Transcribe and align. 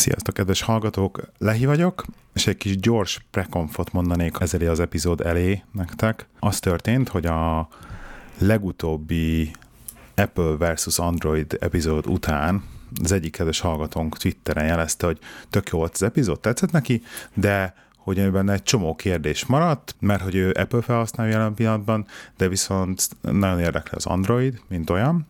Sziasztok, 0.00 0.34
kedves 0.34 0.62
hallgatók! 0.62 1.20
Lehi 1.38 1.66
vagyok, 1.66 2.04
és 2.32 2.46
egy 2.46 2.56
kis 2.56 2.76
gyors 2.76 3.26
prekonfot 3.30 3.92
mondanék 3.92 4.36
ezzel 4.40 4.70
az 4.70 4.80
epizód 4.80 5.20
elé 5.20 5.62
nektek. 5.72 6.26
Az 6.38 6.60
történt, 6.60 7.08
hogy 7.08 7.26
a 7.26 7.68
legutóbbi 8.38 9.50
Apple 10.14 10.56
versus 10.56 10.98
Android 10.98 11.56
epizód 11.60 12.06
után 12.06 12.64
az 13.02 13.12
egyik 13.12 13.32
kedves 13.32 13.60
hallgatónk 13.60 14.16
Twitteren 14.16 14.66
jelezte, 14.66 15.06
hogy 15.06 15.18
tök 15.50 15.68
jó 15.68 15.78
volt 15.78 15.92
az 15.94 16.02
epizód, 16.02 16.40
tetszett 16.40 16.70
neki, 16.70 17.02
de 17.34 17.74
hogy 18.02 18.30
benne 18.30 18.52
egy 18.52 18.62
csomó 18.62 18.94
kérdés 18.94 19.46
maradt, 19.46 19.94
mert 20.00 20.22
hogy 20.22 20.34
ő 20.34 20.50
Apple 20.50 20.82
felhasználó 20.82 21.30
jelen 21.30 21.54
pillanatban, 21.54 22.06
de 22.36 22.48
viszont 22.48 23.08
nagyon 23.20 23.60
érdekli 23.60 23.96
az 23.96 24.06
Android, 24.06 24.60
mint 24.68 24.90
olyan, 24.90 25.26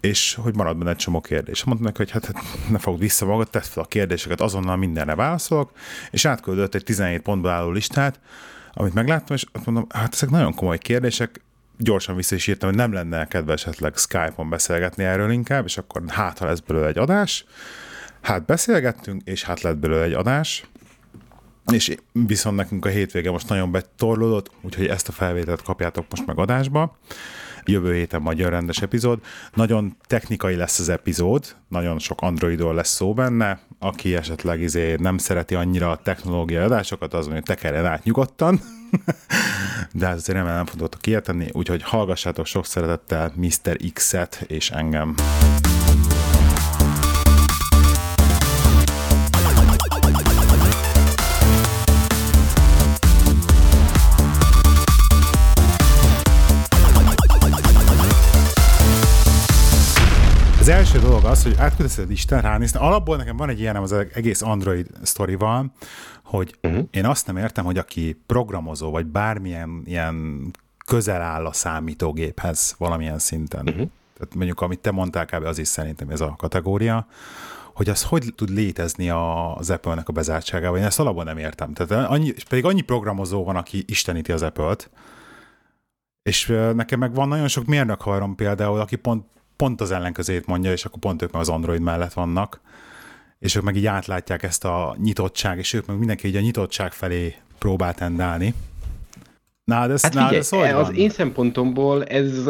és 0.00 0.34
hogy 0.34 0.56
marad 0.56 0.76
benne 0.76 0.90
egy 0.90 0.96
csomó 0.96 1.20
kérdés. 1.20 1.64
Mondtam 1.64 1.86
neki, 1.86 1.96
hogy 1.98 2.10
hát, 2.10 2.24
hát 2.24 2.44
ne 2.70 2.78
fogd 2.78 3.00
vissza 3.00 3.26
magad, 3.26 3.50
tedd 3.50 3.62
fel 3.62 3.82
a 3.82 3.86
kérdéseket, 3.86 4.40
azonnal 4.40 4.76
mindenre 4.76 5.14
válaszolok, 5.14 5.72
és 6.10 6.24
átküldött 6.24 6.74
egy 6.74 6.84
17 6.84 7.22
pontból 7.22 7.50
álló 7.50 7.70
listát, 7.70 8.20
amit 8.72 8.94
megláttam, 8.94 9.36
és 9.36 9.44
azt 9.52 9.66
mondom, 9.66 9.86
hát 9.88 10.14
ezek 10.14 10.30
nagyon 10.30 10.54
komoly 10.54 10.78
kérdések, 10.78 11.40
gyorsan 11.78 12.16
vissza 12.16 12.34
is 12.34 12.46
írtam, 12.46 12.68
hogy 12.68 12.78
nem 12.78 12.92
lenne 12.92 13.26
kedves 13.26 13.66
esetleg 13.66 13.96
Skype-on 13.96 14.48
beszélgetni 14.48 15.04
erről 15.04 15.30
inkább, 15.30 15.64
és 15.64 15.78
akkor 15.78 16.02
hát, 16.08 16.38
ha 16.38 16.46
lesz 16.46 16.60
belőle 16.60 16.86
egy 16.86 16.98
adás. 16.98 17.44
Hát 18.20 18.44
beszélgettünk, 18.44 19.22
és 19.24 19.44
hát 19.44 19.60
lett 19.60 19.76
belőle 19.76 20.02
egy 20.02 20.12
adás, 20.12 20.64
és 21.72 21.94
viszont 22.12 22.56
nekünk 22.56 22.84
a 22.84 22.88
hétvége 22.88 23.30
most 23.30 23.48
nagyon 23.48 23.70
betorlódott, 23.70 24.50
úgyhogy 24.62 24.86
ezt 24.86 25.08
a 25.08 25.12
felvételt 25.12 25.62
kapjátok 25.62 26.06
most 26.10 26.26
meg 26.26 26.38
adásba. 26.38 26.98
Jövő 27.64 27.94
héten 27.94 28.22
majd 28.22 28.38
jön 28.38 28.50
rendes 28.50 28.82
epizód. 28.82 29.18
Nagyon 29.54 29.96
technikai 30.06 30.54
lesz 30.54 30.78
az 30.78 30.88
epizód, 30.88 31.56
nagyon 31.68 31.98
sok 31.98 32.20
Androidról 32.20 32.74
lesz 32.74 32.94
szó 32.94 33.14
benne. 33.14 33.60
Aki 33.78 34.14
esetleg 34.14 34.60
izé 34.60 34.94
nem 34.94 35.18
szereti 35.18 35.54
annyira 35.54 35.90
a 35.90 35.96
technológiai 35.96 36.64
adásokat, 36.64 37.14
az 37.14 37.26
mondja, 37.26 37.42
tekerjen 37.54 37.86
át 37.86 38.04
nyugodtan. 38.04 38.60
De 39.92 40.06
hát 40.06 40.16
azért 40.16 40.44
nem 40.44 40.66
fogtok 40.66 41.06
ilyet 41.06 41.34
úgyhogy 41.52 41.82
hallgassátok 41.82 42.46
sok 42.46 42.66
szeretettel 42.66 43.32
Mr. 43.36 43.76
X-et 43.92 44.44
és 44.46 44.70
engem. 44.70 45.14
Az 60.64 60.70
első 60.70 60.98
dolog 60.98 61.24
az, 61.24 61.42
hogy 61.42 61.54
átküldesz 61.58 62.00
Isten 62.08 62.40
ránézni. 62.40 62.78
Alapból 62.78 63.16
nekem 63.16 63.36
van 63.36 63.48
egy 63.48 63.60
ilyenem 63.60 63.82
az 63.82 63.92
egész 63.92 64.42
Android 64.42 64.86
sztorival, 65.02 65.72
hogy 66.22 66.58
uh-huh. 66.62 66.84
én 66.90 67.06
azt 67.06 67.26
nem 67.26 67.36
értem, 67.36 67.64
hogy 67.64 67.78
aki 67.78 68.22
programozó, 68.26 68.90
vagy 68.90 69.06
bármilyen 69.06 69.82
ilyen 69.84 70.50
közel 70.86 71.20
áll 71.20 71.46
a 71.46 71.52
számítógéphez 71.52 72.74
valamilyen 72.78 73.18
szinten. 73.18 73.60
Uh-huh. 73.60 73.88
Tehát 74.18 74.34
mondjuk, 74.34 74.60
amit 74.60 74.78
te 74.78 74.90
mondtál, 74.90 75.26
kb. 75.26 75.44
az 75.44 75.58
is 75.58 75.68
szerintem 75.68 76.10
ez 76.10 76.20
a 76.20 76.34
kategória, 76.38 77.06
hogy 77.74 77.88
az 77.88 78.02
hogy 78.02 78.32
tud 78.36 78.50
létezni 78.50 79.10
az 79.10 79.70
Apple-nek 79.70 80.08
a 80.08 80.12
bezártságában. 80.12 80.78
Én 80.78 80.84
ezt 80.84 81.00
alapból 81.00 81.24
nem 81.24 81.38
értem. 81.38 81.72
Tehát 81.72 82.10
annyi, 82.10 82.32
pedig 82.48 82.64
annyi 82.64 82.82
programozó 82.82 83.44
van, 83.44 83.56
aki 83.56 83.84
isteníti 83.86 84.32
az 84.32 84.42
Apple-t, 84.42 84.90
és 86.22 86.46
nekem 86.74 86.98
meg 86.98 87.14
van 87.14 87.28
nagyon 87.28 87.48
sok 87.48 87.64
mérnök 87.64 88.00
haverom 88.00 88.34
például, 88.34 88.80
aki 88.80 88.96
pont 88.96 89.32
pont 89.64 89.80
az 89.80 89.90
ellenkezőjét 89.90 90.46
mondja, 90.46 90.72
és 90.72 90.84
akkor 90.84 90.98
pont 90.98 91.22
ők 91.22 91.32
meg 91.32 91.40
az 91.40 91.48
Android 91.48 91.80
mellett 91.80 92.12
vannak, 92.12 92.60
és 93.38 93.54
ők 93.54 93.62
meg 93.62 93.76
így 93.76 93.86
átlátják 93.86 94.42
ezt 94.42 94.64
a 94.64 94.96
nyitottság, 95.02 95.58
és 95.58 95.72
ők 95.72 95.86
meg 95.86 95.98
mindenki 95.98 96.26
így 96.26 96.36
a 96.36 96.40
nyitottság 96.40 96.92
felé 96.92 97.34
próbál 97.58 97.94
tendálni. 97.94 98.54
Na, 99.64 99.90
ez, 99.90 100.02
hát 100.02 100.12
figyelj, 100.12 100.36
ez 100.36 100.52
az 100.52 100.86
van? 100.86 100.94
én 100.94 101.10
szempontomból 101.10 102.04
ez 102.04 102.46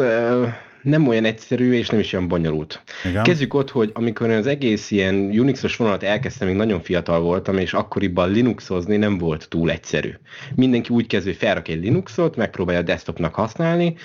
nem 0.85 1.07
olyan 1.07 1.25
egyszerű, 1.25 1.73
és 1.73 1.89
nem 1.89 1.99
is 1.99 2.13
olyan 2.13 2.27
bonyolult. 2.27 2.83
Igen. 3.09 3.23
Kezdjük 3.23 3.53
ott, 3.53 3.69
hogy 3.69 3.91
amikor 3.93 4.29
az 4.29 4.47
egész 4.47 4.91
ilyen 4.91 5.15
Unixos 5.15 5.75
vonalat 5.75 6.03
elkezdtem, 6.03 6.47
még 6.47 6.57
nagyon 6.57 6.81
fiatal 6.81 7.19
voltam, 7.19 7.57
és 7.57 7.73
akkoriban 7.73 8.31
Linuxozni 8.31 8.97
nem 8.97 9.17
volt 9.17 9.49
túl 9.49 9.71
egyszerű. 9.71 10.13
Mindenki 10.55 10.93
úgy 10.93 11.07
kezdő, 11.07 11.29
hogy 11.29 11.39
felrak 11.39 11.67
egy 11.67 11.83
Linuxot, 11.83 12.35
megpróbálja 12.35 12.81
a 12.81 12.83
desktopnak 12.83 13.35
használni, 13.35 13.95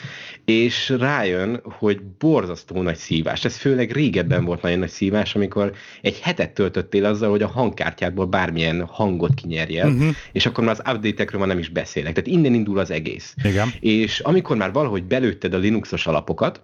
és 0.44 0.88
rájön, 0.98 1.60
hogy 1.64 2.00
borzasztó 2.18 2.82
nagy 2.82 2.96
szívás. 2.96 3.44
Ez 3.44 3.56
főleg 3.56 3.92
régebben 3.92 4.44
volt 4.44 4.62
nagyon 4.62 4.78
nagy 4.78 4.88
szívás, 4.88 5.34
amikor 5.34 5.72
egy 6.02 6.18
hetet 6.20 6.50
töltöttél 6.50 7.04
azzal, 7.04 7.30
hogy 7.30 7.42
a 7.42 7.48
hangkártyádból 7.48 8.26
bármilyen 8.26 8.84
hangot 8.86 9.34
kinyerje, 9.34 9.86
uh-huh. 9.86 10.14
és 10.32 10.46
akkor 10.46 10.64
már 10.64 10.76
az 10.78 10.94
update-ekről 10.94 11.40
már 11.40 11.48
nem 11.48 11.58
is 11.58 11.68
beszélek. 11.68 12.12
Tehát 12.12 12.30
innen 12.30 12.54
indul 12.54 12.78
az 12.78 12.90
egész. 12.90 13.34
Igen. 13.44 13.68
És 13.80 14.20
amikor 14.20 14.56
már 14.56 14.72
valahogy 14.72 15.04
belőtted 15.04 15.54
a 15.54 15.58
Linuxos 15.58 16.06
alapokat, 16.06 16.62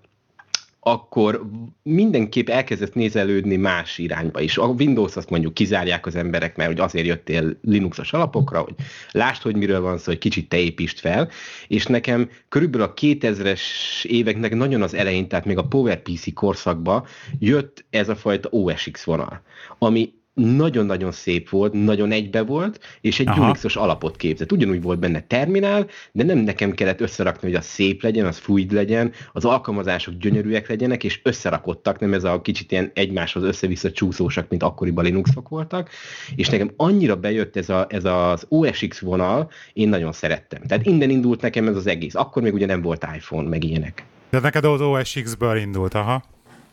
akkor 0.88 1.50
mindenképp 1.82 2.48
elkezdett 2.48 2.94
nézelődni 2.94 3.56
más 3.56 3.98
irányba 3.98 4.40
is. 4.40 4.58
A 4.58 4.66
Windows 4.66 5.16
azt 5.16 5.30
mondjuk 5.30 5.54
kizárják 5.54 6.06
az 6.06 6.16
emberek, 6.16 6.56
mert 6.56 6.70
hogy 6.70 6.80
azért 6.80 7.06
jöttél 7.06 7.58
Linuxos 7.62 8.12
alapokra, 8.12 8.60
hogy 8.60 8.74
lásd, 9.10 9.42
hogy 9.42 9.56
miről 9.56 9.80
van 9.80 9.98
szó, 9.98 10.04
hogy 10.04 10.18
kicsit 10.18 10.48
te 10.48 10.56
építsd 10.56 10.98
fel, 10.98 11.28
és 11.66 11.86
nekem 11.86 12.30
körülbelül 12.48 12.86
a 12.86 12.94
2000-es 12.94 13.60
éveknek 14.04 14.54
nagyon 14.54 14.82
az 14.82 14.94
elején, 14.94 15.28
tehát 15.28 15.44
még 15.44 15.58
a 15.58 15.66
PowerPC 15.66 16.34
korszakban 16.34 17.04
jött 17.38 17.84
ez 17.90 18.08
a 18.08 18.16
fajta 18.16 18.48
OSX 18.50 19.04
vonal, 19.04 19.42
ami 19.78 20.12
nagyon-nagyon 20.40 21.12
szép 21.12 21.48
volt, 21.48 21.72
nagyon 21.72 22.12
egybe 22.12 22.42
volt, 22.42 22.80
és 23.00 23.20
egy 23.20 23.28
Aha. 23.28 23.44
Unixos 23.44 23.76
alapot 23.76 24.16
képzett. 24.16 24.52
Ugyanúgy 24.52 24.82
volt 24.82 24.98
benne 24.98 25.20
terminál, 25.20 25.86
de 26.12 26.24
nem 26.24 26.38
nekem 26.38 26.72
kellett 26.72 27.00
összerakni, 27.00 27.48
hogy 27.48 27.56
az 27.56 27.64
szép 27.64 28.02
legyen, 28.02 28.26
az 28.26 28.38
fluid 28.38 28.72
legyen, 28.72 29.12
az 29.32 29.44
alkalmazások 29.44 30.14
gyönyörűek 30.14 30.68
legyenek, 30.68 31.04
és 31.04 31.20
összerakottak, 31.22 31.98
nem 31.98 32.14
ez 32.14 32.24
a 32.24 32.40
kicsit 32.40 32.72
ilyen 32.72 32.90
egymáshoz 32.94 33.42
össze-vissza 33.42 33.90
csúszósak, 33.90 34.48
mint 34.48 34.62
akkoriban 34.62 35.04
Linuxok 35.04 35.48
voltak, 35.48 35.90
és 36.34 36.48
nekem 36.48 36.70
annyira 36.76 37.16
bejött 37.16 37.56
ez, 37.56 37.68
a, 37.68 37.86
ez 37.88 38.04
az 38.04 38.46
OSX 38.48 38.98
vonal, 38.98 39.50
én 39.72 39.88
nagyon 39.88 40.12
szerettem. 40.12 40.62
Tehát 40.62 40.86
innen 40.86 41.10
indult 41.10 41.40
nekem 41.40 41.68
ez 41.68 41.76
az 41.76 41.86
egész. 41.86 42.14
Akkor 42.14 42.42
még 42.42 42.54
ugye 42.54 42.66
nem 42.66 42.82
volt 42.82 43.06
iPhone, 43.14 43.48
meg 43.48 43.64
ilyenek. 43.64 44.04
De 44.30 44.40
neked 44.40 44.64
az 44.64 44.80
OSX-ből 44.80 45.56
indult, 45.56 45.94
aha. 45.94 46.22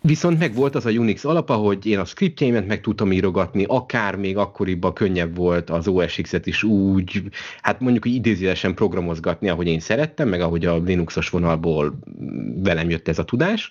Viszont 0.06 0.40
meg 0.40 0.54
volt 0.54 0.76
az 0.76 0.86
a 0.86 0.90
Unix 0.90 1.26
alapa, 1.26 1.54
hogy 1.54 1.86
én 1.86 2.00
a 2.00 2.06
scriptjeimet 2.06 2.68
meg 2.68 2.82
tudtam 2.82 3.12
írogatni, 3.12 3.64
akár 3.68 4.16
még 4.16 4.38
akkoriban 4.38 4.94
könnyebb 4.94 5.36
volt 5.36 5.70
az 5.70 5.88
OSX-et 5.88 6.46
is 6.46 6.64
úgy, 6.64 7.22
hát 7.62 7.80
mondjuk 7.80 8.04
hogy 8.04 8.14
idézőesen 8.14 8.74
programozgatni, 8.74 9.50
ahogy 9.50 9.68
én 9.68 9.80
szerettem, 9.80 10.30
meg 10.30 10.42
ahogy 10.42 10.66
a 10.66 10.78
Linuxos 10.78 11.30
vonalból 11.30 12.00
velem 12.64 12.90
jött 12.90 13.08
ez 13.08 13.20
a 13.20 13.24
tudás, 13.24 13.70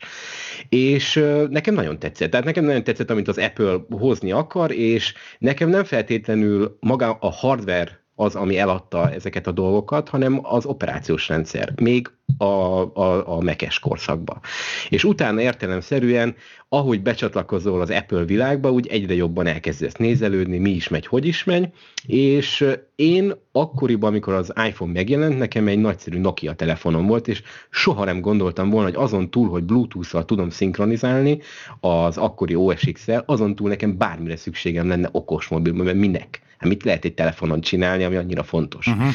és 0.68 1.24
nekem 1.50 1.74
nagyon 1.74 1.98
tetszett. 1.98 2.30
Tehát 2.30 2.46
nekem 2.46 2.64
nagyon 2.64 2.84
tetszett, 2.84 3.10
amit 3.10 3.28
az 3.28 3.38
Apple 3.38 3.76
hozni 3.90 4.32
akar, 4.32 4.70
és 4.70 5.14
nekem 5.38 5.68
nem 5.68 5.84
feltétlenül 5.84 6.76
maga 6.80 7.12
a 7.20 7.30
hardware 7.30 8.00
az, 8.14 8.34
ami 8.34 8.58
eladta 8.58 9.10
ezeket 9.10 9.46
a 9.46 9.52
dolgokat, 9.52 10.08
hanem 10.08 10.40
az 10.42 10.64
operációs 10.64 11.28
rendszer, 11.28 11.72
még 11.80 12.10
a, 12.38 12.44
a, 12.44 13.36
a 13.36 13.40
mekes 13.40 13.78
korszakban. 13.78 14.40
És 14.88 15.04
utána 15.04 15.40
értelemszerűen, 15.40 16.34
ahogy 16.68 17.02
becsatlakozol 17.02 17.80
az 17.80 17.90
Apple 17.90 18.24
világba, 18.24 18.72
úgy 18.72 18.86
egyre 18.86 19.14
jobban 19.14 19.46
elkezdesz 19.46 19.94
nézelődni, 19.94 20.58
mi 20.58 20.70
is 20.70 20.88
megy, 20.88 21.06
hogy 21.06 21.26
is 21.26 21.44
megy, 21.44 21.68
és 22.06 22.66
én 22.94 23.32
akkoriban, 23.52 24.10
amikor 24.10 24.34
az 24.34 24.52
iPhone 24.66 24.92
megjelent, 24.92 25.38
nekem 25.38 25.66
egy 25.66 25.78
nagyszerű 25.78 26.18
Nokia 26.18 26.52
telefonom 26.52 27.06
volt, 27.06 27.28
és 27.28 27.42
soha 27.70 28.04
nem 28.04 28.20
gondoltam 28.20 28.70
volna, 28.70 28.88
hogy 28.88 29.02
azon 29.04 29.30
túl, 29.30 29.48
hogy 29.48 29.64
Bluetooth-szal 29.64 30.24
tudom 30.24 30.50
szinkronizálni 30.50 31.38
az 31.80 32.16
akkori 32.16 32.54
OSX-el, 32.54 33.22
azon 33.26 33.54
túl 33.54 33.68
nekem 33.68 33.98
bármire 33.98 34.36
szükségem 34.36 34.88
lenne 34.88 35.08
okos 35.12 35.48
mobilban, 35.48 35.84
mert 35.84 35.96
minek? 35.96 36.40
Hát 36.62 36.70
mit 36.70 36.84
lehet 36.84 37.04
egy 37.04 37.14
telefonon 37.14 37.60
csinálni, 37.60 38.04
ami 38.04 38.16
annyira 38.16 38.42
fontos. 38.42 38.86
Uh-huh. 38.86 39.06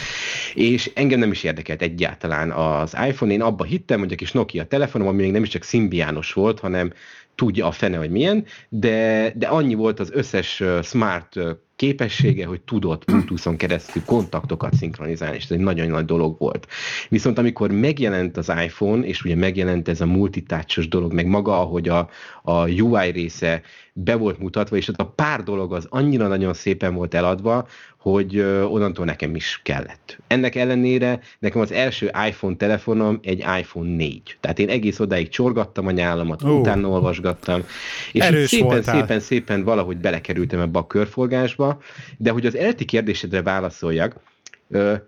És 0.54 0.92
engem 0.96 1.20
nem 1.20 1.32
is 1.32 1.44
érdekelt 1.44 1.82
egyáltalán 1.82 2.52
az 2.52 2.96
iPhone, 3.08 3.34
én 3.34 3.42
abba 3.42 3.64
hittem, 3.64 4.00
hogy 4.00 4.12
a 4.12 4.16
kis 4.16 4.32
Nokia 4.32 4.66
telefonom, 4.66 5.08
ami 5.08 5.22
még 5.22 5.32
nem 5.32 5.44
is 5.44 5.50
csak 5.50 5.64
szimbiános 5.64 6.34
volt, 6.34 6.60
hanem 6.60 6.94
tudja 7.36 7.68
a 7.68 7.72
fene, 7.72 7.98
hogy 7.98 8.10
milyen, 8.10 8.46
de, 8.70 9.32
de 9.36 9.48
annyi 9.48 9.74
volt 9.74 10.00
az 10.00 10.12
összes 10.12 10.64
smart 10.84 11.40
képessége, 11.76 12.46
hogy 12.46 12.62
tudott 12.62 13.06
Bluetooth-on 13.06 13.58
keresztül 13.58 14.04
kontaktokat 14.06 14.74
szinkronizálni, 14.74 15.36
és 15.36 15.44
ez 15.44 15.52
egy 15.52 15.60
nagyon 15.60 15.88
nagy 15.88 16.06
dolog 16.06 16.36
volt. 16.40 16.68
Viszont 17.10 17.38
amikor 17.38 17.72
megjelent 17.72 18.38
az 18.38 18.52
iPhone, 18.64 19.06
és 19.06 19.24
ugye 19.24 19.36
megjelent 19.36 19.88
ez 19.88 20.02
a 20.02 20.06
multitácsos 20.06 20.88
dolog, 20.88 21.14
meg 21.14 21.28
maga, 21.28 21.60
ahogy 21.60 21.90
a, 21.90 22.10
a 22.44 22.70
UI 22.70 23.12
része 23.12 23.62
be 24.00 24.16
volt 24.16 24.40
mutatva, 24.40 24.76
és 24.76 24.88
az 24.88 24.94
a 24.98 25.06
pár 25.06 25.44
dolog 25.44 25.74
az 25.74 25.88
annyira 25.90 26.28
nagyon 26.28 26.54
szépen 26.54 26.94
volt 26.94 27.14
eladva, 27.14 27.68
hogy 27.98 28.40
onnantól 28.70 29.06
nekem 29.06 29.36
is 29.36 29.60
kellett. 29.64 30.18
Ennek 30.28 30.56
ellenére 30.56 31.20
nekem 31.40 31.62
az 31.62 31.72
első 31.72 32.12
iPhone 32.28 32.56
telefonom 32.56 33.20
egy 33.22 33.40
iPhone 33.60 33.96
4. 33.96 34.38
Tehát 34.40 34.60
én 34.60 34.70
egész 34.70 35.00
odáig 35.00 35.30
csorgattam 35.30 35.88
a 35.88 35.92
nyálamat, 35.92 36.44
uh, 36.44 36.60
utána 36.60 36.88
olvasgattam, 36.88 37.64
és 38.12 38.24
szépen, 38.46 38.68
voltál. 38.68 39.00
szépen, 39.00 39.20
szépen 39.20 39.64
valahogy 39.64 39.98
belekerültem 39.98 40.60
ebbe 40.60 40.80
a 40.80 40.88
körforgásba, 40.88 41.82
de 42.18 42.32
hogy 42.32 42.46
az 42.46 42.56
eredeti 42.56 42.86
kérdésedre 42.86 43.42
válaszoljak, 43.42 44.16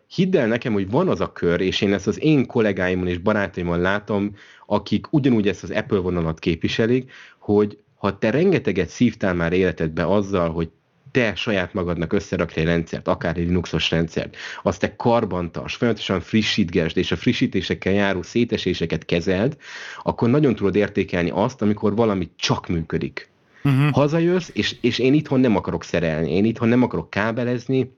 hidd 0.08 0.38
el 0.38 0.48
nekem, 0.48 0.74
hogy 0.74 0.90
van 0.90 1.08
az 1.08 1.22
a 1.22 1.32
kör, 1.32 1.62
és 1.62 1.82
én 1.82 1.94
ezt 1.94 2.08
az 2.08 2.24
én 2.24 2.46
kollégáimon 2.46 3.08
és 3.08 3.18
barátaimon 3.18 3.80
látom, 3.80 4.36
akik 4.66 5.14
ugyanúgy 5.14 5.48
ezt 5.48 5.64
az 5.64 5.72
Apple 5.72 6.00
vonalat 6.00 6.40
képviselik, 6.40 7.12
hogy 7.38 7.78
ha 8.00 8.18
te 8.18 8.30
rengeteget 8.30 8.90
szívtál 8.90 9.34
már 9.34 9.54
életedbe 9.54 10.06
azzal, 10.06 10.52
hogy 10.52 10.70
te 11.12 11.36
saját 11.36 11.74
magadnak 11.74 12.14
összerakj 12.14 12.60
egy 12.60 12.66
rendszert, 12.66 13.08
akár 13.08 13.38
egy 13.38 13.46
Linuxos 13.46 13.92
rendszert, 13.92 14.36
azt 14.64 14.80
te 14.80 14.96
karbantas, 14.96 15.76
folyamatosan 15.76 16.20
frissítgesd, 16.20 16.98
és 16.98 17.12
a 17.12 17.16
frissítésekkel 17.16 17.94
járó 17.94 18.22
széteséseket 18.22 19.06
kezeld, 19.06 19.58
akkor 20.04 20.30
nagyon 20.30 20.56
tudod 20.56 20.76
értékelni 20.76 21.30
azt, 21.30 21.62
amikor 21.62 21.96
valami 21.96 22.30
csak 22.36 22.68
működik. 22.68 23.30
Uh-huh. 23.64 23.92
Hazajössz, 23.92 24.50
és, 24.54 24.76
és 24.82 25.00
én 25.00 25.14
itthon 25.14 25.40
nem 25.40 25.56
akarok 25.56 25.84
szerelni, 25.84 26.32
én 26.32 26.46
itthon 26.46 26.68
nem 26.68 26.84
akarok 26.84 27.10
kábelezni, 27.10 27.98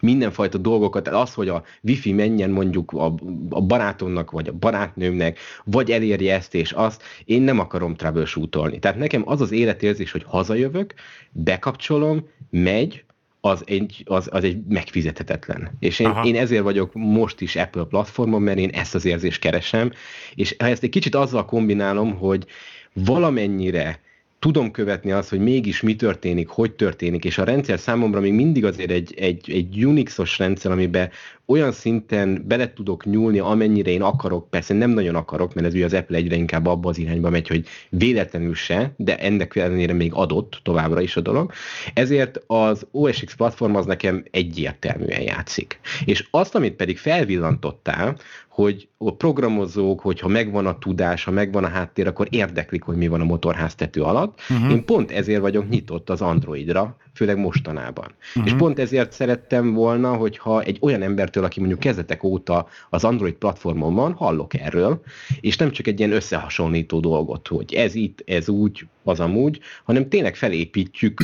mindenfajta 0.00 0.58
dolgokat, 0.58 1.08
az, 1.08 1.34
hogy 1.34 1.48
a 1.48 1.64
wifi 1.82 2.12
menjen 2.12 2.50
mondjuk 2.50 2.92
a, 2.92 3.14
a 3.50 3.60
barátomnak, 3.60 4.30
vagy 4.30 4.48
a 4.48 4.52
barátnőmnek, 4.52 5.38
vagy 5.64 5.90
elérje 5.90 6.34
ezt 6.34 6.54
és 6.54 6.72
azt, 6.72 7.02
én 7.24 7.42
nem 7.42 7.58
akarom 7.58 7.94
troubleshootolni. 7.94 8.78
Tehát 8.78 8.98
nekem 8.98 9.22
az 9.24 9.40
az 9.40 9.52
életérzés, 9.52 10.12
hogy 10.12 10.24
hazajövök, 10.26 10.94
bekapcsolom, 11.30 12.28
megy, 12.50 13.04
az 13.40 13.62
egy, 13.66 14.02
az, 14.04 14.28
az 14.30 14.44
egy 14.44 14.58
megfizethetetlen. 14.68 15.70
És 15.78 15.98
én, 15.98 16.14
én 16.24 16.36
ezért 16.36 16.62
vagyok 16.62 16.90
most 16.94 17.40
is 17.40 17.56
Apple 17.56 17.84
platformon, 17.84 18.42
mert 18.42 18.58
én 18.58 18.68
ezt 18.68 18.94
az 18.94 19.04
érzést 19.04 19.40
keresem, 19.40 19.92
és 20.34 20.54
ha 20.58 20.66
ezt 20.66 20.82
egy 20.82 20.90
kicsit 20.90 21.14
azzal 21.14 21.44
kombinálom, 21.44 22.16
hogy 22.16 22.46
valamennyire 22.92 24.00
tudom 24.46 24.70
követni 24.70 25.12
azt, 25.12 25.28
hogy 25.28 25.38
mégis 25.38 25.80
mi 25.80 25.96
történik, 25.96 26.48
hogy 26.48 26.72
történik, 26.72 27.24
és 27.24 27.38
a 27.38 27.44
rendszer 27.44 27.78
számomra 27.78 28.20
még 28.20 28.32
mindig 28.32 28.64
azért 28.64 28.90
egy, 28.90 29.14
egy, 29.16 29.50
egy 29.50 29.84
Unixos 29.84 30.38
rendszer, 30.38 30.70
amiben 30.70 31.10
olyan 31.46 31.72
szinten 31.72 32.44
bele 32.46 32.72
tudok 32.72 33.04
nyúlni, 33.04 33.38
amennyire 33.38 33.90
én 33.90 34.02
akarok, 34.02 34.50
persze 34.50 34.74
nem 34.74 34.90
nagyon 34.90 35.14
akarok, 35.14 35.54
mert 35.54 35.66
ez 35.66 35.74
ugye 35.74 35.84
az 35.84 35.94
Apple 35.94 36.16
egyre 36.16 36.36
inkább 36.36 36.66
abba 36.66 36.88
az 36.88 36.98
irányba 36.98 37.30
megy, 37.30 37.48
hogy 37.48 37.66
véletlenül 37.88 38.54
se, 38.54 38.92
de 38.96 39.18
ennek 39.18 39.56
ellenére 39.56 39.92
még 39.92 40.12
adott 40.14 40.60
továbbra 40.62 41.00
is 41.00 41.16
a 41.16 41.20
dolog. 41.20 41.52
Ezért 41.94 42.40
az 42.46 42.86
OS 42.90 43.24
X 43.24 43.34
platform 43.34 43.74
az 43.74 43.86
nekem 43.86 44.24
egyértelműen 44.30 45.22
játszik. 45.22 45.80
És 46.04 46.26
azt, 46.30 46.54
amit 46.54 46.74
pedig 46.74 46.98
felvillantottál, 46.98 48.16
hogy 48.56 48.88
a 48.98 49.14
programozók, 49.14 50.00
hogyha 50.00 50.28
megvan 50.28 50.66
a 50.66 50.78
tudás, 50.78 51.24
ha 51.24 51.30
megvan 51.30 51.64
a 51.64 51.68
háttér, 51.68 52.06
akkor 52.06 52.26
érdeklik, 52.30 52.82
hogy 52.82 52.96
mi 52.96 53.08
van 53.08 53.20
a 53.20 53.24
motorháztető 53.24 54.02
alatt. 54.02 54.40
Uh-huh. 54.50 54.70
Én 54.70 54.84
pont 54.84 55.10
ezért 55.10 55.40
vagyok 55.40 55.68
nyitott 55.68 56.10
az 56.10 56.20
Androidra, 56.20 56.96
főleg 57.14 57.38
mostanában. 57.38 58.14
Uh-huh. 58.28 58.46
És 58.46 58.58
pont 58.58 58.78
ezért 58.78 59.12
szerettem 59.12 59.72
volna, 59.72 60.14
hogyha 60.14 60.62
egy 60.62 60.78
olyan 60.80 61.02
embertől, 61.02 61.44
aki 61.44 61.58
mondjuk 61.58 61.80
kezdetek 61.80 62.22
óta 62.22 62.66
az 62.90 63.04
Android 63.04 63.34
platformon 63.34 63.94
van, 63.94 64.12
hallok 64.12 64.54
erről, 64.54 65.02
és 65.40 65.56
nem 65.56 65.70
csak 65.70 65.86
egy 65.86 65.98
ilyen 65.98 66.12
összehasonlító 66.12 67.00
dolgot, 67.00 67.48
hogy 67.48 67.74
ez 67.74 67.94
itt, 67.94 68.22
ez 68.26 68.48
úgy, 68.48 68.86
az 69.04 69.20
amúgy, 69.20 69.60
hanem 69.84 70.08
tényleg 70.08 70.36
felépítjük 70.36 71.22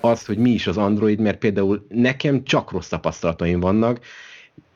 azt, 0.00 0.26
hogy 0.26 0.38
mi 0.38 0.50
is 0.50 0.66
az 0.66 0.76
Android, 0.76 1.20
mert 1.20 1.38
például 1.38 1.86
nekem 1.88 2.44
csak 2.44 2.70
rossz 2.70 2.88
tapasztalataim 2.88 3.60
vannak, 3.60 4.00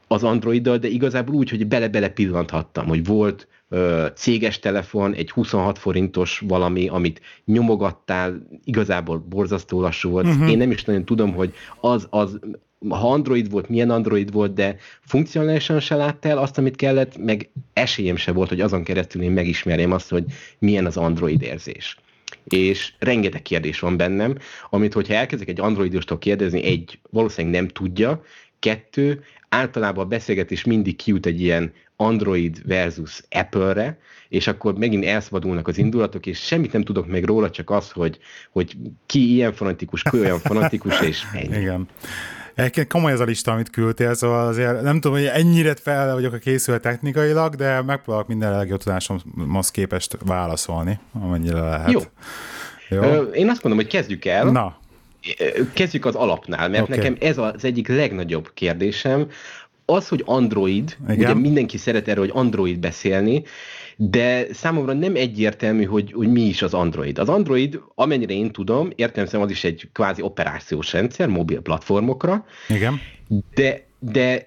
az 0.09 0.23
Androiddal, 0.23 0.79
de 0.79 0.89
igazából 0.89 1.35
úgy, 1.35 1.51
hogy 1.51 1.67
bele-bele 1.67 2.09
pillanthattam, 2.09 2.87
hogy 2.87 3.05
volt 3.05 3.49
ö, 3.69 4.07
céges 4.15 4.59
telefon, 4.59 5.15
egy 5.15 5.31
26 5.31 5.79
forintos 5.79 6.43
valami, 6.47 6.89
amit 6.89 7.21
nyomogattál, 7.45 8.47
igazából 8.65 9.19
borzasztó 9.19 9.81
lassú 9.81 10.11
volt. 10.11 10.27
Uh-huh. 10.27 10.51
Én 10.51 10.59
nem 10.59 10.71
is 10.71 10.85
nagyon 10.85 11.05
tudom, 11.05 11.35
hogy 11.35 11.55
az, 11.81 12.07
az 12.11 12.39
ha 12.89 13.13
Android 13.13 13.51
volt, 13.51 13.69
milyen 13.69 13.91
Android 13.91 14.33
volt, 14.33 14.53
de 14.53 14.77
funkcionálisan 15.01 15.81
se 15.81 15.97
láttál 15.97 16.39
azt, 16.39 16.59
amit 16.59 16.77
kellett, 16.77 17.19
meg 17.19 17.51
esélyem 17.73 18.17
se 18.17 18.33
volt, 18.33 18.49
hogy 18.49 18.61
azon 18.61 18.85
keresztül 18.85 19.23
én 19.23 19.31
megismerjem 19.31 19.93
azt, 19.93 20.11
hogy 20.11 20.25
milyen 20.59 20.87
az 20.87 20.97
Android 20.97 21.43
érzés. 21.43 21.99
És 22.45 22.93
rengeteg 22.99 23.43
kérdés 23.43 23.79
van 23.79 23.97
bennem, 23.97 24.35
amit 24.71 24.93
hogyha 24.93 25.15
elkezdek 25.15 25.49
egy 25.49 25.61
androidostól 25.61 26.19
kérdezni, 26.19 26.63
egy, 26.63 26.99
valószínűleg 27.11 27.61
nem 27.61 27.69
tudja, 27.69 28.23
kettő, 28.59 29.25
általában 29.57 30.05
a 30.05 30.09
beszélgetés 30.09 30.65
mindig 30.65 30.97
kijut 30.97 31.27
egy 31.27 31.41
ilyen 31.41 31.73
Android 31.97 32.67
versus 32.67 33.23
Apple-re, 33.31 33.99
és 34.29 34.47
akkor 34.47 34.75
megint 34.75 35.05
elszabadulnak 35.05 35.69
az 35.69 35.79
indulatok, 35.79 36.27
és 36.27 36.39
semmit 36.39 36.73
nem 36.73 36.83
tudok 36.83 37.07
meg 37.07 37.25
róla, 37.25 37.51
csak 37.51 37.71
az, 37.71 37.91
hogy, 37.91 38.19
hogy 38.51 38.77
ki 39.07 39.33
ilyen 39.33 39.53
fanatikus, 39.53 40.03
ki 40.03 40.19
olyan 40.19 40.39
fanatikus, 40.39 41.01
és 41.01 41.23
ennyi. 41.33 41.57
Igen. 41.59 41.89
Egyébként 42.55 42.89
komoly 42.89 43.13
ez 43.13 43.21
a 43.21 43.25
lista, 43.25 43.53
amit 43.53 43.71
küldtél, 43.71 44.15
szóval 44.15 44.47
azért 44.47 44.83
nem 44.83 45.01
tudom, 45.01 45.17
hogy 45.17 45.27
ennyire 45.27 45.75
fel 45.75 46.15
vagyok 46.15 46.33
a 46.33 46.39
készülve 46.39 46.81
technikailag, 46.81 47.55
de 47.55 47.83
megpróbálok 47.83 48.29
minden 48.29 48.57
legjobb 48.57 48.83
tudásomhoz 48.83 49.71
képest 49.71 50.17
válaszolni, 50.25 50.99
amennyire 51.13 51.61
lehet. 51.61 51.91
Jó. 51.91 52.01
Jó. 52.89 53.03
Én 53.23 53.49
azt 53.49 53.63
mondom, 53.63 53.83
hogy 53.83 53.93
kezdjük 53.93 54.25
el. 54.25 54.45
Na. 54.45 54.77
Kezdjük 55.73 56.05
az 56.05 56.15
alapnál, 56.15 56.69
mert 56.69 56.83
okay. 56.83 56.97
nekem 56.97 57.17
ez 57.21 57.39
az 57.39 57.65
egyik 57.65 57.89
legnagyobb 57.89 58.51
kérdésem, 58.55 59.29
az, 59.85 60.09
hogy 60.09 60.23
Android, 60.25 60.97
Igen. 61.09 61.17
ugye 61.17 61.35
mindenki 61.35 61.77
szeret 61.77 62.09
erről, 62.09 62.25
hogy 62.25 62.45
Android 62.45 62.79
beszélni, 62.79 63.43
de 63.97 64.47
számomra 64.53 64.93
nem 64.93 65.15
egyértelmű, 65.15 65.85
hogy, 65.85 66.13
hogy 66.13 66.29
mi 66.29 66.41
is 66.41 66.63
az 66.63 66.75
Android. 66.75 67.19
Az 67.19 67.29
Android, 67.29 67.81
amennyire 67.95 68.33
én 68.33 68.51
tudom, 68.51 68.91
értelemszerűen 68.95 69.49
az 69.49 69.55
is 69.55 69.65
egy 69.65 69.89
kvázi 69.93 70.23
operációs 70.23 70.93
rendszer 70.93 71.29
mobil 71.29 71.61
platformokra. 71.61 72.45
Igen. 72.69 73.01
De, 73.55 73.87
de 73.99 74.47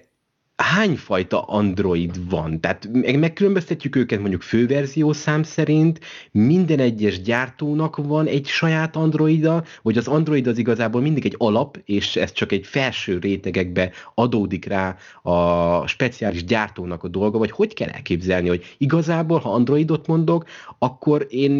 hányfajta 0.62 1.42
Android 1.42 2.30
van? 2.30 2.60
Tehát 2.60 2.88
megkülönböztetjük 3.16 3.96
őket 3.96 4.20
mondjuk 4.20 4.42
főverzió 4.42 5.12
szám 5.12 5.42
szerint, 5.42 6.00
minden 6.30 6.78
egyes 6.78 7.20
gyártónak 7.20 7.96
van 7.96 8.26
egy 8.26 8.46
saját 8.46 8.96
Androida, 8.96 9.64
vagy 9.82 9.98
az 9.98 10.08
Android 10.08 10.46
az 10.46 10.58
igazából 10.58 11.00
mindig 11.00 11.24
egy 11.24 11.34
alap, 11.38 11.78
és 11.84 12.16
ez 12.16 12.32
csak 12.32 12.52
egy 12.52 12.66
felső 12.66 13.18
rétegekbe 13.18 13.90
adódik 14.14 14.64
rá 14.64 14.96
a 15.22 15.86
speciális 15.86 16.44
gyártónak 16.44 17.04
a 17.04 17.08
dolga, 17.08 17.38
vagy 17.38 17.50
hogy 17.50 17.74
kell 17.74 17.88
elképzelni, 17.88 18.48
hogy 18.48 18.74
igazából, 18.78 19.38
ha 19.38 19.52
Androidot 19.52 20.06
mondok, 20.06 20.44
akkor 20.78 21.26
én 21.30 21.50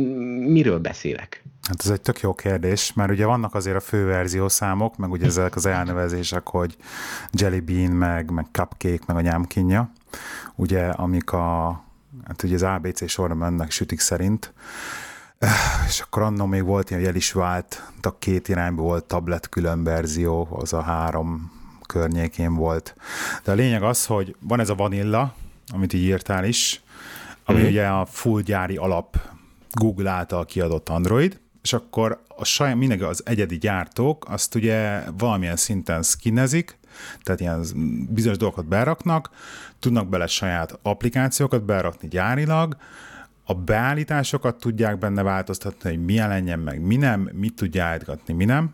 miről 0.40 0.78
beszélek? 0.78 1.44
Hát 1.62 1.84
ez 1.84 1.90
egy 1.90 2.00
tök 2.00 2.20
jó 2.20 2.34
kérdés, 2.34 2.92
mert 2.92 3.10
ugye 3.10 3.26
vannak 3.26 3.54
azért 3.54 3.76
a 3.76 3.80
főverzió 3.80 4.48
számok, 4.48 4.96
meg 4.96 5.10
ugye 5.10 5.26
ezek 5.26 5.56
az 5.56 5.66
elnevezések, 5.66 6.48
hogy 6.48 6.76
Jelly 7.32 7.60
Bean, 7.60 7.90
meg, 7.90 8.30
meg 8.30 8.46
Cupcake, 8.52 9.02
meg 9.06 9.16
a 9.16 9.20
nyámkinja, 9.20 9.90
ugye, 10.54 10.88
amik 10.88 11.32
a, 11.32 11.68
hát 12.26 12.42
ugye 12.42 12.54
az 12.54 12.62
ABC 12.62 13.08
sorra 13.08 13.34
mennek 13.34 13.70
sütik 13.70 14.00
szerint, 14.00 14.52
és 15.86 16.00
akkor 16.00 16.22
annó 16.22 16.46
még 16.46 16.64
volt 16.64 16.90
ilyen, 16.90 17.02
hogy 17.02 17.10
el 17.10 17.16
is 17.16 17.32
vált, 17.32 17.82
a 18.02 18.18
két 18.18 18.48
irányból 18.48 18.84
volt 18.84 19.04
tablet 19.04 19.48
külön 19.48 19.84
verzió, 19.84 20.48
az 20.50 20.72
a 20.72 20.80
három 20.82 21.52
környékén 21.86 22.54
volt. 22.54 22.94
De 23.44 23.52
a 23.52 23.54
lényeg 23.54 23.82
az, 23.82 24.06
hogy 24.06 24.36
van 24.40 24.60
ez 24.60 24.68
a 24.68 24.74
vanilla, 24.74 25.34
amit 25.72 25.92
így 25.92 26.02
írtál 26.02 26.44
is, 26.44 26.82
ami 27.44 27.62
mm. 27.62 27.66
ugye 27.66 27.86
a 27.86 28.06
full 28.06 28.40
gyári 28.40 28.76
alap 28.76 29.16
Google 29.70 30.10
által 30.10 30.44
kiadott 30.44 30.88
Android, 30.88 31.40
és 31.62 31.72
akkor 31.72 32.22
a 32.28 32.44
saját, 32.44 32.76
mindig 32.76 33.02
az 33.02 33.22
egyedi 33.26 33.58
gyártók 33.58 34.24
azt 34.28 34.54
ugye 34.54 35.02
valamilyen 35.18 35.56
szinten 35.56 36.02
skinezik, 36.02 36.78
tehát 37.22 37.40
ilyen 37.40 37.64
bizonyos 38.10 38.38
dolgokat 38.38 38.66
beraknak, 38.66 39.30
tudnak 39.78 40.08
bele 40.08 40.26
saját 40.26 40.78
applikációkat 40.82 41.64
berakni 41.64 42.08
gyárilag, 42.08 42.76
a 43.44 43.54
beállításokat 43.54 44.56
tudják 44.56 44.98
benne 44.98 45.22
változtatni, 45.22 45.90
hogy 45.90 46.04
milyen 46.04 46.28
legyen 46.28 46.58
meg, 46.58 46.80
mi 46.80 46.96
nem, 46.96 47.30
mit 47.32 47.54
tudja 47.54 47.84
állítgatni, 47.84 48.34
mi 48.34 48.44
nem, 48.44 48.70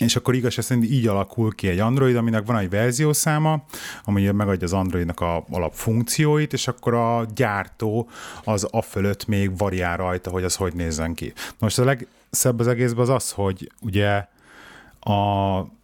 és 0.00 0.16
akkor 0.16 0.34
igaz, 0.34 0.52
szerint 0.58 0.90
így 0.90 1.06
alakul 1.06 1.54
ki 1.54 1.68
egy 1.68 1.78
Android, 1.78 2.16
aminek 2.16 2.46
van 2.46 2.56
egy 2.56 2.70
verziószáma, 2.70 3.64
ami 4.04 4.30
megadja 4.30 4.66
az 4.66 4.72
Androidnak 4.72 5.20
a 5.20 5.44
alapfunkcióit, 5.50 6.52
és 6.52 6.68
akkor 6.68 6.94
a 6.94 7.26
gyártó 7.34 8.08
az 8.44 8.68
a 8.70 8.82
fölött 8.82 9.26
még 9.26 9.56
variál 9.58 9.96
rajta, 9.96 10.30
hogy 10.30 10.44
az 10.44 10.56
hogy 10.56 10.74
nézzen 10.74 11.14
ki. 11.14 11.32
Most 11.58 11.78
a 11.78 11.84
legszebb 11.84 12.58
az 12.58 12.66
egészben 12.66 13.02
az 13.02 13.08
az, 13.08 13.30
hogy 13.30 13.72
ugye 13.80 14.26
a, 15.00 15.14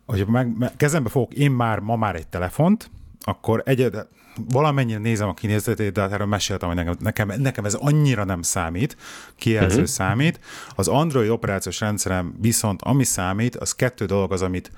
hogy 0.07 0.27
meg, 0.27 0.73
kezembe 0.77 1.09
fogok 1.09 1.35
én 1.35 1.51
már 1.51 1.79
ma 1.79 1.97
már 1.97 2.15
egy 2.15 2.27
telefont, 2.29 2.91
akkor 3.21 3.63
egyed, 3.65 4.07
valamennyire 4.49 4.99
nézem 4.99 5.29
a 5.29 5.35
kinézetét, 5.35 5.93
de 5.93 6.01
hát 6.01 6.13
erről 6.13 6.27
meséltem, 6.27 6.69
hogy 6.69 6.77
nekem, 6.77 6.97
nekem, 7.01 7.33
nekem 7.37 7.65
ez 7.65 7.75
annyira 7.75 8.25
nem 8.25 8.43
számít, 8.43 8.97
kijelző 9.37 9.75
uh-huh. 9.75 9.91
számít. 9.91 10.41
Az 10.75 10.89
Android 10.89 11.31
operációs 11.31 11.81
rendszerem 11.81 12.35
viszont 12.41 12.83
ami 12.83 13.05
számít, 13.05 13.57
az 13.57 13.73
kettő 13.73 14.05
dolog 14.05 14.33
az, 14.33 14.43
amit 14.43 14.71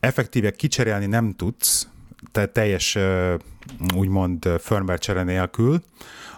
effektíve 0.00 0.50
kicserélni 0.50 1.06
nem 1.06 1.32
tudsz, 1.32 1.88
tehát 2.32 2.50
teljes 2.50 2.98
úgymond 3.94 4.48
firmware 4.58 4.98
csere 4.98 5.22
nélkül, 5.22 5.82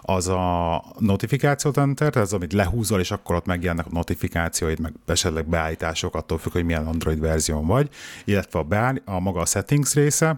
az 0.07 0.27
a 0.27 0.83
notifikáció 0.99 1.71
center, 1.71 2.09
tehát 2.09 2.27
az, 2.27 2.33
amit 2.33 2.53
lehúzol, 2.53 2.99
és 2.99 3.11
akkor 3.11 3.35
ott 3.35 3.45
megjelennek 3.45 3.85
a 3.85 3.89
notifikációid, 3.91 4.79
meg 4.79 4.93
esetleg 5.05 5.47
beállítások, 5.47 6.15
attól 6.15 6.37
függ, 6.37 6.51
hogy 6.51 6.65
milyen 6.65 6.87
Android 6.87 7.19
verzión 7.19 7.65
vagy, 7.65 7.89
illetve 8.23 8.59
a, 8.59 8.63
beáll, 8.63 9.01
a 9.05 9.19
maga 9.19 9.39
a 9.39 9.45
settings 9.45 9.93
része, 9.93 10.37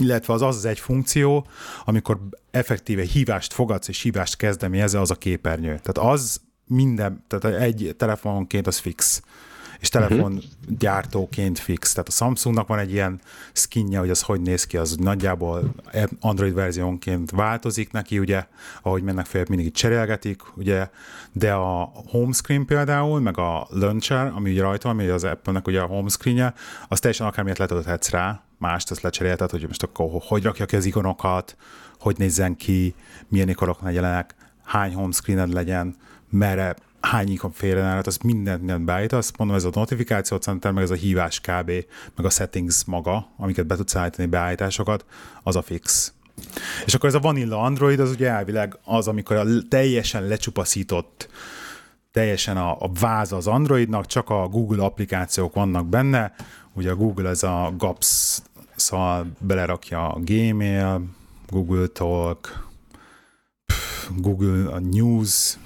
illetve 0.00 0.32
az 0.32 0.42
az, 0.42 0.64
egy 0.64 0.78
funkció, 0.78 1.46
amikor 1.84 2.18
effektíve 2.50 3.02
hívást 3.02 3.52
fogadsz 3.52 3.88
és 3.88 4.02
hívást 4.02 4.36
kezdeményezze, 4.36 5.00
az 5.00 5.10
a 5.10 5.14
képernyő. 5.14 5.80
Tehát 5.82 6.12
az 6.12 6.40
minden, 6.66 7.24
tehát 7.28 7.60
egy 7.60 7.94
telefononként 7.98 8.66
az 8.66 8.78
fix 8.78 9.22
és 9.84 9.90
telefongyártóként 9.90 11.58
fix. 11.58 11.92
Tehát 11.92 12.08
a 12.08 12.12
Samsungnak 12.12 12.68
van 12.68 12.78
egy 12.78 12.92
ilyen 12.92 13.20
skinje, 13.52 13.98
hogy 13.98 14.10
az 14.10 14.22
hogy 14.22 14.40
néz 14.40 14.64
ki, 14.64 14.76
az 14.76 14.96
nagyjából 14.96 15.74
Android 16.20 16.54
verziónként 16.54 17.30
változik 17.30 17.92
neki, 17.92 18.18
ugye, 18.18 18.46
ahogy 18.82 19.02
mennek 19.02 19.26
fel, 19.26 19.44
mindig 19.48 19.72
cserélgetik, 19.72 20.56
ugye, 20.56 20.88
de 21.32 21.52
a 21.52 21.92
home 22.10 22.32
screen 22.32 22.64
például, 22.64 23.20
meg 23.20 23.38
a 23.38 23.66
launcher, 23.70 24.32
ami 24.34 24.50
ugye 24.50 24.62
rajta 24.62 24.88
van, 24.88 24.98
ami 24.98 25.08
az 25.08 25.24
Apple-nek 25.24 25.66
ugye 25.66 25.80
a 25.80 25.86
home 25.86 26.08
screen-je, 26.08 26.54
az 26.88 26.98
teljesen 27.00 27.26
akármilyet 27.26 27.58
letölthetsz 27.58 28.10
rá, 28.10 28.42
mást 28.58 28.90
azt 28.90 29.02
lecserélted, 29.02 29.50
hogy 29.50 29.66
most 29.66 29.82
akkor 29.82 30.08
hogy 30.26 30.42
rakja 30.42 30.66
ki 30.66 30.76
az 30.76 30.84
ikonokat, 30.84 31.56
hogy 31.98 32.18
nézzen 32.18 32.56
ki, 32.56 32.94
milyen 33.28 33.48
ikonok 33.48 33.82
legyenek, 33.82 34.34
hány 34.64 34.94
home 34.94 35.12
screened 35.12 35.52
legyen, 35.52 35.96
merre 36.30 36.74
hány 37.04 37.30
ikon 37.30 37.52
félre 37.52 38.00
az 38.04 38.16
mindent, 38.16 38.58
mindent 38.58 38.84
beállít, 38.84 39.12
azt 39.12 39.36
mondom, 39.36 39.56
ez 39.56 39.64
a 39.64 39.70
notifikáció 39.72 40.36
center, 40.36 40.72
meg 40.72 40.82
ez 40.82 40.90
a 40.90 40.94
hívás 40.94 41.40
kb, 41.40 41.70
meg 42.16 42.26
a 42.26 42.30
settings 42.30 42.84
maga, 42.84 43.26
amiket 43.36 43.66
be 43.66 43.76
tudsz 43.76 43.96
állítani, 43.96 44.28
beállításokat, 44.28 45.04
az 45.42 45.56
a 45.56 45.62
fix. 45.62 46.12
És 46.84 46.94
akkor 46.94 47.08
ez 47.08 47.14
a 47.14 47.20
Vanilla 47.20 47.60
Android, 47.60 48.00
az 48.00 48.10
ugye 48.10 48.30
elvileg 48.30 48.78
az, 48.84 49.08
amikor 49.08 49.36
a 49.36 49.44
teljesen 49.68 50.26
lecsupaszított 50.26 51.28
teljesen 52.12 52.56
a, 52.56 52.76
a 52.80 52.90
váz 53.00 53.32
az 53.32 53.46
Androidnak, 53.46 54.06
csak 54.06 54.30
a 54.30 54.48
Google 54.48 54.84
applikációk 54.84 55.54
vannak 55.54 55.86
benne, 55.86 56.34
ugye 56.72 56.90
a 56.90 56.94
Google 56.96 57.28
ez 57.28 57.42
a 57.42 57.72
GAPS 57.76 58.38
szal 58.76 59.26
belerakja 59.38 60.08
a 60.08 60.20
Gmail, 60.20 61.02
Google 61.48 61.86
Talk, 61.86 62.68
Google 64.16 64.78
News, 64.78 65.58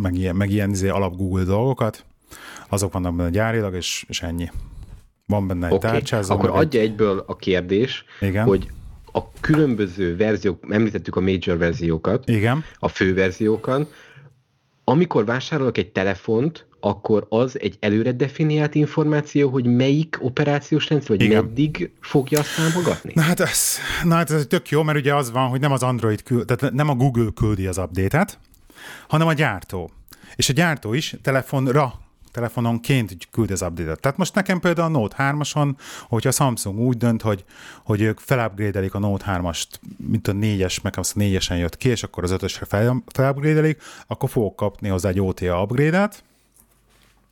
meg 0.00 0.14
ilyen, 0.14 0.36
meg 0.36 0.50
ilyen 0.50 0.70
izé 0.70 0.88
alap 0.88 1.16
Google 1.16 1.44
dolgokat, 1.44 2.04
azok 2.68 2.92
vannak 2.92 3.16
benne 3.16 3.30
gyárilag, 3.30 3.74
és, 3.74 4.04
és 4.08 4.22
ennyi. 4.22 4.50
Van 5.26 5.46
benne 5.46 5.66
egy 5.66 5.72
okay. 5.72 5.90
tárcsázó. 5.90 6.34
Akkor 6.34 6.50
adja 6.50 6.80
egy... 6.80 6.86
egyből 6.86 7.24
a 7.26 7.36
kérdés, 7.36 8.04
Igen. 8.20 8.44
hogy 8.44 8.68
a 9.12 9.30
különböző 9.40 10.16
verziók, 10.16 10.64
említettük 10.68 11.16
a 11.16 11.20
major 11.20 11.58
verziókat, 11.58 12.28
Igen. 12.28 12.64
a 12.78 12.88
fő 12.88 13.14
verziókan, 13.14 13.88
amikor 14.84 15.24
vásárolok 15.24 15.78
egy 15.78 15.92
telefont, 15.92 16.66
akkor 16.80 17.26
az 17.28 17.60
egy 17.60 17.76
előre 17.80 18.12
definiált 18.12 18.74
információ, 18.74 19.48
hogy 19.48 19.66
melyik 19.66 20.18
operációs 20.20 20.88
rendszer, 20.88 21.16
vagy 21.16 21.22
Igen. 21.22 21.44
meddig 21.44 21.90
fogja 22.00 22.38
azt 22.38 22.56
támogatni? 22.56 23.12
Na 23.14 23.22
hát, 23.22 23.40
ez, 23.40 23.76
na 24.04 24.14
hát 24.14 24.30
ez 24.30 24.46
tök 24.46 24.68
jó, 24.68 24.82
mert 24.82 24.98
ugye 24.98 25.14
az 25.14 25.30
van, 25.30 25.48
hogy 25.48 25.60
nem 25.60 25.72
az 25.72 25.82
Android 25.82 26.22
küld, 26.22 26.46
tehát 26.46 26.74
nem 26.74 26.88
a 26.88 26.94
Google 26.94 27.30
küldi 27.34 27.66
az 27.66 27.78
update-et, 27.78 28.38
hanem 29.08 29.26
a 29.26 29.32
gyártó. 29.32 29.90
És 30.36 30.48
a 30.48 30.52
gyártó 30.52 30.92
is 30.92 31.16
telefonra 31.22 32.06
telefononként 32.30 33.28
küld 33.30 33.50
az 33.50 33.62
update-et. 33.62 34.00
Tehát 34.00 34.16
most 34.16 34.34
nekem 34.34 34.60
például 34.60 34.94
a 34.94 34.98
Note 34.98 35.16
3-ason, 35.18 35.74
hogyha 36.08 36.28
a 36.28 36.32
Samsung 36.32 36.78
úgy 36.78 36.96
dönt, 36.96 37.22
hogy, 37.22 37.44
hogy 37.84 38.00
ők 38.00 38.18
felupgrade 38.18 38.88
a 38.92 38.98
Note 38.98 39.24
3-ast, 39.28 39.66
mint 39.96 40.28
a 40.28 40.32
4-es, 40.32 40.82
meg 40.82 40.94
az 40.96 41.12
a 41.16 41.18
4-esen 41.18 41.58
jött 41.58 41.76
ki, 41.76 41.88
és 41.88 42.02
akkor 42.02 42.24
az 42.24 42.34
5-ösre 42.34 42.64
fel, 42.68 43.02
felupgrade 43.12 43.76
akkor 44.06 44.30
fogok 44.30 44.56
kapni 44.56 44.88
hozzá 44.88 45.08
egy 45.08 45.20
OTA 45.20 45.62
upgrade-et, 45.62 46.24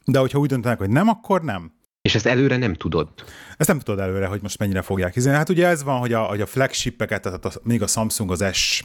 de 0.05 0.19
hogyha 0.19 0.39
úgy 0.39 0.49
döntenek, 0.49 0.79
hogy 0.79 0.91
nem, 0.91 1.09
akkor 1.09 1.43
nem. 1.43 1.73
És 2.03 2.15
ezt 2.15 2.27
előre 2.27 2.57
nem 2.57 2.75
tudod? 2.75 3.09
Ezt 3.57 3.69
nem 3.69 3.79
tudod 3.79 4.01
előre, 4.01 4.27
hogy 4.27 4.43
most 4.43 4.59
mennyire 4.59 4.83
fogják 4.83 5.15
hiszeni. 5.15 5.37
Hát 5.37 5.49
ugye 5.49 5.67
ez 5.67 5.83
van, 5.83 5.99
hogy 5.99 6.13
a, 6.13 6.23
hogy 6.23 6.41
a 6.41 6.47
flagship-eket, 6.47 7.23
tehát 7.23 7.45
a, 7.45 7.51
még 7.63 7.83
a 7.83 7.87
Samsung 7.87 8.31
az 8.31 8.45
S 8.53 8.85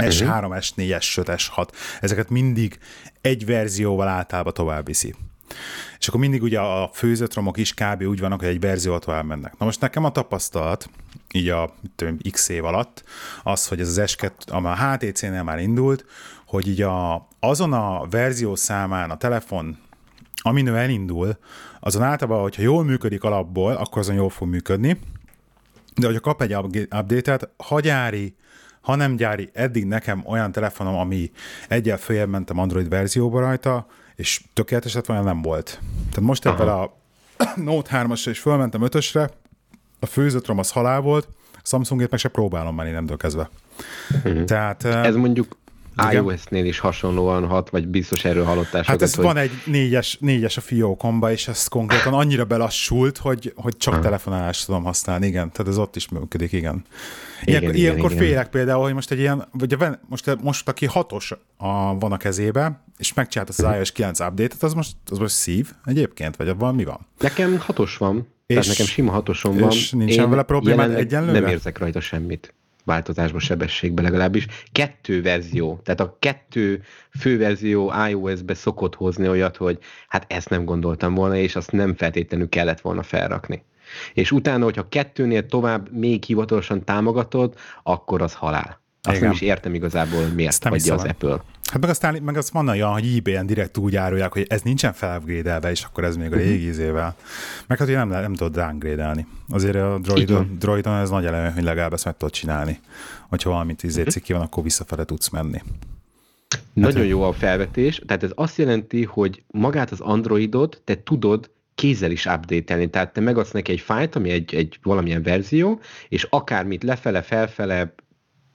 S3, 0.00 0.60
S4, 0.60 0.96
S5, 1.00 1.38
S6, 1.38 1.68
ezeket 2.00 2.30
mindig 2.30 2.78
egy 3.20 3.46
verzióval 3.46 4.08
általában 4.08 4.52
tovább 4.52 4.86
viszi. 4.86 5.14
És 5.98 6.08
akkor 6.08 6.20
mindig 6.20 6.42
ugye 6.42 6.60
a 6.60 6.90
főzött 6.92 7.34
romok 7.34 7.56
is 7.56 7.74
kb. 7.74 8.02
úgy 8.02 8.20
vannak, 8.20 8.40
hogy 8.40 8.48
egy 8.48 8.60
verzióval 8.60 9.00
tovább 9.00 9.24
mennek. 9.24 9.58
Na 9.58 9.64
most 9.64 9.80
nekem 9.80 10.04
a 10.04 10.10
tapasztalat, 10.10 10.90
így 11.32 11.48
a 11.48 11.74
tudom, 11.96 12.18
x 12.30 12.48
év 12.48 12.64
alatt, 12.64 13.04
az, 13.42 13.66
hogy 13.66 13.80
ez 13.80 13.98
az 13.98 14.14
S2, 14.14 14.30
ami 14.46 14.66
a 14.66 14.76
HTC-nél 14.76 15.42
már 15.42 15.58
indult, 15.58 16.04
hogy 16.46 16.68
így 16.68 16.82
a, 16.82 17.28
azon 17.40 17.72
a 17.72 18.06
verzió 18.08 18.54
számán 18.54 19.10
a 19.10 19.16
telefon, 19.16 19.78
amin 20.42 20.66
ő 20.66 20.76
elindul, 20.76 21.38
azon 21.80 22.02
általában, 22.02 22.42
hogyha 22.42 22.62
jól 22.62 22.84
működik 22.84 23.24
alapból, 23.24 23.72
akkor 23.72 23.98
azon 23.98 24.14
jól 24.14 24.30
fog 24.30 24.48
működni, 24.48 25.00
de 25.96 26.06
hogyha 26.06 26.20
kap 26.20 26.42
egy 26.42 26.54
update-et, 26.90 27.48
hagyári 27.56 28.34
ha 28.90 28.96
nem 28.96 29.16
gyári, 29.16 29.50
eddig 29.52 29.84
nekem 29.84 30.22
olyan 30.26 30.52
telefonom, 30.52 30.94
ami 30.94 31.30
egyel 31.68 31.96
följebb 31.96 32.28
mentem 32.28 32.58
Android 32.58 32.88
verzióba 32.88 33.40
rajta, 33.40 33.86
és 34.16 34.42
tökéletes 34.52 34.94
lett 34.94 35.06
volna, 35.06 35.22
nem 35.22 35.42
volt. 35.42 35.80
Tehát 36.10 36.28
most 36.28 36.46
ebben 36.46 36.68
a 36.68 36.90
Note 37.56 38.04
3-asra 38.04 38.26
is 38.30 38.38
fölmentem 38.38 38.80
5-ösre, 38.84 39.28
a 40.00 40.06
főzött 40.06 40.46
rom 40.46 40.58
az 40.58 40.70
halál 40.70 41.00
volt, 41.00 41.28
Samsungét 41.62 42.10
meg 42.10 42.20
se 42.20 42.28
próbálom 42.28 42.74
már 42.74 42.86
nem 42.86 43.06
kezdve. 43.06 43.50
Uh-huh. 44.24 44.44
Tehát, 44.44 44.84
Ez 44.84 45.14
mondjuk 45.16 45.56
iOS-nél 46.12 46.64
is 46.64 46.78
hasonlóan 46.78 47.46
hat, 47.46 47.70
vagy 47.70 47.88
biztos 47.88 48.24
erről 48.24 48.44
hallottál 48.44 48.82
Hát 48.86 49.02
ez 49.02 49.14
hogy... 49.14 49.24
van 49.24 49.36
egy 49.36 49.50
négyes, 49.64 50.16
négyes 50.20 50.56
a 50.56 50.60
fiókomba, 50.60 51.30
és 51.30 51.48
ez 51.48 51.66
konkrétan 51.66 52.14
annyira 52.14 52.44
belassult, 52.44 53.18
hogy, 53.18 53.52
hogy 53.56 53.76
csak 53.76 53.92
uh-huh. 53.92 54.08
telefonálást 54.08 54.66
tudom 54.66 54.84
használni, 54.84 55.26
igen. 55.26 55.52
Tehát 55.52 55.72
ez 55.72 55.78
ott 55.78 55.96
is 55.96 56.08
működik, 56.08 56.52
igen. 56.52 56.84
Ilyenkor, 57.44 57.68
igen, 57.68 57.80
ilyenkor 57.80 58.10
igen, 58.10 58.22
félek 58.22 58.38
igen. 58.38 58.50
például, 58.50 58.82
hogy 58.82 58.94
most 58.94 59.10
egy 59.10 59.18
ilyen, 59.18 59.48
vagy 59.52 59.76
most, 60.08 60.36
most 60.42 60.68
aki 60.68 60.86
hatos 60.86 61.32
a, 61.56 61.98
van 61.98 62.12
a 62.12 62.16
kezébe, 62.16 62.84
és 62.98 63.14
megcsinált 63.14 63.48
az 63.48 63.60
uh-huh. 63.60 63.76
iOS 63.76 63.92
9 63.92 64.20
update-et, 64.20 64.62
az 64.62 64.72
most, 64.74 64.96
az 65.10 65.18
most 65.18 65.34
szív 65.34 65.70
egyébként, 65.84 66.36
vagy 66.36 66.48
abban 66.48 66.74
mi 66.74 66.84
van? 66.84 67.06
Nekem 67.18 67.58
hatos 67.58 67.96
van. 67.96 68.28
És, 68.46 68.56
Tehát 68.56 68.68
nekem 68.68 68.86
sima 68.86 69.10
hatosom 69.10 69.58
van. 69.58 69.70
És 69.70 69.90
nincsen 69.90 70.24
Én 70.24 70.30
vele 70.30 70.42
probléma 70.42 70.94
egyenlőre? 70.94 71.40
Nem 71.40 71.48
érzek 71.48 71.78
rajta 71.78 72.00
semmit 72.00 72.54
változásba, 72.90 73.38
sebességbe 73.38 74.02
legalábbis. 74.02 74.46
Kettő 74.72 75.22
verzió, 75.22 75.80
tehát 75.84 76.00
a 76.00 76.16
kettő 76.18 76.82
főverzió 77.18 77.92
iOS-be 78.08 78.54
szokott 78.54 78.94
hozni 78.94 79.28
olyat, 79.28 79.56
hogy 79.56 79.78
hát 80.08 80.32
ezt 80.32 80.48
nem 80.48 80.64
gondoltam 80.64 81.14
volna, 81.14 81.36
és 81.36 81.56
azt 81.56 81.72
nem 81.72 81.94
feltétlenül 81.94 82.48
kellett 82.48 82.80
volna 82.80 83.02
felrakni. 83.02 83.64
És 84.14 84.32
utána, 84.32 84.64
hogyha 84.64 84.88
kettőnél 84.88 85.46
tovább 85.46 85.92
még 85.92 86.24
hivatalosan 86.24 86.84
támogatod, 86.84 87.54
akkor 87.82 88.22
az 88.22 88.34
halál. 88.34 88.79
Azt 89.02 89.16
Igen. 89.16 89.28
nem 89.28 89.32
is 89.32 89.40
értem 89.40 89.74
igazából, 89.74 90.26
miért 90.26 90.64
adja 90.64 90.94
az 90.94 91.04
Apple. 91.04 91.40
Hát 91.70 91.80
meg 91.80 91.90
aztán 91.90 92.22
meg 92.22 92.36
azt 92.36 92.50
van 92.50 92.68
olyan, 92.68 92.92
hogy 92.92 93.16
eBay-en 93.16 93.46
direkt 93.46 93.76
úgy 93.76 93.96
árulják, 93.96 94.32
hogy 94.32 94.46
ez 94.48 94.62
nincsen 94.62 94.92
felupgrade 94.92 95.70
és 95.70 95.82
akkor 95.82 96.04
ez 96.04 96.16
még 96.16 96.32
a 96.32 96.36
mhm. 96.36 96.44
régi 96.44 96.66
izével. 96.66 97.16
Meg 97.66 97.78
hát, 97.78 97.86
hogy 97.86 97.96
nem, 97.96 98.08
nem 98.08 98.34
tudod 98.34 98.54
downgrade-elni. 98.54 99.26
Azért 99.48 99.76
a 99.76 99.98
Droidon, 99.98 100.56
Droidon 100.58 100.96
ez 100.96 101.10
nagy 101.10 101.24
eleme, 101.24 101.50
hogy 101.50 101.62
legalább 101.62 101.92
ezt 101.92 102.04
meg 102.04 102.16
tudod 102.16 102.34
csinálni. 102.34 102.80
Hogyha 103.28 103.50
valamit 103.50 103.82
izé 103.82 104.02
uh-huh. 104.02 104.28
van, 104.28 104.40
akkor 104.40 104.62
visszafele 104.62 105.04
tudsz 105.04 105.28
menni. 105.28 105.62
Nagyon 106.72 107.00
hát, 107.00 107.08
jó 107.08 107.22
a 107.22 107.32
felvetés, 107.32 108.02
tehát 108.06 108.22
ez 108.22 108.30
azt 108.34 108.58
jelenti, 108.58 109.04
hogy 109.04 109.42
magát 109.46 109.90
az 109.90 110.00
Androidot 110.00 110.82
te 110.84 111.02
tudod 111.02 111.50
kézzel 111.74 112.10
is 112.10 112.26
update-elni, 112.26 112.90
tehát 112.90 113.12
te 113.12 113.20
megadsz 113.20 113.50
neki 113.50 113.72
egy 113.72 113.80
fájlt, 113.80 114.16
ami 114.16 114.30
egy, 114.30 114.54
egy 114.54 114.78
valamilyen 114.82 115.22
verzió, 115.22 115.80
és 116.08 116.26
akármit 116.30 116.82
lefele, 116.82 117.22
felfele, 117.22 117.94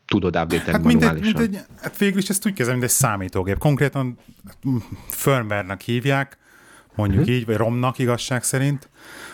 tudod 0.06 0.36
update 0.36 0.72
hát 0.72 0.84
mindegy, 0.84 1.22
mindegy, 1.22 1.60
hát 1.82 1.98
végül 1.98 2.20
is 2.20 2.30
ezt 2.30 2.46
úgy 2.46 2.54
kezdem, 2.54 2.78
mint 2.78 2.90
egy 2.90 2.96
számítógép. 2.96 3.58
Konkrétan 3.58 4.18
firmware-nak 5.08 5.82
hívják, 5.82 6.38
mondjuk 6.96 7.22
uh-huh. 7.22 7.36
így, 7.36 7.46
vagy 7.46 7.56
romnak 7.56 8.00
igazság 8.00 8.44
szerint, 8.44 8.90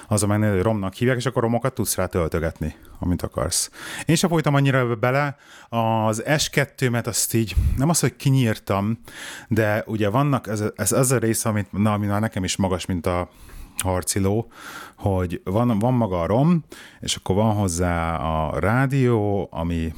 az 0.08 0.24
a 0.24 0.28
menő, 0.28 0.52
hogy 0.52 0.62
romnak 0.62 0.94
hívják, 0.94 1.18
és 1.18 1.26
akkor 1.26 1.42
romokat 1.42 1.74
tudsz 1.74 1.96
rá 1.96 2.06
töltögetni, 2.06 2.76
amit 3.00 3.22
akarsz. 3.22 3.70
Én 4.06 4.16
sem 4.16 4.30
folytam 4.30 4.56
annyira 4.56 4.96
bele, 4.96 5.36
az 5.70 6.24
S2-met 6.26 7.08
azt 7.08 7.34
így, 7.34 7.56
nem 7.78 7.90
az, 7.90 8.00
hogy 8.00 8.16
kinyírtam, 8.16 9.00
de 9.48 9.84
ugye 9.86 10.10
vannak, 10.10 10.48
ez, 10.48 10.64
ez 10.76 10.92
az 10.92 11.12
a 11.12 11.18
rész, 11.18 11.46
amit, 11.46 11.72
na, 11.72 11.94
ami 11.94 12.06
már 12.06 12.22
nekem 12.22 12.44
is 12.44 12.56
magas, 12.56 12.86
mint 12.86 13.06
a 13.06 13.30
harciló, 13.78 14.52
hogy 14.96 15.42
van, 15.44 15.80
van 15.80 15.94
maga 15.94 16.22
a 16.22 16.26
ROM, 16.26 16.64
és 17.00 17.16
akkor 17.16 17.36
van 17.36 17.56
hozzá 17.56 18.16
a 18.16 18.60
rádió, 18.60 19.48
ami 19.52 19.94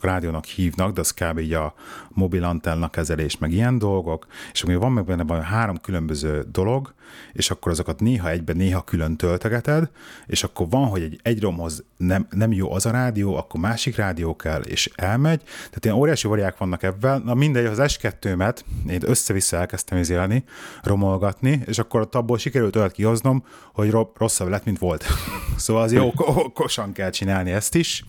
csak 0.00 0.10
rádiónak 0.10 0.44
hívnak, 0.44 0.92
de 0.92 1.00
az 1.00 1.10
kb. 1.10 1.38
így 1.38 1.52
a 1.52 1.74
mobil 2.08 2.44
antenna 2.44 2.90
kezelés, 2.90 3.38
meg 3.38 3.52
ilyen 3.52 3.78
dolgok, 3.78 4.26
és 4.52 4.62
akkor 4.62 4.74
van 4.74 4.92
meg 4.92 5.04
benne 5.04 5.24
van 5.24 5.42
három 5.42 5.80
különböző 5.80 6.44
dolog, 6.52 6.94
és 7.32 7.50
akkor 7.50 7.72
azokat 7.72 8.00
néha 8.00 8.30
egyben, 8.30 8.56
néha 8.56 8.82
külön 8.82 9.16
töltegeted, 9.16 9.90
és 10.26 10.42
akkor 10.42 10.68
van, 10.70 10.86
hogy 10.86 11.02
egy, 11.02 11.20
egy 11.22 11.40
romhoz 11.40 11.84
nem, 11.96 12.26
nem 12.30 12.52
jó 12.52 12.72
az 12.72 12.86
a 12.86 12.90
rádió, 12.90 13.36
akkor 13.36 13.60
másik 13.60 13.96
rádió 13.96 14.36
kell, 14.36 14.60
és 14.60 14.90
elmegy. 14.94 15.42
Tehát 15.42 15.84
ilyen 15.84 15.96
óriási 15.96 16.26
variák 16.26 16.58
vannak 16.58 16.82
ebben. 16.82 17.22
Na 17.24 17.34
mindegy, 17.34 17.64
az 17.64 17.78
S2-met 17.80 18.58
én 18.88 19.00
össze-vissza 19.04 19.56
elkezdtem 19.56 19.98
izélni, 19.98 20.44
romolgatni, 20.82 21.62
és 21.66 21.78
akkor 21.78 22.00
ott 22.00 22.14
abból 22.14 22.38
sikerült 22.38 22.76
olyat 22.76 22.92
kihoznom, 22.92 23.44
hogy 23.72 23.90
rosszabb 24.14 24.48
lett, 24.48 24.64
mint 24.64 24.78
volt. 24.78 25.04
szóval 25.56 25.82
az 25.82 25.92
jó, 25.92 26.12
okosan 26.16 26.92
kell 26.92 27.10
csinálni 27.10 27.50
ezt 27.50 27.74
is, 27.74 28.04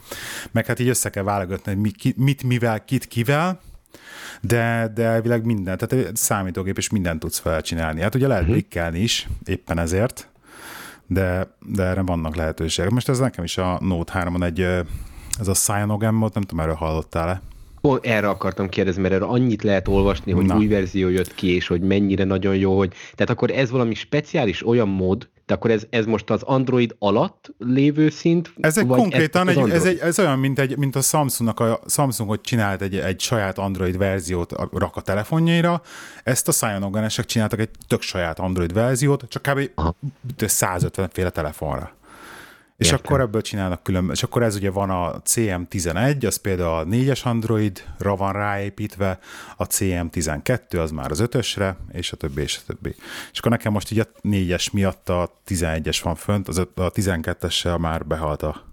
meg 0.51 0.65
hát 0.65 0.79
így 0.79 0.87
össze 0.87 1.09
kell 1.09 1.23
válogatni, 1.23 1.73
mit, 1.81 2.17
mit 2.17 2.43
mivel, 2.43 2.85
kit, 2.85 3.05
kivel, 3.05 3.59
de, 4.41 4.91
de 4.93 5.03
elvileg 5.03 5.45
minden, 5.45 5.77
tehát 5.77 6.17
számítógép 6.17 6.77
és 6.77 6.89
mindent 6.89 7.19
tudsz 7.19 7.39
felcsinálni. 7.39 8.01
Hát 8.01 8.15
ugye 8.15 8.27
lehet 8.27 8.41
uh-huh. 8.41 8.57
blikkelni 8.57 8.99
is, 8.99 9.27
éppen 9.45 9.79
ezért, 9.79 10.29
de, 11.07 11.55
de 11.65 11.83
erre 11.83 12.01
vannak 12.01 12.35
lehetőségek. 12.35 12.91
Most 12.91 13.09
ez 13.09 13.19
nekem 13.19 13.43
is 13.43 13.57
a 13.57 13.77
Note 13.81 14.13
3-on 14.15 14.43
egy, 14.43 14.59
ez 15.39 15.47
a 15.47 15.53
Cyanogen 15.53 16.13
mod, 16.13 16.33
nem 16.33 16.43
tudom, 16.43 16.63
erről 16.63 16.75
hallottál-e? 16.75 17.41
Erre 18.01 18.29
akartam 18.29 18.69
kérdezni, 18.69 19.01
mert 19.01 19.13
erre 19.13 19.25
annyit 19.25 19.63
lehet 19.63 19.87
olvasni, 19.87 20.31
hogy 20.31 20.45
Na. 20.45 20.55
új 20.55 20.67
verzió 20.67 21.09
jött 21.09 21.35
ki, 21.35 21.55
és 21.55 21.67
hogy 21.67 21.81
mennyire 21.81 22.23
nagyon 22.23 22.55
jó, 22.55 22.77
hogy... 22.77 22.93
Tehát 23.15 23.29
akkor 23.29 23.51
ez 23.51 23.69
valami 23.69 23.93
speciális 23.93 24.67
olyan 24.67 24.87
mód, 24.87 25.29
de 25.51 25.57
akkor 25.57 25.71
ez, 25.71 25.83
ez 25.89 26.05
most 26.05 26.29
az 26.29 26.41
Android 26.43 26.95
alatt 26.99 27.53
lévő 27.57 28.09
szint? 28.09 28.53
Ez 28.59 28.77
egy 28.77 28.87
konkrétan, 28.87 29.49
ez, 29.49 29.57
egy, 29.57 29.69
ez, 29.69 29.85
egy, 29.85 29.99
ez 29.99 30.19
olyan, 30.19 30.39
mint, 30.39 30.59
egy, 30.59 30.77
mint 30.77 30.95
a 30.95 31.01
Samsungnak, 31.01 31.59
a 31.59 31.79
Samsung, 31.87 32.29
hogy 32.29 32.41
csinált 32.41 32.81
egy, 32.81 32.97
egy 32.97 33.19
saját 33.19 33.57
Android 33.57 33.97
verziót 33.97 34.53
rak 34.71 34.95
a 34.95 35.01
telefonjaira, 35.01 35.81
ezt 36.23 36.47
a 36.47 36.51
Cyanogenesek 36.51 37.25
csináltak 37.25 37.59
egy 37.59 37.69
tök 37.87 38.01
saját 38.01 38.39
Android 38.39 38.73
verziót, 38.73 39.25
csak 39.27 39.41
kb. 39.41 39.69
Aha. 39.75 39.95
150 40.37 41.09
féle 41.13 41.29
telefonra. 41.29 41.91
És 42.81 42.87
Értem. 42.87 43.05
akkor 43.05 43.19
ebből 43.19 43.41
csinálnak 43.41 43.83
külön, 43.83 44.09
és 44.11 44.23
akkor 44.23 44.43
ez 44.43 44.55
ugye 44.55 44.71
van 44.71 44.89
a 44.89 45.21
CM11, 45.21 46.25
az 46.25 46.35
például 46.35 46.73
a 46.73 46.85
4-es 46.85 47.23
Androidra 47.23 48.15
van 48.15 48.33
ráépítve, 48.33 49.19
a 49.57 49.67
CM12 49.67 50.81
az 50.81 50.91
már 50.91 51.11
az 51.11 51.23
5-ösre, 51.23 51.75
és 51.91 52.11
a 52.11 52.17
többi, 52.17 52.41
és 52.41 52.57
a 52.57 52.61
többi. 52.65 52.95
És 53.31 53.39
akkor 53.39 53.51
nekem 53.51 53.71
most 53.71 53.91
így 53.91 53.99
a 53.99 54.07
4-es 54.23 54.71
miatt 54.71 55.09
a 55.09 55.41
11-es 55.47 55.99
van 56.03 56.15
fönt, 56.15 56.47
az 56.47 56.57
a 56.57 56.67
12-essel 56.75 57.79
már 57.79 58.05
behalt 58.05 58.43
a 58.43 58.63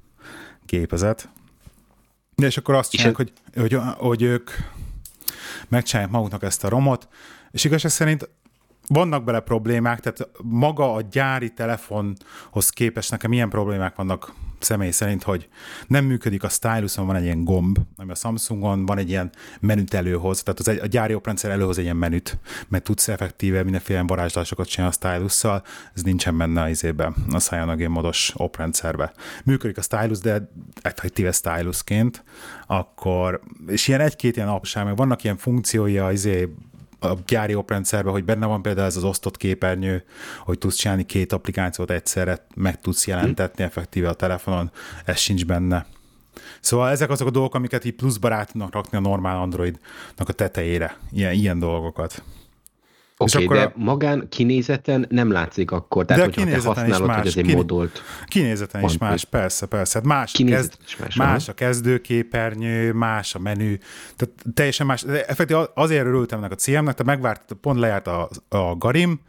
gépezet. 0.66 1.28
De 2.34 2.46
és 2.46 2.56
akkor 2.56 2.74
azt 2.74 2.90
csinálják, 2.90 3.16
hogy, 3.16 3.32
hogy, 3.54 3.78
hogy 3.96 4.22
ők 4.22 4.50
megcsinálják 5.68 6.12
maguknak 6.12 6.42
ezt 6.42 6.64
a 6.64 6.68
romot, 6.68 7.08
és 7.50 7.64
igazság 7.64 7.90
szerint 7.90 8.28
vannak 8.88 9.24
bele 9.24 9.40
problémák, 9.40 10.00
tehát 10.00 10.28
maga 10.42 10.94
a 10.94 11.00
gyári 11.00 11.50
telefonhoz 11.50 12.70
képest 12.70 13.10
nekem 13.10 13.32
ilyen 13.32 13.48
problémák 13.48 13.96
vannak 13.96 14.32
személy 14.60 14.90
szerint, 14.90 15.22
hogy 15.22 15.48
nem 15.86 16.04
működik 16.04 16.42
a 16.42 16.48
styluson, 16.48 17.06
van 17.06 17.16
egy 17.16 17.24
ilyen 17.24 17.44
gomb, 17.44 17.78
ami 17.96 18.10
a 18.10 18.14
Samsungon 18.14 18.86
van 18.86 18.98
egy 18.98 19.08
ilyen 19.08 19.30
menüt 19.60 19.94
előhoz, 19.94 20.42
tehát 20.42 20.60
az 20.60 20.68
egy, 20.68 20.78
a 20.78 20.86
gyári 20.86 21.14
oprendszer 21.14 21.50
előhoz 21.50 21.78
egy 21.78 21.84
ilyen 21.84 21.96
menüt, 21.96 22.38
mert 22.68 22.84
tudsz 22.84 23.08
effektíve 23.08 23.62
mindenféle 23.62 24.02
varázslásokat 24.06 24.68
csinálni 24.68 24.94
a 24.94 24.96
stylusszal, 24.96 25.62
ez 25.94 26.02
nincsen 26.02 26.38
benne 26.38 26.62
az 26.62 26.70
izébe, 26.70 27.12
a 27.30 27.38
Cyanogen 27.38 27.90
modos 27.90 28.32
oprendszerbe. 28.36 29.12
Működik 29.44 29.78
a 29.78 29.82
stylus, 29.82 30.18
de 30.18 30.50
effektíve 30.82 31.32
stylusként, 31.32 32.24
akkor, 32.66 33.40
és 33.66 33.88
ilyen 33.88 34.00
egy-két 34.00 34.36
ilyen 34.36 34.48
apság, 34.48 34.84
meg 34.84 34.96
vannak 34.96 35.24
ilyen 35.24 35.36
funkciói 35.36 35.98
az 35.98 36.12
izé 36.12 36.48
a 37.00 37.14
gyári 37.26 37.54
oprendszerben, 37.54 38.12
hogy 38.12 38.24
benne 38.24 38.46
van 38.46 38.62
például 38.62 38.86
ez 38.86 38.96
az 38.96 39.04
osztott 39.04 39.36
képernyő, 39.36 40.04
hogy 40.40 40.58
tudsz 40.58 40.76
csinálni 40.76 41.06
két 41.06 41.32
applikációt 41.32 41.90
egyszerre, 41.90 42.46
meg 42.54 42.80
tudsz 42.80 43.06
jelentetni 43.06 43.64
effektíve 43.64 44.08
a 44.08 44.14
telefonon, 44.14 44.70
ez 45.04 45.18
sincs 45.18 45.46
benne. 45.46 45.86
Szóval 46.60 46.90
ezek 46.90 47.10
azok 47.10 47.26
a 47.26 47.30
dolgok, 47.30 47.54
amiket 47.54 47.84
így 47.84 47.94
pluszba 47.94 48.44
tudnak 48.44 48.72
rakni 48.72 48.96
a 48.96 49.00
normál 49.00 49.40
Androidnak 49.40 50.28
a 50.28 50.32
tetejére, 50.32 50.96
ilyen, 51.12 51.32
ilyen 51.32 51.58
dolgokat. 51.58 52.22
Oké, 53.20 53.44
okay, 53.44 53.58
de 53.58 53.64
a... 53.64 53.72
magán 53.74 54.26
kinézeten 54.28 55.06
nem 55.08 55.30
látszik 55.30 55.70
akkor, 55.70 56.04
tehát 56.04 56.30
de 56.30 56.42
hogyha 56.42 56.60
te 56.60 56.66
használod, 56.66 57.06
más, 57.06 57.16
hogy 57.16 57.26
ez 57.26 57.36
egy 57.36 57.54
modolt. 57.54 58.02
Kinézeten 58.26 58.82
is 58.84 58.98
más, 58.98 59.24
persze, 59.24 59.66
persze. 59.66 59.98
Hát 59.98 60.06
más, 60.06 60.32
kezd, 60.46 60.72
is 60.86 60.96
más, 60.96 61.16
más 61.16 61.48
a 61.48 61.54
kezdőképernyő, 61.54 62.92
más 62.92 63.34
a 63.34 63.38
menü, 63.38 63.76
tehát 64.16 64.34
teljesen 64.54 64.86
más. 64.86 65.02
Effektív 65.02 65.56
azért 65.74 66.06
örültem 66.06 66.38
ennek 66.38 66.52
a 66.52 66.54
CM-nek, 66.54 66.94
te 66.94 67.02
megvárt, 67.02 67.52
pont 67.60 67.78
lejárt 67.78 68.06
a, 68.06 68.28
a 68.48 68.76
Garim, 68.76 69.20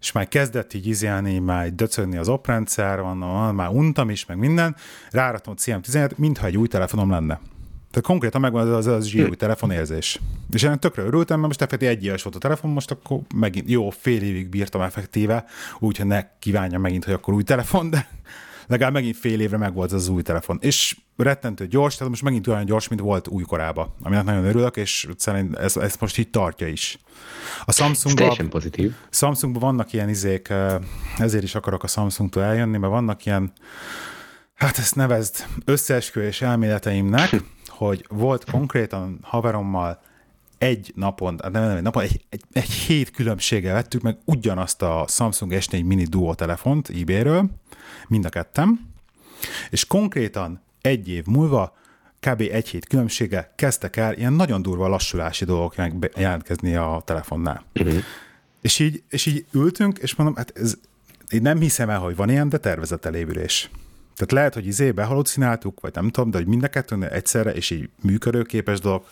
és 0.00 0.12
már 0.12 0.28
kezdett 0.28 0.74
így 0.74 0.86
izélni, 0.86 1.38
már 1.38 1.74
döcögni 1.74 2.16
az 2.16 2.28
oprendszer, 2.28 3.00
van, 3.00 3.18
van, 3.18 3.54
már 3.54 3.68
untam 3.68 4.10
is, 4.10 4.26
meg 4.26 4.38
minden, 4.38 4.76
ráratom 5.10 5.54
a 5.56 5.60
CM17, 5.60 6.16
mintha 6.16 6.46
egy 6.46 6.56
új 6.56 6.68
telefonom 6.68 7.10
lenne. 7.10 7.40
Tehát 7.96 8.10
konkrétan 8.10 8.40
megvan 8.40 8.72
az, 8.72 8.86
az 8.86 9.06
zsír 9.06 9.26
hm. 9.26 9.32
telefonérzés. 9.32 10.20
És 10.52 10.62
ennek 10.62 10.78
tökre 10.78 11.02
örültem, 11.02 11.36
mert 11.36 11.48
most 11.48 11.62
effektíve 11.62 11.90
egy 11.90 12.04
éves 12.04 12.22
volt 12.22 12.36
a 12.36 12.38
telefon, 12.38 12.70
most 12.70 12.90
akkor 12.90 13.18
megint 13.34 13.70
jó, 13.70 13.90
fél 13.90 14.22
évig 14.22 14.48
bírtam 14.48 14.80
effektíve, 14.80 15.44
úgyhogy 15.78 16.06
ne 16.06 16.38
kívánja 16.38 16.78
megint, 16.78 17.04
hogy 17.04 17.14
akkor 17.14 17.34
új 17.34 17.42
telefon, 17.42 17.90
de 17.90 18.08
legalább 18.66 18.92
megint 18.92 19.16
fél 19.16 19.40
évre 19.40 19.56
meg 19.56 19.74
volt 19.74 19.92
az 19.92 20.08
új 20.08 20.22
telefon. 20.22 20.58
És 20.60 20.96
rettentő 21.16 21.66
gyors, 21.66 21.94
tehát 21.94 22.08
most 22.08 22.22
megint 22.22 22.46
olyan 22.46 22.64
gyors, 22.64 22.88
mint 22.88 23.00
volt 23.00 23.28
újkorában, 23.28 23.94
aminek 24.02 24.24
nagyon 24.24 24.44
örülök, 24.44 24.76
és 24.76 25.08
szerintem 25.16 25.62
ez, 25.62 25.76
ez 25.76 25.96
most 26.00 26.18
így 26.18 26.30
tartja 26.30 26.66
is. 26.66 26.98
A 27.64 27.72
Samsungban, 27.72 28.48
pozitív. 28.48 28.94
Samsungban 29.10 29.62
vannak 29.62 29.92
ilyen 29.92 30.08
izék, 30.08 30.52
ezért 31.18 31.44
is 31.44 31.54
akarok 31.54 31.82
a 31.82 31.86
Samsungtól 31.86 32.42
eljönni, 32.42 32.78
mert 32.78 32.92
vannak 32.92 33.26
ilyen, 33.26 33.52
hát 34.54 34.78
ezt 34.78 34.94
nevezd 34.94 35.46
összeesküvés 35.64 36.42
elméleteimnek, 36.42 37.30
hogy 37.76 38.04
volt 38.08 38.50
konkrétan 38.50 39.18
haverommal 39.22 40.00
egy 40.58 40.92
napon, 40.94 41.38
hát 41.42 41.52
nem, 41.52 41.62
nem 41.62 41.76
egy 41.76 41.82
napon, 41.82 42.02
egy, 42.02 42.24
egy, 42.28 42.42
egy 42.52 42.70
hét 42.70 43.10
különbséggel 43.10 43.74
vettük 43.74 44.02
meg 44.02 44.18
ugyanazt 44.24 44.82
a 44.82 45.04
Samsung 45.08 45.52
S4 45.54 45.84
Mini 45.84 46.04
Duo 46.04 46.34
telefont 46.34 46.88
eBay-ről, 46.88 47.50
mind 48.08 48.24
a 48.24 48.28
kettem, 48.28 48.80
és 49.70 49.86
konkrétan 49.86 50.62
egy 50.80 51.08
év 51.08 51.24
múlva 51.26 51.76
kb. 52.20 52.40
egy 52.40 52.68
hét 52.68 52.86
különbséggel 52.86 53.52
kezdtek 53.56 53.96
el 53.96 54.14
ilyen 54.14 54.32
nagyon 54.32 54.62
durva 54.62 54.88
lassulási 54.88 55.44
dolgok 55.44 55.74
jelentkezni 56.16 56.74
a 56.74 57.02
telefonnál. 57.04 57.64
Uh-huh. 57.74 58.02
És, 58.60 58.78
így, 58.78 59.02
és 59.08 59.26
így 59.26 59.46
ültünk, 59.52 59.98
és 59.98 60.14
mondom, 60.14 60.36
hát 60.36 60.52
ez, 60.54 60.74
én 61.28 61.42
nem 61.42 61.60
hiszem 61.60 61.90
el, 61.90 61.98
hogy 61.98 62.16
van 62.16 62.30
ilyen, 62.30 62.48
de 62.48 62.58
tervezett 62.58 63.04
elévülés. 63.04 63.70
Tehát 64.16 64.32
lehet, 64.32 64.54
hogy 64.54 64.66
izé 64.66 64.90
behalucináltuk, 64.90 65.80
vagy 65.80 65.94
nem 65.94 66.10
tudom, 66.10 66.30
de 66.30 66.38
hogy 66.38 66.46
mind 66.46 66.62
a 66.62 66.68
kettőn 66.68 67.02
egyszerre, 67.02 67.52
és 67.52 67.70
így 67.70 67.88
működőképes 68.02 68.80
dolog, 68.80 69.02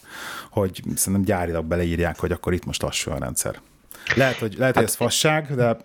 hogy 0.51 0.83
szerintem 0.95 1.23
gyárilag 1.23 1.65
beleírják, 1.65 2.19
hogy 2.19 2.33
akkor 2.33 2.53
itt 2.53 2.65
most 2.65 2.83
lassú 2.83 3.11
a 3.11 3.19
rendszer. 3.19 3.61
Lehet, 4.17 4.37
hogy, 4.37 4.55
lehet, 4.59 4.75
hát, 4.75 4.85
hogy 4.85 4.85
ez 4.85 4.95
fasság, 4.95 5.55
de... 5.55 5.77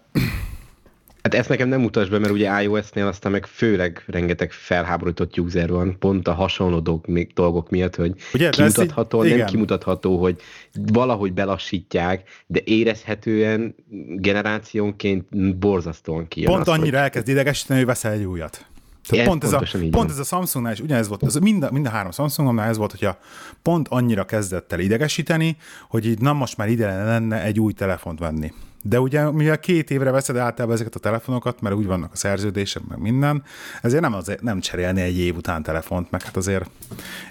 Hát 1.23 1.33
ezt 1.33 1.49
nekem 1.49 1.67
nem 1.67 1.79
mutasd 1.81 2.11
be, 2.11 2.19
mert 2.19 2.33
ugye 2.33 2.61
iOS-nél 2.61 3.07
aztán 3.07 3.31
meg 3.31 3.45
főleg 3.45 4.03
rengeteg 4.07 4.51
felháborított 4.51 5.37
user 5.37 5.69
van, 5.69 5.99
pont 5.99 6.27
a 6.27 6.33
hasonló 6.33 6.79
dolgok, 6.79 7.33
dolgok 7.33 7.69
miatt, 7.69 7.95
hogy 7.95 8.13
ugye, 8.33 8.49
kimutatható, 8.49 9.25
így, 9.25 9.37
nem 9.37 9.45
kimutatható, 9.45 10.17
hogy 10.17 10.41
valahogy 10.73 11.33
belassítják, 11.33 12.29
de 12.47 12.61
érezhetően 12.63 13.75
generációnként 14.15 15.57
borzasztóan 15.57 16.27
kijön 16.27 16.51
Pont 16.51 16.67
az, 16.67 16.73
annyira 16.73 16.95
hogy... 16.95 17.05
elkezd 17.05 17.27
idegesíteni, 17.27 17.79
hogy 17.79 17.87
veszel 17.87 18.11
egy 18.11 18.23
újat. 18.23 18.65
Tehát 19.09 19.27
pont, 19.27 19.43
ez 19.43 19.53
a, 19.53 19.63
pont 19.91 20.09
ez 20.09 20.19
a 20.19 20.23
Samsungnál 20.23 20.73
is 20.73 20.79
ugyanez 20.79 21.07
volt, 21.07 21.23
ez 21.23 21.35
mind, 21.35 21.63
a, 21.63 21.71
mind 21.71 21.85
a 21.85 21.89
három 21.89 22.11
Samsungomnál 22.11 22.69
ez 22.69 22.77
volt, 22.77 22.91
hogyha 22.91 23.17
pont 23.61 23.87
annyira 23.87 24.25
kezdett 24.25 24.73
el 24.73 24.79
idegesíteni, 24.79 25.57
hogy 25.89 26.05
így 26.05 26.19
na 26.19 26.33
most 26.33 26.57
már 26.57 26.69
ide 26.69 27.03
lenne 27.03 27.43
egy 27.43 27.59
új 27.59 27.73
telefont 27.73 28.19
venni. 28.19 28.53
De 28.81 28.99
ugye, 28.99 29.31
mivel 29.31 29.59
két 29.59 29.91
évre 29.91 30.11
veszed 30.11 30.37
általában 30.37 30.75
ezeket 30.75 30.95
a 30.95 30.99
telefonokat, 30.99 31.61
mert 31.61 31.75
úgy 31.75 31.85
vannak 31.85 32.11
a 32.13 32.15
szerződések, 32.15 32.83
meg 32.87 32.99
minden, 32.99 33.43
ezért 33.81 34.01
nem, 34.01 34.13
azért, 34.13 34.41
nem 34.41 34.59
cserélni 34.59 35.01
egy 35.01 35.17
év 35.17 35.35
után 35.35 35.63
telefont, 35.63 36.11
meg 36.11 36.23
hát 36.23 36.37
azért 36.37 36.69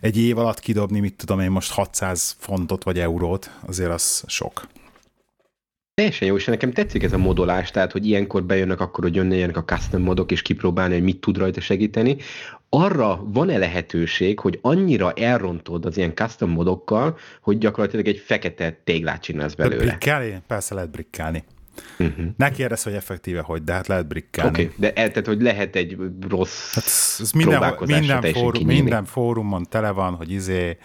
egy 0.00 0.18
év 0.18 0.38
alatt 0.38 0.60
kidobni, 0.60 1.00
mit 1.00 1.14
tudom 1.14 1.40
én 1.40 1.50
most 1.50 1.72
600 1.72 2.36
fontot 2.38 2.84
vagy 2.84 2.98
eurót, 2.98 3.50
azért 3.66 3.90
az 3.90 4.22
sok. 4.26 4.66
Teljesen 5.98 6.28
jó, 6.28 6.36
és 6.36 6.44
nekem 6.44 6.72
tetszik 6.72 7.02
ez 7.02 7.12
a 7.12 7.18
modolás, 7.18 7.70
tehát 7.70 7.92
hogy 7.92 8.06
ilyenkor 8.06 8.44
bejönnek 8.44 8.80
akkor, 8.80 9.04
hogy 9.04 9.14
jönnek 9.14 9.56
a 9.56 9.64
custom 9.64 10.02
modok, 10.02 10.30
és 10.30 10.42
kipróbálni, 10.42 10.94
hogy 10.94 11.02
mit 11.02 11.20
tud 11.20 11.38
rajta 11.38 11.60
segíteni. 11.60 12.16
Arra 12.68 13.20
van-e 13.24 13.58
lehetőség, 13.58 14.38
hogy 14.38 14.58
annyira 14.62 15.12
elrontod 15.12 15.84
az 15.84 15.96
ilyen 15.96 16.14
custom 16.14 16.50
modokkal, 16.50 17.18
hogy 17.40 17.58
gyakorlatilag 17.58 18.06
egy 18.06 18.18
fekete 18.18 18.80
téglát 18.84 19.22
csinálsz 19.22 19.54
belőle? 19.54 19.84
Brikkelni? 19.84 20.42
Persze 20.46 20.74
lehet 20.74 20.90
brikkelni. 20.90 21.44
Uh-huh. 21.98 22.24
Ne 22.36 22.50
kérdezz, 22.50 22.82
hogy 22.82 22.92
effektíve 22.92 23.40
hogy, 23.40 23.64
de 23.64 23.72
hát 23.72 23.86
lehet 23.86 24.06
brikkálni. 24.06 24.50
Oké, 24.50 24.62
okay. 24.62 24.74
de 24.76 24.88
e, 24.88 25.08
tehát, 25.08 25.26
hogy 25.26 25.42
lehet 25.42 25.76
egy 25.76 25.96
rossz 26.28 26.74
hát 26.74 26.84
ez 27.20 27.30
minden, 27.32 27.74
minden, 27.86 28.32
fórum, 28.32 28.66
minden 28.66 29.04
fórumon 29.04 29.66
tele 29.70 29.90
van, 29.90 30.14
hogy 30.14 30.30
izé, 30.30 30.78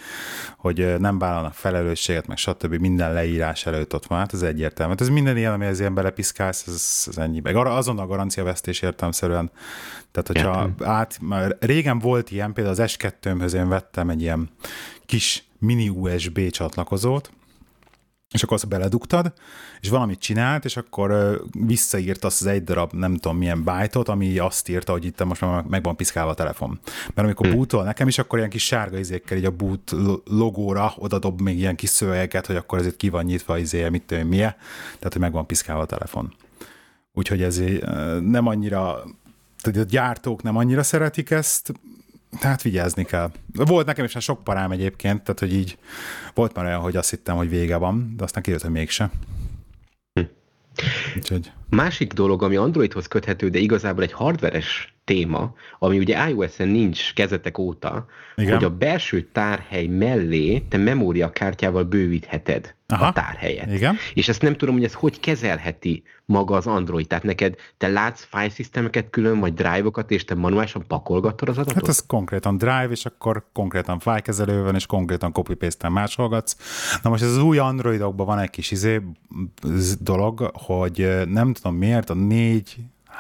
hogy 0.58 0.96
nem 1.00 1.20
vállalnak 1.20 1.54
felelősséget, 1.54 2.28
meg 2.28 2.38
stb. 2.38 2.74
minden 2.76 3.14
leírás 3.14 3.66
előtt 3.66 3.94
ott 3.94 4.06
van, 4.06 4.20
hát 4.20 4.34
ez 4.34 4.42
egyértelmű. 4.42 4.92
Hát 4.92 5.02
ez 5.02 5.10
minden 5.10 5.38
ilyen, 5.38 5.54
ami 5.54 5.66
az 5.66 5.80
ilyen 5.80 5.94
belepiszkálsz, 5.94 6.68
ez, 6.68 7.06
ez 7.08 7.18
ennyi. 7.18 7.40
Meg 7.40 7.56
azon 7.56 8.00
a 8.00 8.08
garanciavesztés 8.08 8.82
értelmszerűen. 8.82 9.52
Tehát, 10.12 10.28
hogyha 10.28 10.68
Értem. 10.68 10.90
át, 10.90 11.18
már 11.22 11.58
régen 11.60 12.00
volt 12.00 12.32
ilyen, 12.32 12.54
például 12.54 12.82
az 12.82 12.94
S2-höz 12.98 13.54
én 13.54 13.70
vettem 13.70 14.10
egy 14.10 14.22
ilyen 14.22 14.50
kis 15.06 15.44
mini 15.60 15.90
USB 15.90 16.50
csatlakozót, 16.50 17.32
és 18.34 18.44
akkor 18.44 18.56
azt 18.56 18.68
beledugtad, 18.68 19.34
és 19.82 19.90
valamit 19.90 20.20
csinált, 20.20 20.66
és 20.66 20.78
akkor 20.78 21.40
visszaírt 21.52 22.24
azt 22.24 22.42
az 22.42 22.48
egy 22.48 22.64
darab, 22.64 22.94
nem 22.94 23.16
tudom 23.16 23.38
milyen 23.38 23.64
bájtot, 23.64 24.08
ami 24.08 24.38
azt 24.38 24.70
írta, 24.70 24.92
hogy 24.92 25.06
itt 25.06 25.24
most 25.24 25.42
már 25.42 25.64
meg 25.64 25.84
van 25.84 25.96
piszkálva 25.96 26.32
a 26.32 26.34
telefon. 26.34 26.80
Mert 27.14 27.28
amikor 27.28 27.46
hmm. 27.46 27.56
bootol 27.56 27.84
nekem 27.84 28.08
is, 28.08 28.18
akkor 28.18 28.38
ilyen 28.38 28.50
kis 28.50 28.66
sárga 28.66 28.98
izékkel 28.98 29.38
így 29.38 29.46
a 29.46 29.52
boot 29.52 29.96
logóra 30.26 30.94
oda 30.98 31.20
dob 31.20 31.42
még 31.42 31.58
ilyen 31.58 31.76
kis 31.76 31.90
szövegeket, 31.90 32.46
hogy 32.46 32.56
akkor 32.56 32.80
ezért 32.80 32.96
ki 32.96 33.10
van 33.10 33.26
nyitva 33.26 33.58
izé, 33.58 33.90
mit 33.90 34.04
tudom, 34.04 34.28
milyen, 34.28 34.56
tehát 34.98 35.14
hogy 35.14 35.22
meg 35.22 35.32
van 35.32 35.46
piszkálva 35.46 35.82
a 35.82 35.86
telefon. 35.86 36.34
Úgyhogy 37.14 37.42
ez 37.42 37.62
nem 38.20 38.48
annyira, 38.48 39.04
tehát 39.62 39.80
a 39.80 39.90
gyártók 39.90 40.44
nem 40.44 40.58
annyira 40.58 40.84
szeretik 40.84 41.30
ezt, 41.30 41.74
tehát 42.40 42.62
vigyázni 42.62 43.04
kell. 43.04 43.32
Volt 43.54 43.86
nekem 43.86 44.06
is 44.06 44.16
sok 44.20 44.44
parám 44.44 44.72
egyébként, 44.72 45.22
tehát 45.22 45.40
hogy 45.40 45.54
így 45.54 45.78
volt 46.34 46.56
már 46.56 46.66
olyan, 46.66 46.80
hogy 46.80 46.96
azt 46.96 47.10
hittem, 47.10 47.36
hogy 47.36 47.50
vége 47.50 47.78
van, 47.78 48.14
de 48.18 48.24
aztán 48.24 48.44
kijött, 48.44 48.62
hogy 48.62 48.72
mégse. 48.72 49.10
Hm. 50.14 50.26
Úgyhogy... 51.16 51.52
Másik 51.70 52.14
dolog, 52.14 52.44
ami 52.44 52.56
Androidhoz 52.56 53.08
köthető, 53.08 53.50
de 53.50 53.60
igazából 53.60 54.04
egy 54.04 54.12
hardveres 54.12 54.93
téma, 55.04 55.54
ami 55.80 55.98
ugye 55.98 56.30
iOS-en 56.30 56.68
nincs 56.68 57.14
kezetek 57.14 57.58
óta, 57.58 58.06
Igen. 58.36 58.54
hogy 58.54 58.64
a 58.64 58.70
belső 58.70 59.30
tárhely 59.32 59.86
mellé 59.86 60.60
te 60.60 60.78
memóriakártyával 60.78 61.84
bővítheted 61.84 62.76
Aha. 62.88 63.06
a 63.06 63.12
tárhelyet. 63.12 63.74
Igen. 63.74 63.96
És 64.14 64.30
ezt 64.30 64.42
nem 64.42 64.56
tudom, 64.56 64.76
hogy 64.76 64.84
ez 64.84 64.94
hogy 64.94 65.20
kezelheti 65.20 66.04
maga 66.26 66.56
az 66.56 66.68
Android. 66.68 67.08
Tehát 67.08 67.24
neked 67.24 67.56
te 67.78 67.88
látsz 67.88 68.28
file 68.30 68.50
systemeket 68.50 69.10
külön, 69.10 69.40
vagy 69.40 69.54
drive-okat, 69.54 70.12
és 70.12 70.26
te 70.26 70.36
manuálisan 70.36 70.84
pakolgatod 70.88 71.50
az 71.50 71.58
adatot? 71.58 71.76
Hát 71.76 71.88
ez 71.88 72.06
konkrétan 72.06 72.58
drive, 72.58 72.88
és 72.90 73.06
akkor 73.06 73.46
konkrétan 73.54 74.00
file 74.00 74.62
van, 74.62 74.76
és 74.76 74.86
konkrétan 74.86 75.32
copy 75.32 75.54
paste 75.54 75.90
másolgatsz. 75.90 76.58
Na 77.02 77.10
most 77.10 77.24
ez 77.24 77.30
az 77.30 77.42
új 77.42 77.58
Androidokban 77.58 78.26
van 78.26 78.40
egy 78.40 78.50
kis 78.50 78.72
izé 78.72 79.02
dolog, 80.00 80.52
hogy 80.54 81.22
nem 81.26 81.54
tudom 81.54 81.76
miért, 81.76 82.10
a 82.10 82.14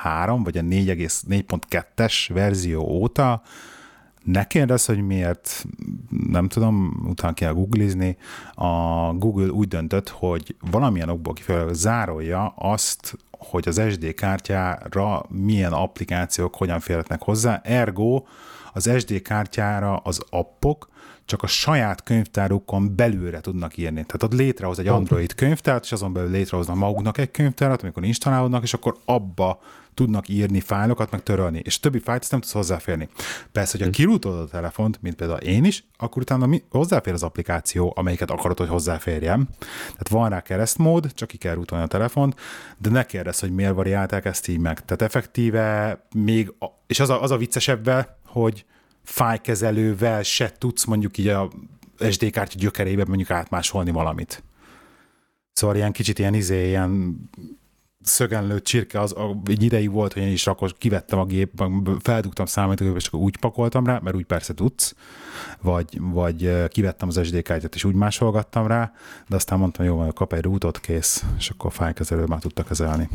4.3 0.03 0.39
vagy 0.43 0.57
a 0.57 0.61
4.2-es 0.61 2.29
verzió 2.33 2.81
óta. 2.81 3.41
Ne 4.23 4.47
kérdezz, 4.47 4.85
hogy 4.85 5.05
miért, 5.05 5.65
nem 6.27 6.47
tudom, 6.47 7.03
utána 7.09 7.33
kell 7.33 7.53
googlizni, 7.53 8.17
a 8.53 8.67
Google 9.13 9.51
úgy 9.51 9.67
döntött, 9.67 10.09
hogy 10.09 10.55
valamilyen 10.71 11.09
okból 11.09 11.33
kifejezően 11.33 11.73
zárolja 11.73 12.47
azt, 12.47 13.17
hogy 13.31 13.67
az 13.67 13.81
SD 13.89 14.13
kártyára 14.13 15.25
milyen 15.29 15.73
applikációk 15.73 16.55
hogyan 16.55 16.79
férhetnek 16.79 17.21
hozzá, 17.21 17.61
ergo 17.63 18.23
az 18.73 18.89
SD 18.97 19.21
kártyára 19.21 19.95
az 19.95 20.21
appok 20.29 20.89
csak 21.25 21.43
a 21.43 21.47
saját 21.47 22.03
könyvtárukon 22.03 22.95
belülre 22.95 23.39
tudnak 23.39 23.77
írni. 23.77 24.05
Tehát 24.05 24.23
ott 24.23 24.33
létrehoz 24.33 24.79
egy 24.79 24.87
Android 24.87 25.35
könyvtárat, 25.35 25.83
és 25.83 25.91
azon 25.91 26.13
belül 26.13 26.31
létrehoznak 26.31 26.75
maguknak 26.75 27.17
egy 27.17 27.31
könyvtárat, 27.31 27.81
amikor 27.81 28.03
installálódnak, 28.03 28.63
és 28.63 28.73
akkor 28.73 28.97
abba 29.05 29.59
tudnak 29.93 30.29
írni 30.29 30.59
fájlokat, 30.59 31.11
meg 31.11 31.23
törölni, 31.23 31.61
és 31.63 31.79
többi 31.79 31.99
fájlt 31.99 32.31
nem 32.31 32.39
tudsz 32.39 32.53
hozzáférni. 32.53 33.09
Persze, 33.51 33.71
hogyha 33.71 33.87
hm. 33.87 33.93
kirútolod 33.93 34.39
a 34.39 34.47
telefont, 34.47 35.01
mint 35.01 35.15
például 35.15 35.39
én 35.39 35.63
is, 35.63 35.83
akkor 35.97 36.21
utána 36.21 36.45
mi, 36.45 36.63
hozzáfér 36.69 37.13
az 37.13 37.23
applikáció, 37.23 37.93
amelyiket 37.95 38.31
akarod, 38.31 38.57
hogy 38.57 38.67
hozzáférjem. 38.67 39.47
Tehát 39.79 40.09
van 40.09 40.29
rá 40.29 40.41
keresztmód, 40.41 41.13
csak 41.13 41.27
ki 41.27 41.37
kell 41.37 41.53
rútolni 41.53 41.83
a 41.83 41.87
telefont, 41.87 42.39
de 42.77 42.89
ne 42.89 43.05
kérdezz, 43.05 43.39
hogy 43.39 43.51
miért 43.51 43.73
variálták 43.73 44.25
ezt 44.25 44.47
így 44.47 44.59
meg. 44.59 44.85
Tehát 44.85 45.01
effektíve 45.01 45.99
még, 46.15 46.53
és 46.87 46.99
az 46.99 47.09
a, 47.09 47.21
az 47.21 47.31
a 47.31 47.37
viccesebben, 47.37 48.07
hogy 48.25 48.65
fájkezelővel 49.03 50.23
se 50.23 50.51
tudsz 50.57 50.85
mondjuk 50.85 51.17
így 51.17 51.27
a 51.27 51.49
SD 52.09 52.29
kártya 52.29 52.59
gyökerébe 52.59 53.05
mondjuk 53.07 53.29
átmásolni 53.31 53.91
valamit. 53.91 54.43
Szóval 55.53 55.75
ilyen 55.75 55.91
kicsit 55.91 56.19
ilyen 56.19 56.33
izé, 56.33 56.67
ilyen 56.67 57.17
szögenlő 58.03 58.61
csirke, 58.61 58.99
az 58.99 59.13
a, 59.15 59.41
egy 59.45 59.63
ideig 59.63 59.91
volt, 59.91 60.13
hogy 60.13 60.21
én 60.21 60.31
is 60.31 60.45
rakos, 60.45 60.71
kivettem 60.77 61.19
a 61.19 61.25
gép, 61.25 61.63
feldugtam 61.99 62.45
számítógépet, 62.45 63.01
és 63.01 63.07
akkor 63.07 63.19
úgy 63.19 63.37
pakoltam 63.37 63.85
rá, 63.85 63.99
mert 64.03 64.15
úgy 64.15 64.25
persze 64.25 64.53
tudsz, 64.53 64.95
vagy, 65.61 65.97
vagy 65.99 66.67
kivettem 66.67 67.07
az 67.07 67.19
SD 67.23 67.41
kártyát, 67.41 67.75
és 67.75 67.83
úgy 67.83 67.95
másolgattam 67.95 68.67
rá, 68.67 68.91
de 69.27 69.35
aztán 69.35 69.59
mondtam, 69.59 69.85
jó, 69.85 69.95
majd 69.95 70.13
kap 70.13 70.33
egy 70.33 70.43
rútot, 70.43 70.79
kész, 70.79 71.23
és 71.37 71.49
akkor 71.49 71.71
fájkezelő 71.71 72.23
már 72.23 72.39
tudta 72.39 72.63
kezelni. 72.63 73.09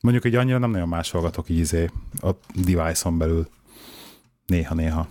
Mondjuk, 0.00 0.24
hogy 0.24 0.34
annyira 0.34 0.58
nem 0.58 0.70
nagyon 0.70 0.88
másolgatok 0.88 1.48
így 1.48 1.58
izé 1.58 1.90
a 2.20 2.30
device-on 2.54 3.18
belül. 3.18 3.48
Néha-néha. 4.46 5.06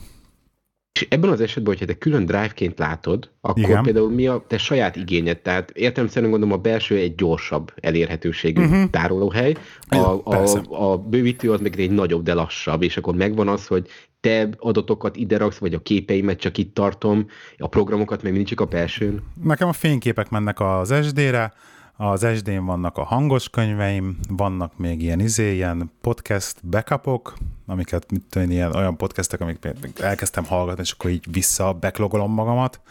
És 0.95 1.07
ebben 1.09 1.29
az 1.29 1.41
esetben, 1.41 1.73
hogyha 1.73 1.93
te 1.93 1.97
külön 1.97 2.25
drive-ként 2.25 2.79
látod, 2.79 3.31
akkor 3.41 3.63
Igen. 3.63 3.83
például 3.83 4.09
mi 4.09 4.27
a 4.27 4.43
te 4.47 4.57
saját 4.57 4.95
igényed? 4.95 5.37
Tehát 5.37 5.69
értelemszerűen 5.69 6.31
gondolom 6.31 6.57
a 6.57 6.61
belső 6.61 6.97
egy 6.97 7.15
gyorsabb 7.15 7.73
elérhetőségű 7.75 8.63
uh-huh. 8.63 8.89
tárolóhely, 8.89 9.55
a, 9.87 9.97
a, 10.23 10.43
a 10.69 10.97
bővítő 10.97 11.51
az 11.51 11.61
meg 11.61 11.79
egy 11.79 11.91
nagyobb, 11.91 12.23
de 12.23 12.33
lassabb, 12.33 12.81
és 12.81 12.97
akkor 12.97 13.15
megvan 13.15 13.47
az, 13.47 13.67
hogy 13.67 13.87
te 14.19 14.49
adatokat 14.57 15.15
ide 15.15 15.37
raksz, 15.37 15.57
vagy 15.57 15.73
a 15.73 15.79
képeimet 15.79 16.39
csak 16.39 16.57
itt 16.57 16.73
tartom, 16.73 17.27
a 17.57 17.67
programokat 17.67 18.23
meg 18.23 18.31
mindig 18.31 18.49
csak 18.49 18.59
a 18.59 18.65
belsőn? 18.65 19.23
Nekem 19.43 19.67
a 19.67 19.73
fényképek 19.73 20.29
mennek 20.29 20.59
az 20.59 20.93
SD-re, 21.03 21.53
az 21.97 22.27
SD-n 22.35 22.65
vannak 22.65 22.97
a 22.97 23.03
hangos 23.03 23.49
könyveim, 23.49 24.17
vannak 24.29 24.77
még 24.77 25.01
ilyen 25.01 25.19
izé, 25.19 25.53
ilyen 25.53 25.91
podcast 26.01 26.67
backupok, 26.67 27.33
amiket, 27.65 28.11
mit 28.11 28.21
tudom, 28.29 28.51
ilyen 28.51 28.75
olyan 28.75 28.97
podcastek, 28.97 29.41
amik 29.41 29.67
elkezdtem 29.99 30.43
hallgatni, 30.43 30.81
és 30.81 30.91
akkor 30.91 31.09
így 31.09 31.25
vissza 31.31 31.73
backlogolom 31.73 32.31
magamat, 32.31 32.81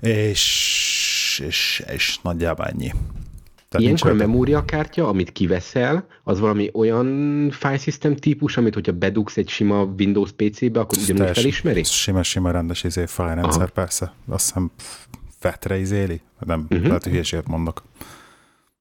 és, 0.00 1.42
és, 1.46 1.84
és 1.86 2.18
nagyjából 2.22 2.66
ennyi. 2.66 2.92
Tehát 3.68 3.86
Ilyenkor 3.86 4.10
a 4.10 4.14
memóriakártya, 4.14 5.08
amit 5.08 5.32
kiveszel, 5.32 6.06
az 6.24 6.40
valami 6.40 6.70
olyan 6.72 7.06
file 7.50 7.78
system 7.78 8.16
típus, 8.16 8.56
amit 8.56 8.74
hogyha 8.74 8.92
bedugsz 8.92 9.36
egy 9.36 9.48
sima 9.48 9.82
Windows 9.82 10.30
PC-be, 10.30 10.80
akkor 10.80 10.98
ugyanúgy 10.98 11.36
felismeri? 11.36 11.84
Sima-sima 11.84 12.50
rendes 12.50 12.84
izé 12.84 13.06
file 13.06 13.34
rendszer, 13.34 13.62
Aha. 13.62 13.70
persze. 13.70 14.12
Azt 14.28 14.46
hiszem 14.46 14.70
fetre 15.38 15.78
izéli, 15.78 16.20
nem, 16.38 16.66
uh-huh. 16.70 16.86
lehet, 16.86 17.02
hogy 17.02 17.12
hülyeséget 17.12 17.48
mondok. 17.48 17.82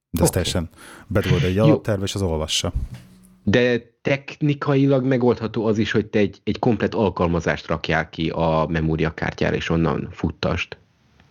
De 0.10 0.21
okay. 0.21 0.29
teljesen 0.29 0.69
bedugod 1.08 1.43
egy 1.43 1.58
alapterve, 1.58 2.03
és 2.03 2.15
az 2.15 2.21
olvassa. 2.21 2.73
De 3.49 3.91
technikailag 4.01 5.05
megoldható 5.05 5.65
az 5.65 5.77
is, 5.77 5.91
hogy 5.91 6.05
te 6.05 6.19
egy, 6.19 6.41
egy 6.43 6.59
komplet 6.59 6.95
alkalmazást 6.95 7.67
rakjál 7.67 8.09
ki 8.09 8.29
a 8.29 8.65
memóriakártyára, 8.69 9.55
és 9.55 9.69
onnan 9.69 10.07
futtast. 10.12 10.77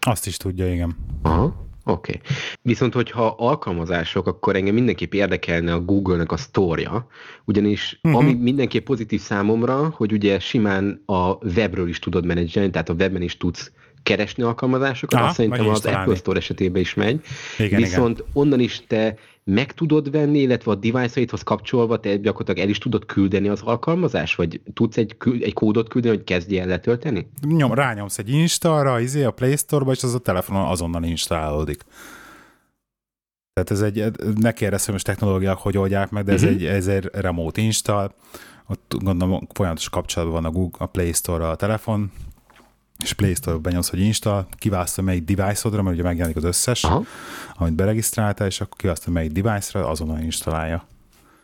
Azt 0.00 0.26
is 0.26 0.37
tudja, 0.37 0.72
igen. 0.72 0.96
Aha. 1.22 1.66
Oké. 1.85 2.20
Okay. 2.20 2.31
Viszont, 2.62 2.94
hogyha 2.94 3.35
alkalmazások, 3.38 4.26
akkor 4.26 4.57
engem 4.57 4.74
mindenképp 4.74 5.12
érdekelne 5.12 5.72
a 5.72 5.81
Google-nek 5.81 6.33
a 6.33 6.37
sztorja, 6.37 7.07
ugyanis 7.44 8.00
uh-huh. 8.02 8.20
ami 8.20 8.35
mindenképp 8.35 8.85
pozitív 8.85 9.20
számomra, 9.20 9.94
hogy 9.96 10.12
ugye 10.12 10.38
simán 10.38 11.02
a 11.07 11.46
webről 11.54 11.88
is 11.88 11.98
tudod 11.98 12.26
menedzselni, 12.26 12.70
tehát 12.70 12.88
a 12.88 12.92
webben 12.92 13.22
is 13.22 13.37
tudsz 13.37 13.72
keresni 14.02 14.42
alkalmazásokat, 14.42 15.18
Aha, 15.18 15.28
azt 15.28 15.37
szerintem 15.37 15.68
az 15.68 15.81
találni. 15.81 16.02
Apple 16.02 16.18
Store 16.18 16.38
esetében 16.38 16.81
is 16.81 16.94
megy. 16.94 17.20
Igen, 17.59 17.81
Viszont 17.81 18.18
igen. 18.18 18.31
onnan 18.33 18.61
is 18.61 18.83
te 18.87 19.14
meg 19.50 19.72
tudod 19.72 20.11
venni, 20.11 20.38
illetve 20.38 20.70
a 20.70 20.74
device-aidhoz 20.74 21.42
kapcsolva 21.42 22.00
te 22.00 22.16
gyakorlatilag 22.16 22.58
el 22.58 22.68
is 22.68 22.78
tudod 22.78 23.06
küldeni 23.06 23.48
az 23.48 23.61
alkalmazás, 23.62 24.34
vagy 24.34 24.61
tudsz 24.74 24.96
egy, 24.96 25.16
egy 25.40 25.52
kódot 25.52 25.88
küldeni, 25.88 26.16
hogy 26.16 26.24
kezdj 26.24 26.58
el 26.58 26.66
letölteni? 26.66 27.30
Nyom, 27.40 27.74
rányomsz 27.74 28.18
egy 28.18 28.28
installra, 28.28 29.00
izé 29.00 29.24
a 29.24 29.30
Play 29.30 29.56
Store-ba, 29.56 29.92
és 29.92 30.02
az 30.02 30.14
a 30.14 30.18
telefonon 30.18 30.66
azonnal 30.66 31.04
installálódik. 31.04 31.84
Tehát 33.52 33.70
ez 33.70 33.80
egy, 33.80 34.12
ne 34.40 34.52
kérdezz, 34.52 34.84
hogy 34.84 34.92
most 34.92 35.06
technológiák 35.06 35.56
hogy 35.56 35.78
oldják 35.78 36.11
meg, 36.11 36.24
de 36.24 36.32
ez, 36.32 36.42
uh-huh. 36.42 36.56
egy, 36.56 36.64
ez 36.64 36.87
egy 36.87 37.08
remote 37.12 37.61
install, 37.61 38.14
ott 38.68 38.94
gondolom 38.98 39.46
folyamatos 39.54 39.88
kapcsolatban 39.88 40.42
van 40.42 40.52
a, 40.52 40.54
Google, 40.54 40.84
a 40.84 40.87
Play 40.87 41.12
Store-ra 41.12 41.50
a 41.50 41.56
telefon, 41.56 42.12
és 43.02 43.12
Play 43.12 43.34
Store-ba 43.34 43.61
benyomsz, 43.61 43.90
hogy 43.90 44.00
Insta, 44.00 44.46
kiválasztod 44.58 45.04
melyik 45.04 45.24
device-odra, 45.24 45.82
mert 45.82 45.94
ugye 45.94 46.04
megjelenik 46.04 46.37
az 46.37 46.44
összes, 46.44 46.84
Aha. 46.84 47.04
amit 47.54 47.74
beregisztráltál, 47.74 48.46
és 48.46 48.61
akkor 48.61 48.76
kiválasztod 48.76 49.12
melyik 49.12 49.32
device-ra, 49.32 49.88
azonnal 49.88 50.18
installálja. 50.18 50.87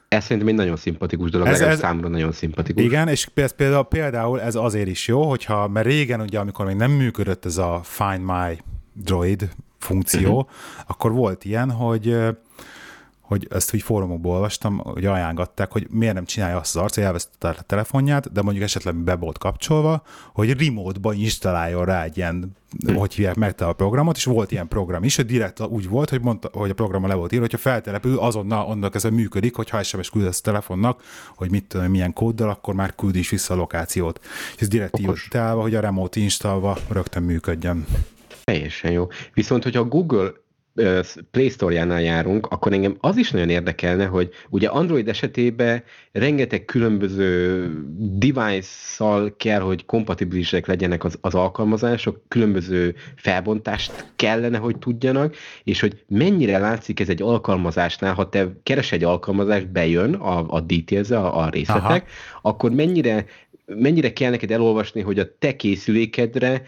Ez 0.08 0.22
szerintem 0.22 0.48
egy 0.48 0.54
nagyon 0.54 0.76
szimpatikus 0.76 1.30
dolog, 1.30 1.46
ez, 1.46 1.60
ez 1.60 1.78
számomra 1.78 2.08
nagyon 2.08 2.32
szimpatikus. 2.32 2.82
Igen, 2.82 3.08
és 3.08 3.28
például, 3.56 3.84
például 3.84 4.40
ez 4.40 4.54
azért 4.54 4.88
is 4.88 5.08
jó, 5.08 5.28
hogyha, 5.28 5.68
mert 5.68 5.86
régen 5.86 6.20
ugye, 6.20 6.38
amikor 6.38 6.66
még 6.66 6.76
nem 6.76 6.90
működött 6.90 7.44
ez 7.44 7.56
a 7.56 7.80
Find 7.82 8.24
My 8.24 8.62
Droid 8.92 9.48
funkció, 9.78 10.38
uh-huh. 10.38 10.50
akkor 10.86 11.12
volt 11.12 11.44
ilyen, 11.44 11.70
hogy 11.70 12.16
hogy 13.24 13.46
ezt 13.50 13.74
úgy 13.74 13.82
fórumokból 13.82 14.32
olvastam, 14.32 14.78
hogy 14.78 15.04
ajánlották, 15.04 15.72
hogy 15.72 15.87
miért 15.90 16.14
nem 16.14 16.24
csinálja 16.24 16.56
azt 16.56 16.76
az 16.76 16.82
arc, 16.82 16.94
hogy 16.94 17.04
elvesztette 17.04 17.48
a 17.48 17.62
telefonját, 17.62 18.32
de 18.32 18.42
mondjuk 18.42 18.64
esetleg 18.64 18.94
be 18.94 19.16
volt 19.16 19.38
kapcsolva, 19.38 20.02
hogy 20.32 20.64
remote-ba 20.64 21.12
installáljon 21.12 21.84
rá 21.84 22.02
egy 22.02 22.16
ilyen, 22.16 22.56
hm. 22.87 22.94
hogy 22.94 23.14
hívják 23.14 23.34
meg 23.34 23.54
a 23.60 23.72
programot, 23.72 24.16
és 24.16 24.24
volt 24.24 24.52
ilyen 24.52 24.68
program 24.68 25.04
is, 25.04 25.16
hogy 25.16 25.26
direkt 25.26 25.60
úgy 25.60 25.88
volt, 25.88 26.10
hogy 26.10 26.20
mondta, 26.20 26.48
hogy 26.52 26.70
a 26.70 26.74
programon 26.74 27.08
le 27.08 27.14
volt 27.14 27.32
írva, 27.32 27.44
hogyha 27.44 27.70
feltelepül, 27.70 28.18
azonnal 28.18 28.66
onnan 28.66 28.90
kezdve 28.90 29.10
működik, 29.10 29.54
hogyha 29.54 29.82
SMS 29.82 30.10
küldesz 30.10 30.38
a 30.38 30.42
telefonnak, 30.42 31.02
hogy 31.37 31.50
mit 31.50 31.64
tudom, 31.64 31.87
milyen 31.87 32.12
kóddal, 32.12 32.48
akkor 32.48 32.74
már 32.74 32.94
küld 32.94 33.16
is 33.16 33.30
vissza 33.30 33.54
a 33.54 33.56
lokációt. 33.56 34.20
És 34.54 34.60
ez 34.62 34.68
direkt 34.68 34.98
így 34.98 35.37
hogy 35.54 35.74
a 35.74 35.80
remote 35.80 36.20
installva 36.20 36.78
rögtön 36.88 37.22
működjön. 37.22 37.87
Teljesen 38.44 38.90
jó. 38.90 39.08
Viszont, 39.34 39.62
hogyha 39.62 39.80
a 39.80 39.84
Google 39.84 40.32
Play 41.30 41.48
Store-jánál 41.48 42.02
járunk, 42.02 42.46
akkor 42.46 42.72
engem 42.72 42.96
az 43.00 43.16
is 43.16 43.30
nagyon 43.30 43.48
érdekelne, 43.48 44.06
hogy 44.06 44.30
ugye 44.50 44.68
Android 44.68 45.08
esetében 45.08 45.82
rengeteg 46.12 46.64
különböző 46.64 47.68
device-szal 48.18 49.34
kell, 49.37 49.60
hogy 49.60 49.84
kompatibilisek 49.84 50.66
legyenek 50.66 51.04
az, 51.04 51.18
az 51.20 51.34
alkalmazások, 51.34 52.22
különböző 52.28 52.94
felbontást 53.16 54.12
kellene, 54.16 54.58
hogy 54.58 54.78
tudjanak, 54.78 55.37
és 55.64 55.80
hogy 55.80 56.04
mennyire 56.08 56.58
látszik 56.58 57.00
ez 57.00 57.08
egy 57.08 57.22
alkalmazásnál, 57.22 58.14
ha 58.14 58.28
te 58.28 58.48
keres 58.62 58.92
egy 58.92 59.04
alkalmazást, 59.04 59.70
bejön 59.70 60.14
a, 60.14 60.44
a 60.48 60.60
details 60.60 61.10
a, 61.10 61.38
a 61.38 61.48
részletek, 61.48 62.02
Aha. 62.02 62.40
akkor 62.42 62.70
mennyire 62.70 63.26
mennyire 63.66 64.12
kell 64.12 64.30
neked 64.30 64.50
elolvasni, 64.50 65.00
hogy 65.00 65.18
a 65.18 65.37
te 65.38 65.56
készülékedre 65.56 66.62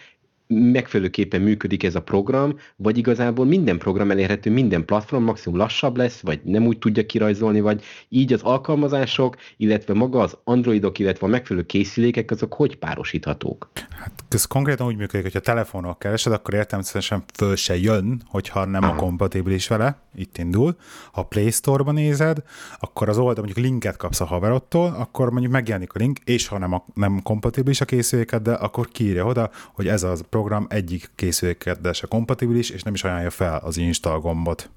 megfelelőképpen 0.47 1.41
működik 1.41 1.83
ez 1.83 1.95
a 1.95 2.03
program, 2.03 2.59
vagy 2.77 2.99
igazából 2.99 3.45
minden 3.45 3.79
program 3.79 4.11
elérhető, 4.11 4.51
minden 4.51 4.85
platform 4.85 5.23
maximum 5.23 5.59
lassabb 5.59 5.97
lesz, 5.97 6.21
vagy 6.21 6.41
nem 6.45 6.67
úgy 6.67 6.79
tudja 6.79 7.07
kirajzolni, 7.07 7.61
vagy 7.61 7.83
így 8.09 8.33
az 8.33 8.43
alkalmazások, 8.43 9.37
illetve 9.57 9.95
maga 9.95 10.21
az 10.21 10.37
androidok, 10.45 10.99
illetve 10.99 11.27
a 11.27 11.31
megfelelő 11.31 11.67
készülékek, 11.67 12.31
azok 12.31 12.55
hogy 12.55 12.77
párosíthatók? 12.77 13.71
Hát 13.91 14.13
ez 14.29 14.45
konkrétan 14.45 14.87
úgy 14.87 14.97
működik, 14.97 15.23
hogy 15.23 15.37
a 15.37 15.41
telefonok 15.41 15.99
keresed, 15.99 16.33
akkor 16.33 16.55
értelmszerűen 16.55 17.25
föl 17.35 17.57
se 17.57 17.79
jön, 17.79 18.23
hogyha 18.27 18.65
nem 18.65 18.83
Aha. 18.83 18.93
a 18.93 18.97
kompatibilis 18.97 19.69
vele, 19.69 19.99
itt 20.15 20.39
indul. 20.39 20.77
Ha 21.13 21.23
Play 21.23 21.51
Store-ban 21.51 21.95
nézed, 21.95 22.43
akkor 22.79 23.09
az 23.09 23.19
oldal 23.19 23.45
mondjuk 23.45 23.67
linket 23.67 23.97
kapsz 23.97 24.21
a 24.21 24.25
haverottól, 24.25 24.95
akkor 24.99 25.31
mondjuk 25.31 25.53
megjelenik 25.53 25.93
a 25.93 25.99
link, 25.99 26.19
és 26.25 26.47
ha 26.47 26.59
nem, 26.59 26.73
a, 26.73 26.85
nem 26.95 27.23
kompatibilis 27.23 27.81
a 27.81 27.85
készülékeddel, 27.85 28.55
akkor 28.55 28.89
kiírja 28.89 29.25
oda, 29.25 29.51
hogy 29.73 29.89
ez 29.89 30.03
az 30.03 30.25
program 30.37 30.67
egyik 30.69 31.11
készülékeddel 31.15 31.93
se 31.93 32.07
kompatibilis, 32.07 32.71
és 32.71 32.83
nem 32.83 32.95
is 32.95 33.05
ajánlja 33.05 33.31
fel 33.31 33.61
az 33.65 33.77
install 33.77 34.19
gombot. 34.19 34.71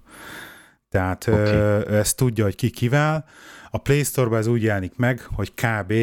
Tehát 0.89 1.27
okay. 1.27 1.95
ezt 1.95 2.15
tudja, 2.15 2.43
hogy 2.43 2.55
ki 2.55 2.69
kivel. 2.69 3.25
A 3.71 3.77
Play 3.77 4.03
Store-ban 4.03 4.39
ez 4.39 4.47
úgy 4.47 4.63
jelenik 4.63 4.93
meg, 4.95 5.27
hogy 5.35 5.53
kb 5.53 5.93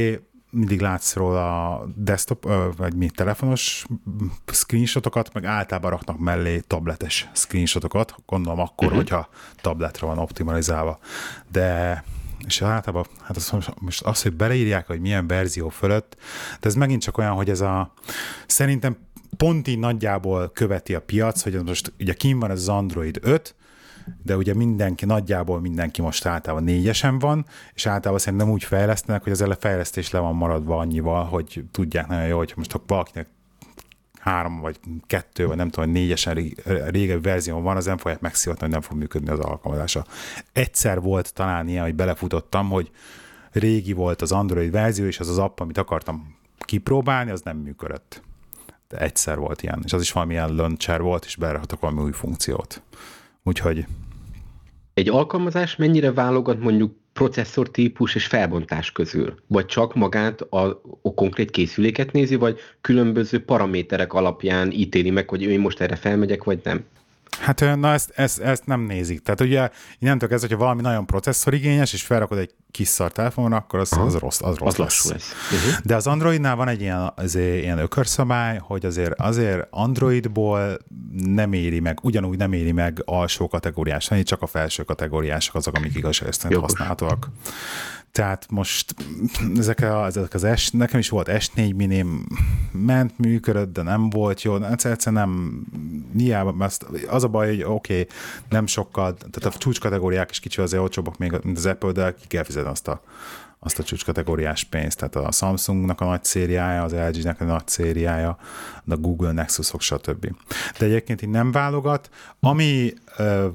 mindig 0.50 0.80
látsz 0.80 1.14
róla 1.14 1.74
a 1.74 1.86
desktop, 1.94 2.48
vagy 2.76 2.94
mi, 2.94 3.10
telefonos 3.10 3.86
screenshotokat, 4.46 5.32
meg 5.32 5.44
általában 5.44 5.90
raknak 5.90 6.18
mellé 6.18 6.58
tabletes 6.58 7.28
screenshotokat, 7.32 8.14
gondolom 8.26 8.60
akkor, 8.60 8.86
uh-huh. 8.86 9.02
hogyha 9.02 9.28
tabletre 9.60 10.06
van 10.06 10.18
optimalizálva. 10.18 10.98
De 11.52 12.04
és 12.46 12.62
általában, 12.62 13.06
hát 13.22 13.36
az, 13.36 13.54
most 13.80 14.02
az, 14.02 14.22
hogy 14.22 14.32
beleírják, 14.32 14.86
hogy 14.86 15.00
milyen 15.00 15.26
verzió 15.26 15.68
fölött, 15.68 16.16
de 16.60 16.68
ez 16.68 16.74
megint 16.74 17.02
csak 17.02 17.18
olyan, 17.18 17.32
hogy 17.32 17.50
ez 17.50 17.60
a, 17.60 17.92
szerintem 18.46 19.05
pont 19.36 19.68
így 19.68 19.78
nagyjából 19.78 20.50
követi 20.50 20.94
a 20.94 21.00
piac, 21.00 21.42
hogy 21.42 21.64
most 21.64 21.92
ugye 22.00 22.12
kim 22.12 22.38
van 22.38 22.50
ez 22.50 22.60
az 22.60 22.68
Android 22.68 23.18
5, 23.22 23.54
de 24.22 24.36
ugye 24.36 24.54
mindenki, 24.54 25.04
nagyjából 25.04 25.60
mindenki 25.60 26.02
most 26.02 26.26
általában 26.26 26.64
négyesen 26.64 27.18
van, 27.18 27.46
és 27.74 27.86
általában 27.86 28.18
szerintem 28.18 28.50
úgy 28.50 28.64
fejlesztenek, 28.64 29.22
hogy 29.22 29.32
az 29.32 29.40
a 29.40 29.56
fejlesztés 29.60 30.10
le 30.10 30.18
van 30.18 30.34
maradva 30.34 30.78
annyival, 30.78 31.24
hogy 31.24 31.64
tudják 31.70 32.06
nagyon 32.06 32.26
jó, 32.26 32.36
hogy 32.36 32.52
most 32.56 32.72
ha 32.72 32.82
valakinek 32.86 33.28
három 34.20 34.60
vagy 34.60 34.80
kettő, 35.06 35.46
vagy 35.46 35.56
nem 35.56 35.70
tudom, 35.70 35.90
négyesen 35.90 36.34
régebbi 36.86 37.28
verzió 37.28 37.60
van, 37.60 37.76
az 37.76 37.84
nem 37.84 37.96
fogják 37.96 38.20
megszivatni, 38.20 38.62
hogy 38.62 38.72
nem 38.72 38.80
fog 38.80 38.96
működni 38.96 39.30
az 39.30 39.38
alkalmazása. 39.38 40.06
Egyszer 40.52 41.00
volt 41.00 41.34
talán 41.34 41.68
ilyen, 41.68 41.84
hogy 41.84 41.94
belefutottam, 41.94 42.68
hogy 42.68 42.90
régi 43.52 43.92
volt 43.92 44.22
az 44.22 44.32
Android 44.32 44.70
verzió, 44.70 45.06
és 45.06 45.20
az 45.20 45.28
az 45.28 45.38
app, 45.38 45.60
amit 45.60 45.78
akartam 45.78 46.36
kipróbálni, 46.58 47.30
az 47.30 47.40
nem 47.40 47.56
működött. 47.56 48.22
Egyszer 48.88 49.38
volt 49.38 49.62
ilyen, 49.62 49.82
és 49.84 49.92
az 49.92 50.00
is 50.00 50.12
valamilyen 50.12 50.54
launcher 50.54 51.00
volt, 51.00 51.24
és 51.24 51.36
beraktak 51.36 51.80
valami 51.80 52.02
új 52.02 52.12
funkciót. 52.12 52.82
Úgyhogy... 53.42 53.86
Egy 54.94 55.08
alkalmazás 55.08 55.76
mennyire 55.76 56.12
válogat 56.12 56.60
mondjuk 56.60 56.96
processzor 57.12 57.70
típus 57.70 58.14
és 58.14 58.26
felbontás 58.26 58.92
közül? 58.92 59.34
Vagy 59.46 59.66
csak 59.66 59.94
magát 59.94 60.40
a, 60.40 60.82
a 61.02 61.14
konkrét 61.14 61.50
készüléket 61.50 62.12
nézi, 62.12 62.34
vagy 62.34 62.58
különböző 62.80 63.44
paraméterek 63.44 64.12
alapján 64.12 64.70
ítéli 64.70 65.10
meg, 65.10 65.28
hogy 65.28 65.42
én 65.42 65.60
most 65.60 65.80
erre 65.80 65.96
felmegyek, 65.96 66.44
vagy 66.44 66.60
nem? 66.62 66.84
Hát 67.40 67.76
na 67.76 67.92
ezt, 67.92 68.12
ezt, 68.14 68.40
ezt 68.40 68.66
nem 68.66 68.80
nézik. 68.80 69.22
Tehát 69.22 69.40
ugye 69.40 69.70
innentől 69.98 70.28
kezdve, 70.28 70.48
hogyha 70.48 70.64
valami 70.64 70.82
nagyon 70.82 71.06
processzorigényes, 71.06 71.92
és 71.92 72.02
felrakod 72.02 72.38
egy 72.38 72.54
kis 72.70 72.88
szar 72.88 73.12
telefonra, 73.12 73.56
akkor 73.56 73.78
az, 73.78 73.92
az 73.92 74.14
rossz, 74.14 74.40
az 74.42 74.56
rossz 74.56 74.72
az 74.72 74.76
lesz. 74.76 75.10
lesz. 75.10 75.32
Uh-huh. 75.52 75.80
De 75.84 75.96
az 75.96 76.06
Androidnál 76.06 76.56
van 76.56 76.68
egy 76.68 76.80
ilyen, 76.80 77.12
azért, 77.16 77.62
ilyen 77.62 77.78
ökörszabály, 77.78 78.58
hogy 78.62 78.86
azért, 78.86 79.20
azért 79.20 79.66
Androidból 79.70 80.78
nem 81.12 81.52
éri 81.52 81.80
meg, 81.80 81.98
ugyanúgy 82.02 82.38
nem 82.38 82.52
éri 82.52 82.72
meg 82.72 83.02
alsó 83.04 83.48
kategóriás, 83.48 84.10
csak 84.22 84.42
a 84.42 84.46
felső 84.46 84.82
kategóriások 84.82 85.54
azok, 85.54 85.76
amik 85.76 85.94
igazságszerűen 85.94 86.60
használhatóak. 86.60 87.28
Tehát 88.16 88.46
most 88.50 88.94
ezek, 89.58 89.80
a, 89.80 90.06
ezek 90.06 90.34
az 90.34 90.46
S, 90.56 90.70
nekem 90.70 90.98
is 90.98 91.08
volt 91.08 91.28
S4 91.30 91.74
minim, 91.74 92.26
ment, 92.72 93.18
működött, 93.18 93.72
de 93.72 93.82
nem 93.82 94.10
volt 94.10 94.42
jó, 94.42 94.62
egyszerűen 94.62 95.12
nem, 95.12 95.62
hiába, 96.16 96.68
az 97.08 97.24
a 97.24 97.28
baj, 97.28 97.46
hogy 97.46 97.62
oké, 97.62 98.00
okay, 98.00 98.06
nem 98.48 98.66
sokkal, 98.66 99.14
tehát 99.14 99.54
a 99.54 99.58
csúcskategóriák 99.58 100.30
is 100.30 100.40
kicsi 100.40 100.60
azért 100.60 100.82
olcsóbbak 100.82 101.18
még, 101.18 101.38
mint 101.42 101.56
az 101.56 101.66
Apple, 101.66 101.92
de 101.92 102.14
ki 102.14 102.26
kell 102.26 102.42
fizetni 102.42 102.70
azt 102.70 102.88
a 102.88 103.02
azt 103.66 103.78
a 103.78 103.82
csúcskategóriás 103.82 104.64
pénzt, 104.64 104.96
tehát 104.98 105.28
a 105.28 105.32
Samsungnak 105.32 106.00
a 106.00 106.04
nagy 106.04 106.24
szériája, 106.24 106.82
az 106.82 106.92
LG-nek 106.92 107.40
a 107.40 107.44
nagy 107.44 107.68
szériája, 107.68 108.38
a 108.88 108.96
Google 108.96 109.32
Nexusok, 109.32 109.80
stb. 109.80 110.26
De 110.78 110.86
egyébként 110.86 111.22
így 111.22 111.28
nem 111.28 111.52
válogat. 111.52 112.10
Ami 112.40 112.92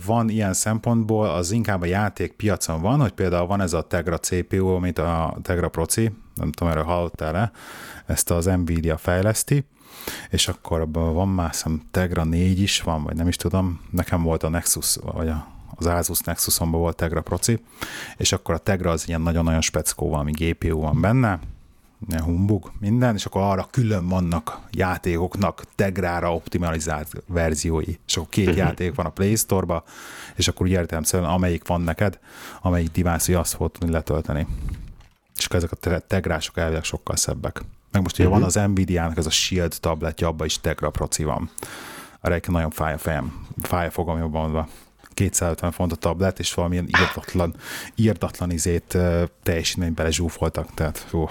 van 0.06 0.30
ilyen 0.30 0.54
szempontból, 0.54 1.30
az 1.30 1.52
inkább 1.52 1.82
a 1.82 1.86
játékpiacon 1.86 2.82
van, 2.82 3.00
hogy 3.00 3.12
például 3.12 3.48
van 3.48 3.62
ez 3.62 3.74
a 3.74 3.82
Tegra 3.82 4.18
CPU, 4.18 4.68
amit 4.68 4.98
a 4.98 5.38
Tegra 5.42 5.70
Proci, 5.70 6.12
nem 6.36 6.52
tudom, 6.52 6.74
erről 6.74 6.84
hallottál-e, 6.84 7.52
ezt 8.06 8.32
az 8.32 8.46
Nvidia 8.46 8.98
fejleszti, 8.98 9.66
és 10.30 10.48
akkor 10.48 10.80
abban 10.80 11.14
van 11.14 11.28
már 11.28 11.56
szem 11.56 11.82
Tegra 11.92 12.24
4 12.24 12.62
is 12.62 12.82
van, 12.82 13.04
vagy 13.04 13.16
nem 13.16 13.28
is 13.28 13.36
tudom, 13.36 13.82
nekem 13.92 14.24
volt 14.24 14.44
a 14.44 14.50
Nexus, 14.50 14.98
vagy 15.02 15.28
a 15.28 15.48
az 15.86 16.10
Asus 16.10 16.20
Nexusomban 16.20 16.80
volt 16.80 16.96
Tegra 16.96 17.22
proci, 17.22 17.64
és 18.18 18.32
akkor 18.32 18.56
a 18.56 18.58
Tegra 18.58 18.92
az 18.92 19.08
ilyen 19.08 19.22
nagyon-nagyon 19.22 19.62
speckó, 19.62 20.10
valami 20.10 20.32
GPU 20.32 20.80
van 20.80 21.02
benne, 21.02 21.40
humbug, 22.10 22.72
minden, 22.80 23.16
és 23.16 23.26
akkor 23.26 23.42
arra 23.42 23.68
külön 23.72 24.08
vannak 24.08 24.60
játékoknak 24.72 25.64
Tegrára 25.76 26.36
optimalizált 26.36 27.24
verziói, 27.26 27.96
és 28.08 28.18
akkor 28.18 28.30
két 28.30 28.48
uh-huh. 28.48 28.60
játék 28.60 28.96
van 28.96 29.06
a 29.06 29.10
Play 29.10 29.36
Store-ba, 29.36 29.84
és 30.36 30.48
akkor 30.48 30.66
úgy 30.66 30.72
értelemszerűen 30.72 31.30
amelyik 31.30 31.68
van 31.68 31.82
neked, 31.82 32.20
amelyik 32.62 32.92
device 32.92 33.40
azt 33.40 33.54
fogod 33.54 33.72
tudni 33.72 33.94
letölteni. 33.94 34.48
És 35.38 35.46
akkor 35.46 35.56
ezek 35.56 35.72
a 35.72 36.00
tegrások 36.00 36.58
elvileg 36.58 36.84
sokkal 36.84 37.16
szebbek. 37.16 37.62
Meg 37.92 38.02
most 38.02 38.16
ugye 38.16 38.28
uh-huh. 38.28 38.40
van 38.40 38.48
az 38.48 38.70
Nvidia-nak 38.72 39.18
ez 39.18 39.26
a 39.26 39.30
Shield 39.30 39.78
tabletje, 39.80 40.28
abban 40.28 40.46
is 40.46 40.60
Tegra 40.60 40.90
proci 40.90 41.24
van. 41.24 41.50
Arra 42.22 42.40
nagyon 42.48 42.70
fáj 42.70 42.94
a 42.94 42.98
fejem, 42.98 43.48
fáj 43.62 43.88
a 43.88 43.92
fogam 43.92 44.18
jobban 44.18 44.42
mondva. 44.42 44.68
250 45.14 45.72
font 45.72 45.92
a 45.92 45.96
tablet, 45.96 46.40
és 46.40 46.54
valamilyen 46.54 46.88
írdatlan, 47.02 47.56
írdatlan 47.96 48.52
izét 48.52 48.98
teljesítménybe 49.44 50.04
lezsúfoltak, 50.04 50.74
tehát 50.74 51.08
jó. 51.14 51.30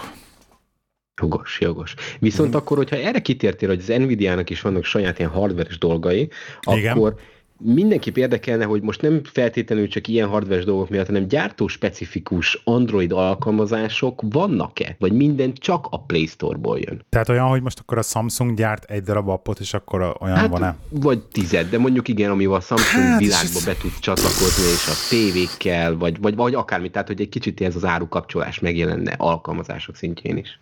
Jogos, 1.22 1.60
jogos. 1.60 1.94
Viszont 2.18 2.54
mm. 2.54 2.56
akkor, 2.56 2.76
hogyha 2.76 2.96
erre 2.96 3.20
kitértél, 3.20 3.68
hogy 3.68 3.78
az 3.78 3.86
Nvidia-nak 3.86 4.50
is 4.50 4.60
vannak 4.60 4.84
saját 4.84 5.18
ilyen 5.18 5.30
hardveres 5.30 5.78
dolgai, 5.78 6.30
Igen. 6.70 6.96
akkor 6.96 7.14
mindenképp 7.60 8.16
érdekelne, 8.16 8.64
hogy 8.64 8.82
most 8.82 9.02
nem 9.02 9.20
feltétlenül 9.24 9.88
csak 9.88 10.08
ilyen 10.08 10.28
hardware 10.28 10.64
dolgok 10.64 10.88
miatt, 10.88 11.06
hanem 11.06 11.28
gyártó-specifikus 11.28 12.60
Android 12.64 13.12
alkalmazások 13.12 14.22
vannak-e? 14.30 14.96
Vagy 14.98 15.12
minden 15.12 15.52
csak 15.54 15.86
a 15.90 16.02
Play 16.02 16.26
Store-ból 16.26 16.78
jön? 16.78 17.04
Tehát 17.08 17.28
olyan, 17.28 17.48
hogy 17.48 17.62
most 17.62 17.80
akkor 17.80 17.98
a 17.98 18.02
Samsung 18.02 18.56
gyárt 18.56 18.90
egy 18.90 19.02
darab 19.02 19.28
appot, 19.28 19.60
és 19.60 19.74
akkor 19.74 20.16
olyan 20.20 20.36
hát, 20.36 20.48
van-e? 20.48 20.76
Vagy 20.88 21.22
tized, 21.22 21.70
de 21.70 21.78
mondjuk 21.78 22.08
igen, 22.08 22.30
amivel 22.30 22.54
a 22.54 22.60
Samsung 22.60 23.04
hát, 23.04 23.18
világba 23.18 23.60
be 23.64 23.74
tud 23.80 23.98
csatlakozni, 24.00 24.64
és 24.64 24.86
a 24.88 25.08
tévékkel, 25.08 25.96
vagy, 25.96 26.20
vagy, 26.20 26.34
vagy 26.36 26.54
akármi, 26.54 26.90
tehát 26.90 27.06
hogy 27.06 27.20
egy 27.20 27.28
kicsit 27.28 27.60
ez 27.60 27.76
az 27.76 27.84
árukapcsolás 27.84 28.58
megjelenne 28.58 29.14
alkalmazások 29.16 29.96
szintjén 29.96 30.36
is. 30.36 30.60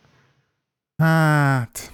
Hát, 0.97 1.93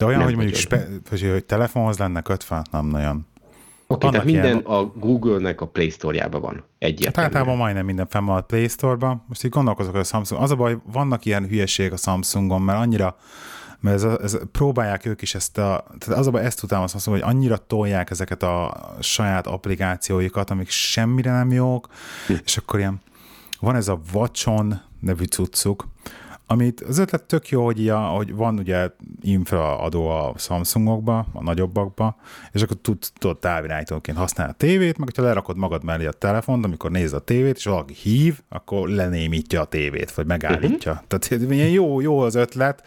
de 0.00 0.06
olyan, 0.06 0.18
nem 0.18 0.28
hogy 0.28 0.36
mondjuk 0.36 0.56
spe, 0.56 0.88
hogy, 1.08 1.44
telefonhoz 1.46 1.98
lenne 1.98 2.20
kötve, 2.20 2.62
nem 2.70 2.86
nagyon. 2.86 3.26
Oké, 3.86 4.06
okay, 4.06 4.10
tehát 4.10 4.26
minden 4.26 4.44
ilyen... 4.44 4.64
a 4.64 4.84
Google-nek 4.84 5.60
a 5.60 5.66
Play 5.66 5.90
Store-jában 5.90 6.40
van. 6.40 6.64
Egyértelműen. 6.78 7.14
Hát 7.14 7.24
általában 7.24 7.56
majdnem 7.56 7.84
minden 7.84 8.06
fenn 8.06 8.24
van 8.24 8.36
a 8.36 8.40
Play 8.40 8.68
Store-ban. 8.68 9.24
Most 9.28 9.44
így 9.44 9.50
gondolkozok, 9.50 9.92
hogy 9.92 10.00
a 10.00 10.04
Samsung, 10.04 10.42
az 10.42 10.50
a 10.50 10.56
baj, 10.56 10.76
vannak 10.92 11.24
ilyen 11.24 11.46
hülyeség 11.46 11.92
a 11.92 11.96
Samsungon, 11.96 12.62
mert 12.62 12.78
annyira 12.78 13.16
mert 13.80 13.96
ez, 13.96 14.20
ez, 14.22 14.38
próbálják 14.52 15.06
ők 15.06 15.22
is 15.22 15.34
ezt 15.34 15.58
a, 15.58 15.84
tehát 15.98 16.20
az 16.20 16.26
a 16.26 16.30
baj, 16.30 16.44
ezt 16.44 16.62
utálom 16.62 16.84
azt 16.84 17.06
mondom, 17.06 17.24
hogy 17.24 17.34
annyira 17.34 17.56
tolják 17.56 18.10
ezeket 18.10 18.42
a 18.42 18.76
saját 19.00 19.46
applikációikat, 19.46 20.50
amik 20.50 20.68
semmire 20.68 21.32
nem 21.32 21.52
jók, 21.52 21.88
hm. 22.26 22.34
és 22.44 22.56
akkor 22.56 22.78
ilyen, 22.78 23.00
van 23.60 23.76
ez 23.76 23.88
a 23.88 24.00
Watchon 24.12 24.80
nevű 25.00 25.24
cuccuk, 25.24 25.88
amit 26.50 26.80
az 26.80 26.98
ötlet 26.98 27.22
tök 27.22 27.48
jó, 27.48 27.64
hogy, 27.64 27.80
ilyen, 27.80 28.08
hogy 28.08 28.34
van 28.34 28.58
ugye 28.58 28.90
infraadó 29.20 30.08
a 30.08 30.34
Samsungokba, 30.36 31.26
a 31.32 31.42
nagyobbakba, 31.42 32.16
és 32.52 32.62
akkor 32.62 32.76
tud, 32.76 32.98
tudod 33.18 33.38
távirányítóként 33.38 34.18
használni 34.18 34.52
a 34.52 34.56
tévét, 34.56 34.98
meg 34.98 35.08
ha 35.16 35.22
lerakod 35.22 35.56
magad 35.56 35.84
mellé 35.84 36.06
a 36.06 36.12
telefont, 36.12 36.64
amikor 36.64 36.90
nézed 36.90 37.14
a 37.14 37.24
tévét, 37.24 37.56
és 37.56 37.64
valaki 37.64 37.94
hív, 37.94 38.40
akkor 38.48 38.88
lenémítja 38.88 39.60
a 39.60 39.64
tévét, 39.64 40.10
vagy 40.10 40.26
megállítja. 40.26 40.92
Uh-huh. 40.92 41.06
Tehát 41.06 41.50
ilyen 41.50 41.68
jó, 41.68 42.00
jó 42.00 42.18
az 42.20 42.34
ötlet, 42.34 42.86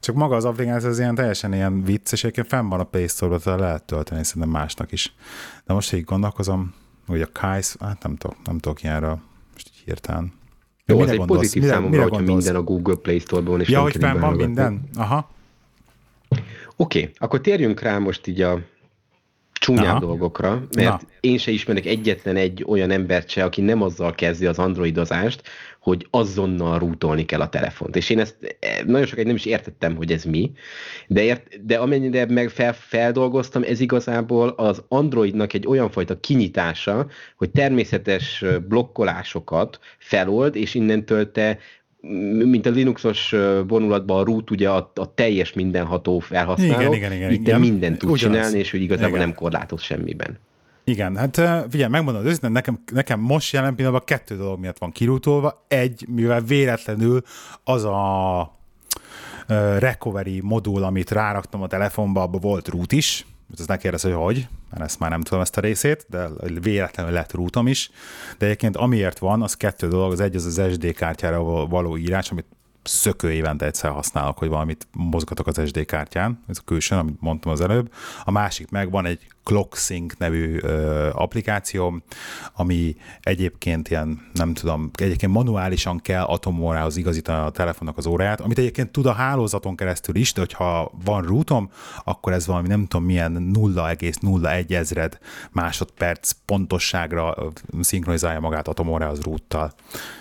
csak 0.00 0.14
maga 0.14 0.36
az 0.36 0.44
applikáció 0.44 0.88
az 0.88 0.98
ilyen 0.98 1.14
teljesen 1.14 1.54
ilyen 1.54 1.82
vicc, 1.82 2.12
és 2.12 2.22
egyébként 2.22 2.46
fenn 2.46 2.68
van 2.68 2.80
a 2.80 2.84
Play 2.84 3.06
Store-ba, 3.06 3.56
lehet 3.56 3.84
tölteni 3.84 4.24
szerintem 4.24 4.50
másnak 4.50 4.92
is. 4.92 5.14
De 5.64 5.72
most 5.72 5.92
így 5.92 6.04
gondolkozom, 6.04 6.74
hogy 7.06 7.22
a 7.22 7.28
Kais, 7.32 7.76
hát 7.80 8.02
nem 8.02 8.16
tudok, 8.16 8.36
nem 8.44 8.58
tudok 8.58 8.82
ilyenről 8.82 9.18
most 9.52 9.68
így 9.68 9.82
hirtelen. 9.84 10.37
Jó, 10.88 11.00
az 11.00 11.10
egy 11.10 11.16
gondolsz? 11.16 11.40
pozitív 11.40 11.62
mire, 11.62 11.74
számomra, 11.74 11.96
mire 11.98 12.02
hogyha 12.02 12.34
minden 12.34 12.56
a 12.56 12.62
Google 12.62 12.94
Play 12.94 13.18
Store-ban 13.18 13.60
is. 13.60 13.68
Ja, 13.68 13.80
hogy 13.80 13.96
fenn 13.96 14.20
van 14.20 14.34
minden? 14.34 14.80
Aha. 14.94 15.30
Oké, 16.76 17.00
okay, 17.00 17.12
akkor 17.16 17.40
térjünk 17.40 17.80
rá 17.80 17.98
most 17.98 18.26
így 18.26 18.40
a 18.40 18.60
csúnyább 19.68 19.96
Aha. 19.96 19.98
dolgokra, 19.98 20.62
mert 20.76 21.02
Na. 21.02 21.08
én 21.20 21.38
se 21.38 21.50
ismerek 21.50 21.86
egyetlen 21.86 22.36
egy 22.36 22.64
olyan 22.66 22.90
embert 22.90 23.28
se, 23.28 23.44
aki 23.44 23.60
nem 23.60 23.82
azzal 23.82 24.14
kezdi 24.14 24.46
az 24.46 24.58
androidozást, 24.58 25.42
hogy 25.80 26.06
azonnal 26.10 26.78
rútolni 26.78 27.24
kell 27.24 27.40
a 27.40 27.48
telefont. 27.48 27.96
És 27.96 28.10
én 28.10 28.18
ezt 28.18 28.36
eh, 28.60 28.78
nagyon 28.86 29.06
sokáig 29.06 29.26
nem 29.26 29.36
is 29.36 29.44
értettem, 29.44 29.96
hogy 29.96 30.12
ez 30.12 30.24
mi, 30.24 30.52
de, 31.06 31.22
ért, 31.22 31.66
de 31.66 31.76
amennyire 31.76 32.26
meg 32.28 32.48
fel, 32.48 32.72
feldolgoztam, 32.74 33.62
ez 33.62 33.80
igazából 33.80 34.48
az 34.48 34.82
Androidnak 34.88 35.52
egy 35.52 35.66
olyan 35.66 35.90
fajta 35.90 36.20
kinyitása, 36.20 37.06
hogy 37.36 37.50
természetes 37.50 38.44
blokkolásokat 38.68 39.78
felold, 39.98 40.56
és 40.56 40.74
innentől 40.74 41.32
te 41.32 41.58
mint 42.00 42.66
a 42.66 42.70
Linuxos 42.70 43.34
vonulatban 43.66 44.20
a 44.20 44.24
root 44.24 44.50
ugye 44.50 44.70
a, 44.70 44.92
a 44.94 45.14
teljes 45.14 45.52
mindenható 45.52 46.18
felhasználó, 46.18 46.80
igen, 46.80 46.92
igen, 46.92 47.12
igen, 47.12 47.30
itt 47.32 47.40
igen. 47.40 47.60
mindent 47.60 47.98
tud 47.98 48.10
Ugyanaz. 48.10 48.36
csinálni, 48.36 48.58
és 48.58 48.70
hogy 48.70 48.80
igazából 48.80 49.16
igen. 49.16 49.28
nem 49.28 49.34
korlátoz 49.36 49.82
semmiben. 49.82 50.38
Igen, 50.84 51.16
hát 51.16 51.40
figyelj, 51.70 51.90
megmondom, 51.90 52.24
őszintén, 52.24 52.50
nekem, 52.50 52.82
nekem 52.92 53.20
most 53.20 53.52
jelen 53.52 53.74
pillanatban 53.74 54.04
kettő 54.06 54.36
dolog 54.36 54.58
miatt 54.58 54.78
van 54.78 54.92
kirútolva. 54.92 55.64
Egy, 55.68 56.06
mivel 56.08 56.40
véletlenül 56.40 57.22
az 57.64 57.84
a 57.84 58.56
recovery 59.78 60.40
modul, 60.42 60.82
amit 60.82 61.10
ráraktam 61.10 61.62
a 61.62 61.66
telefonba, 61.66 62.22
abban 62.22 62.40
volt 62.40 62.68
root 62.68 62.92
is, 62.92 63.26
ez 63.58 63.66
ne 63.66 63.76
kérdez, 63.76 64.02
hogy 64.02 64.12
hogy, 64.12 64.46
mert 64.70 64.82
ezt 64.82 64.98
már 64.98 65.10
nem 65.10 65.20
tudom 65.20 65.40
ezt 65.40 65.56
a 65.56 65.60
részét, 65.60 66.06
de 66.08 66.28
véletlenül 66.60 67.12
lett 67.12 67.32
rútom 67.32 67.66
is. 67.66 67.90
De 68.38 68.46
egyébként 68.46 68.76
amiért 68.76 69.18
van, 69.18 69.42
az 69.42 69.54
kettő 69.54 69.88
dolog, 69.88 70.12
az 70.12 70.20
egy 70.20 70.36
az 70.36 70.44
az 70.44 70.72
SD 70.72 70.92
kártyára 70.92 71.42
való 71.66 71.96
írás, 71.96 72.30
amit 72.30 72.46
szökő 72.82 73.32
évente 73.32 73.66
egyszer 73.66 73.90
használok, 73.90 74.38
hogy 74.38 74.48
valamit 74.48 74.86
mozgatok 74.92 75.46
az 75.46 75.60
SD 75.66 75.84
kártyán, 75.84 76.44
ez 76.48 76.58
a 76.60 76.64
külsőn, 76.64 76.98
amit 76.98 77.20
mondtam 77.20 77.52
az 77.52 77.60
előbb. 77.60 77.92
A 78.24 78.30
másik 78.30 78.70
meg 78.70 78.90
van 78.90 79.06
egy 79.06 79.26
ClockSync 79.44 80.14
nevű 80.18 80.58
ö, 80.60 81.08
applikáció, 81.12 82.02
ami 82.52 82.96
egyébként 83.20 83.88
ilyen, 83.88 84.30
nem 84.32 84.54
tudom, 84.54 84.90
egyébként 84.94 85.32
manuálisan 85.32 85.98
kell 85.98 86.22
atomórához 86.22 86.96
igazítani 86.96 87.46
a 87.46 87.50
telefonnak 87.50 87.96
az 87.96 88.06
óráját, 88.06 88.40
amit 88.40 88.58
egyébként 88.58 88.90
tud 88.90 89.06
a 89.06 89.12
hálózaton 89.12 89.76
keresztül 89.76 90.14
is, 90.14 90.32
de 90.32 90.40
hogyha 90.40 90.92
van 91.04 91.22
rútom, 91.22 91.70
akkor 92.04 92.32
ez 92.32 92.46
valami 92.46 92.68
nem 92.68 92.86
tudom 92.86 93.06
milyen 93.06 93.50
0,01 93.54 94.70
ezred 94.70 95.18
másodperc 95.50 96.32
pontosságra 96.44 97.34
szinkronizálja 97.80 98.40
magát 98.40 98.68
atomórához 98.68 99.22
rúttal. 99.22 99.72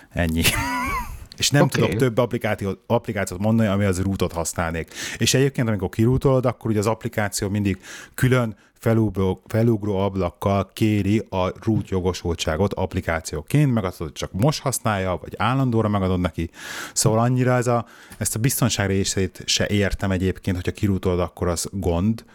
Ennyi. 0.10 0.44
És 1.38 1.50
nem 1.50 1.62
okay. 1.62 1.82
tudok 1.82 1.98
több 1.98 2.18
applikációt, 2.18 2.80
applikációt 2.88 3.40
mondani, 3.40 3.68
ami 3.68 3.86
az 3.86 4.02
rútot 4.02 4.32
használnék. 4.32 4.94
És 5.18 5.34
egyébként, 5.34 5.68
amikor 5.68 5.90
kirútolod, 5.90 6.46
akkor 6.46 6.70
ugye 6.70 6.80
az 6.80 6.88
applikáció 6.88 7.50
mindig 7.50 7.82
külön 8.14 8.56
felugró, 8.80 9.42
felugró 9.48 9.98
ablakkal 9.98 10.70
kéri 10.74 11.26
a 11.30 11.52
root 11.64 11.90
jogosultságot 11.90 12.74
applikációként, 12.74 13.74
meg 13.74 13.84
azt, 13.84 13.98
hogy 13.98 14.12
csak 14.12 14.32
most 14.32 14.62
használja, 14.62 15.20
vagy 15.22 15.34
állandóra 15.38 15.88
megadod 15.88 16.20
neki. 16.20 16.50
Szóval 16.94 17.20
annyira 17.20 17.56
ez 17.56 17.68
a, 17.68 17.86
ezt 18.18 18.36
a 18.36 18.40
biztonság 18.40 18.88
részét 18.88 19.42
se 19.46 19.68
értem 19.68 20.12
egyébként, 20.12 20.56
hogyha 20.56 20.72
kirútolod, 20.72 21.20
akkor 21.20 21.48
az 21.48 21.70
gond, 21.72 22.26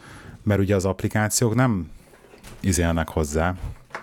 mert 0.43 0.61
ugye 0.61 0.75
az 0.75 0.85
applikációk 0.85 1.55
nem 1.55 1.91
izélnek 2.61 3.09
hozzá. 3.09 3.55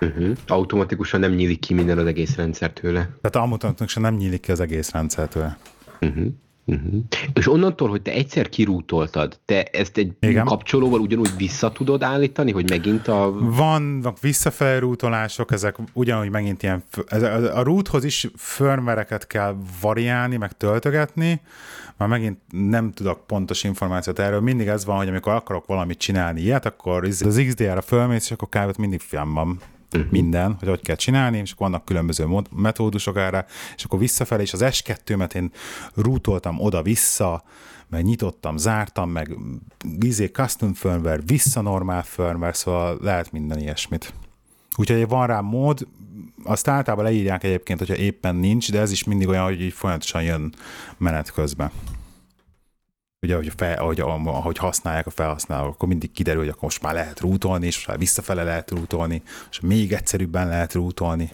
Uh-huh. 0.01 0.37
Automatikusan 0.47 1.19
nem 1.19 1.31
nyílik 1.31 1.59
ki 1.59 1.73
minden 1.73 1.97
az 1.97 2.05
egész 2.05 2.35
rendszer 2.35 2.71
tőle. 2.71 3.09
Tehát 3.21 3.49
automatikusan 3.49 4.01
nem 4.01 4.15
nyílik 4.15 4.41
ki 4.41 4.51
az 4.51 4.59
egész 4.59 4.91
rendszer 4.91 5.27
tőle. 5.27 5.57
Uh-huh. 6.01 6.25
Uh-huh. 6.69 7.03
És 7.33 7.47
onnantól, 7.47 7.89
hogy 7.89 8.01
te 8.01 8.11
egyszer 8.11 8.49
kirútoltad, 8.49 9.39
te 9.45 9.63
ezt 9.63 9.97
egy 9.97 10.13
Igen. 10.19 10.45
kapcsolóval 10.45 10.99
ugyanúgy 10.99 11.31
vissza 11.37 11.71
tudod 11.71 12.03
állítani, 12.03 12.51
hogy 12.51 12.69
megint 12.69 13.07
a... 13.07 13.33
Vannak 13.39 14.19
visszafelé 14.19 14.77
rútolások, 14.77 15.51
ezek 15.51 15.77
ugyanúgy 15.93 16.29
megint 16.29 16.63
ilyen... 16.63 16.83
Ez, 17.07 17.23
a 17.23 17.63
roothoz 17.63 18.03
is 18.03 18.27
firmvereket 18.35 19.27
kell 19.27 19.55
variálni, 19.81 20.37
meg 20.37 20.51
töltögetni, 20.57 21.41
már 21.97 22.09
megint 22.09 22.37
nem 22.51 22.91
tudok 22.91 23.27
pontos 23.27 23.63
információt 23.63 24.19
erről. 24.19 24.39
Mindig 24.39 24.67
ez 24.67 24.85
van, 24.85 24.97
hogy 24.97 25.07
amikor 25.07 25.33
akarok 25.33 25.65
valamit 25.65 25.97
csinálni 25.97 26.41
ilyet, 26.41 26.65
akkor 26.65 27.03
az 27.03 27.41
XDR-ra 27.47 27.81
fölmész, 27.81 28.25
és 28.25 28.31
akkor 28.31 28.49
kb. 28.49 28.77
mindig 28.77 28.99
film 28.99 29.33
van 29.33 29.59
uh-huh. 29.93 30.11
minden, 30.11 30.55
hogy 30.59 30.67
hogy 30.67 30.81
kell 30.81 30.95
csinálni, 30.95 31.37
és 31.37 31.51
akkor 31.51 31.69
vannak 31.69 31.85
különböző 31.85 32.27
metódusok 32.51 33.17
erre, 33.17 33.45
és 33.75 33.83
akkor 33.83 33.99
visszafelé, 33.99 34.41
és 34.41 34.53
az 34.53 34.63
S2-met 34.63 35.35
én 35.35 35.51
rútoltam 35.95 36.59
oda-vissza, 36.59 37.43
meg 37.89 38.03
nyitottam, 38.03 38.57
zártam, 38.57 39.09
meg 39.09 39.37
izé 39.99 40.25
custom 40.25 40.73
firmware, 40.73 41.21
vissza 41.25 41.61
normál 41.61 42.03
firmware, 42.03 42.53
szóval 42.53 42.97
lehet 43.01 43.31
minden 43.31 43.59
ilyesmit. 43.59 44.13
Úgyhogy 44.75 45.07
van 45.07 45.27
rá 45.27 45.39
mód, 45.39 45.87
azt 46.43 46.67
általában 46.67 47.05
leírják 47.05 47.43
egyébként, 47.43 47.79
hogyha 47.79 47.95
éppen 47.95 48.35
nincs, 48.35 48.71
de 48.71 48.79
ez 48.79 48.91
is 48.91 49.03
mindig 49.03 49.27
olyan, 49.27 49.43
hogy 49.43 49.61
így 49.61 49.73
folyamatosan 49.73 50.23
jön 50.23 50.53
menet 50.97 51.31
közben 51.31 51.71
ugye, 53.21 53.33
ahogy, 53.33 53.51
fel, 53.55 53.77
ahogy, 53.77 53.99
ahogy 54.25 54.57
használják 54.57 55.05
a 55.05 55.09
felhasználók, 55.09 55.73
akkor 55.73 55.87
mindig 55.87 56.11
kiderül, 56.11 56.39
hogy 56.39 56.49
akkor 56.49 56.63
most 56.63 56.81
már 56.81 56.93
lehet 56.93 57.19
rútolni, 57.19 57.65
és 57.65 57.85
már 57.85 57.97
visszafele 57.97 58.43
lehet 58.43 58.71
rútolni, 58.71 59.21
és 59.51 59.59
még 59.59 59.93
egyszerűbben 59.93 60.47
lehet 60.47 60.73
rútolni. 60.73 61.29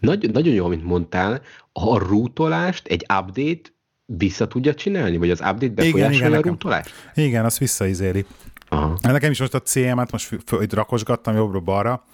Nagy, 0.00 0.30
nagyon 0.32 0.54
jó, 0.54 0.64
amit 0.64 0.84
mondtál, 0.84 1.42
a 1.72 1.98
rútolást 1.98 2.86
egy 2.86 3.06
update 3.18 3.70
vissza 4.04 4.48
tudja 4.48 4.74
csinálni, 4.74 5.16
vagy 5.16 5.30
az 5.30 5.40
update 5.40 5.68
befolyásolja 5.68 6.08
igen, 6.08 6.28
igen, 6.28 6.42
a 6.42 6.48
rútolást? 6.48 6.94
Igen, 7.14 7.44
azt 7.44 7.58
visszaizéli. 7.58 8.26
Aha. 8.68 8.98
Nekem 9.02 9.30
is 9.30 9.38
most 9.38 9.54
a 9.54 9.60
CM-et 9.60 10.12
most 10.12 10.36
itt 10.60 10.74
rakosgattam 10.74 11.34
jobbra-balra 11.34 12.04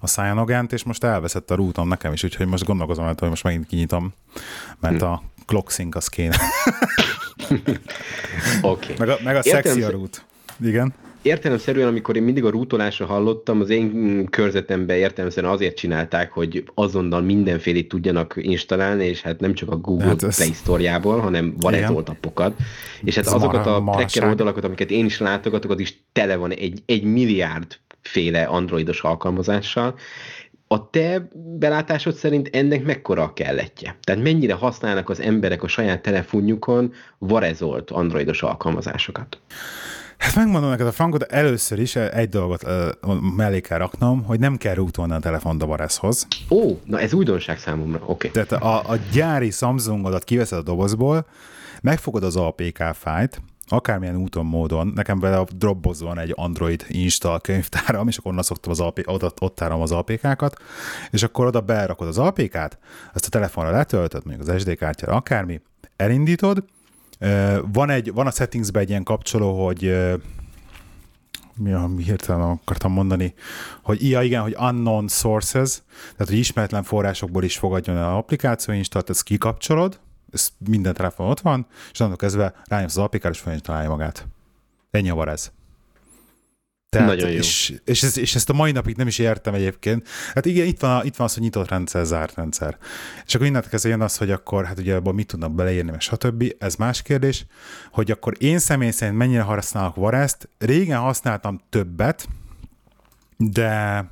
a 0.00 0.06
Cyanogent, 0.06 0.72
és 0.72 0.82
most 0.82 1.04
elveszett 1.04 1.50
a 1.50 1.54
rútom 1.54 1.88
nekem 1.88 2.12
is, 2.12 2.22
úgyhogy 2.22 2.46
most 2.46 2.64
gondolkozom, 2.64 3.04
hogy 3.04 3.28
most 3.28 3.42
megint 3.42 3.66
kinyitom, 3.66 4.12
mert 4.80 5.00
hm. 5.00 5.06
a 5.06 5.22
ClockSync 5.46 5.96
az 5.96 6.08
kéne. 6.08 6.36
okay. 8.62 8.94
Meg 8.98 9.08
a, 9.08 9.18
meg 9.24 9.36
a 9.36 9.42
szexi 9.42 9.82
a 9.82 9.90
rút. 9.90 10.24
Igen. 10.64 10.94
Értelemszerűen, 11.22 11.88
amikor 11.88 12.16
én 12.16 12.22
mindig 12.22 12.44
a 12.44 12.50
rútolásra 12.50 13.06
hallottam, 13.06 13.60
az 13.60 13.70
én 13.70 14.26
körzetemben 14.30 14.96
értelemszerűen 14.96 15.52
azért 15.52 15.76
csinálták, 15.76 16.32
hogy 16.32 16.64
azonnal 16.74 17.20
mindenfélét 17.20 17.88
tudjanak 17.88 18.34
installálni, 18.36 19.04
és 19.04 19.20
hát 19.20 19.40
nem 19.40 19.54
csak 19.54 19.70
a 19.70 19.76
Google 19.76 20.06
hát 20.06 20.22
ez... 20.22 20.36
Play 20.36 20.52
Store-jából, 20.52 21.18
hanem 21.18 21.54
varezolt 21.60 22.08
appokat. 22.08 22.54
És 23.04 23.14
hát 23.14 23.26
ez 23.26 23.32
azokat 23.32 23.66
a 23.66 23.84
tracker 23.92 24.24
oldalakat, 24.24 24.64
amiket 24.64 24.90
én 24.90 25.04
is 25.04 25.18
látogatok, 25.18 25.70
az 25.70 25.80
is 25.80 26.02
tele 26.12 26.36
van 26.36 26.52
egy, 26.52 26.82
egy 26.86 27.02
milliárd 27.02 27.78
féle 28.02 28.42
androidos 28.42 29.00
alkalmazással, 29.00 29.94
a 30.72 30.90
te 30.90 31.28
belátásod 31.58 32.14
szerint 32.14 32.48
ennek 32.52 32.84
mekkora 32.84 33.22
a 33.22 33.32
kelletje? 33.32 33.96
Tehát 34.02 34.22
mennyire 34.22 34.54
használnak 34.54 35.08
az 35.08 35.20
emberek 35.20 35.62
a 35.62 35.68
saját 35.68 36.02
telefonjukon 36.02 36.92
varezolt 37.18 37.90
androidos 37.90 38.42
alkalmazásokat? 38.42 39.38
Hát 40.18 40.34
megmondom 40.34 40.70
neked 40.70 40.86
a 40.86 40.92
frankot, 40.92 41.22
először 41.22 41.78
is 41.78 41.96
egy 41.96 42.28
dolgot 42.28 42.62
uh, 42.62 43.20
mellé 43.36 43.60
kell 43.60 43.78
raknom, 43.78 44.24
hogy 44.24 44.38
nem 44.38 44.56
kell 44.56 44.74
rútolni 44.74 45.12
a 45.12 45.18
telefont 45.18 45.62
a 45.62 45.66
varezhoz. 45.66 46.26
Ó, 46.50 46.78
na 46.84 47.00
ez 47.00 47.12
újdonság 47.12 47.58
számomra, 47.58 48.00
oké. 48.06 48.28
Okay. 48.28 48.44
Tehát 48.44 48.62
a, 48.62 48.90
a 48.90 48.96
gyári 49.12 49.50
Samsungodat 49.50 50.24
kiveszed 50.24 50.58
a 50.58 50.62
dobozból, 50.62 51.26
megfogod 51.82 52.22
az 52.22 52.36
APK 52.36 52.82
fájt, 52.94 53.40
akármilyen 53.72 54.16
úton, 54.16 54.46
módon, 54.46 54.92
nekem 54.94 55.20
vele 55.20 55.36
a 55.36 55.46
Dropbox 55.56 56.00
van 56.00 56.18
egy 56.18 56.32
Android 56.34 56.84
install 56.88 57.40
könyvtáram, 57.40 58.08
és 58.08 58.16
akkor 58.16 58.30
onnan 58.30 58.44
szoktam 58.44 58.72
az 58.72 58.80
APK, 58.80 59.10
ott, 59.10 59.40
ott 59.40 59.54
tárom 59.54 59.80
az 59.80 59.92
APK-kat, 59.92 60.56
és 61.10 61.22
akkor 61.22 61.46
oda 61.46 61.60
berakod 61.60 62.08
az 62.08 62.18
APK-t, 62.18 62.78
azt 63.14 63.26
a 63.26 63.28
telefonra 63.28 63.70
letöltöd, 63.70 64.26
mondjuk 64.26 64.48
az 64.48 64.60
SD 64.60 64.76
kártyára, 64.76 65.14
akármi, 65.14 65.60
elindítod, 65.96 66.64
van, 67.72 67.90
egy, 67.90 68.12
van 68.12 68.26
a 68.26 68.30
settingsben 68.30 68.82
egy 68.82 68.88
ilyen 68.88 69.02
kapcsoló, 69.02 69.66
hogy 69.66 69.96
mi, 71.56 71.72
a, 71.72 71.90
hirtelen 71.96 72.40
akartam 72.40 72.92
mondani, 72.92 73.34
hogy 73.82 74.08
ja, 74.08 74.22
igen, 74.22 74.42
hogy 74.42 74.56
unknown 74.58 75.08
sources, 75.08 75.82
tehát 76.00 76.28
hogy 76.28 76.38
ismeretlen 76.38 76.82
forrásokból 76.82 77.44
is 77.44 77.58
fogadjon 77.58 77.96
el 77.96 78.10
az 78.10 78.16
applikáció 78.16 78.74
installt, 78.74 79.10
ezt 79.10 79.22
kikapcsolod, 79.22 80.00
ez 80.32 80.48
minden 80.68 80.94
telefon 80.94 81.28
ott 81.28 81.40
van, 81.40 81.66
és 81.92 82.00
annak 82.00 82.18
kezdve 82.18 82.54
rányomsz 82.64 82.96
az 82.96 83.02
applikára, 83.02 83.34
és 83.34 83.60
találja 83.60 83.88
magát. 83.88 84.26
Ennyi 84.90 85.10
a 85.10 85.14
var 85.14 85.28
ez. 85.28 85.52
Tehát, 86.90 87.06
Nagyon 87.08 87.30
jó. 87.30 87.36
És, 87.36 87.74
és, 87.84 88.02
ez, 88.02 88.18
és, 88.18 88.34
ezt 88.34 88.50
a 88.50 88.52
mai 88.52 88.72
napig 88.72 88.96
nem 88.96 89.06
is 89.06 89.18
értem 89.18 89.54
egyébként. 89.54 90.08
Hát 90.34 90.46
igen, 90.46 90.66
itt 90.66 90.80
van, 90.80 91.06
itt 91.06 91.16
van 91.16 91.26
az, 91.26 91.34
hogy 91.34 91.42
nyitott 91.42 91.68
rendszer, 91.68 92.04
zárt 92.04 92.34
rendszer. 92.34 92.78
És 93.26 93.34
akkor 93.34 93.46
innentől 93.46 93.70
kezdve 93.70 93.90
jön 93.90 94.00
az, 94.00 94.16
hogy 94.16 94.30
akkor, 94.30 94.64
hát 94.64 94.78
ugye 94.78 94.94
abban 94.94 95.14
mit 95.14 95.26
tudnak 95.26 95.54
beleírni, 95.54 95.90
meg 95.90 96.00
stb. 96.00 96.54
Ez 96.58 96.74
más 96.74 97.02
kérdés, 97.02 97.46
hogy 97.92 98.10
akkor 98.10 98.34
én 98.38 98.58
személy 98.58 98.90
szerint 98.90 99.18
mennyire 99.18 99.42
használok 99.42 99.94
Vareszt. 99.94 100.48
Régen 100.58 101.00
használtam 101.00 101.60
többet, 101.68 102.28
de 103.36 104.04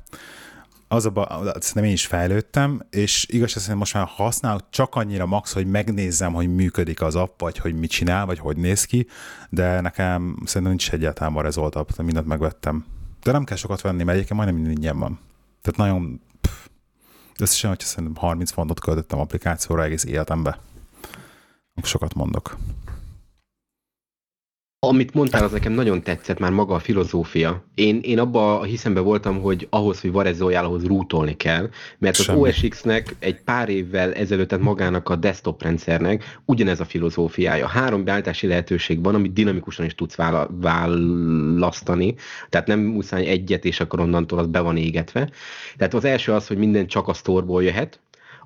az 0.91 1.05
a, 1.05 1.27
szerintem 1.43 1.83
én 1.83 1.91
is 1.91 2.05
fejlődtem, 2.05 2.81
és 2.89 3.25
igaz, 3.29 3.65
hogy 3.65 3.75
most 3.75 3.93
már 3.93 4.07
használok 4.07 4.61
csak 4.69 4.95
annyira 4.95 5.25
max, 5.25 5.53
hogy 5.53 5.67
megnézzem, 5.67 6.33
hogy 6.33 6.55
működik 6.55 7.01
az 7.01 7.15
app, 7.15 7.39
vagy 7.39 7.57
hogy 7.57 7.79
mit 7.79 7.89
csinál, 7.89 8.25
vagy 8.25 8.39
hogy 8.39 8.57
néz 8.57 8.83
ki, 8.83 9.07
de 9.49 9.81
nekem 9.81 10.37
szerintem 10.45 10.63
nincs 10.63 10.91
egyáltalán 10.91 11.33
van 11.33 11.43
rezoltabb, 11.43 11.89
mindent 11.97 12.27
megvettem. 12.27 12.85
De 13.23 13.31
nem 13.31 13.43
kell 13.43 13.57
sokat 13.57 13.81
venni, 13.81 14.03
mert 14.03 14.17
egyébként 14.17 14.39
majdnem 14.39 14.59
minden 14.59 14.77
ingyen 14.77 14.99
van. 14.99 15.19
Tehát 15.61 15.79
nagyon, 15.79 16.21
pff, 16.41 16.65
összesen, 17.39 17.69
hogyha 17.69 17.87
szerintem 17.87 18.15
30 18.15 18.51
fontot 18.51 18.79
költöttem 18.79 19.19
applikációra 19.19 19.83
egész 19.83 20.03
életembe. 20.03 20.59
Sokat 21.81 22.13
mondok. 22.13 22.57
Amit 24.81 25.13
mondtál, 25.13 25.43
az 25.43 25.51
nekem 25.51 25.71
nagyon 25.71 26.03
tetszett 26.03 26.39
már 26.39 26.51
maga 26.51 26.73
a 26.73 26.79
filozófia. 26.79 27.63
Én, 27.73 27.99
én 28.03 28.19
abba 28.19 28.59
a 28.59 28.63
hiszembe 28.63 28.99
voltam, 28.99 29.41
hogy 29.41 29.67
ahhoz, 29.69 30.01
hogy 30.01 30.11
varezzoljál, 30.11 30.65
ahhoz 30.65 30.85
rútolni 30.85 31.35
kell, 31.35 31.69
mert 31.97 32.17
az 32.17 32.23
Semmi. 32.23 32.39
OSX-nek 32.39 33.15
egy 33.19 33.41
pár 33.41 33.69
évvel 33.69 34.13
ezelőtt 34.13 34.47
tehát 34.47 34.63
magának 34.63 35.09
a 35.09 35.15
desktop 35.15 35.63
rendszernek 35.63 36.39
ugyanez 36.45 36.79
a 36.79 36.85
filozófiája. 36.85 37.67
Három 37.67 38.03
beállítási 38.03 38.47
lehetőség 38.47 39.03
van, 39.03 39.15
amit 39.15 39.33
dinamikusan 39.33 39.85
is 39.85 39.95
tudsz 39.95 40.15
választani, 40.61 42.15
tehát 42.49 42.67
nem 42.67 42.79
muszáj 42.79 43.25
egyet, 43.25 43.65
és 43.65 43.79
akkor 43.79 43.99
onnantól 43.99 44.39
az 44.39 44.47
be 44.47 44.59
van 44.59 44.77
égetve. 44.77 45.29
Tehát 45.77 45.93
az 45.93 46.05
első 46.05 46.31
az, 46.31 46.47
hogy 46.47 46.57
minden 46.57 46.87
csak 46.87 47.07
a 47.07 47.13
sztorból 47.13 47.63
jöhet, 47.63 47.99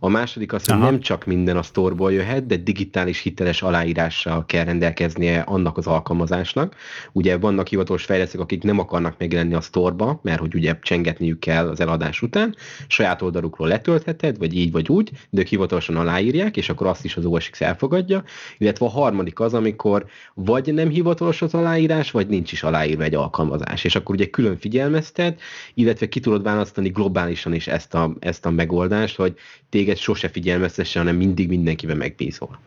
a 0.04 0.10
második 0.10 0.54
az, 0.54 0.66
hogy 0.66 0.76
Aha. 0.76 0.90
nem 0.90 1.00
csak 1.00 1.26
minden 1.26 1.58
a 1.58 1.64
sztorból 1.64 2.14
jöhet, 2.14 2.46
de 2.46 2.56
digitális 2.56 3.22
hiteles 3.22 3.62
aláírással 3.62 4.46
kell 4.46 4.64
rendelkeznie 4.64 5.40
annak 5.40 5.78
az 5.78 5.88
alkalmazásnak. 5.88 6.76
Ugye 7.12 7.38
vannak 7.38 7.68
hivatalos 7.68 8.04
fejlesztők, 8.04 8.42
akik 8.42 8.64
nem 8.64 8.80
akarnak 8.80 9.16
megjelenni 9.18 9.54
a 9.54 9.62
sztorba, 9.62 10.20
mert 10.24 10.40
hogy 10.40 10.56
ugye 10.56 10.78
csengetniük 10.82 11.40
kell 11.40 11.68
az 11.68 11.80
eladás 11.80 12.22
után, 12.22 12.56
saját 12.88 13.22
oldalukról 13.22 13.68
letöltheted, 13.68 14.38
vagy 14.38 14.56
így 14.56 14.72
vagy 14.72 14.90
úgy, 14.90 15.12
de 15.30 15.42
ők 15.42 15.48
hivatalosan 15.48 15.96
aláírják, 15.96 16.58
és 16.58 16.70
akkor 16.70 16.88
azt 16.88 17.06
is 17.06 17.16
az 17.16 17.26
OSX 17.26 17.62
elfogadja. 17.62 18.24
Illetve 18.58 18.86
a 18.86 18.90
harmadik 18.90 19.40
az, 19.40 19.54
amikor 19.54 20.06
vagy 20.34 20.74
nem 20.74 20.90
hivatalos 20.90 21.42
az 21.42 21.54
aláírás, 21.54 22.12
vagy 22.12 22.28
nincs 22.28 22.52
is 22.52 22.64
aláírva 22.64 23.04
egy 23.04 23.16
alkalmazás. 23.16 23.84
És 23.84 23.96
akkor 23.96 24.16
ugye 24.16 24.26
külön 24.26 24.58
figyelmeztet, 24.58 25.42
illetve 25.74 26.10
ki 26.10 26.20
tudod 26.20 26.44
választani 26.44 26.90
globálisan 26.90 27.54
is 27.54 27.68
ezt 27.68 27.94
a, 27.94 28.16
ezt 28.20 28.46
a 28.46 28.50
megoldást, 28.50 29.16
hogy 29.16 29.36
téged 29.70 29.93
téged 29.94 29.98
sose 29.98 30.30
figyelmeztesse, 30.30 31.00
hanem 31.00 31.16
mindig 31.16 31.48
mindenkiben 31.48 31.98
megbízol. 31.98 32.60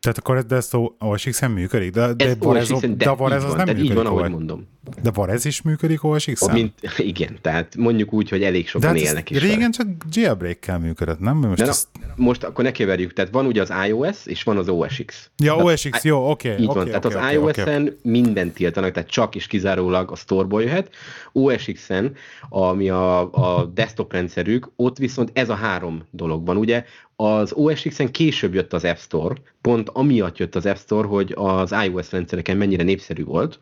Tehát 0.00 0.18
akkor 0.18 0.46
de 0.46 0.56
ez 0.56 0.74
a 0.74 0.94
OSX-en 0.98 1.50
működik? 1.50 1.92
De, 1.92 2.14
de, 2.14 2.24
ez 2.24 2.36
Varez, 2.38 2.68
de, 2.68 2.86
de 2.86 3.10
Varez 3.10 3.44
az 3.44 3.48
van, 3.48 3.56
nem 3.56 3.66
működik. 3.66 3.90
Így 3.90 3.96
van, 3.96 4.06
ahogy 4.06 4.30
mondom. 4.30 4.58
De 4.58 4.66
Varez 5.14 5.44
is 5.44 5.62
működik 5.62 6.04
OSX-en? 6.04 6.52
Mint, 6.52 6.72
igen, 6.98 7.38
tehát 7.40 7.76
mondjuk 7.76 8.12
úgy, 8.12 8.28
hogy 8.28 8.42
elég 8.42 8.68
sokan 8.68 8.92
de 8.92 8.98
hát 8.98 9.06
élnek 9.06 9.30
is. 9.30 9.40
Régen 9.40 9.70
csak 9.70 9.86
jailbreak-kel 10.12 10.78
működött, 10.78 11.20
nem? 11.20 11.36
Most, 11.36 11.62
de 11.62 11.68
ezt... 11.68 11.88
na, 12.00 12.12
most 12.16 12.44
akkor 12.44 12.64
ne 12.64 12.72
keverjük, 12.72 13.12
tehát 13.12 13.30
van 13.30 13.46
ugye 13.46 13.60
az 13.60 13.72
iOS, 13.86 14.26
és 14.26 14.42
van 14.42 14.56
az 14.56 14.68
OSX. 14.68 15.30
Ja, 15.36 15.56
tehát, 15.56 15.72
OSX, 15.72 16.04
jó, 16.04 16.30
oké. 16.30 16.48
Okay, 16.48 16.62
így 16.62 16.68
okay, 16.68 16.84
van, 16.84 16.88
okay, 16.88 17.00
tehát 17.00 17.04
okay, 17.04 17.36
az 17.36 17.42
iOS-en 17.42 17.82
okay. 17.82 17.96
mindent 18.02 18.54
tiltanak, 18.54 18.92
tehát 18.92 19.10
csak 19.10 19.34
is 19.34 19.46
kizárólag 19.46 20.10
a 20.10 20.16
store 20.16 20.62
jöhet. 20.62 20.90
OSX-en, 21.32 22.12
ami 22.48 22.88
a, 22.88 23.32
a 23.32 23.64
desktop 23.64 24.12
rendszerük, 24.12 24.70
ott 24.76 24.98
viszont 24.98 25.30
ez 25.32 25.48
a 25.48 25.54
három 25.54 26.02
dolog 26.10 26.46
van. 26.46 26.56
Ugye 26.56 26.84
az 27.16 27.52
OSX-en 27.52 28.10
később 28.10 28.54
jött 28.54 28.72
az 28.72 28.84
App 28.84 28.96
Store, 28.96 29.34
pont 29.60 29.88
amiatt 29.88 30.38
jött 30.38 30.54
az 30.54 30.66
App 30.66 30.76
Store, 30.76 31.06
hogy 31.06 31.32
az 31.36 31.74
iOS 31.86 32.12
rendszereken 32.12 32.56
mennyire 32.56 32.82
népszerű 32.82 33.24
volt. 33.24 33.58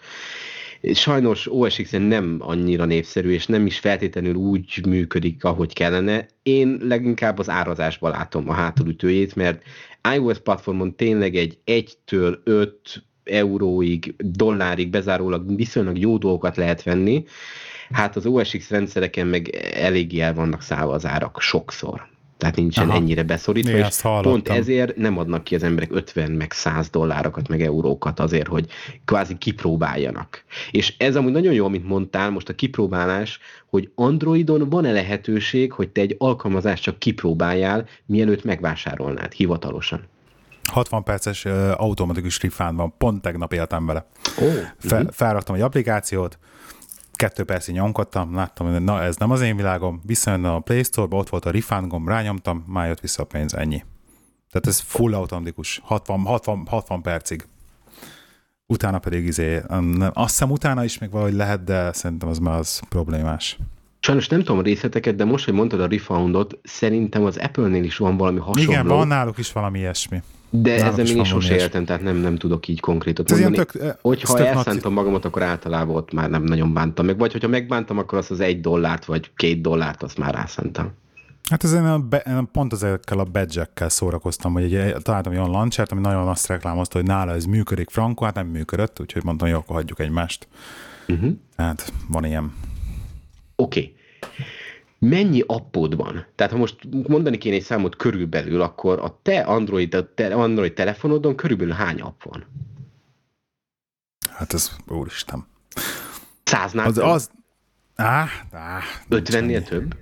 Sajnos 0.92 1.52
OSX-en 1.52 2.02
nem 2.02 2.36
annyira 2.40 2.84
népszerű, 2.84 3.30
és 3.30 3.46
nem 3.46 3.66
is 3.66 3.78
feltétlenül 3.78 4.34
úgy 4.34 4.86
működik, 4.86 5.44
ahogy 5.44 5.72
kellene. 5.72 6.26
Én 6.42 6.78
leginkább 6.80 7.38
az 7.38 7.48
árazásban 7.48 8.10
látom 8.10 8.48
a 8.48 8.52
hátulütőjét, 8.52 9.34
mert 9.34 9.62
iOS 10.14 10.38
platformon 10.38 10.96
tényleg 10.96 11.36
egy 11.36 11.58
1-től 11.66 12.36
5 12.44 13.04
euróig, 13.24 14.14
dollárig 14.18 14.90
bezárólag 14.90 15.56
viszonylag 15.56 15.98
jó 15.98 16.18
dolgokat 16.18 16.56
lehet 16.56 16.82
venni, 16.82 17.24
hát 17.90 18.16
az 18.16 18.26
OSX 18.26 18.70
rendszereken 18.70 19.26
meg 19.26 19.48
eléggé 19.74 20.20
el 20.20 20.34
vannak 20.34 20.62
szállva 20.62 20.92
az 20.92 21.06
árak 21.06 21.40
sokszor 21.40 22.12
tehát 22.38 22.56
nincsen 22.56 22.88
Aha. 22.88 22.96
ennyire 22.96 23.22
beszorítva, 23.22 23.76
és 23.76 24.00
pont 24.22 24.48
ezért 24.48 24.96
nem 24.96 25.18
adnak 25.18 25.44
ki 25.44 25.54
az 25.54 25.62
emberek 25.62 25.92
50 25.92 26.30
meg 26.30 26.52
100 26.52 26.90
dollárokat, 26.90 27.48
meg 27.48 27.62
eurókat 27.62 28.20
azért, 28.20 28.46
hogy 28.46 28.66
kvázi 29.04 29.38
kipróbáljanak. 29.38 30.44
És 30.70 30.94
ez 30.98 31.16
amúgy 31.16 31.32
nagyon 31.32 31.52
jó, 31.52 31.64
amit 31.64 31.86
mondtál, 31.86 32.30
most 32.30 32.48
a 32.48 32.54
kipróbálás, 32.54 33.38
hogy 33.66 33.90
Androidon 33.94 34.68
van-e 34.68 34.92
lehetőség, 34.92 35.72
hogy 35.72 35.88
te 35.88 36.00
egy 36.00 36.14
alkalmazást 36.18 36.82
csak 36.82 36.98
kipróbáljál, 36.98 37.86
mielőtt 38.06 38.44
megvásárolnád 38.44 39.32
hivatalosan. 39.32 40.02
60 40.72 41.02
perces 41.02 41.44
uh, 41.44 41.70
automatikus 41.76 42.42
refund 42.42 42.76
van, 42.76 42.94
pont 42.98 43.22
tegnap 43.22 43.52
éltem 43.52 43.86
vele. 43.86 44.06
Oh, 44.38 44.52
Fe, 44.78 44.96
uh-huh. 44.96 45.12
Felraktam 45.12 45.54
egy 45.54 45.60
applikációt, 45.60 46.38
kettő 47.16 47.44
percig 47.44 47.74
nyomkodtam, 47.74 48.34
láttam, 48.34 48.72
hogy 48.72 48.82
na 48.82 49.02
ez 49.02 49.16
nem 49.16 49.30
az 49.30 49.40
én 49.40 49.56
világom, 49.56 50.00
visszajön 50.06 50.44
a 50.44 50.60
Play 50.60 50.82
Store-ba, 50.82 51.16
ott 51.16 51.28
volt 51.28 51.44
a 51.44 51.50
refund 51.50 51.88
gomb, 51.88 52.08
rányomtam, 52.08 52.64
már 52.66 52.86
jött 52.86 53.00
vissza 53.00 53.22
a 53.22 53.26
pénz, 53.26 53.54
ennyi. 53.54 53.84
Tehát 54.50 54.66
ez 54.66 54.78
full 54.80 55.14
automatikus, 55.14 55.80
60, 55.84 56.24
60, 56.24 56.66
60 56.70 57.02
percig. 57.02 57.46
Utána 58.66 58.98
pedig 58.98 59.24
izé, 59.26 59.60
nem, 59.68 60.10
azt 60.12 60.30
hiszem 60.30 60.50
utána 60.50 60.84
is 60.84 60.98
még 60.98 61.10
valahogy 61.10 61.34
lehet, 61.34 61.64
de 61.64 61.92
szerintem 61.92 62.28
az 62.28 62.38
már 62.38 62.58
az 62.58 62.80
problémás. 62.88 63.58
Sajnos 64.00 64.28
nem 64.28 64.38
tudom 64.38 64.58
a 64.58 64.62
részleteket, 64.62 65.14
de 65.14 65.24
most, 65.24 65.44
hogy 65.44 65.54
mondtad 65.54 65.80
a 65.80 65.86
refundot, 65.86 66.58
szerintem 66.62 67.24
az 67.24 67.36
Apple-nél 67.36 67.84
is 67.84 67.96
van 67.96 68.16
valami 68.16 68.38
hasonló. 68.38 68.70
Igen, 68.70 68.86
van 68.86 69.06
náluk 69.06 69.38
is 69.38 69.52
valami 69.52 69.78
ilyesmi. 69.78 70.22
De 70.56 70.76
Náluk 70.76 70.98
ezzel 70.98 71.14
még 71.16 71.24
sose 71.24 71.54
éltem, 71.54 71.84
tehát 71.84 72.02
nem, 72.02 72.16
nem 72.16 72.36
tudok 72.36 72.68
így 72.68 72.80
konkrétot 72.80 73.30
ez 73.30 73.40
mondani. 73.40 73.64
Tök, 73.64 73.82
eh, 73.82 73.94
hogyha 74.00 74.34
tök 74.34 74.46
elszántam 74.46 74.94
nagy... 74.94 75.04
magamat, 75.04 75.24
akkor 75.24 75.42
általában 75.42 75.96
ott 75.96 76.12
már 76.12 76.30
nem 76.30 76.42
nagyon 76.42 76.72
bántam 76.72 77.06
meg. 77.06 77.18
Vagy 77.18 77.32
hogyha 77.32 77.48
megbántam, 77.48 77.98
akkor 77.98 78.18
azt 78.18 78.30
az 78.30 78.40
egy 78.40 78.60
dollárt, 78.60 79.04
vagy 79.04 79.30
két 79.36 79.60
dollárt, 79.60 80.02
azt 80.02 80.18
már 80.18 80.34
rászántam. 80.34 80.92
Hát 81.50 81.64
ezen 81.64 81.86
a 81.86 81.98
be, 81.98 82.44
pont 82.52 82.72
ezekkel 82.72 83.18
a 83.18 83.24
badge 83.24 83.68
szórakoztam, 83.76 84.52
hogy 84.52 84.74
egy, 84.74 85.02
találtam 85.02 85.32
egy 85.32 85.38
olyan 85.38 85.50
launchert, 85.50 85.92
ami 85.92 86.00
nagyon 86.00 86.28
azt 86.28 86.46
reklámozta, 86.46 86.98
hogy 86.98 87.06
nála 87.06 87.32
ez 87.32 87.44
működik 87.44 87.90
Franco, 87.90 88.24
hát 88.24 88.34
nem 88.34 88.46
működött, 88.46 89.00
úgyhogy 89.00 89.24
mondtam, 89.24 89.48
hogy 89.48 89.56
akkor 89.56 89.76
hagyjuk 89.76 90.00
egymást. 90.00 90.48
Uh-huh. 91.08 91.32
Hát 91.56 91.92
van 92.08 92.24
ilyen. 92.24 92.52
Oké. 93.56 93.80
Okay 93.80 94.02
mennyi 95.08 95.42
appod 95.46 95.96
van? 95.96 96.26
Tehát 96.34 96.52
ha 96.52 96.58
most 96.58 96.78
mondani 97.08 97.38
kéne 97.38 97.54
egy 97.54 97.62
számot 97.62 97.96
körülbelül, 97.96 98.60
akkor 98.60 98.98
a 98.98 99.18
te 99.22 99.40
Android, 99.40 99.94
a 99.94 100.14
te 100.14 100.34
Android 100.34 100.72
telefonodon 100.72 101.36
körülbelül 101.36 101.72
hány 101.72 102.00
app 102.00 102.22
van? 102.22 102.44
Hát 104.30 104.52
ez, 104.52 104.76
úristen. 104.88 105.46
Száznál 106.44 106.86
az, 106.86 106.98
az, 106.98 107.30
á, 107.94 108.26
á, 108.52 108.80
50-nél 109.10 109.62
több? 109.62 109.96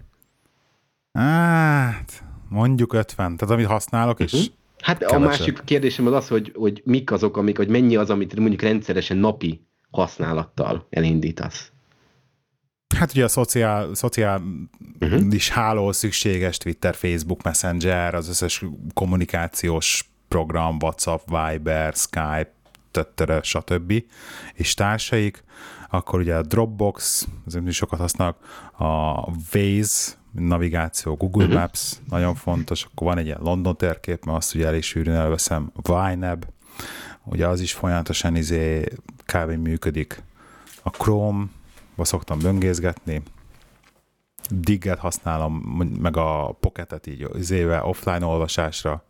Hát, 1.12 2.22
mondjuk 2.48 2.92
50. 2.92 3.36
Tehát 3.36 3.54
amit 3.54 3.66
használok, 3.66 4.20
és 4.20 4.32
uh-huh. 4.32 4.48
Hát 4.82 4.98
kevesebb. 4.98 5.20
a 5.20 5.24
másik 5.24 5.60
kérdésem 5.64 6.06
az 6.06 6.12
az, 6.12 6.28
hogy, 6.28 6.52
hogy 6.54 6.82
mik 6.84 7.10
azok, 7.10 7.36
amik, 7.36 7.56
hogy 7.56 7.68
mennyi 7.68 7.96
az, 7.96 8.10
amit 8.10 8.36
mondjuk 8.36 8.62
rendszeresen 8.62 9.16
napi 9.16 9.66
használattal 9.90 10.86
elindítasz. 10.90 11.71
Hát 12.98 13.10
ugye 13.10 13.24
a 13.24 13.28
szociál, 13.28 13.94
szociális 13.94 14.40
uh-huh. 15.00 15.44
háló 15.48 15.92
szükséges, 15.92 16.56
Twitter, 16.56 16.94
Facebook, 16.94 17.42
Messenger, 17.42 18.14
az 18.14 18.28
összes 18.28 18.64
kommunikációs 18.94 20.10
program, 20.28 20.76
WhatsApp, 20.80 21.20
Viber, 21.28 21.94
Skype, 21.94 22.52
tettere, 22.90 23.42
stb. 23.42 24.04
és 24.54 24.74
társaik, 24.74 25.44
akkor 25.90 26.20
ugye 26.20 26.36
a 26.36 26.42
Dropbox, 26.42 27.28
az 27.46 27.58
is 27.66 27.76
sokat 27.76 27.98
használnak, 27.98 28.70
a 28.78 29.30
Waze, 29.52 30.12
navigáció, 30.32 31.14
Google 31.16 31.44
uh-huh. 31.44 31.60
Maps, 31.60 31.92
nagyon 32.08 32.34
fontos, 32.34 32.84
akkor 32.84 33.06
van 33.06 33.18
egy 33.18 33.26
ilyen 33.26 33.40
London 33.40 33.76
térkép, 33.76 34.24
mert 34.24 34.38
azt 34.38 34.54
ugye 34.54 34.66
elég 34.66 34.82
sűrűn 34.82 35.14
elveszem, 35.14 35.72
YNAB, 35.88 36.44
ugye 37.24 37.48
az 37.48 37.60
is 37.60 37.72
folyamatosan 37.72 38.36
izé 38.36 38.84
kb. 39.26 39.50
működik. 39.50 40.22
A 40.82 40.88
Chrome, 40.90 41.44
szoktam 41.96 42.38
böngészgetni, 42.38 43.22
Digget 44.50 44.98
használom, 44.98 45.54
meg 46.00 46.16
a 46.16 46.56
Pocketet 46.60 47.06
így 47.06 47.28
izéve 47.34 47.82
offline 47.84 48.26
olvasásra, 48.26 49.04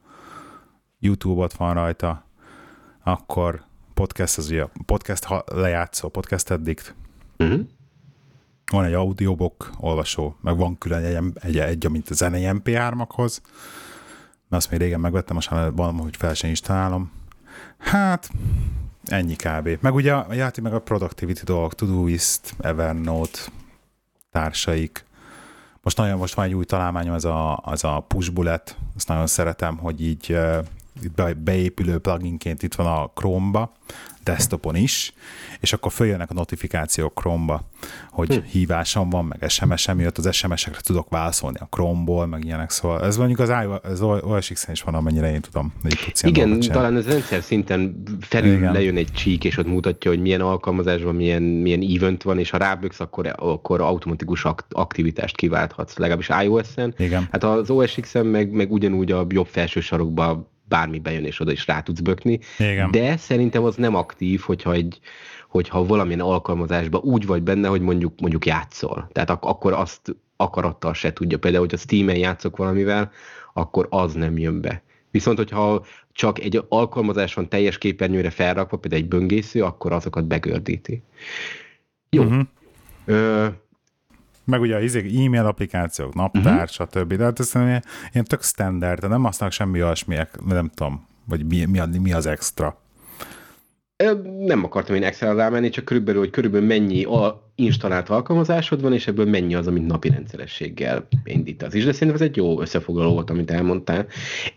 YouTube-ot 0.99 1.53
van 1.53 1.75
rajta, 1.75 2.25
akkor 3.03 3.65
podcast, 3.95 4.39
az 4.39 4.51
ugye 4.51 4.67
podcast 4.87 5.27
lejátszó, 5.45 6.09
podcast 6.09 6.51
addict. 6.51 6.95
Uh-huh. 7.39 7.61
Van 8.71 8.85
egy 8.85 8.93
audiobook 8.93 9.71
olvasó, 9.79 10.37
meg 10.41 10.57
van 10.57 10.79
külön 10.79 11.05
egy, 11.05 11.33
egy, 11.35 11.59
egy 11.59 11.87
amit 11.87 12.11
a 12.11 12.15
zenei 12.15 12.45
MP3-akhoz, 12.47 13.41
mert 14.49 14.63
azt 14.63 14.71
még 14.71 14.81
régen 14.81 15.01
megvettem, 15.01 15.35
most 15.35 15.51
már 15.51 15.73
van, 15.73 15.99
hogy 15.99 16.17
fel 16.17 16.35
sem 16.35 16.55
találom. 16.55 17.11
Hát, 17.79 18.31
ennyi 19.05 19.37
kb. 19.37 19.79
Meg 19.81 19.95
ugye 19.95 20.13
a 20.13 20.35
játék 20.35 20.65
meg 20.65 20.75
a 20.75 20.81
productivity 20.81 21.43
dolgok, 21.45 21.75
Todoist, 21.75 22.55
Evernote, 22.61 23.39
társaik. 24.31 25.05
Most 25.83 25.97
nagyon, 25.97 26.19
most 26.19 26.35
van 26.35 26.45
egy 26.45 26.55
új 26.55 26.65
találmányom, 26.65 27.15
az 27.15 27.25
a, 27.25 27.57
az 27.57 27.85
a 27.85 28.05
push 28.09 28.33
bullet, 28.33 28.77
azt 28.97 29.09
nagyon 29.09 29.27
szeretem, 29.27 29.77
hogy 29.77 30.03
így 30.03 30.39
be, 31.15 31.35
beépülő 31.35 31.99
pluginként 31.99 32.63
itt 32.63 32.75
van 32.75 32.87
a 32.87 33.11
Chrome-ba, 33.15 33.73
desktopon 34.25 34.77
is, 34.77 35.13
és 35.61 35.73
akkor 35.73 35.93
följönnek 35.93 36.31
a 36.31 36.35
notifikációk 36.35 37.21
Chrome-ba, 37.21 37.69
hogy 38.11 38.35
hm. 38.35 38.41
hívásom 38.41 39.11
van, 39.11 39.25
meg 39.25 39.51
SMS-em 39.51 40.01
jött, 40.01 40.19
az 40.19 40.35
SMS-ekre 40.35 40.81
tudok 40.81 41.11
válaszolni 41.11 41.59
a 41.61 41.67
Chrome-ból, 41.71 42.27
meg 42.27 42.45
ilyenek, 42.45 42.71
szóval 42.71 43.05
ez 43.05 43.17
mondjuk 43.17 43.39
az, 43.39 43.53
az 43.83 44.01
OS 44.03 44.49
X-en 44.49 44.73
is 44.73 44.83
van, 44.83 44.95
amennyire 44.95 45.33
én 45.33 45.41
tudom. 45.41 45.73
Igen, 46.23 46.61
talán 46.61 46.97
ez 46.97 47.07
rendszer 47.07 47.43
szinten 47.43 48.03
felül 48.21 48.57
Igen. 48.57 48.73
lejön 48.73 48.97
egy 48.97 49.13
csík, 49.13 49.45
és 49.45 49.57
ott 49.57 49.67
mutatja, 49.67 50.11
hogy 50.11 50.21
milyen 50.21 50.41
alkalmazásban 50.41 51.15
milyen, 51.15 51.43
milyen 51.43 51.83
event 51.97 52.23
van, 52.23 52.39
és 52.39 52.51
ha 52.51 52.57
ráböksz, 52.59 53.01
akkor, 53.01 53.35
akkor 53.37 53.81
automatikus 53.81 54.47
aktivitást 54.69 55.37
kiválthatsz, 55.37 55.97
legalábbis 55.97 56.31
iOS-en. 56.43 56.95
Igen. 56.99 57.29
Hát 57.31 57.45
az 57.45 57.71
OS 57.71 57.95
X-en 58.01 58.27
meg, 58.27 58.51
meg 58.51 58.73
ugyanúgy 58.73 59.13
a 59.13 59.27
jobb 59.29 59.47
felső 59.47 59.81
sarokba 59.81 60.51
bármi 60.73 60.99
bejön, 60.99 61.25
és 61.25 61.41
oda 61.41 61.53
is 61.53 61.67
rá 61.67 61.81
tudsz 61.81 62.01
bökni. 62.01 62.41
Igen. 62.59 62.91
De 62.91 63.17
szerintem 63.17 63.65
az 63.65 63.77
nem 63.77 63.95
aktív, 63.95 64.41
hogyha 64.41 64.73
egy, 64.73 65.01
hogyha 65.49 65.87
valamilyen 65.87 66.21
alkalmazásban 66.21 67.01
úgy 67.01 67.27
vagy 67.27 67.43
benne, 67.43 67.69
hogy 67.69 67.81
mondjuk, 67.81 68.21
mondjuk 68.21 68.47
játszol. 68.47 69.09
Tehát 69.13 69.31
ak- 69.31 69.45
akkor 69.45 69.73
azt 69.73 70.17
akarattal 70.37 70.95
se 70.95 71.13
tudja. 71.13 71.39
Például, 71.39 71.63
hogyha 71.65 71.79
Steam-en 71.79 72.17
játszok 72.17 72.57
valamivel, 72.57 73.11
akkor 73.53 73.87
az 73.91 74.15
nem 74.15 74.39
jön 74.39 74.61
be. 74.61 74.83
Viszont, 75.11 75.37
hogyha 75.37 75.85
csak 76.13 76.39
egy 76.41 76.65
alkalmazás 76.69 77.35
van 77.35 77.49
teljes 77.49 77.79
képernyőre 77.79 78.31
felrakva, 78.31 78.77
például 78.77 79.03
egy 79.03 79.09
böngésző, 79.09 79.63
akkor 79.63 79.93
azokat 79.93 80.25
begördíti. 80.25 81.03
Jó. 82.11 82.23
Uh-huh. 82.23 82.43
Ö, 83.05 83.47
meg 84.45 84.61
ugye 84.61 84.77
az 84.77 84.97
e-mail 84.97 85.47
applikációk, 85.47 86.15
naptár, 86.15 86.69
uh-huh. 86.69 86.69
stb. 86.69 87.15
De 87.15 87.25
hát 87.25 87.41
ez 87.41 87.51
ilyen, 87.55 87.85
ilyen 88.13 88.25
tök 88.25 88.43
standard, 88.43 89.01
de 89.01 89.07
nem 89.07 89.23
használnak 89.23 89.57
semmi 89.57 89.83
olyasmi, 89.83 90.17
nem 90.49 90.71
tudom, 90.75 91.07
vagy 91.29 91.47
mi, 91.47 91.65
mi, 91.65 91.99
mi 91.99 92.13
az 92.13 92.27
extra. 92.27 92.81
Nem 94.39 94.65
akartam 94.65 94.97
én 94.97 95.03
Excel 95.03 95.35
rámenni, 95.35 95.69
csak 95.69 95.85
körülbelül, 95.85 96.21
hogy 96.21 96.31
körülbelül 96.31 96.67
mennyi 96.67 97.05
a 97.05 97.51
installált 97.55 98.09
alkalmazásod 98.09 98.81
van, 98.81 98.93
és 98.93 99.07
ebből 99.07 99.27
mennyi 99.27 99.55
az, 99.55 99.67
amit 99.67 99.87
napi 99.87 100.09
rendszerességgel 100.09 101.07
indítasz. 101.25 101.75
És 101.75 101.85
de 101.85 101.93
szerintem 101.93 102.23
ez 102.23 102.29
egy 102.29 102.37
jó 102.37 102.61
összefoglaló 102.61 103.13
volt, 103.13 103.31
amit 103.31 103.51
elmondtál. 103.51 104.07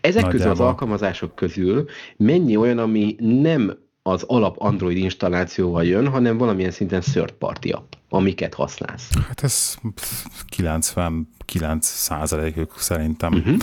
Ezek 0.00 0.22
Nagyjából. 0.22 0.30
közül 0.30 0.50
az 0.50 0.60
alkalmazások 0.60 1.34
közül 1.34 1.88
mennyi 2.16 2.56
olyan, 2.56 2.78
ami 2.78 3.16
nem 3.18 3.78
az 4.02 4.22
alap 4.22 4.56
Android 4.58 4.96
installációval 4.96 5.84
jön, 5.84 6.08
hanem 6.08 6.38
valamilyen 6.38 6.70
szinten 6.70 7.00
third 7.00 7.32
party 7.32 7.70
app, 7.70 7.92
amiket 8.16 8.54
használsz. 8.54 9.08
Hát 9.28 9.42
ez 9.42 9.76
99 10.46 11.86
százalékük 11.86 12.78
szerintem. 12.78 13.32
Uh-huh. 13.32 13.56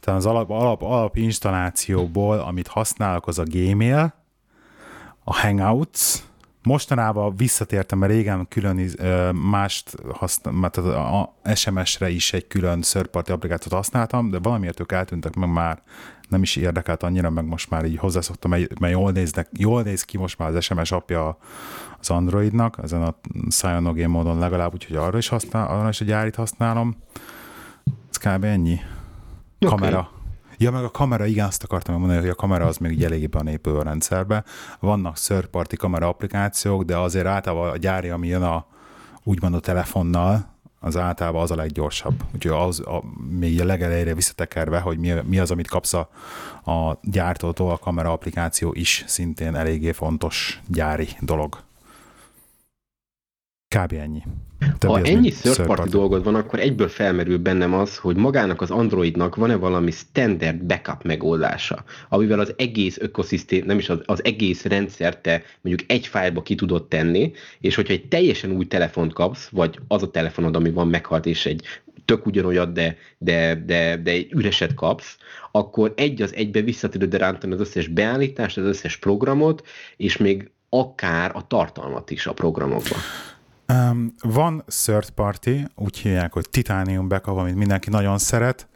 Tehát 0.00 0.20
az 0.20 0.26
alap, 0.26 0.50
alap, 0.50 0.82
alap 0.82 1.16
installációból, 1.16 2.38
amit 2.38 2.66
használok, 2.66 3.26
az 3.26 3.38
a 3.38 3.42
Gmail, 3.42 4.14
a 5.24 5.40
Hangouts, 5.40 6.22
mostanában 6.62 7.36
visszatértem, 7.36 7.98
mert 7.98 8.12
régen 8.12 8.48
külön 8.48 8.90
mást 9.32 9.96
használtam, 10.12 10.70
tehát 10.70 10.90
a 10.90 11.34
SMS-re 11.54 12.10
is 12.10 12.32
egy 12.32 12.46
külön 12.46 12.80
third 12.80 13.08
applikációt 13.12 13.74
használtam, 13.74 14.30
de 14.30 14.38
valamiért 14.38 14.80
ők 14.80 14.92
eltűntek, 14.92 15.34
meg 15.34 15.48
már 15.48 15.82
nem 16.28 16.42
is 16.42 16.56
érdekelt 16.56 17.02
annyira, 17.02 17.30
meg 17.30 17.44
most 17.44 17.70
már 17.70 17.84
így 17.84 17.98
hozzászoktam, 17.98 18.50
mert 18.50 18.90
jól, 18.90 19.10
néznek, 19.10 19.48
jól 19.52 19.82
néz 19.82 20.02
ki 20.02 20.18
most 20.18 20.38
már 20.38 20.54
az 20.54 20.64
SMS 20.64 20.92
apja 20.92 21.38
az 22.00 22.10
Androidnak, 22.10 22.78
ezen 22.82 23.02
a 23.02 23.14
Cyanogen 23.48 24.10
módon 24.10 24.38
legalább, 24.38 24.72
úgyhogy 24.72 24.96
arra 24.96 25.18
is, 25.18 25.28
használ, 25.28 25.66
arra 25.66 25.88
is 25.88 26.00
a 26.00 26.04
gyárit 26.04 26.34
használom. 26.34 26.96
Ez 28.10 28.16
kb. 28.16 28.44
ennyi. 28.44 28.80
Okay. 29.60 29.78
Kamera. 29.78 30.10
Ja, 30.58 30.70
meg 30.70 30.84
a 30.84 30.90
kamera, 30.90 31.26
igen, 31.26 31.46
azt 31.46 31.62
akartam 31.62 31.98
mondani, 31.98 32.20
hogy 32.20 32.28
a 32.28 32.34
kamera 32.34 32.66
az 32.66 32.76
még 32.76 33.02
eléggé 33.02 33.28
van 33.30 33.46
épülő 33.46 33.76
a 33.76 33.82
rendszerbe. 33.82 34.44
Vannak 34.80 35.16
third 35.16 35.76
kamera 35.76 36.08
applikációk, 36.08 36.82
de 36.82 36.96
azért 36.96 37.26
általában 37.26 37.70
a 37.70 37.76
gyári, 37.76 38.08
ami 38.08 38.26
jön 38.26 38.42
a 38.42 38.66
úgymond 39.22 39.54
a 39.54 39.60
telefonnal, 39.60 40.55
az 40.86 40.96
általában 40.96 41.42
az 41.42 41.50
a 41.50 41.56
leggyorsabb. 41.56 42.14
Úgyhogy 42.34 42.52
az 42.52 42.80
a, 42.80 43.02
még 43.30 43.60
a 43.60 43.64
legelejére 43.64 44.14
visszatekerve, 44.14 44.80
hogy 44.80 44.98
mi, 44.98 45.12
mi 45.24 45.38
az, 45.38 45.50
amit 45.50 45.68
kapsz 45.68 45.94
a, 45.94 46.08
a 46.64 46.98
gyártótól, 47.02 47.70
a 47.70 47.78
kamera 47.78 48.12
applikáció 48.12 48.72
is 48.72 49.04
szintén 49.06 49.54
eléggé 49.54 49.92
fontos 49.92 50.60
gyári 50.66 51.08
dolog. 51.20 51.65
Kb. 53.76 53.92
ennyi. 53.92 54.22
Többi 54.78 54.92
ha 54.92 55.00
ennyi 55.02 55.30
third 55.30 55.66
party 55.66 55.88
dolgod 55.88 56.24
van, 56.24 56.34
akkor 56.34 56.60
egyből 56.60 56.88
felmerül 56.88 57.38
bennem 57.38 57.74
az, 57.74 57.96
hogy 57.96 58.16
magának 58.16 58.60
az 58.60 58.70
Androidnak 58.70 59.36
van-e 59.36 59.54
valami 59.56 59.90
standard 59.90 60.64
backup 60.64 61.04
megoldása, 61.04 61.84
amivel 62.08 62.40
az 62.40 62.54
egész 62.56 62.98
ökoszisztém, 62.98 63.64
nem 63.66 63.78
is 63.78 63.88
az, 63.88 63.98
az 64.04 64.24
egész 64.24 64.64
rendszert 64.64 65.18
te 65.18 65.42
mondjuk 65.60 65.90
egy 65.90 66.06
fájlba 66.06 66.42
ki 66.42 66.54
tudod 66.54 66.88
tenni, 66.88 67.32
és 67.60 67.74
hogyha 67.74 67.92
egy 67.92 68.08
teljesen 68.08 68.50
új 68.50 68.66
telefont 68.66 69.12
kapsz, 69.12 69.48
vagy 69.48 69.78
az 69.88 70.02
a 70.02 70.10
telefonod, 70.10 70.56
ami 70.56 70.70
van 70.70 70.88
meghalt, 70.88 71.26
és 71.26 71.46
egy 71.46 71.64
tök 72.04 72.26
ugyanolyat, 72.26 72.72
de, 72.72 72.96
de, 73.18 73.62
de, 73.66 73.96
de 73.96 74.10
egy 74.10 74.32
üreset 74.32 74.74
kapsz, 74.74 75.16
akkor 75.52 75.92
egy 75.96 76.22
az 76.22 76.34
egybe 76.34 76.60
vissza 76.60 76.88
tudod 76.88 77.14
rántani 77.14 77.52
az 77.52 77.60
összes 77.60 77.88
beállítást, 77.88 78.58
az 78.58 78.64
összes 78.64 78.96
programot, 78.96 79.66
és 79.96 80.16
még 80.16 80.50
akár 80.68 81.30
a 81.34 81.46
tartalmat 81.46 82.10
is 82.10 82.26
a 82.26 82.32
programokban. 82.32 82.98
Um, 83.68 84.14
van 84.20 84.64
third 84.84 85.10
party, 85.10 85.64
úgy 85.74 85.98
hívják, 85.98 86.32
hogy 86.32 86.50
Titanium 86.50 87.08
backup, 87.08 87.36
amit 87.36 87.54
mindenki 87.54 87.90
nagyon 87.90 88.18
szeret. 88.18 88.68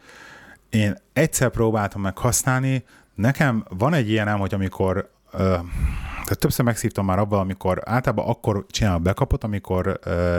Én 0.71 0.97
egyszer 1.13 1.51
próbáltam 1.51 2.01
meg 2.01 2.19
használni, 2.19 2.85
nekem 3.15 3.65
van 3.69 3.95
egy 3.95 4.11
ilyenem, 4.11 4.39
hogy 4.39 4.55
amikor 4.55 5.11
tehát 5.31 6.39
többször 6.39 6.65
megszívtam 6.65 7.05
már 7.05 7.19
abban, 7.19 7.41
amikor 7.41 7.81
általában 7.85 8.29
akkor 8.29 8.67
csinál 8.69 8.95
a 8.95 8.99
backupot, 8.99 9.45
amikor 9.45 9.99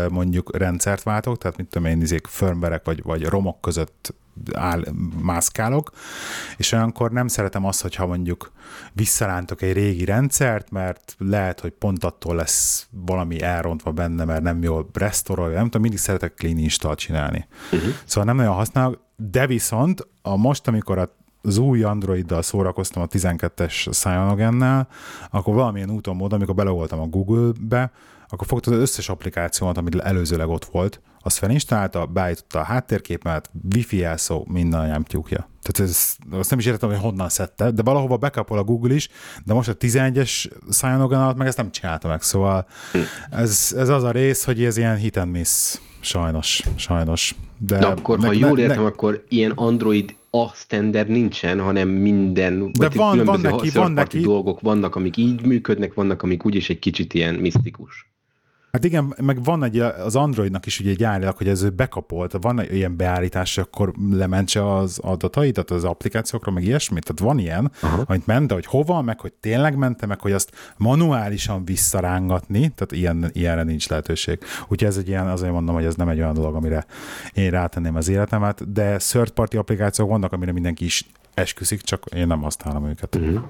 mondjuk 0.09 0.57
rendszert 0.57 1.03
váltok, 1.03 1.37
tehát 1.37 1.57
mit 1.57 1.67
tudom 1.67 1.87
én, 1.87 2.01
izék 2.01 2.27
firmware 2.27 2.81
vagy, 2.83 3.03
vagy 3.03 3.25
romok 3.25 3.61
között 3.61 4.13
áll, 4.53 4.83
mászkálok, 5.21 5.91
és 6.57 6.71
olyankor 6.71 7.11
nem 7.11 7.27
szeretem 7.27 7.65
azt, 7.65 7.81
hogyha 7.81 8.05
mondjuk 8.05 8.51
visszarántok 8.93 9.61
egy 9.61 9.73
régi 9.73 10.05
rendszert, 10.05 10.71
mert 10.71 11.15
lehet, 11.17 11.59
hogy 11.59 11.71
pont 11.71 12.03
attól 12.03 12.35
lesz 12.35 12.87
valami 13.05 13.41
elrontva 13.41 13.91
benne, 13.91 14.25
mert 14.25 14.41
nem 14.41 14.63
jól 14.63 14.89
restaurolja, 14.93 15.55
nem 15.55 15.65
tudom, 15.65 15.81
mindig 15.81 15.99
szeretek 15.99 16.33
clean 16.33 16.57
install 16.57 16.95
csinálni. 16.95 17.47
Uh-huh. 17.71 17.89
Szóval 18.05 18.23
nem 18.23 18.35
nagyon 18.35 18.55
használok, 18.55 18.99
de 19.15 19.47
viszont 19.47 20.07
a 20.21 20.35
most, 20.35 20.67
amikor 20.67 20.97
az 21.41 21.57
új 21.57 21.83
Androiddal 21.83 22.41
szórakoztam 22.41 23.03
a 23.03 23.07
12-es 23.07 23.91
Cyanogen-nel, 23.91 24.87
akkor 25.29 25.53
valamilyen 25.53 25.91
úton 25.91 26.15
módon, 26.15 26.37
amikor 26.37 26.55
belevoltam 26.55 26.99
a 26.99 27.07
Google-be, 27.07 27.91
akkor 28.27 28.47
fogta 28.47 28.71
az 28.71 28.77
összes 28.77 29.09
applikációmat, 29.09 29.77
amit 29.77 29.95
előzőleg 29.95 30.47
ott 30.47 30.65
volt, 30.65 31.01
azt 31.23 31.37
felinstalálta, 31.37 32.05
beállította 32.05 32.59
a 32.59 32.63
háttérképet, 32.63 33.51
wifi 33.75 33.97
jelszó, 33.97 34.45
minden 34.49 34.79
anyám 34.79 35.03
tyúkja. 35.03 35.49
Tehát 35.61 35.91
ez, 35.91 36.15
azt 36.31 36.49
nem 36.49 36.59
is 36.59 36.65
értem, 36.65 36.89
hogy 36.89 36.97
honnan 36.97 37.29
szedte, 37.29 37.71
de 37.71 37.81
valahova 37.81 38.17
bekapol 38.17 38.57
a 38.57 38.63
Google 38.63 38.93
is, 38.93 39.09
de 39.45 39.53
most 39.53 39.69
a 39.69 39.77
11-es 39.77 40.51
Cyanogen 40.69 41.21
alatt 41.21 41.37
meg 41.37 41.47
ezt 41.47 41.57
nem 41.57 41.71
csinálta 41.71 42.07
meg, 42.07 42.21
szóval 42.21 42.67
ez, 43.31 43.73
ez 43.77 43.89
az 43.89 44.03
a 44.03 44.11
rész, 44.11 44.43
hogy 44.43 44.63
ez 44.63 44.77
ilyen 44.77 44.95
hit 44.95 45.17
and 45.17 45.31
miss, 45.31 45.77
sajnos, 45.99 46.63
sajnos. 46.75 47.35
De, 47.57 47.77
de 47.77 47.85
akkor, 47.85 48.19
ne, 48.19 48.27
ha 48.27 48.33
jól 48.33 48.59
értem, 48.59 48.81
ne, 48.81 48.87
akkor 48.87 49.25
ilyen 49.29 49.51
Android 49.51 50.15
a 50.31 50.47
standard 50.53 51.09
nincsen, 51.09 51.59
hanem 51.59 51.89
minden, 51.89 52.71
De 52.71 52.89
van, 52.89 53.25
van 53.25 53.39
neki, 53.41 53.69
van 53.69 53.91
neki. 53.91 54.19
dolgok 54.19 54.61
vannak, 54.61 54.95
amik 54.95 55.17
így 55.17 55.45
működnek, 55.45 55.93
vannak, 55.93 56.23
amik 56.23 56.45
úgyis 56.45 56.69
egy 56.69 56.79
kicsit 56.79 57.13
ilyen 57.13 57.35
misztikus. 57.35 58.10
Hát 58.71 58.83
igen, 58.83 59.13
meg 59.21 59.43
van 59.43 59.63
egy, 59.63 59.79
az 59.79 60.15
Androidnak 60.15 60.65
is 60.65 60.79
ugye 60.79 60.93
gyárilag, 60.93 61.37
hogy 61.37 61.47
ez 61.47 61.69
bekapolt, 61.69 62.37
van 62.41 62.59
egy 62.59 62.75
ilyen 62.75 62.97
beállítás, 62.97 63.57
akkor 63.57 63.93
lementse 64.11 64.75
az 64.75 64.99
adatait, 64.99 65.57
az 65.57 65.83
applikációkra, 65.83 66.51
meg 66.51 66.63
ilyesmit, 66.63 67.03
tehát 67.03 67.21
van 67.21 67.39
ilyen, 67.39 67.71
Aha. 67.81 68.03
amit 68.07 68.25
ment, 68.25 68.47
de 68.47 68.53
hogy 68.53 68.65
hova, 68.65 69.01
meg 69.01 69.19
hogy 69.19 69.33
tényleg 69.33 69.75
mente, 69.75 70.05
meg 70.05 70.19
hogy 70.19 70.31
azt 70.31 70.51
manuálisan 70.77 71.65
visszarángatni, 71.65 72.59
tehát 72.59 72.91
ilyen, 72.91 73.29
ilyenre 73.33 73.63
nincs 73.63 73.89
lehetőség. 73.89 74.39
Úgyhogy 74.61 74.87
ez 74.87 74.97
egy 74.97 75.07
ilyen, 75.07 75.27
azért 75.27 75.51
mondom, 75.51 75.75
hogy 75.75 75.85
ez 75.85 75.95
nem 75.95 76.09
egy 76.09 76.19
olyan 76.19 76.33
dolog, 76.33 76.55
amire 76.55 76.85
én 77.33 77.49
rátenném 77.49 77.95
az 77.95 78.07
életemet, 78.07 78.71
de 78.71 78.97
third 78.97 79.29
party 79.29 79.57
applikációk 79.57 80.09
vannak, 80.09 80.31
amire 80.33 80.51
mindenki 80.51 80.85
is 80.85 81.05
esküszik, 81.33 81.81
csak 81.81 82.03
én 82.15 82.27
nem 82.27 82.41
használom 82.41 82.87
őket. 82.87 83.15
Uh-huh. 83.15 83.41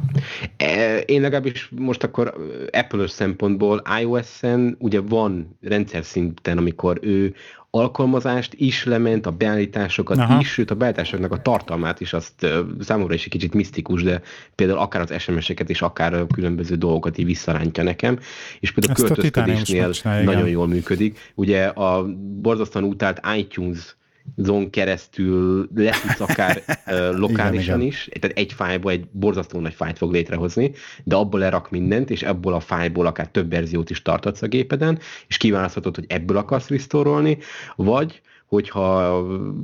Én 1.05 1.21
legalábbis 1.21 1.69
most 1.75 2.03
akkor 2.03 2.33
Apple-ös 2.71 3.11
szempontból 3.11 3.81
iOS-en 4.01 4.75
ugye 4.79 5.01
van 5.01 5.57
rendszer 5.61 6.03
szinten, 6.03 6.57
amikor 6.57 6.99
ő 7.01 7.35
alkalmazást 7.73 8.53
is 8.53 8.83
lement, 8.83 9.25
a 9.25 9.31
beállításokat 9.31 10.17
Aha. 10.17 10.39
is, 10.39 10.51
sőt 10.51 10.71
a 10.71 10.75
beállításoknak 10.75 11.31
a 11.31 11.41
tartalmát 11.41 11.99
is, 11.99 12.13
azt 12.13 12.47
számomra 12.79 13.13
is 13.13 13.23
egy 13.23 13.31
kicsit 13.31 13.53
misztikus, 13.53 14.03
de 14.03 14.21
például 14.55 14.79
akár 14.79 15.01
az 15.01 15.21
SMS-eket 15.21 15.69
és 15.69 15.81
akár 15.81 16.13
a 16.13 16.27
különböző 16.27 16.75
dolgokat 16.75 17.17
így 17.17 17.25
visszarántja 17.25 17.83
nekem, 17.83 18.19
és 18.59 18.71
például 18.71 18.93
a 18.93 19.13
költözködésnél 19.13 19.93
nagyon 20.23 20.47
jól 20.47 20.67
működik. 20.67 21.31
Ugye 21.35 21.65
a 21.65 22.05
borzasztóan 22.41 22.85
utált 22.85 23.21
iTunes 23.37 23.95
zon 24.35 24.69
keresztül 24.69 25.69
lesz 25.75 26.19
akár 26.19 26.61
uh, 26.85 27.17
lokálisan 27.17 27.79
igen, 27.79 27.91
is, 27.91 28.09
tehát 28.19 28.37
egy 28.37 28.53
fájlból 28.53 28.91
egy 28.91 29.05
borzasztó 29.11 29.59
nagy 29.59 29.73
fájt 29.73 29.97
fog 29.97 30.11
létrehozni, 30.11 30.71
de 31.03 31.15
abból 31.15 31.39
lerak 31.39 31.69
mindent, 31.69 32.09
és 32.09 32.21
ebből 32.23 32.53
a 32.53 32.59
fájlból 32.59 33.05
akár 33.05 33.27
több 33.27 33.49
verziót 33.49 33.89
is 33.89 34.01
tartatsz 34.01 34.41
a 34.41 34.47
gépeden, 34.47 34.99
és 35.27 35.37
kiválaszthatod, 35.37 35.95
hogy 35.95 36.05
ebből 36.07 36.37
akarsz 36.37 36.67
restore 36.67 37.37
vagy 37.75 38.21
hogyha 38.55 39.05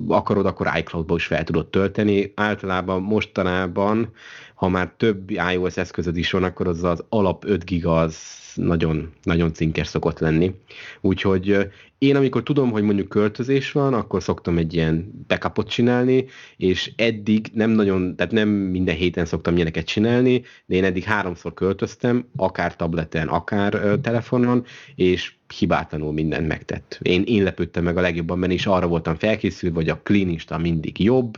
akarod, 0.08 0.46
akkor 0.46 0.72
iCloud-ba 0.78 1.16
is 1.16 1.26
fel 1.26 1.44
tudod 1.44 1.68
tölteni. 1.68 2.32
Általában 2.36 3.02
mostanában, 3.02 4.12
ha 4.56 4.68
már 4.68 4.94
több 4.98 5.30
iOS 5.30 5.78
eszközöd 5.78 6.18
is 6.18 6.32
van, 6.32 6.44
akkor 6.44 6.68
az 6.68 6.84
az 6.84 7.04
alap 7.10 7.46
5 7.46 7.66
giga 7.66 8.00
az 8.00 8.18
nagyon, 8.56 9.14
nagyon 9.24 9.54
cinkes 9.54 9.88
szokott 9.88 10.20
lenni. 10.20 10.56
Úgyhogy 11.02 11.70
én 11.98 12.16
amikor 12.16 12.44
tudom, 12.44 12.72
hogy 12.72 12.84
mondjuk 12.84 13.10
költözés 13.10 13.72
van, 13.72 13.94
akkor 13.94 14.24
szoktam 14.24 14.58
egy 14.58 14.74
ilyen 14.74 15.26
backupot 15.28 15.70
csinálni, 15.70 16.26
és 16.58 16.92
eddig 16.96 17.48
nem 17.54 17.70
nagyon, 17.70 18.16
tehát 18.16 18.32
nem 18.32 18.50
minden 18.50 18.96
héten 18.96 19.26
szoktam 19.26 19.56
ilyeneket 19.56 19.86
csinálni, 19.86 20.42
de 20.66 20.76
én 20.76 20.84
eddig 20.84 21.04
háromszor 21.04 21.54
költöztem, 21.54 22.28
akár 22.36 22.76
tableten, 22.76 23.28
akár 23.28 24.00
telefonon, 24.02 24.66
és 24.96 25.37
hibátlanul 25.58 26.14
mindent 26.14 26.48
megtett. 26.48 27.00
Én, 27.02 27.24
én 27.26 27.44
lepődtem 27.44 27.84
meg 27.84 27.98
a 27.98 28.02
legjobban 28.02 28.40
benne, 28.40 28.54
és 28.54 28.66
arra 28.66 28.88
voltam 28.88 29.16
felkészülve, 29.16 29.76
hogy 29.76 29.90
a 29.90 30.00
cleanista 30.04 30.58
mindig 30.58 31.04
jobb, 31.04 31.38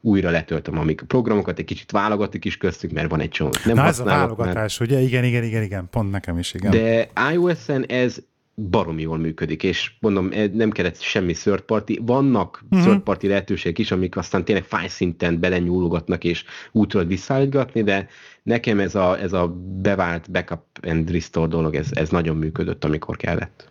újra 0.00 0.30
letöltöm 0.30 0.78
a 0.78 0.84
programokat, 1.06 1.58
egy 1.58 1.64
kicsit 1.64 1.90
válogatok 1.90 2.44
is 2.44 2.56
köztük, 2.56 2.92
mert 2.92 3.10
van 3.10 3.20
egy 3.20 3.28
csomó. 3.28 3.50
Nem 3.64 3.74
Na 3.74 3.84
ez 3.84 3.98
a 4.00 4.04
válogatás, 4.04 4.78
mert... 4.78 4.90
ugye? 4.90 5.00
Igen, 5.00 5.24
igen, 5.24 5.44
igen, 5.44 5.62
igen, 5.62 5.88
pont 5.90 6.10
nekem 6.10 6.38
is, 6.38 6.54
igen. 6.54 6.70
De 6.70 7.10
iOS-en 7.32 7.84
ez 7.86 8.22
baromi 8.54 9.02
jól 9.02 9.18
működik, 9.18 9.62
és 9.62 9.92
mondom, 10.00 10.28
e, 10.32 10.46
nem 10.52 10.70
kellett 10.70 11.00
semmi 11.00 11.32
third 11.32 11.60
party. 11.60 11.98
Vannak 12.02 12.64
mm-hmm. 12.64 12.84
third 12.84 13.00
party 13.00 13.26
lehetőségek 13.26 13.78
is, 13.78 13.90
amik 13.90 14.16
aztán 14.16 14.44
tényleg 14.44 14.64
fájszinten 14.64 15.40
belenyúlogatnak, 15.40 16.24
és 16.24 16.44
úgy 16.72 16.88
tudod 16.88 17.06
visszaállítgatni, 17.06 17.82
de 17.82 18.08
nekem 18.44 18.80
ez 18.80 18.94
a, 18.94 19.20
ez 19.20 19.32
a 19.32 19.48
bevált 19.82 20.30
backup 20.30 20.62
and 20.82 21.10
restore 21.10 21.46
dolog, 21.46 21.74
ez, 21.74 21.88
ez 21.90 22.08
nagyon 22.08 22.36
működött, 22.36 22.84
amikor 22.84 23.16
kellett. 23.16 23.68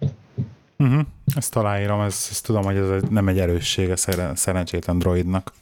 Uh-huh. 0.78 1.02
Ezt 1.36 1.56
aláírom, 1.56 2.02
ezt, 2.02 2.32
ezt 2.32 2.46
tudom, 2.46 2.64
hogy 2.64 2.76
ez 2.76 3.02
nem 3.10 3.28
egy 3.28 3.40
erőssége 3.40 3.96
szerencsétlen 4.34 5.00
droidnak. 5.00 5.52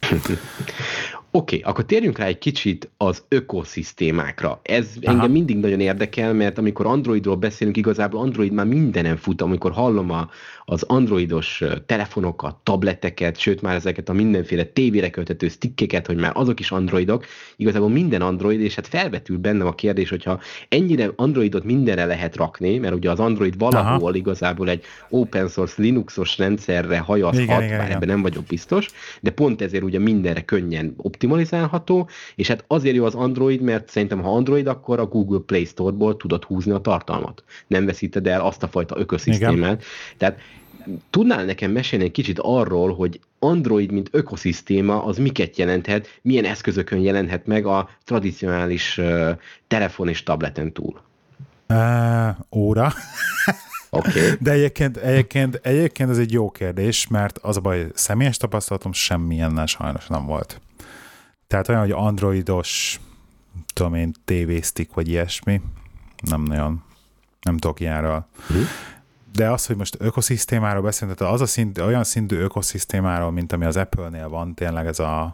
Oké, 1.34 1.56
okay, 1.56 1.70
akkor 1.70 1.84
térjünk 1.84 2.18
rá 2.18 2.24
egy 2.24 2.38
kicsit 2.38 2.90
az 2.96 3.24
ökoszisztémákra. 3.28 4.60
Ez 4.62 4.88
Aha. 5.02 5.12
engem 5.12 5.30
mindig 5.30 5.56
nagyon 5.56 5.80
érdekel, 5.80 6.32
mert 6.32 6.58
amikor 6.58 6.86
Androidról 6.86 7.36
beszélünk, 7.36 7.76
igazából 7.76 8.20
Android 8.20 8.52
már 8.52 8.66
mindenen 8.66 9.16
fut, 9.16 9.42
amikor 9.42 9.72
hallom 9.72 10.10
a, 10.10 10.28
az 10.64 10.82
androidos 10.82 11.62
telefonokat, 11.86 12.56
tableteket, 12.62 13.38
sőt 13.38 13.62
már 13.62 13.74
ezeket 13.74 14.08
a 14.08 14.12
mindenféle 14.12 14.64
tévére 14.64 15.10
költető 15.10 15.48
stickeket, 15.48 16.06
hogy 16.06 16.16
már 16.16 16.32
azok 16.34 16.60
is 16.60 16.70
androidok, 16.70 17.26
igazából 17.56 17.88
minden 17.88 18.22
android, 18.22 18.60
és 18.60 18.74
hát 18.74 18.86
felvetül 18.86 19.38
bennem 19.38 19.66
a 19.66 19.74
kérdés, 19.74 20.08
hogyha 20.08 20.40
ennyire 20.68 21.10
androidot 21.16 21.64
mindenre 21.64 22.04
lehet 22.04 22.36
rakni, 22.36 22.78
mert 22.78 22.94
ugye 22.94 23.10
az 23.10 23.20
android 23.20 23.58
valahol 23.58 24.08
Aha. 24.08 24.16
igazából 24.16 24.68
egy 24.68 24.84
open 25.08 25.48
source 25.48 25.82
Linuxos 25.82 26.38
rendszerre 26.38 26.98
hajazhat, 26.98 27.42
igen, 27.42 27.62
igen, 27.62 27.76
bár 27.76 27.86
igen. 27.86 27.96
ebben 27.96 28.08
nem 28.08 28.22
vagyok 28.22 28.44
biztos, 28.44 28.88
de 29.20 29.30
pont 29.30 29.62
ezért 29.62 29.82
ugye 29.82 29.98
mindenre 29.98 30.40
könnyen 30.40 30.94
optimalizálható, 30.96 32.08
és 32.34 32.48
hát 32.48 32.64
azért 32.66 32.96
jó 32.96 33.04
az 33.04 33.14
Android, 33.14 33.60
mert 33.60 33.88
szerintem 33.88 34.22
ha 34.22 34.34
Android, 34.34 34.66
akkor 34.66 34.98
a 34.98 35.06
Google 35.06 35.40
Play 35.46 35.64
Store-ból 35.64 36.16
tudod 36.16 36.44
húzni 36.44 36.72
a 36.72 36.78
tartalmat. 36.78 37.44
Nem 37.66 37.86
veszíted 37.86 38.26
el 38.26 38.40
azt 38.40 38.62
a 38.62 38.68
fajta 38.68 38.98
ökoszisztémát. 38.98 39.84
Tehát 40.16 40.38
tudnál 41.10 41.44
nekem 41.44 41.70
mesélni 41.70 42.04
egy 42.04 42.10
kicsit 42.10 42.38
arról, 42.38 42.94
hogy 42.94 43.20
Android, 43.38 43.92
mint 43.92 44.08
ökoszisztéma, 44.12 45.04
az 45.04 45.16
miket 45.18 45.56
jelenthet, 45.56 46.18
milyen 46.22 46.44
eszközökön 46.44 46.98
jelenhet 46.98 47.46
meg 47.46 47.66
a 47.66 47.88
tradicionális 48.04 48.98
uh, 48.98 49.30
telefon 49.66 50.08
és 50.08 50.22
tableten 50.22 50.72
túl? 50.72 51.00
Uh, 51.68 52.36
óra. 52.50 52.92
Okay. 53.94 54.30
De 54.40 54.50
egyébként, 54.50 54.96
egyébként, 54.96 55.60
egyébként 55.62 56.10
ez 56.10 56.18
egy 56.18 56.32
jó 56.32 56.50
kérdés, 56.50 57.06
mert 57.06 57.38
az 57.38 57.56
a 57.56 57.60
baj, 57.60 57.86
személyes 57.94 58.36
tapasztalatom 58.36 58.92
semmilyen 58.92 59.66
sajnos 59.66 60.06
nem 60.06 60.26
volt. 60.26 60.60
Tehát 61.46 61.68
olyan, 61.68 61.80
hogy 61.80 61.90
androidos, 61.90 63.00
tudom 63.74 63.94
én, 63.94 64.12
tévésztik, 64.24 64.92
vagy 64.92 65.08
ilyesmi, 65.08 65.60
nem 66.28 66.42
nagyon, 66.42 66.82
nem 67.42 67.56
tudok 67.56 67.80
ilyenről. 67.80 68.26
Uh-huh 68.50 68.66
de 69.32 69.50
az, 69.50 69.66
hogy 69.66 69.76
most 69.76 69.96
ökoszisztémáról 69.98 70.82
beszélünk, 70.82 71.18
tehát 71.18 71.34
az 71.34 71.40
a 71.40 71.46
szint, 71.46 71.78
olyan 71.78 72.04
szintű 72.04 72.36
ökoszisztémáról, 72.36 73.30
mint 73.30 73.52
ami 73.52 73.64
az 73.64 73.76
Apple-nél 73.76 74.28
van, 74.28 74.54
tényleg 74.54 74.86
ez 74.86 74.98
a 74.98 75.32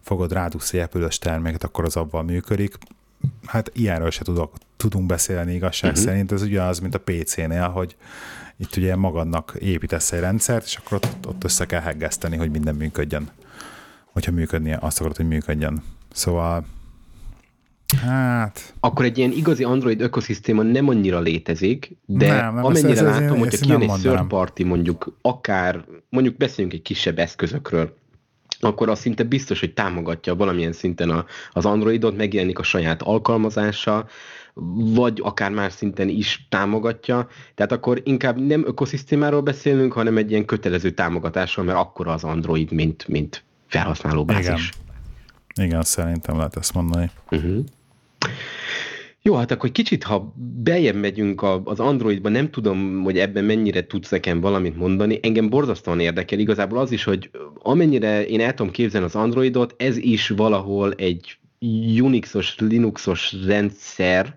fogod 0.00 0.32
rádugsz 0.32 0.72
egy 0.72 0.80
apple 0.80 1.08
terméket, 1.18 1.64
akkor 1.64 1.84
az 1.84 1.96
abban 1.96 2.24
működik. 2.24 2.78
Hát 3.46 3.70
ilyenről 3.74 4.10
se 4.10 4.24
tudok, 4.24 4.54
tudunk 4.76 5.06
beszélni 5.06 5.54
igazság 5.54 5.90
uh-huh. 5.90 6.06
szerint, 6.06 6.32
ez 6.32 6.42
ugye 6.42 6.62
az, 6.62 6.78
mint 6.78 6.94
a 6.94 7.00
PC-nél, 7.00 7.68
hogy 7.68 7.96
itt 8.56 8.76
ugye 8.76 8.96
magadnak 8.96 9.56
építesz 9.58 10.12
egy 10.12 10.20
rendszert, 10.20 10.64
és 10.64 10.76
akkor 10.76 10.96
ott, 10.96 11.26
ott 11.26 11.44
össze 11.44 11.66
kell 11.66 11.80
heggeszteni, 11.80 12.36
hogy 12.36 12.50
minden 12.50 12.74
működjön. 12.74 13.30
Hogyha 14.04 14.32
működnie, 14.32 14.78
azt 14.80 14.98
akarod, 14.98 15.16
hogy 15.16 15.28
működjön. 15.28 15.82
Szóval 16.12 16.64
Hát... 17.94 18.74
Akkor 18.80 19.04
egy 19.04 19.18
ilyen 19.18 19.32
igazi 19.32 19.64
Android 19.64 20.00
ökoszisztéma 20.00 20.62
nem 20.62 20.88
annyira 20.88 21.20
létezik, 21.20 21.96
de 22.06 22.26
nem, 22.26 22.54
nem, 22.54 22.64
amennyire 22.64 22.90
ez, 22.90 22.98
ez, 22.98 23.04
látom, 23.04 23.36
ez, 23.36 23.38
hogyha 23.38 23.64
kijön 23.64 23.80
egy 23.80 24.00
third 24.00 24.26
party, 24.26 24.62
mondjuk 24.62 25.18
akár, 25.22 25.84
mondjuk 26.08 26.36
beszéljünk 26.36 26.76
egy 26.76 26.82
kisebb 26.82 27.18
eszközökről, 27.18 27.96
akkor 28.60 28.88
az 28.88 28.98
szinte 28.98 29.22
biztos, 29.22 29.60
hogy 29.60 29.74
támogatja 29.74 30.34
valamilyen 30.34 30.72
szinten 30.72 31.10
a, 31.10 31.24
az 31.52 31.64
Androidot, 31.64 32.16
megjelenik 32.16 32.58
a 32.58 32.62
saját 32.62 33.02
alkalmazása, 33.02 34.06
vagy 34.74 35.20
akár 35.24 35.50
más 35.50 35.72
szinten 35.72 36.08
is 36.08 36.46
támogatja. 36.48 37.28
Tehát 37.54 37.72
akkor 37.72 38.00
inkább 38.04 38.46
nem 38.46 38.66
ökoszisztémáról 38.66 39.40
beszélünk, 39.40 39.92
hanem 39.92 40.16
egy 40.16 40.30
ilyen 40.30 40.44
kötelező 40.44 40.90
támogatásról, 40.90 41.64
mert 41.64 41.78
akkor 41.78 42.08
az 42.08 42.24
Android, 42.24 42.72
mint, 42.72 43.08
mint 43.08 43.44
felhasználó 43.66 44.24
bázis. 44.24 44.46
Igen. 44.46 44.84
Igen, 45.66 45.82
szerintem 45.82 46.36
lehet 46.36 46.56
ezt 46.56 46.74
mondani. 46.74 47.10
Uh-huh. 47.30 47.64
Jó, 49.26 49.34
hát 49.34 49.50
akkor 49.50 49.72
kicsit, 49.72 50.04
ha 50.04 50.34
bejebb 50.62 50.94
megyünk 50.94 51.42
az 51.64 51.80
Androidba, 51.80 52.28
nem 52.28 52.50
tudom, 52.50 53.02
hogy 53.02 53.18
ebben 53.18 53.44
mennyire 53.44 53.86
tudsz 53.86 54.10
nekem 54.10 54.40
valamit 54.40 54.76
mondani. 54.76 55.18
Engem 55.22 55.48
borzasztóan 55.48 56.00
érdekel 56.00 56.38
igazából 56.38 56.78
az 56.78 56.92
is, 56.92 57.04
hogy 57.04 57.30
amennyire 57.62 58.26
én 58.26 58.40
el 58.40 58.54
tudom 58.54 58.72
képzelni 58.72 59.06
az 59.06 59.14
Androidot, 59.14 59.74
ez 59.76 59.96
is 59.96 60.28
valahol 60.28 60.92
egy 60.92 61.38
Unixos, 62.00 62.58
Linuxos 62.58 63.34
rendszer, 63.46 64.36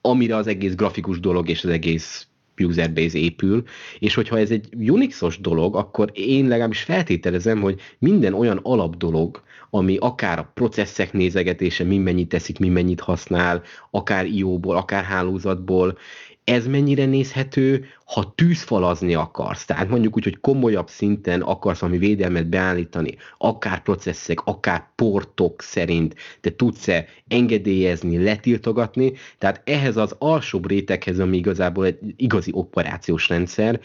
amire 0.00 0.36
az 0.36 0.46
egész 0.46 0.74
grafikus 0.74 1.20
dolog 1.20 1.48
és 1.48 1.64
az 1.64 1.70
egész 1.70 2.26
userbase 2.62 3.18
épül, 3.18 3.62
és 3.98 4.14
hogyha 4.14 4.38
ez 4.38 4.50
egy 4.50 4.68
Unixos 4.90 5.40
dolog, 5.40 5.76
akkor 5.76 6.10
én 6.14 6.48
legalábbis 6.48 6.82
feltételezem, 6.82 7.60
hogy 7.60 7.80
minden 7.98 8.34
olyan 8.34 8.60
alap 8.62 8.96
dolog, 8.96 9.42
ami 9.74 9.96
akár 9.96 10.38
a 10.38 10.50
processzek 10.54 11.12
nézegetése, 11.12 11.84
mi 11.84 11.98
mennyit 11.98 12.28
teszik, 12.28 12.58
mi 12.58 12.68
mennyit 12.68 13.00
használ, 13.00 13.62
akár 13.90 14.26
IO-ból, 14.26 14.76
akár 14.76 15.04
hálózatból, 15.04 15.98
ez 16.44 16.66
mennyire 16.66 17.04
nézhető, 17.04 17.84
ha 18.04 18.32
tűzfalazni 18.34 19.14
akarsz, 19.14 19.64
tehát 19.64 19.88
mondjuk 19.88 20.16
úgy, 20.16 20.24
hogy 20.24 20.40
komolyabb 20.40 20.88
szinten 20.88 21.40
akarsz 21.40 21.78
valami 21.78 21.98
védelmet 21.98 22.46
beállítani, 22.46 23.16
akár 23.38 23.82
processzek, 23.82 24.40
akár 24.44 24.88
portok 24.94 25.62
szerint, 25.62 26.14
te 26.40 26.50
tudsz-e 26.50 27.06
engedélyezni, 27.28 28.24
letiltogatni, 28.24 29.12
tehát 29.38 29.62
ehhez 29.64 29.96
az 29.96 30.14
alsóbb 30.18 30.68
réteghez, 30.68 31.18
ami 31.18 31.36
igazából 31.36 31.84
egy 31.84 31.98
igazi 32.16 32.50
operációs 32.54 33.28
rendszer, 33.28 33.80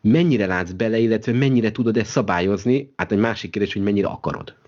mennyire 0.00 0.46
látsz 0.46 0.70
bele, 0.70 0.98
illetve 0.98 1.32
mennyire 1.32 1.72
tudod 1.72 1.96
ezt 1.96 2.10
szabályozni, 2.10 2.92
hát 2.96 3.12
egy 3.12 3.18
másik 3.18 3.50
kérdés, 3.50 3.72
hogy 3.72 3.82
mennyire 3.82 4.06
akarod. 4.06 4.60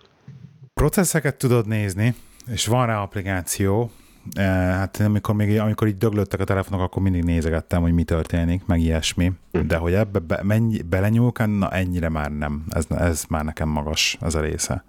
Processzeket 0.85 1.37
tudod 1.37 1.67
nézni, 1.67 2.15
és 2.47 2.67
van 2.67 2.87
rá 2.87 3.03
applikáció, 3.03 3.91
Eh, 4.33 4.45
hát 4.47 5.01
amikor, 5.01 5.35
még, 5.35 5.59
amikor 5.59 5.87
így 5.87 5.97
döglöttek 5.97 6.41
a 6.41 6.45
telefonok, 6.45 6.85
akkor 6.85 7.03
mindig 7.03 7.25
nézegettem, 7.25 7.83
hogy 7.83 7.93
mi 7.93 8.05
történik, 8.05 8.67
meg 8.67 8.81
ilyesmi. 8.81 9.33
De 9.51 9.77
hogy 9.77 9.95
ebbe 9.95 10.19
be, 10.19 10.41
mennyi, 10.43 10.83
belenyúlok, 10.83 11.59
na 11.59 11.71
ennyire 11.71 12.09
már 12.09 12.31
nem. 12.31 12.65
Ez, 12.71 12.85
ez 12.89 13.25
már 13.29 13.45
nekem 13.45 13.69
magas, 13.69 14.19
ez 14.21 14.35
a 14.35 14.41
része. 14.41 14.85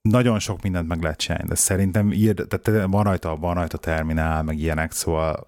Nagyon 0.00 0.38
sok 0.38 0.62
mindent 0.62 0.88
meg 0.88 1.02
lehet 1.02 1.18
csinálni, 1.18 1.48
de 1.48 1.54
szerintem 1.54 2.12
ír, 2.12 2.34
tehát 2.34 2.86
van 2.90 3.02
rajta, 3.02 3.36
van 3.36 3.54
rajta 3.54 3.78
terminál, 3.78 4.42
meg 4.42 4.58
ilyenek, 4.58 4.92
szóval 4.92 5.46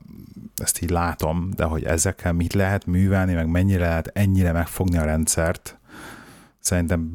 ezt 0.56 0.82
így 0.82 0.90
látom, 0.90 1.50
de 1.56 1.64
hogy 1.64 1.84
ezekkel 1.84 2.32
mit 2.32 2.52
lehet 2.52 2.86
művelni, 2.86 3.34
meg 3.34 3.46
mennyire 3.46 3.88
lehet 3.88 4.10
ennyire 4.14 4.52
megfogni 4.52 4.98
a 4.98 5.04
rendszert, 5.04 5.78
szerintem 6.60 7.12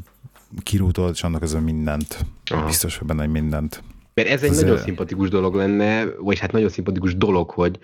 kirútod, 0.63 1.11
és 1.13 1.23
annak 1.23 1.39
közben 1.39 1.63
mindent. 1.63 2.25
Aha. 2.45 2.65
Biztos, 2.65 2.97
hogy 2.97 3.07
benne 3.07 3.25
mindent. 3.25 3.83
Mert 4.13 4.27
ez 4.27 4.43
egy 4.43 4.49
ez 4.49 4.61
nagyon 4.61 4.77
szimpatikus 4.77 5.29
dolog 5.29 5.55
lenne, 5.55 6.05
vagy 6.05 6.39
hát 6.39 6.51
nagyon 6.51 6.69
szimpatikus 6.69 7.17
dolog, 7.17 7.49
hogy 7.49 7.79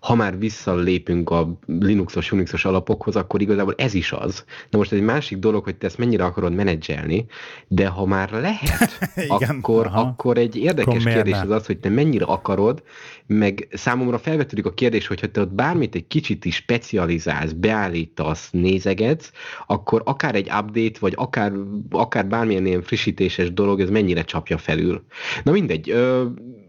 ha 0.00 0.14
már 0.14 0.38
visszalépünk 0.38 1.30
a 1.30 1.58
Linuxos, 1.66 2.32
Unixos 2.32 2.64
alapokhoz, 2.64 3.16
akkor 3.16 3.40
igazából 3.40 3.74
ez 3.76 3.94
is 3.94 4.12
az. 4.12 4.44
Na 4.70 4.78
most 4.78 4.92
egy 4.92 5.00
másik 5.00 5.38
dolog, 5.38 5.64
hogy 5.64 5.76
te 5.76 5.86
ezt 5.86 5.98
mennyire 5.98 6.24
akarod 6.24 6.54
menedzselni, 6.54 7.26
de 7.68 7.86
ha 7.86 8.06
már 8.06 8.30
lehet, 8.30 8.98
Igen, 9.16 9.56
akkor, 9.56 9.90
akkor 9.92 10.38
egy 10.38 10.56
érdekes 10.56 10.94
akkor 10.94 11.12
kérdés 11.12 11.40
az 11.40 11.50
az, 11.50 11.66
hogy 11.66 11.78
te 11.78 11.88
mennyire 11.88 12.24
akarod, 12.24 12.82
meg 13.26 13.68
számomra 13.72 14.18
felvetődik 14.18 14.66
a 14.66 14.72
kérdés, 14.72 15.06
hogyha 15.06 15.30
te 15.30 15.40
ott 15.40 15.52
bármit 15.52 15.94
egy 15.94 16.06
kicsit 16.06 16.44
is 16.44 16.54
specializálsz, 16.54 17.52
beállítasz, 17.52 18.48
nézegetsz, 18.50 19.30
akkor 19.66 20.02
akár 20.04 20.34
egy 20.34 20.48
update, 20.48 20.98
vagy 21.00 21.12
akár, 21.16 21.52
akár 21.90 22.26
bármilyen 22.26 22.66
ilyen 22.66 22.82
frissítéses 22.82 23.52
dolog, 23.52 23.80
ez 23.80 23.90
mennyire 23.90 24.22
csapja 24.22 24.58
felül. 24.58 25.04
Na 25.42 25.52
mindegy, 25.52 25.90
ö, 25.90 26.24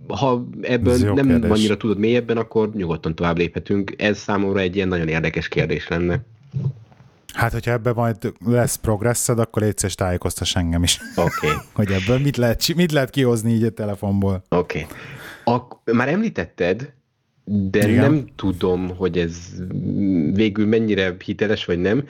ha 0.08 0.48
ebből 0.62 0.98
nem 0.98 1.28
kérdés. 1.28 1.50
annyira 1.50 1.78
tudod 1.78 1.98
mélyebben, 1.98 2.38
akkor 2.38 2.70
nyugodtan 2.74 3.16
tovább 3.16 3.38
léphetünk. 3.38 3.94
Ez 3.98 4.18
számomra 4.18 4.60
egy 4.60 4.76
ilyen 4.76 4.88
nagyon 4.88 5.08
érdekes 5.08 5.48
kérdés 5.48 5.88
lenne. 5.88 6.26
Hát, 7.34 7.52
hogyha 7.52 7.72
ebben 7.72 7.94
majd 7.96 8.34
lesz 8.46 8.76
progresszed, 8.76 9.40
akkor 9.40 9.62
légy 9.62 9.78
szíves 9.78 9.96
tájékoztass 9.96 10.56
engem 10.56 10.84
is. 10.84 11.00
Oké. 11.16 11.48
Okay. 11.48 11.58
hogy 11.74 11.92
ebből 11.92 12.20
mit 12.20 12.38
lehet, 12.38 12.76
mit 12.76 12.92
lehet 12.92 13.10
kihozni 13.10 13.54
így 13.54 13.64
a 13.64 13.70
telefonból. 13.70 14.44
Oké. 14.50 14.80
Okay. 14.80 14.96
Ak- 15.46 15.92
már 15.94 16.08
említetted, 16.08 16.94
de 17.46 17.90
Igen. 17.90 18.12
nem 18.12 18.26
tudom, 18.36 18.96
hogy 18.96 19.18
ez 19.18 19.38
végül 20.34 20.68
mennyire 20.68 21.16
hiteles 21.26 21.66
vagy 21.66 21.80
nem. 21.80 22.04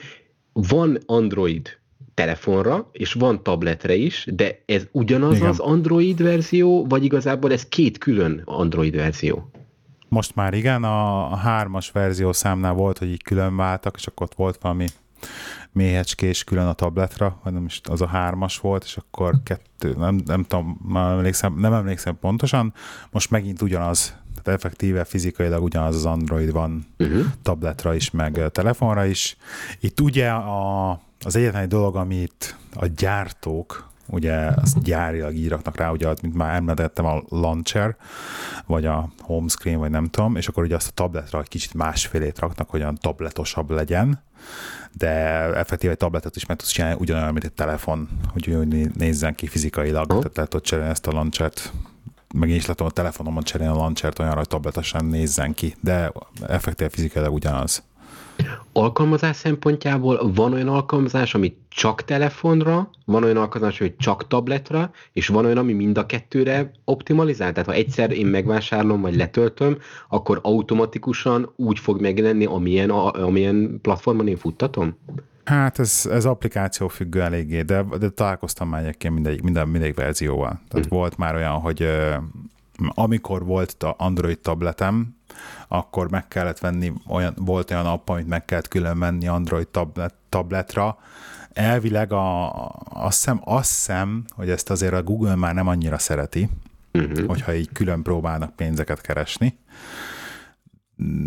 Van 0.52 0.98
Android 1.06 1.78
telefonra, 2.14 2.88
és 2.92 3.12
van 3.12 3.42
tabletre 3.42 3.94
is, 3.94 4.26
de 4.32 4.62
ez 4.66 4.86
ugyanaz 4.92 5.36
Igen. 5.36 5.48
az 5.48 5.58
Android 5.58 6.22
verzió, 6.22 6.86
vagy 6.86 7.04
igazából 7.04 7.52
ez 7.52 7.68
két 7.68 7.98
külön 7.98 8.42
Android 8.44 8.94
verzió? 8.94 9.50
Most 10.08 10.34
már 10.34 10.54
igen, 10.54 10.84
a, 10.84 11.30
a 11.32 11.36
hármas 11.36 11.90
verzió 11.90 12.32
számnál 12.32 12.72
volt, 12.72 12.98
hogy 12.98 13.08
így 13.08 13.22
külön 13.22 13.56
váltak, 13.56 13.94
és 13.98 14.06
akkor 14.06 14.26
ott 14.26 14.36
volt 14.36 14.58
valami 14.60 14.86
méhecskés 15.76 16.44
külön 16.44 16.66
a 16.66 16.72
tabletra, 16.72 17.40
vagy 17.42 17.52
nem 17.52 17.64
is 17.64 17.80
az 17.88 18.00
a 18.00 18.06
hármas 18.06 18.58
volt, 18.58 18.84
és 18.84 18.96
akkor 18.96 19.34
kettő, 19.42 19.94
nem, 19.98 20.20
nem 20.24 20.44
tudom, 20.44 20.80
már 20.88 21.12
emlékszem, 21.12 21.58
nem 21.58 21.72
emlékszem 21.72 22.18
pontosan, 22.18 22.74
most 23.10 23.30
megint 23.30 23.62
ugyanaz, 23.62 24.16
tehát 24.42 24.60
effektíve 24.60 25.04
fizikailag 25.04 25.62
ugyanaz 25.62 25.96
az 25.96 26.04
Android 26.04 26.52
van 26.52 26.86
uh-huh. 26.98 27.24
tabletra 27.42 27.94
is, 27.94 28.10
meg 28.10 28.50
telefonra 28.52 29.04
is. 29.04 29.36
Itt 29.80 30.00
ugye 30.00 30.30
a, 30.30 30.90
az 31.20 31.36
egyetlen 31.36 31.68
dolog, 31.68 31.96
amit 31.96 32.56
a 32.74 32.86
gyártók 32.86 33.90
ugye 34.06 34.34
azt 34.34 34.82
gyárilag 34.82 35.34
íraknak 35.34 35.76
rá, 35.76 35.90
ugye, 35.90 36.14
mint 36.22 36.34
már 36.34 36.54
említettem, 36.54 37.04
a 37.04 37.22
launcher, 37.28 37.96
vagy 38.66 38.86
a 38.86 39.08
home 39.20 39.48
screen, 39.48 39.78
vagy 39.78 39.90
nem 39.90 40.06
tudom, 40.06 40.36
és 40.36 40.48
akkor 40.48 40.64
ugye 40.64 40.74
azt 40.74 40.88
a 40.88 40.92
tabletra 40.94 41.40
egy 41.40 41.48
kicsit 41.48 41.74
másfélét 41.74 42.38
raknak, 42.38 42.70
hogy 42.70 42.80
olyan 42.80 42.98
tabletosabb 43.00 43.70
legyen, 43.70 44.22
de 44.92 45.10
effektíve 45.54 45.92
egy 45.92 45.98
tabletet 45.98 46.36
is 46.36 46.46
meg 46.46 46.56
tudsz 46.56 46.70
csinálni 46.70 46.96
ugyanolyan, 47.00 47.32
mint 47.32 47.44
egy 47.44 47.52
telefon, 47.52 48.08
hogy 48.32 48.50
úgy 48.50 48.94
nézzen 48.94 49.34
ki 49.34 49.46
fizikailag, 49.46 50.12
oh. 50.12 50.24
tehát 50.24 50.54
ott 50.54 50.64
cserélni 50.64 50.90
ezt 50.90 51.06
a 51.06 51.12
launchert, 51.12 51.72
meg 52.34 52.48
én 52.48 52.56
is 52.56 52.66
látom 52.66 52.86
a 52.86 52.90
telefonomon 52.90 53.42
cserélni 53.42 53.74
a 53.74 53.76
launchert 53.76 54.18
olyanra, 54.18 54.38
hogy 54.38 54.48
tabletesen 54.48 55.04
nézzen 55.04 55.54
ki, 55.54 55.74
de 55.80 56.12
effektíve 56.46 56.90
fizikailag 56.90 57.32
ugyanaz. 57.32 57.82
Alkalmazás 58.72 59.36
szempontjából 59.36 60.32
van 60.34 60.52
olyan 60.52 60.68
alkalmazás, 60.68 61.34
ami 61.34 61.56
csak 61.68 62.04
telefonra, 62.04 62.90
van 63.04 63.24
olyan 63.24 63.36
alkalmazás, 63.36 63.78
hogy 63.78 63.96
csak 63.96 64.26
tabletra, 64.26 64.90
és 65.12 65.28
van 65.28 65.44
olyan, 65.44 65.58
ami 65.58 65.72
mind 65.72 65.98
a 65.98 66.06
kettőre 66.06 66.70
optimalizál. 66.84 67.52
Tehát 67.52 67.68
ha 67.68 67.74
egyszer 67.74 68.10
én 68.10 68.26
megvásárolom, 68.26 69.00
vagy 69.00 69.16
letöltöm, 69.16 69.78
akkor 70.08 70.38
automatikusan 70.42 71.52
úgy 71.56 71.78
fog 71.78 72.00
megjelenni, 72.00 72.44
amilyen, 72.44 72.90
amilyen 72.90 73.78
platformon 73.82 74.28
én 74.28 74.36
futtatom? 74.36 74.96
Hát 75.44 75.78
ez, 75.78 76.08
ez 76.10 76.24
applikáció 76.24 76.88
függő 76.88 77.22
eléggé, 77.22 77.62
de, 77.62 77.84
de 77.98 78.08
találkoztam 78.08 78.68
már 78.68 78.82
egyébként 78.82 79.14
mindegyik, 79.14 79.42
minden, 79.42 79.68
mindegyik 79.68 79.96
verzióval. 79.96 80.60
Tehát 80.68 80.86
mm. 80.86 80.96
volt 80.96 81.16
már 81.16 81.34
olyan, 81.34 81.52
hogy 81.52 81.88
amikor 82.78 83.44
volt 83.44 83.82
a 83.82 83.94
Android 83.98 84.38
tabletem, 84.38 85.15
akkor 85.68 86.10
meg 86.10 86.28
kellett 86.28 86.58
venni, 86.58 86.92
olyan, 87.08 87.34
volt 87.36 87.70
olyan 87.70 87.86
app, 87.86 88.08
amit 88.08 88.28
meg 88.28 88.44
kellett 88.44 88.68
külön 88.68 88.96
menni 88.96 89.28
Android 89.28 89.68
tablet, 89.68 90.14
tabletra. 90.28 90.98
Elvileg 91.52 92.12
a, 92.12 92.52
azt 92.88 93.18
hiszem, 93.18 93.40
azt 93.44 93.74
hiszem, 93.74 94.24
hogy 94.30 94.50
ezt 94.50 94.70
azért 94.70 94.92
a 94.92 95.02
Google 95.02 95.34
már 95.34 95.54
nem 95.54 95.68
annyira 95.68 95.98
szereti, 95.98 96.48
uh-huh. 96.92 97.26
hogyha 97.26 97.54
így 97.54 97.72
külön 97.72 98.02
próbálnak 98.02 98.56
pénzeket 98.56 99.00
keresni. 99.00 99.58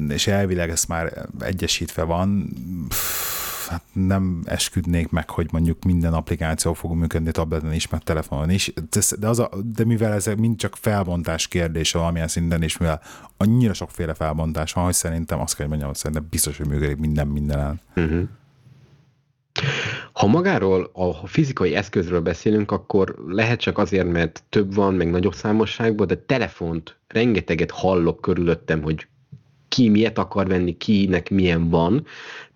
És 0.07 0.27
elvileg 0.27 0.69
ez 0.69 0.83
már 0.83 1.27
egyesítve 1.39 2.03
van. 2.03 2.49
Pff, 2.87 3.48
hát 3.69 3.83
nem 3.93 4.41
esküdnék 4.45 5.09
meg, 5.09 5.29
hogy 5.29 5.47
mondjuk 5.51 5.83
minden 5.83 6.13
applikáció 6.13 6.73
fog 6.73 6.95
működni 6.95 7.31
tableten 7.31 7.73
is, 7.73 7.89
meg 7.89 8.03
telefonon 8.03 8.49
is, 8.49 8.73
de, 9.19 9.27
az 9.27 9.39
a, 9.39 9.49
de 9.73 9.85
mivel 9.85 10.13
ez 10.13 10.25
mind 10.37 10.57
csak 10.57 10.75
felbontás 10.75 11.47
kérdése 11.47 11.97
valamilyen 11.97 12.27
szinten, 12.27 12.61
és 12.61 12.77
mivel 12.77 13.01
annyira 13.37 13.73
sokféle 13.73 14.13
felbontás 14.13 14.73
van, 14.73 14.83
hogy 14.83 14.93
szerintem 14.93 15.39
azt 15.39 15.55
kell, 15.55 15.67
hogy 15.67 15.69
mondjam, 15.69 15.89
hogy 15.89 15.99
szerintem 15.99 16.27
biztos, 16.29 16.57
hogy 16.57 16.67
működik 16.67 16.97
minden 16.97 17.27
mindenen. 17.27 17.79
Uh-huh. 17.95 18.27
Ha 20.11 20.27
magáról 20.27 20.89
a 20.93 21.27
fizikai 21.27 21.75
eszközről 21.75 22.21
beszélünk, 22.21 22.71
akkor 22.71 23.15
lehet 23.27 23.59
csak 23.59 23.77
azért, 23.77 24.11
mert 24.11 24.43
több 24.49 24.73
van, 24.73 24.93
meg 24.93 25.09
nagyobb 25.09 25.33
számosságban, 25.33 26.07
de 26.07 26.15
telefont 26.15 26.97
rengeteget 27.07 27.71
hallok 27.71 28.21
körülöttem, 28.21 28.81
hogy 28.81 29.07
ki 29.67 29.89
miért 29.89 30.17
akar 30.17 30.47
venni, 30.47 30.77
kinek 30.77 31.29
milyen 31.29 31.69
van, 31.69 32.05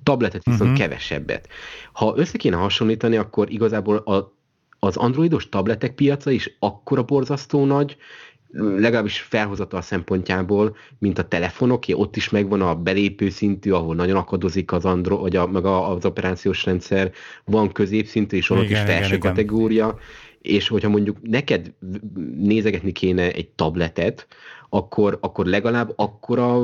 tabletet 0.03 0.43
viszont 0.43 0.61
uh-huh. 0.61 0.77
kevesebbet. 0.77 1.47
Ha 1.91 2.13
össze 2.17 2.37
kéne 2.37 2.55
hasonlítani, 2.55 3.17
akkor 3.17 3.51
igazából 3.51 3.97
a, 3.97 4.33
az 4.79 4.97
androidos 4.97 5.49
tabletek 5.49 5.95
piaca 5.95 6.31
is 6.31 6.55
akkora 6.59 7.03
borzasztó 7.03 7.65
nagy, 7.65 7.97
legalábbis 8.53 9.19
felhozatal 9.19 9.81
szempontjából, 9.81 10.75
mint 10.99 11.19
a 11.19 11.27
telefonok, 11.27 11.83
ott 11.91 12.15
is 12.15 12.29
megvan 12.29 12.61
a 12.61 12.75
belépő 12.75 13.29
szintű, 13.29 13.71
ahol 13.71 13.95
nagyon 13.95 14.15
akadozik 14.15 14.71
az 14.71 14.85
Andro, 14.85 15.17
vagy 15.17 15.35
a, 15.35 15.47
meg 15.47 15.65
az 15.65 16.05
operációs 16.05 16.65
rendszer, 16.65 17.11
van 17.45 17.71
középszintű, 17.71 18.37
és 18.37 18.49
ott 18.49 18.69
is 18.69 18.79
felső 18.79 19.15
igen, 19.15 19.19
kategória, 19.19 19.85
igen. 19.85 20.55
és 20.57 20.67
hogyha 20.67 20.89
mondjuk 20.89 21.17
neked 21.21 21.73
nézegetni 22.37 22.91
kéne 22.91 23.31
egy 23.31 23.49
tabletet, 23.49 24.27
akkor, 24.73 25.17
akkor 25.21 25.45
legalább 25.45 25.93
akkora 25.95 26.59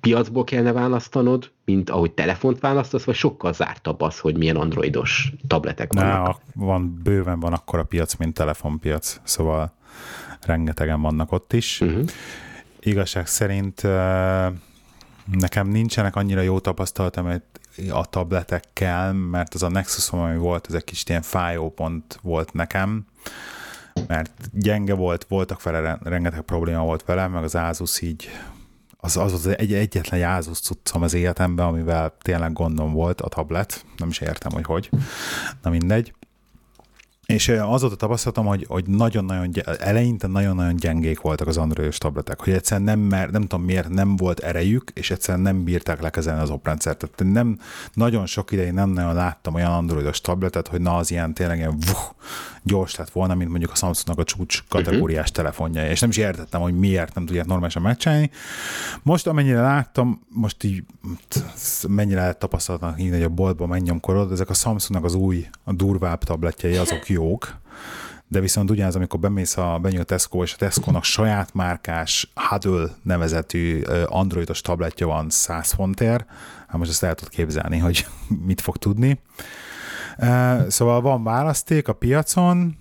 piacból 0.00 0.44
kellene 0.44 0.72
választanod, 0.72 1.50
mint 1.64 1.90
ahogy 1.90 2.12
telefont 2.12 2.60
választasz, 2.60 3.04
vagy 3.04 3.14
sokkal 3.14 3.52
zártabb 3.52 4.00
az, 4.00 4.18
hogy 4.18 4.36
milyen 4.36 4.56
androidos 4.56 5.32
tabletek 5.46 5.92
vannak? 5.92 6.26
Ne, 6.26 6.64
van, 6.64 7.00
bőven 7.02 7.40
van 7.40 7.52
akkora 7.52 7.82
piac, 7.82 8.14
mint 8.14 8.34
telefonpiac, 8.34 9.20
szóval 9.22 9.72
rengetegen 10.40 11.00
vannak 11.00 11.32
ott 11.32 11.52
is. 11.52 11.80
Uh-huh. 11.80 12.04
Igazság 12.80 13.26
szerint 13.26 13.82
nekem 15.24 15.68
nincsenek 15.68 16.16
annyira 16.16 16.40
jó 16.40 16.58
tapasztalatom 16.58 17.42
a 17.90 18.04
tabletekkel, 18.04 19.12
mert 19.12 19.54
az 19.54 19.62
a 19.62 19.68
Nexus, 19.68 20.10
ami 20.10 20.36
volt, 20.36 20.66
ez 20.68 20.74
egy 20.74 20.84
kis 20.84 21.04
ilyen 21.06 21.22
fájó 21.22 21.70
pont 21.70 22.18
volt 22.22 22.52
nekem, 22.52 23.06
mert 24.06 24.30
gyenge 24.52 24.94
volt, 24.94 25.26
voltak 25.28 25.62
vele, 25.62 25.98
rengeteg 26.02 26.40
probléma 26.40 26.82
volt 26.82 27.04
vele, 27.04 27.26
meg 27.26 27.42
az 27.42 27.54
Asus 27.54 28.00
így 28.00 28.28
az 29.04 29.16
az, 29.16 29.32
az 29.32 29.46
egy, 29.46 29.72
egyetlen 29.72 30.36
Asus 30.36 30.60
cuccom 30.60 31.02
az 31.02 31.14
életemben, 31.14 31.66
amivel 31.66 32.16
tényleg 32.22 32.52
gondom 32.52 32.92
volt 32.92 33.20
a 33.20 33.28
tablet, 33.28 33.84
nem 33.96 34.08
is 34.08 34.18
értem, 34.18 34.52
hogy 34.52 34.64
hogy, 34.64 34.90
na 35.62 35.70
mindegy. 35.70 36.14
És 37.26 37.48
azóta 37.48 37.96
tapasztaltam, 37.96 38.46
hogy, 38.46 38.64
hogy 38.68 38.86
nagyon-nagyon, 38.86 39.50
eleinte 39.78 40.26
nagyon-nagyon 40.26 40.76
gyengék 40.76 41.20
voltak 41.20 41.46
az 41.46 41.56
androidos 41.56 41.98
tabletek, 41.98 42.40
hogy 42.40 42.52
egyszerűen 42.52 42.86
nem, 42.86 42.98
mer, 42.98 43.30
nem 43.30 43.42
tudom 43.42 43.64
miért 43.64 43.88
nem 43.88 44.16
volt 44.16 44.40
erejük, 44.40 44.90
és 44.94 45.10
egyszerűen 45.10 45.42
nem 45.42 45.64
bírták 45.64 46.00
lekezelni 46.00 46.40
az 46.40 46.50
oprendszert. 46.50 46.98
Tehát 46.98 47.34
nem, 47.34 47.58
nagyon 47.92 48.26
sok 48.26 48.52
ideig 48.52 48.72
nem 48.72 48.90
nagyon 48.90 49.14
láttam 49.14 49.54
olyan 49.54 49.72
androidos 49.72 50.20
tabletet, 50.20 50.68
hogy 50.68 50.80
na 50.80 50.96
az 50.96 51.10
ilyen 51.10 51.34
tényleg 51.34 51.56
ilyen 51.56 51.78
vuh, 51.78 52.14
gyors 52.62 52.96
lett 52.96 53.10
volna, 53.10 53.34
mint 53.34 53.50
mondjuk 53.50 53.70
a 53.70 53.74
Samsungnak 53.74 54.18
a 54.18 54.24
csúcs 54.24 54.62
kategóriás 54.68 55.20
uh-huh. 55.20 55.36
telefonja, 55.36 55.90
és 55.90 56.00
nem 56.00 56.10
is 56.10 56.16
értettem, 56.16 56.60
hogy 56.60 56.78
miért 56.78 57.14
nem 57.14 57.26
tudják 57.26 57.46
normálisan 57.46 57.82
megcsinálni. 57.82 58.30
Most 59.02 59.26
amennyire 59.26 59.60
láttam, 59.60 60.20
most 60.28 60.64
így 60.64 60.84
mennyire 61.88 62.20
lehet 62.20 62.38
tapasztalatnak 62.38 63.00
így, 63.00 63.10
hogy 63.10 63.22
a 63.22 63.28
boltba 63.28 63.66
menj, 63.66 63.90
korod, 64.00 64.32
ezek 64.32 64.50
a 64.50 64.54
Samsungnak 64.54 65.04
az 65.04 65.14
új, 65.14 65.46
a 65.64 65.72
durvább 65.72 66.24
tabletjei, 66.24 66.76
azok 66.76 67.08
jók, 67.14 67.56
de 68.28 68.40
viszont 68.40 68.70
ugyanez, 68.70 68.96
amikor 68.96 69.20
bemész 69.20 69.56
a, 69.56 69.78
benyúl 69.82 70.00
a 70.00 70.04
Tesco, 70.04 70.42
és 70.42 70.52
a 70.52 70.56
Tesco-nak 70.56 71.04
saját 71.04 71.54
márkás 71.54 72.32
Huddle 72.34 72.88
nevezetű 73.02 73.82
androidos 74.06 74.60
tabletje 74.60 75.06
van 75.06 75.30
100 75.30 75.72
fontért, 75.72 76.26
hát 76.66 76.76
most 76.78 76.90
ezt 76.90 77.02
el 77.02 77.14
tudod 77.14 77.32
képzelni, 77.32 77.78
hogy 77.78 78.06
mit 78.46 78.60
fog 78.60 78.76
tudni. 78.76 79.20
Szóval 80.68 81.00
van 81.00 81.24
választék 81.24 81.88
a 81.88 81.92
piacon, 81.92 82.76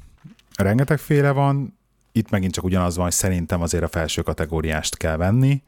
rengetegféle 0.55 1.31
van, 1.31 1.77
itt 2.11 2.29
megint 2.29 2.53
csak 2.53 2.63
ugyanaz 2.63 2.95
van, 2.95 3.03
hogy 3.03 3.13
szerintem 3.13 3.61
azért 3.61 3.84
a 3.84 3.88
felső 3.88 4.21
kategóriást 4.21 4.97
kell 4.97 5.17
venni, 5.17 5.63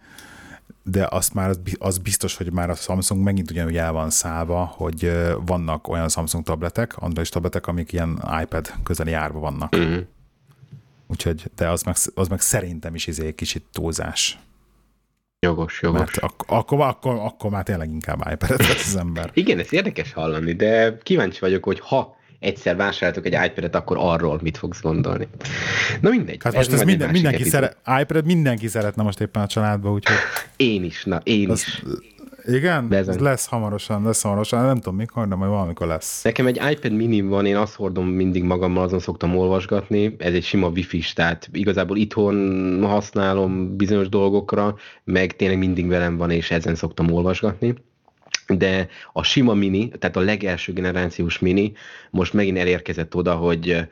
de 0.84 1.08
azt 1.10 1.34
már 1.34 1.56
az 1.78 1.98
biztos, 1.98 2.38
hogy 2.38 2.52
már 2.52 2.70
a 2.70 2.76
Samsung 2.76 3.24
megint 3.24 3.52
ugyanúgy 3.52 3.78
el 3.78 3.92
van 3.92 4.10
szállva, 4.10 4.66
hogy 4.66 5.12
vannak 5.46 5.88
olyan 5.88 6.10
Samsung 6.10 6.44
tabletek, 6.44 6.98
Android 6.98 7.30
tabletek, 7.30 7.68
amik 7.68 7.92
ilyen 7.94 8.24
iPad 8.42 8.72
közeli 8.84 9.14
árba 9.14 9.40
vannak. 9.40 9.78
Mm. 9.78 9.98
Úgyhogy, 11.08 11.52
de 11.56 11.70
az 11.70 11.84
meg, 11.84 11.96
az 12.14 12.28
meg 12.28 12.42
szerintem 12.42 12.96
is 12.96 13.08
izé 13.08 13.36
kicsit 13.36 13.64
túlzás. 13.72 14.40
Jogos, 15.40 15.82
jogos. 15.82 16.00
Mert 16.00 16.18
ak- 16.18 16.44
akkor, 16.48 16.82
akkor, 16.82 17.16
akkor 17.16 17.50
már 17.52 17.64
tényleg 17.64 17.90
inkább 17.90 18.40
vesz 18.40 18.86
az 18.86 18.96
ember. 18.96 19.32
Igen, 19.34 19.60
ez 19.60 19.74
érdekes 19.74 20.14
hallani, 20.14 20.54
de 20.54 20.98
kíváncsi 20.98 21.40
vagyok, 21.40 21.64
hogy 21.64 21.80
ha 21.80 22.18
egyszer 22.46 22.76
vásároltok 22.76 23.26
egy 23.26 23.38
iPad-et, 23.46 23.76
akkor 23.76 23.98
arról 24.00 24.40
mit 24.42 24.58
fogsz 24.58 24.82
gondolni. 24.82 25.28
Na 26.02 26.10
mindegy. 26.10 26.38
Hát 26.44 26.54
most 26.54 26.72
ez, 26.72 26.80
ez 26.80 26.86
minden, 26.86 27.10
mindenki 27.10 27.44
szeret, 27.44 27.78
iPad 28.02 28.26
mindenki 28.26 28.68
szeretne 28.68 29.04
most 29.04 29.22
éppen 29.22 29.42
a 29.42 29.48
családba, 29.48 29.92
úgyhogy... 29.92 30.16
Én 30.56 30.84
is, 30.84 31.04
na, 31.04 31.20
én 31.24 31.50
az, 31.50 31.60
is. 31.68 31.84
Igen? 32.48 32.94
Ez 32.94 33.20
lesz 33.20 33.46
hamarosan, 33.46 34.04
lesz 34.04 34.22
hamarosan, 34.22 34.66
nem 34.66 34.76
tudom 34.76 34.96
mikor, 34.96 35.28
de 35.28 35.36
majd 35.36 35.52
valamikor 35.52 35.88
lesz. 35.88 36.24
Nekem 36.24 36.48
egy 36.48 36.62
iPad 36.72 36.92
mini 36.92 37.22
van, 37.22 37.46
én 37.46 37.56
azt 37.56 37.76
hordom 37.76 38.08
mindig 38.08 38.44
magammal, 38.44 38.84
azon 38.84 39.00
szoktam 39.00 39.38
olvasgatni, 39.38 40.16
ez 40.18 40.34
egy 40.34 40.44
sima 40.44 40.68
wifi 40.68 41.04
tehát 41.14 41.50
igazából 41.52 41.98
itthon 41.98 42.84
használom 42.84 43.76
bizonyos 43.76 44.10
dolgokra, 44.10 44.76
meg 45.04 45.36
tényleg 45.36 45.58
mindig 45.58 45.88
velem 45.88 46.18
van, 46.18 46.32
és 46.32 46.52
ezen 46.52 46.76
szoktam 46.76 47.12
olvasgatni 47.12 47.76
de 48.48 48.88
a 49.14 49.24
sima 49.24 49.54
mini, 49.54 49.90
tehát 49.90 50.16
a 50.16 50.20
legelső 50.20 50.74
generációs 50.74 51.40
mini 51.40 51.72
most 52.10 52.34
megint 52.34 52.58
elérkezett 52.58 53.16
oda, 53.16 53.36
hogy 53.36 53.88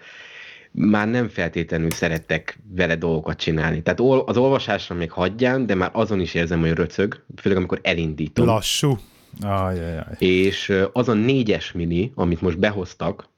már 0.71 1.09
nem 1.09 1.27
feltétlenül 1.27 1.91
szerettek 1.91 2.59
vele 2.75 2.95
dolgokat 2.95 3.37
csinálni. 3.37 3.81
Tehát 3.81 3.99
az 4.25 4.37
olvasásra 4.37 4.95
még 4.95 5.11
hagyján, 5.11 5.65
de 5.65 5.75
már 5.75 5.89
azon 5.93 6.19
is 6.19 6.33
érzem, 6.33 6.59
hogy 6.59 6.71
röcög, 6.71 7.23
főleg 7.35 7.57
amikor 7.57 7.79
elindítom. 7.83 8.45
Lassú. 8.45 8.97
Ajajaj. 9.41 10.03
És 10.17 10.73
az 10.93 11.09
a 11.09 11.13
négyes 11.13 11.71
mini, 11.71 12.11
amit 12.15 12.41
most 12.41 12.59
behoztak, 12.59 13.31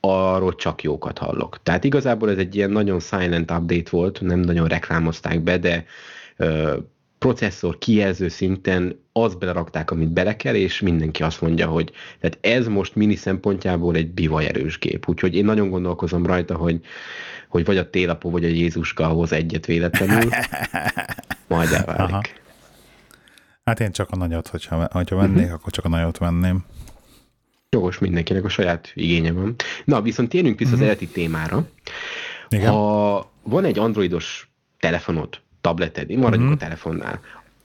arról 0.00 0.54
csak 0.54 0.82
jókat 0.82 1.18
hallok. 1.18 1.62
Tehát 1.62 1.84
igazából 1.84 2.30
ez 2.30 2.38
egy 2.38 2.56
ilyen 2.56 2.70
nagyon 2.70 3.00
silent 3.00 3.50
update 3.50 3.90
volt, 3.90 4.20
nem 4.20 4.40
nagyon 4.40 4.68
reklámozták 4.68 5.40
be, 5.40 5.58
de 5.58 5.84
processzor 7.18 7.78
kijelző 7.78 8.28
szinten 8.28 8.99
az 9.22 9.34
belerakták, 9.34 9.90
amit 9.90 10.08
bele 10.08 10.36
kell, 10.36 10.54
és 10.54 10.80
mindenki 10.80 11.22
azt 11.22 11.40
mondja, 11.40 11.66
hogy 11.66 11.92
tehát 12.20 12.38
ez 12.40 12.66
most 12.66 12.94
mini 12.94 13.14
szempontjából 13.14 13.94
egy 13.94 14.10
bivajerős 14.10 14.78
gép. 14.78 15.08
Úgyhogy 15.08 15.34
én 15.34 15.44
nagyon 15.44 15.70
gondolkozom 15.70 16.26
rajta, 16.26 16.56
hogy, 16.56 16.80
hogy 17.48 17.64
vagy 17.64 17.76
a 17.76 17.90
télapó, 17.90 18.30
vagy 18.30 18.44
a 18.44 18.48
Jézuska 18.48 19.06
hoz 19.06 19.32
egyet 19.32 19.66
véletlenül, 19.66 20.30
majd 21.48 21.72
elválik. 21.72 22.12
Aha. 22.12 22.22
Hát 23.64 23.80
én 23.80 23.92
csak 23.92 24.10
a 24.10 24.16
nagyot, 24.16 24.48
hogyha, 24.48 24.88
hogyha 24.92 25.16
vennék, 25.16 25.36
uh-huh. 25.36 25.52
akkor 25.52 25.72
csak 25.72 25.84
a 25.84 25.88
nagyot 25.88 26.18
venném. 26.18 26.64
Jogos, 27.68 27.98
mindenkinek 27.98 28.44
a 28.44 28.48
saját 28.48 28.90
igénye 28.94 29.32
van. 29.32 29.54
Na, 29.84 30.02
viszont 30.02 30.28
térjünk 30.28 30.58
vissza 30.58 30.72
uh-huh. 30.72 30.88
az 30.88 30.94
mhm. 30.94 31.00
eredeti 31.00 31.20
témára. 31.22 31.68
Igen. 32.48 32.70
Ha 32.70 33.30
van 33.42 33.64
egy 33.64 33.78
androidos 33.78 34.50
telefonod, 34.78 35.40
tableted, 35.60 36.08
maradjunk 36.08 36.52
uh-huh. 36.52 36.52
a 36.52 36.56
telefonnál, 36.56 37.20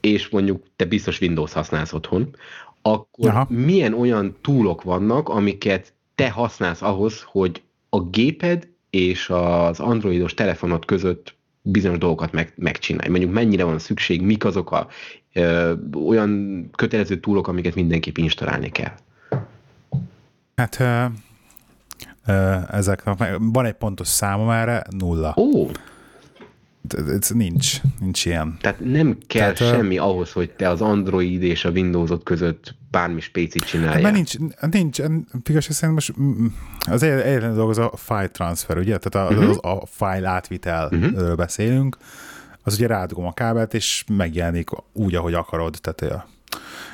és 0.06 0.28
mondjuk 0.28 0.64
te 0.76 0.84
biztos 0.84 1.20
Windows 1.20 1.52
használsz 1.52 1.92
otthon, 1.92 2.36
akkor 2.82 3.28
Aha. 3.28 3.46
milyen 3.48 3.94
olyan 3.94 4.36
túlok 4.40 4.82
vannak, 4.82 5.28
amiket 5.28 5.92
te 6.14 6.30
használsz 6.30 6.82
ahhoz, 6.82 7.22
hogy 7.22 7.62
a 7.88 8.00
géped 8.00 8.68
és 8.90 9.30
az 9.30 9.80
androidos 9.80 10.34
telefonod 10.34 10.84
között 10.84 11.34
bizonyos 11.62 11.98
dolgokat 11.98 12.32
meg, 12.32 12.52
megcsinálj. 12.56 13.08
Mondjuk 13.10 13.32
mennyire 13.32 13.64
van 13.64 13.78
szükség, 13.78 14.22
mik 14.22 14.44
azok 14.44 14.70
a 14.70 14.88
ö, 15.32 15.72
olyan 16.06 16.70
kötelező 16.76 17.20
túlok, 17.20 17.48
amiket 17.48 17.74
mindenképp 17.74 18.16
installálni 18.16 18.70
kell. 18.70 18.92
Hát 20.56 20.80
ö, 20.80 21.04
ö, 22.26 22.56
ezeknek 22.70 23.38
van 23.38 23.64
egy 23.64 23.72
pontos 23.72 24.08
számom 24.08 24.50
erre, 24.50 24.82
nulla. 24.90 25.34
Ó, 25.36 25.66
ez 26.94 27.30
nincs, 27.30 27.80
nincs 28.00 28.24
ilyen. 28.24 28.56
Tehát 28.60 28.80
nem 28.80 29.18
kell 29.26 29.52
Tehát, 29.52 29.74
semmi 29.74 29.98
ahhoz, 29.98 30.32
hogy 30.32 30.50
te 30.50 30.68
az 30.68 30.80
Android 30.80 31.42
és 31.42 31.64
a 31.64 31.70
Windowsot 31.70 32.22
között 32.22 32.74
bármi 32.90 33.20
spécit 33.20 33.64
csináljál. 33.64 33.92
Hát, 33.92 34.02
mert 34.02 34.14
nincs, 34.14 34.34
nincs, 34.70 34.98
igaz, 35.44 35.64
szerint 35.64 35.94
most 35.94 36.14
az 36.90 37.02
egyetlen 37.02 37.54
dolog 37.54 37.70
az 37.70 37.78
a 37.78 37.92
file 37.96 38.28
transfer, 38.28 38.78
ugye? 38.78 38.98
Tehát 38.98 39.30
a, 39.30 39.34
uh-huh. 39.34 39.50
az, 39.50 39.58
a 39.62 39.86
file 39.86 40.28
átvitelről 40.28 41.10
uh-huh. 41.10 41.36
beszélünk, 41.36 41.96
az 42.62 42.74
ugye 42.74 42.86
rádugom 42.86 43.26
a 43.26 43.32
kábelt, 43.32 43.74
és 43.74 44.04
megjelenik 44.16 44.68
úgy, 44.92 45.14
ahogy 45.14 45.34
akarod. 45.34 45.78
Tehát 45.80 46.26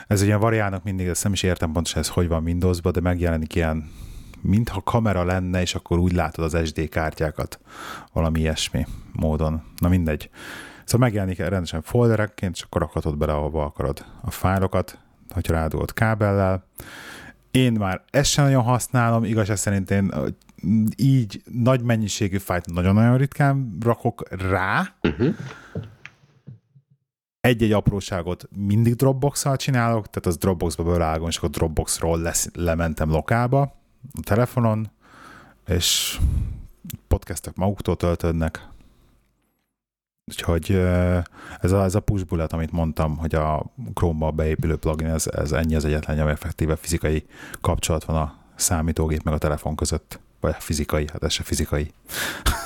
ez 0.06 0.22
ugye 0.22 0.36
variálnak 0.36 0.84
mindig, 0.84 1.06
ezt 1.06 1.22
nem 1.22 1.32
is 1.32 1.42
értem 1.42 1.72
pontosan, 1.72 2.00
ez 2.00 2.08
hogy 2.08 2.28
van 2.28 2.44
Windowsban, 2.44 2.92
de 2.92 3.00
megjelenik 3.00 3.54
ilyen 3.54 3.90
mintha 4.42 4.80
kamera 4.80 5.24
lenne, 5.24 5.60
és 5.60 5.74
akkor 5.74 5.98
úgy 5.98 6.12
látod 6.12 6.44
az 6.44 6.66
SD 6.66 6.88
kártyákat, 6.88 7.60
valami 8.12 8.40
ilyesmi 8.40 8.86
módon. 9.12 9.62
Na 9.76 9.88
mindegy. 9.88 10.30
Szóval 10.84 11.08
megjelenik 11.08 11.38
rendesen 11.38 11.82
folderekként, 11.82 12.54
és 12.54 12.62
akkor 12.62 12.80
rakhatod 12.80 13.16
bele, 13.16 13.32
ahova 13.32 13.64
akarod 13.64 14.04
a 14.20 14.30
fájlokat, 14.30 14.98
hogyha 15.30 15.52
rádugod 15.52 15.92
kábellel. 15.92 16.66
Én 17.50 17.72
már 17.72 18.04
ezt 18.10 18.30
sem 18.30 18.44
nagyon 18.44 18.62
használom, 18.62 19.24
igazság 19.24 19.56
szerint 19.56 19.90
én 19.90 20.12
így 20.96 21.42
nagy 21.62 21.82
mennyiségű 21.82 22.38
fájt 22.38 22.72
nagyon-nagyon 22.72 23.16
ritkán 23.16 23.76
rakok 23.80 24.22
rá. 24.30 24.94
Uh-huh. 25.02 25.34
Egy-egy 27.40 27.72
apróságot 27.72 28.48
mindig 28.56 28.94
Dropbox-szal 28.94 29.56
csinálok, 29.56 30.10
tehát 30.10 30.26
az 30.26 30.36
Dropbox-ba 30.36 30.82
belágom, 30.82 31.28
és 31.28 31.36
akkor 31.36 31.50
Dropbox-ról 31.50 32.20
lesz, 32.20 32.48
lementem 32.54 33.10
lokálba, 33.10 33.81
a 34.14 34.20
telefonon, 34.22 34.90
és 35.66 36.20
podcastek 37.08 37.54
maguktól 37.54 37.96
töltődnek. 37.96 38.68
Úgyhogy 40.30 40.70
ez 41.60 41.72
a, 41.72 41.82
ez 41.82 41.94
a 41.94 42.00
push 42.00 42.24
bullet, 42.24 42.52
amit 42.52 42.72
mondtam, 42.72 43.16
hogy 43.16 43.34
a 43.34 43.72
Chrome-ba 43.94 44.30
beépülő 44.30 44.76
plugin, 44.76 45.06
ez, 45.06 45.26
ez 45.26 45.52
ennyi 45.52 45.74
az 45.74 45.84
egyetlen, 45.84 46.18
ami 46.18 46.30
effektíve 46.30 46.76
fizikai 46.76 47.26
kapcsolat 47.60 48.04
van 48.04 48.16
a 48.16 48.36
számítógép 48.54 49.22
meg 49.22 49.34
a 49.34 49.38
telefon 49.38 49.76
között. 49.76 50.20
Vagy 50.42 50.54
fizikai, 50.58 51.04
hát 51.12 51.22
ez 51.22 51.32
se 51.32 51.42
fizikai. 51.42 51.90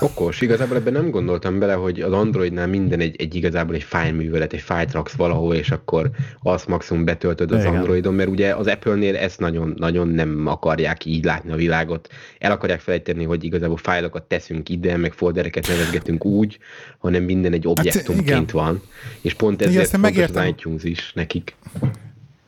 Okos, 0.01 0.41
igazából 0.41 0.77
ebben 0.77 0.93
nem 0.93 1.11
gondoltam 1.11 1.59
bele, 1.59 1.72
hogy 1.72 2.01
az 2.01 2.12
Androidnál 2.12 2.66
minden 2.66 3.01
egy, 3.01 3.16
egy 3.18 3.35
igazából 3.35 3.74
egy 3.74 3.83
fájlművelet, 3.83 4.53
egy 4.53 4.61
fájlt 4.61 4.93
raksz 4.93 5.12
valahol, 5.12 5.55
és 5.55 5.70
akkor 5.70 6.11
azt 6.43 6.66
maximum 6.66 7.05
betöltöd 7.05 7.53
az 7.53 7.61
Igen. 7.61 7.77
Androidon, 7.77 8.14
mert 8.14 8.29
ugye 8.29 8.55
az 8.55 8.66
Apple-nél 8.66 9.16
ezt 9.16 9.41
nagyon, 9.41 9.74
nagyon 9.77 10.09
nem 10.09 10.47
akarják 10.47 11.05
így 11.05 11.24
látni 11.24 11.53
a 11.53 11.57
világot. 11.57 12.09
El 12.39 12.51
akarják 12.51 12.81
felejteni, 12.81 13.24
hogy 13.24 13.45
igazából 13.45 13.77
fájlokat 13.77 14.22
teszünk 14.22 14.68
ide, 14.68 14.97
meg 14.97 15.12
foldereket 15.12 15.68
nevezgetünk 15.68 16.24
úgy, 16.24 16.59
hanem 16.99 17.22
minden 17.22 17.53
egy 17.53 17.64
hát 17.64 17.79
objektumként 17.79 18.31
hát, 18.31 18.51
van. 18.51 18.83
És 19.20 19.35
pont 19.35 19.62
ezért 19.62 19.89
Igen, 19.89 20.01
fontos 20.01 20.37
az 20.37 20.47
iTunes 20.47 20.83
is 20.83 21.12
nekik. 21.14 21.55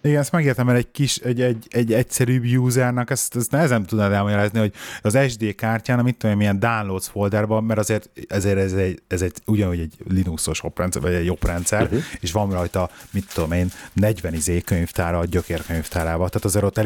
Igen, 0.03 0.21
ezt 0.21 0.33
megértem, 0.33 0.67
mert 0.67 0.79
egy 0.79 0.91
kis, 0.91 1.17
egy, 1.17 1.41
egy, 1.41 1.67
egy 1.69 1.93
egyszerűbb 1.93 2.45
usernak 2.45 3.11
ezt, 3.11 3.37
ezt 3.37 3.51
nehezen 3.51 3.87
tudnád 3.87 4.13
elmagyarázni, 4.13 4.59
hogy 4.59 4.73
az 5.03 5.19
SD 5.29 5.55
kártyán, 5.55 5.99
mit 6.05 6.17
tudom, 6.17 6.37
milyen 6.37 6.59
downloads 6.59 7.09
folderban, 7.09 7.65
mert 7.65 7.79
azért 7.81 8.09
ezért 8.29 8.59
ez 8.59 8.73
egy, 8.73 9.03
ez 9.07 9.23
egy 9.23 9.33
ugyanúgy 9.47 9.81
egy 9.81 9.95
Linuxos 10.09 10.65
oprendszer, 10.65 11.03
vagy 11.03 11.13
egy 11.13 11.31
oprendszer, 11.31 11.83
uh-huh. 11.83 12.03
és 12.21 12.33
van 12.33 12.51
rajta, 12.51 12.91
mit 13.11 13.33
tudom 13.35 13.53
én, 13.53 13.73
40 13.93 14.35
izé 14.35 14.61
könyvtára 14.61 15.19
a 15.19 15.25
gyökérkönyvtárába. 15.25 16.29
Tehát 16.29 16.45
azért 16.45 16.65
ott 16.65 16.79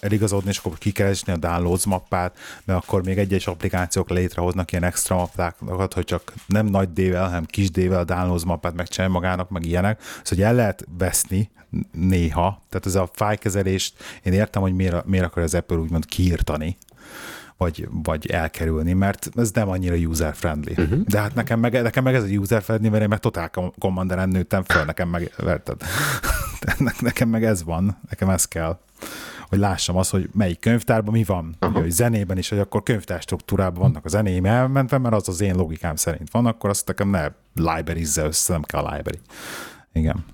eligazodni, 0.00 0.50
és 0.50 0.58
akkor 0.58 0.78
kikeresni 0.78 1.32
a 1.32 1.36
downloads 1.36 1.86
mappát, 1.86 2.38
mert 2.64 2.82
akkor 2.82 3.04
még 3.04 3.18
egyes 3.18 3.46
applikációk 3.46 4.10
létrehoznak 4.10 4.72
ilyen 4.72 4.84
extra 4.84 5.16
mappákat, 5.16 5.94
hogy 5.94 6.04
csak 6.04 6.32
nem 6.46 6.66
nagy 6.66 6.92
D-vel, 6.92 7.24
hanem 7.24 7.44
kis 7.44 7.70
D-vel 7.70 7.98
a 7.98 8.04
downloads 8.04 8.44
mappát 8.44 8.74
megcsinálja 8.74 9.14
magának, 9.14 9.50
meg 9.50 9.66
ilyenek. 9.66 10.00
Szóval, 10.00 10.22
hogy 10.24 10.42
el 10.42 10.54
lehet 10.54 10.86
veszni 10.98 11.50
néha. 11.92 12.62
Tehát 12.68 12.86
ez 12.86 12.94
a 12.94 13.10
fájkezelést, 13.12 13.94
én 14.22 14.32
értem, 14.32 14.62
hogy 14.62 14.74
miért, 14.74 15.04
miért 15.06 15.24
akar 15.24 15.42
az 15.42 15.54
Apple 15.54 15.76
úgymond 15.76 16.06
kiírtani, 16.06 16.76
vagy, 17.56 17.88
vagy 17.90 18.30
elkerülni, 18.30 18.92
mert 18.92 19.30
ez 19.36 19.50
nem 19.50 19.68
annyira 19.68 19.94
user-friendly. 19.94 20.72
Uh-huh. 20.76 21.00
De 21.06 21.20
hát 21.20 21.34
nekem 21.34 21.60
meg, 21.60 21.82
nekem 21.82 22.04
meg 22.04 22.14
ez 22.14 22.22
a 22.22 22.26
user-friendly, 22.26 22.88
mert 22.88 23.02
én 23.02 23.08
meg 23.08 23.18
totál 23.18 23.50
commanderen 23.78 24.28
nőttem 24.28 24.64
föl, 24.64 24.84
nekem 24.84 25.08
meg, 25.08 25.32
verted. 25.36 25.82
nekem 27.00 27.28
meg 27.28 27.44
ez 27.44 27.64
van, 27.64 27.98
nekem 28.08 28.28
ez 28.28 28.44
kell 28.44 28.78
hogy 29.50 29.58
lássam 29.58 29.96
azt, 29.96 30.10
hogy 30.10 30.28
melyik 30.32 30.60
könyvtárban 30.60 31.12
mi 31.12 31.24
van. 31.24 31.56
Ugye, 31.60 31.80
hogy 31.80 31.90
zenében 31.90 32.38
is, 32.38 32.48
hogy 32.48 32.58
akkor 32.58 32.82
könyvtár 32.82 33.20
struktúrában 33.20 33.80
vannak 33.80 34.04
a 34.04 34.08
zenéim 34.08 34.44
elmentve, 34.44 34.98
mert 34.98 35.14
az 35.14 35.28
az 35.28 35.40
én 35.40 35.54
logikám 35.54 35.96
szerint 35.96 36.30
van, 36.30 36.46
akkor 36.46 36.70
azt 36.70 36.86
nekem 36.86 37.08
ne 37.08 37.28
library 37.54 38.06
össze, 38.16 38.52
nem 38.52 38.62
kell 38.62 38.84
a 38.84 38.94
library. 38.94 39.18
Igen. 39.92 40.24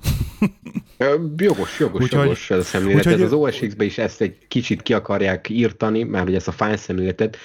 Jogos, 1.36 1.78
jogos, 1.78 2.02
úgy, 2.02 2.12
jogos 2.12 2.50
ez 2.50 2.58
a 2.58 2.62
szemlélet. 2.62 3.06
Úgy, 3.06 3.12
ez 3.12 3.20
az 3.20 3.32
OSX-be 3.32 3.84
is 3.84 3.98
ezt 3.98 4.20
egy 4.20 4.36
kicsit 4.48 4.82
ki 4.82 4.92
akarják 4.92 5.48
írtani, 5.48 6.02
már 6.02 6.22
hogy 6.22 6.34
ezt 6.34 6.48
a 6.48 6.52
fájl 6.52 6.76
szemléletet. 6.76 7.36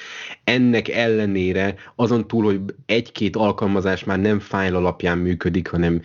Ennek 0.44 0.88
ellenére 0.88 1.76
azon 1.96 2.28
túl, 2.28 2.44
hogy 2.44 2.60
egy-két 2.86 3.36
alkalmazás 3.36 4.04
már 4.04 4.20
nem 4.20 4.40
fájl 4.40 4.76
alapján 4.76 5.18
működik, 5.18 5.68
hanem 5.68 6.02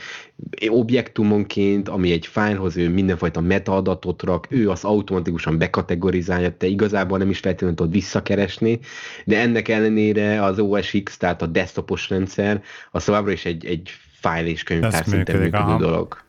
objektumonként, 0.69 1.89
ami 1.89 2.13
egy 2.13 2.27
fájlhoz 2.27 2.77
ő 2.77 2.89
mindenfajta 2.89 3.41
metaadatot 3.41 4.23
rak, 4.23 4.47
ő 4.51 4.71
azt 4.71 4.85
automatikusan 4.85 5.59
bekategorizálja, 5.59 6.57
te 6.57 6.67
igazából 6.67 7.19
nem 7.19 7.31
is 7.31 7.39
feltétlenül 7.39 7.77
tudod 7.77 7.93
visszakeresni, 7.93 8.79
de 9.25 9.41
ennek 9.41 9.69
ellenére 9.69 10.45
az 10.45 10.59
OSX, 10.59 11.17
tehát 11.17 11.43
a 11.43 11.47
desktopos 11.47 12.09
rendszer, 12.09 12.63
az 12.91 13.05
továbbra 13.05 13.33
is 13.33 13.45
egy, 13.45 13.67
egy 13.67 13.91
fájl 14.27 14.47
és 14.47 14.63
könyvtár 14.63 15.05
szinten 15.05 15.37
működő 15.37 15.57
aha. 15.57 15.79
dolog. 15.79 16.25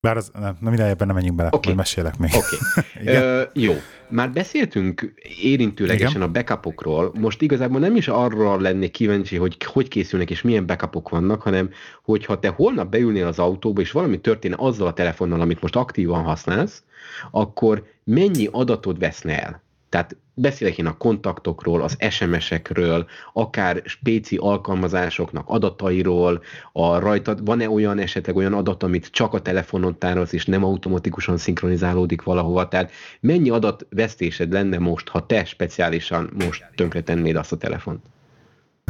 Bár 0.00 0.16
az, 0.16 0.30
nem, 0.40 0.56
nem 0.60 0.72
ide 0.72 0.86
ebben 0.86 1.06
nem 1.06 1.16
menjünk 1.16 1.36
bele, 1.36 1.48
okay. 1.52 1.74
mesélek 1.74 2.18
még. 2.18 2.30
Okay. 2.34 3.06
Ö, 3.16 3.42
jó. 3.52 3.74
Már 4.08 4.32
beszéltünk 4.32 5.14
érintőlegesen 5.42 6.16
Igen. 6.16 6.28
a 6.28 6.30
backupokról, 6.30 7.12
most 7.18 7.42
igazából 7.42 7.80
nem 7.80 7.96
is 7.96 8.08
arra 8.08 8.60
lennék 8.60 8.90
kíváncsi, 8.90 9.36
hogy 9.36 9.64
hogy 9.64 9.88
készülnek 9.88 10.30
és 10.30 10.42
milyen 10.42 10.66
backupok 10.66 11.08
vannak, 11.08 11.42
hanem 11.42 11.70
hogyha 12.02 12.38
te 12.38 12.48
holnap 12.48 12.90
beülnél 12.90 13.26
az 13.26 13.38
autóba, 13.38 13.80
és 13.80 13.90
valami 13.90 14.20
történne 14.20 14.56
azzal 14.58 14.86
a 14.86 14.92
telefonnal, 14.92 15.40
amit 15.40 15.60
most 15.60 15.76
aktívan 15.76 16.22
használsz, 16.22 16.82
akkor 17.30 17.84
mennyi 18.04 18.48
adatod 18.50 18.98
veszne 18.98 19.42
el? 19.42 19.62
Tehát 19.90 20.16
beszélek 20.34 20.78
én 20.78 20.86
a 20.86 20.96
kontaktokról, 20.96 21.82
az 21.82 21.96
SMS-ekről, 22.10 23.06
akár 23.32 23.82
spéci 23.84 24.36
alkalmazásoknak 24.36 25.48
adatairól, 25.48 26.42
a 26.72 26.98
rajtad, 26.98 27.44
van-e 27.44 27.70
olyan 27.70 27.98
esetleg 27.98 28.36
olyan 28.36 28.52
adat, 28.52 28.82
amit 28.82 29.10
csak 29.10 29.34
a 29.34 29.42
telefonon 29.42 29.98
tárolsz, 29.98 30.32
és 30.32 30.46
nem 30.46 30.64
automatikusan 30.64 31.36
szinkronizálódik 31.36 32.22
valahova, 32.22 32.68
tehát 32.68 32.90
mennyi 33.20 33.50
adatvesztésed 33.50 34.52
lenne 34.52 34.78
most, 34.78 35.08
ha 35.08 35.26
te 35.26 35.44
speciálisan 35.44 36.30
most 36.44 36.64
tönkretennéd 36.74 37.36
azt 37.36 37.52
a 37.52 37.56
telefont? 37.56 38.04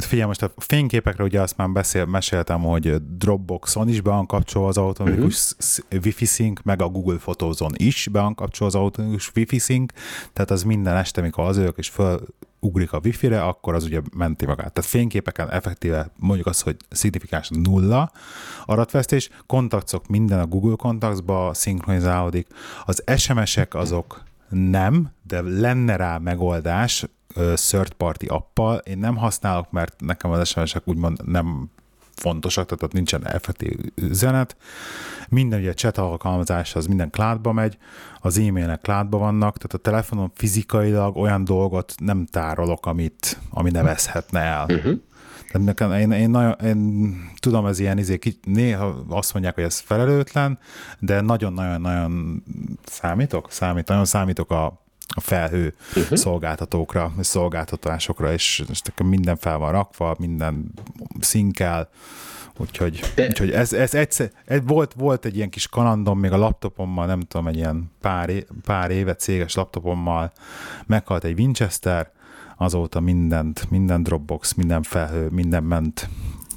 Hát 0.00 0.08
figyelj, 0.08 0.28
most 0.28 0.42
a 0.42 0.52
fényképekre 0.56 1.24
ugye 1.24 1.40
azt 1.40 1.56
már 1.56 1.70
beszél, 1.70 2.04
meséltem, 2.04 2.60
hogy 2.60 3.16
Dropboxon 3.18 3.88
is 3.88 4.00
be 4.00 4.10
van 4.10 4.26
kapcsolva 4.26 4.68
az 4.68 4.76
automatikus 4.76 5.52
uh-huh. 5.58 6.04
Wi-Fi 6.04 6.24
sync, 6.24 6.60
meg 6.62 6.82
a 6.82 6.88
Google 6.88 7.16
Photos-on 7.16 7.72
is 7.76 8.08
be 8.12 8.20
van 8.20 8.34
kapcsolva 8.34 8.76
az 8.76 8.82
automatikus 8.82 9.30
Wi-Fi 9.34 9.58
sync, 9.58 9.92
tehát 10.32 10.50
az 10.50 10.62
minden 10.62 10.96
este, 10.96 11.20
mikor 11.20 11.44
az 11.44 11.56
ők 11.56 11.78
és 11.78 11.88
föl 11.88 12.20
ugrik 12.60 12.92
a 12.92 13.00
wifi-re, 13.04 13.42
akkor 13.42 13.74
az 13.74 13.84
ugye 13.84 14.00
menti 14.16 14.46
magát. 14.46 14.72
Tehát 14.72 14.90
fényképeken 14.90 15.50
effektíve 15.50 16.10
mondjuk 16.16 16.46
az, 16.46 16.60
hogy 16.60 16.76
szignifikáns 16.90 17.48
nulla 17.48 18.12
adatvesztés, 18.64 19.30
kontaktok 19.46 20.06
minden 20.06 20.38
a 20.38 20.46
Google 20.46 20.76
Contactsba 20.76 21.50
szinkronizálódik, 21.54 22.46
az 22.84 23.02
SMS-ek 23.16 23.74
azok 23.74 24.22
nem, 24.48 25.10
de 25.22 25.40
lenne 25.42 25.96
rá 25.96 26.18
megoldás, 26.18 27.06
third 27.54 27.92
party 27.92 28.26
appal. 28.26 28.76
Én 28.76 28.98
nem 28.98 29.16
használok, 29.16 29.70
mert 29.70 30.00
nekem 30.00 30.30
az 30.30 30.48
SMS-ek 30.48 30.88
úgymond 30.88 31.26
nem 31.26 31.70
fontosak, 32.20 32.64
tehát 32.64 32.82
ott 32.82 32.92
nincsen 32.92 33.26
effektív 33.26 33.78
üzenet. 33.94 34.56
Minden 35.28 35.60
ugye 35.60 35.74
chat 35.74 35.98
alkalmazás 35.98 36.74
az 36.74 36.86
minden 36.86 37.10
cloudba 37.10 37.52
megy, 37.52 37.78
az 38.20 38.38
e-mailek 38.38 38.80
cloudba 38.80 39.18
vannak, 39.18 39.56
tehát 39.56 39.74
a 39.74 39.90
telefonon 39.90 40.30
fizikailag 40.34 41.16
olyan 41.16 41.44
dolgot 41.44 41.94
nem 41.96 42.26
tárolok, 42.26 42.86
amit, 42.86 43.38
ami 43.50 43.70
ne 43.70 43.82
veszhetne 43.82 44.40
el. 44.40 44.64
Uh-huh. 44.68 44.98
Tehát 45.52 45.66
nekem, 45.66 45.92
én, 45.92 46.10
én, 46.10 46.30
nagyon, 46.30 46.54
én 46.64 47.14
tudom, 47.38 47.66
ez 47.66 47.78
ilyen 47.78 47.98
izé, 47.98 48.18
néha 48.44 49.04
azt 49.08 49.32
mondják, 49.32 49.54
hogy 49.54 49.64
ez 49.64 49.78
felelőtlen, 49.78 50.58
de 50.98 51.20
nagyon-nagyon-nagyon 51.20 52.42
számítok, 52.84 53.50
számít, 53.52 53.88
nagyon 53.88 54.04
számítok 54.04 54.50
a 54.50 54.84
a 55.14 55.20
felhő 55.20 55.74
uh-huh. 55.96 56.18
szolgáltatókra, 56.18 57.12
szolgáltatásokra, 57.20 58.32
és, 58.32 58.64
és 58.70 58.80
minden 59.04 59.36
fel 59.36 59.58
van 59.58 59.72
rakva, 59.72 60.16
minden 60.18 60.72
szinkel, 61.20 61.88
úgyhogy, 62.56 63.00
De... 63.14 63.26
úgyhogy 63.26 63.50
ez, 63.50 63.72
ez 63.72 63.94
egyszer, 63.94 64.30
ez 64.44 64.60
volt, 64.66 64.92
volt 64.92 65.24
egy 65.24 65.36
ilyen 65.36 65.50
kis 65.50 65.68
kalandom 65.68 66.18
még 66.18 66.32
a 66.32 66.36
laptopommal, 66.36 67.06
nem 67.06 67.20
tudom, 67.20 67.46
egy 67.46 67.56
ilyen 67.56 67.90
pár, 68.00 68.28
é, 68.28 68.46
pár 68.64 68.90
éve 68.90 69.14
céges 69.14 69.54
laptopommal 69.54 70.32
meghalt 70.86 71.24
egy 71.24 71.38
Winchester, 71.38 72.10
azóta 72.56 73.00
mindent, 73.00 73.70
minden 73.70 74.02
Dropbox, 74.02 74.54
minden 74.54 74.82
felhő, 74.82 75.28
minden 75.28 75.62
ment, 75.62 76.08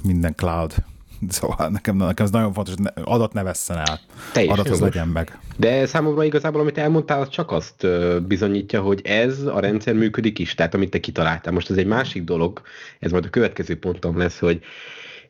minden 0.03 0.35
cloud 0.35 0.83
Szóval 1.39 1.69
nekem, 1.69 1.95
nekem 1.95 2.25
ez 2.25 2.31
nagyon 2.31 2.53
fontos, 2.53 2.73
hogy 2.77 3.03
adat 3.03 3.33
ne 3.33 3.43
vesszen 3.43 3.77
el. 3.77 3.99
Teljesen 4.33 4.59
adat 4.59 4.73
az 4.73 4.79
legyen 4.79 5.07
meg. 5.07 5.39
De 5.57 5.85
számomra 5.85 6.23
igazából, 6.23 6.61
amit 6.61 6.77
elmondtál, 6.77 7.21
az 7.21 7.29
csak 7.29 7.51
azt 7.51 7.87
bizonyítja, 8.27 8.81
hogy 8.81 9.01
ez 9.03 9.39
a 9.39 9.59
rendszer 9.59 9.93
működik 9.93 10.39
is, 10.39 10.55
tehát 10.55 10.73
amit 10.73 10.89
te 10.89 10.99
kitaláltál. 10.99 11.53
Most 11.53 11.69
ez 11.69 11.77
egy 11.77 11.87
másik 11.87 12.23
dolog, 12.23 12.61
ez 12.99 13.11
majd 13.11 13.25
a 13.25 13.29
következő 13.29 13.79
pontom 13.79 14.17
lesz, 14.17 14.39
hogy 14.39 14.61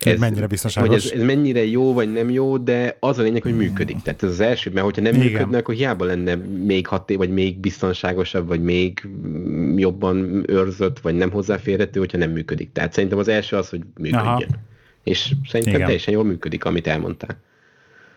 ez, 0.06 0.20
mennyire 0.20 0.48
biztonságos. 0.48 0.90
Hogy 0.90 0.98
ez, 0.98 1.20
ez 1.20 1.26
mennyire 1.26 1.66
jó 1.66 1.94
vagy 1.94 2.12
nem 2.12 2.30
jó, 2.30 2.58
de 2.58 2.98
az 3.00 3.20
a 3.20 3.22
lényeg, 3.22 3.42
hogy 3.42 3.56
működik. 3.56 4.02
Tehát 4.02 4.24
ez 4.24 4.30
az 4.30 4.40
első, 4.40 4.72
mert 4.74 4.86
hogyha 4.86 5.02
nem 5.02 5.14
Igen. 5.14 5.26
működne, 5.26 5.58
akkor 5.58 5.76
hiába 5.76 6.06
lenne 6.06 6.36
még 6.66 6.88
haté, 6.88 7.16
vagy 7.16 7.30
még 7.30 7.58
biztonságosabb, 7.58 8.48
vagy 8.48 8.64
még 8.64 9.08
jobban 9.76 10.44
őrzött, 10.48 11.00
vagy 11.00 11.16
nem 11.16 11.32
hozzáférhető, 11.32 12.00
hogyha 12.00 12.18
nem 12.18 12.32
működik. 12.32 12.72
Tehát 12.72 12.94
szerintem 12.94 13.18
az 13.18 13.28
első 13.28 13.56
az, 13.56 13.70
hogy 13.70 13.82
működjön. 13.98 14.26
Aha. 14.26 14.72
És 15.04 15.34
szerintem 15.48 15.74
Igen. 15.74 15.86
teljesen 15.86 16.14
jól 16.14 16.24
működik, 16.24 16.66
amit 16.66 16.88
elmondtál. 16.88 17.38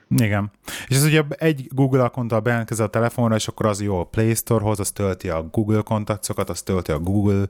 Igen. 0.09 0.51
És 0.89 0.97
ez 0.97 1.05
ugye 1.05 1.23
egy 1.29 1.69
Google 1.71 2.03
akkonttal 2.03 2.41
bejelentkezel 2.41 2.87
a 2.87 2.89
telefonra, 2.89 3.35
és 3.35 3.49
akkor 3.49 3.67
az 3.67 3.83
jó 3.83 3.99
a 4.01 4.05
Play 4.05 4.35
Store-hoz, 4.35 4.81
az 4.81 4.91
tölti 4.91 5.29
a 5.29 5.43
Google 5.43 5.81
kontaktokat, 5.81 6.51
az 6.51 6.63
tölti 6.63 6.93
a 6.93 6.99
Google 6.99 7.45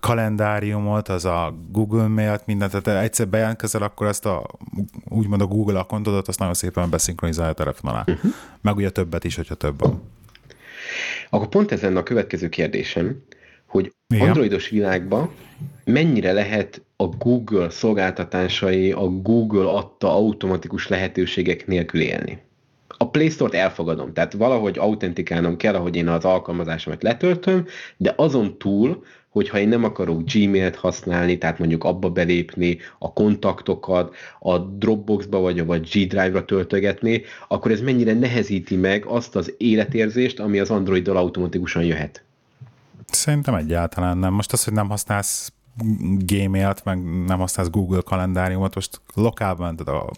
kalendáriumot, 0.00 1.08
az 1.08 1.24
a 1.24 1.54
Google 1.70 2.06
Mail-t, 2.06 2.46
mindent, 2.46 2.82
tehát 2.82 3.02
egyszer 3.02 3.28
bejelentkezel, 3.28 3.82
akkor 3.82 4.06
ezt 4.06 4.26
a 4.26 4.46
úgymond 5.08 5.40
a 5.40 5.46
Google 5.46 5.78
akkontodat, 5.78 6.28
azt 6.28 6.38
nagyon 6.38 6.54
szépen 6.54 6.90
beszinkronizálja 6.90 7.50
a 7.50 7.54
telefon 7.54 7.90
alá. 7.90 8.04
Uh-huh. 8.06 8.32
Meg 8.60 8.76
ugye 8.76 8.90
többet 8.90 9.24
is, 9.24 9.36
hogyha 9.36 9.54
több 9.54 9.80
van. 9.80 10.02
Akkor 11.30 11.48
pont 11.48 11.72
ez 11.72 11.80
lenne 11.80 11.98
a 11.98 12.02
következő 12.02 12.48
kérdésem, 12.48 13.22
hogy 13.74 13.92
Igen. 14.14 14.26
androidos 14.26 14.68
világban 14.68 15.30
mennyire 15.84 16.32
lehet 16.32 16.82
a 16.96 17.06
Google 17.06 17.70
szolgáltatásai, 17.70 18.92
a 18.92 19.08
Google 19.08 19.68
adta 19.68 20.14
automatikus 20.14 20.88
lehetőségek 20.88 21.66
nélkül 21.66 22.00
élni. 22.00 22.38
A 22.88 23.10
Play 23.10 23.28
Store-t 23.28 23.54
elfogadom, 23.54 24.12
tehát 24.12 24.32
valahogy 24.32 24.78
autentikálnom 24.78 25.56
kell, 25.56 25.74
ahogy 25.74 25.96
én 25.96 26.08
az 26.08 26.24
alkalmazásomat 26.24 27.02
letöltöm, 27.02 27.66
de 27.96 28.12
azon 28.16 28.58
túl, 28.58 29.04
hogyha 29.28 29.58
én 29.58 29.68
nem 29.68 29.84
akarok 29.84 30.22
Gmail-t 30.32 30.76
használni, 30.76 31.38
tehát 31.38 31.58
mondjuk 31.58 31.84
abba 31.84 32.10
belépni, 32.10 32.78
a 32.98 33.12
kontaktokat, 33.12 34.14
a 34.40 34.58
Dropboxba 34.58 35.38
vagy 35.38 35.58
a 35.58 35.64
G 35.64 35.88
Drive-ra 35.88 36.44
töltögetni, 36.44 37.22
akkor 37.48 37.70
ez 37.70 37.80
mennyire 37.80 38.12
nehezíti 38.12 38.76
meg 38.76 39.04
azt 39.06 39.36
az 39.36 39.54
életérzést, 39.56 40.40
ami 40.40 40.58
az 40.58 40.70
Android-dal 40.70 41.16
automatikusan 41.16 41.84
jöhet. 41.84 42.24
Szerintem 43.14 43.54
egyáltalán 43.54 44.18
nem. 44.18 44.32
Most 44.32 44.52
az, 44.52 44.64
hogy 44.64 44.72
nem 44.72 44.88
használsz 44.88 45.52
Gmail-t, 46.18 46.84
meg 46.84 47.24
nem 47.24 47.38
használsz 47.38 47.70
Google 47.70 48.00
kalendáriumot, 48.00 48.74
most 48.74 49.00
lokálban 49.14 49.66
mented 49.66 49.88
a 49.88 50.10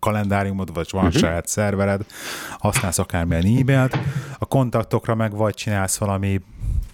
kalendáriumod, 0.00 0.74
vagy 0.74 0.88
van 0.90 1.04
uh-huh. 1.04 1.20
saját 1.20 1.46
szervered, 1.46 2.06
használsz 2.58 2.98
akármilyen 2.98 3.44
e-mailt, 3.44 3.98
a 4.38 4.44
kontaktokra 4.46 5.14
meg 5.14 5.36
vagy 5.36 5.54
csinálsz 5.54 5.96
valami 5.96 6.40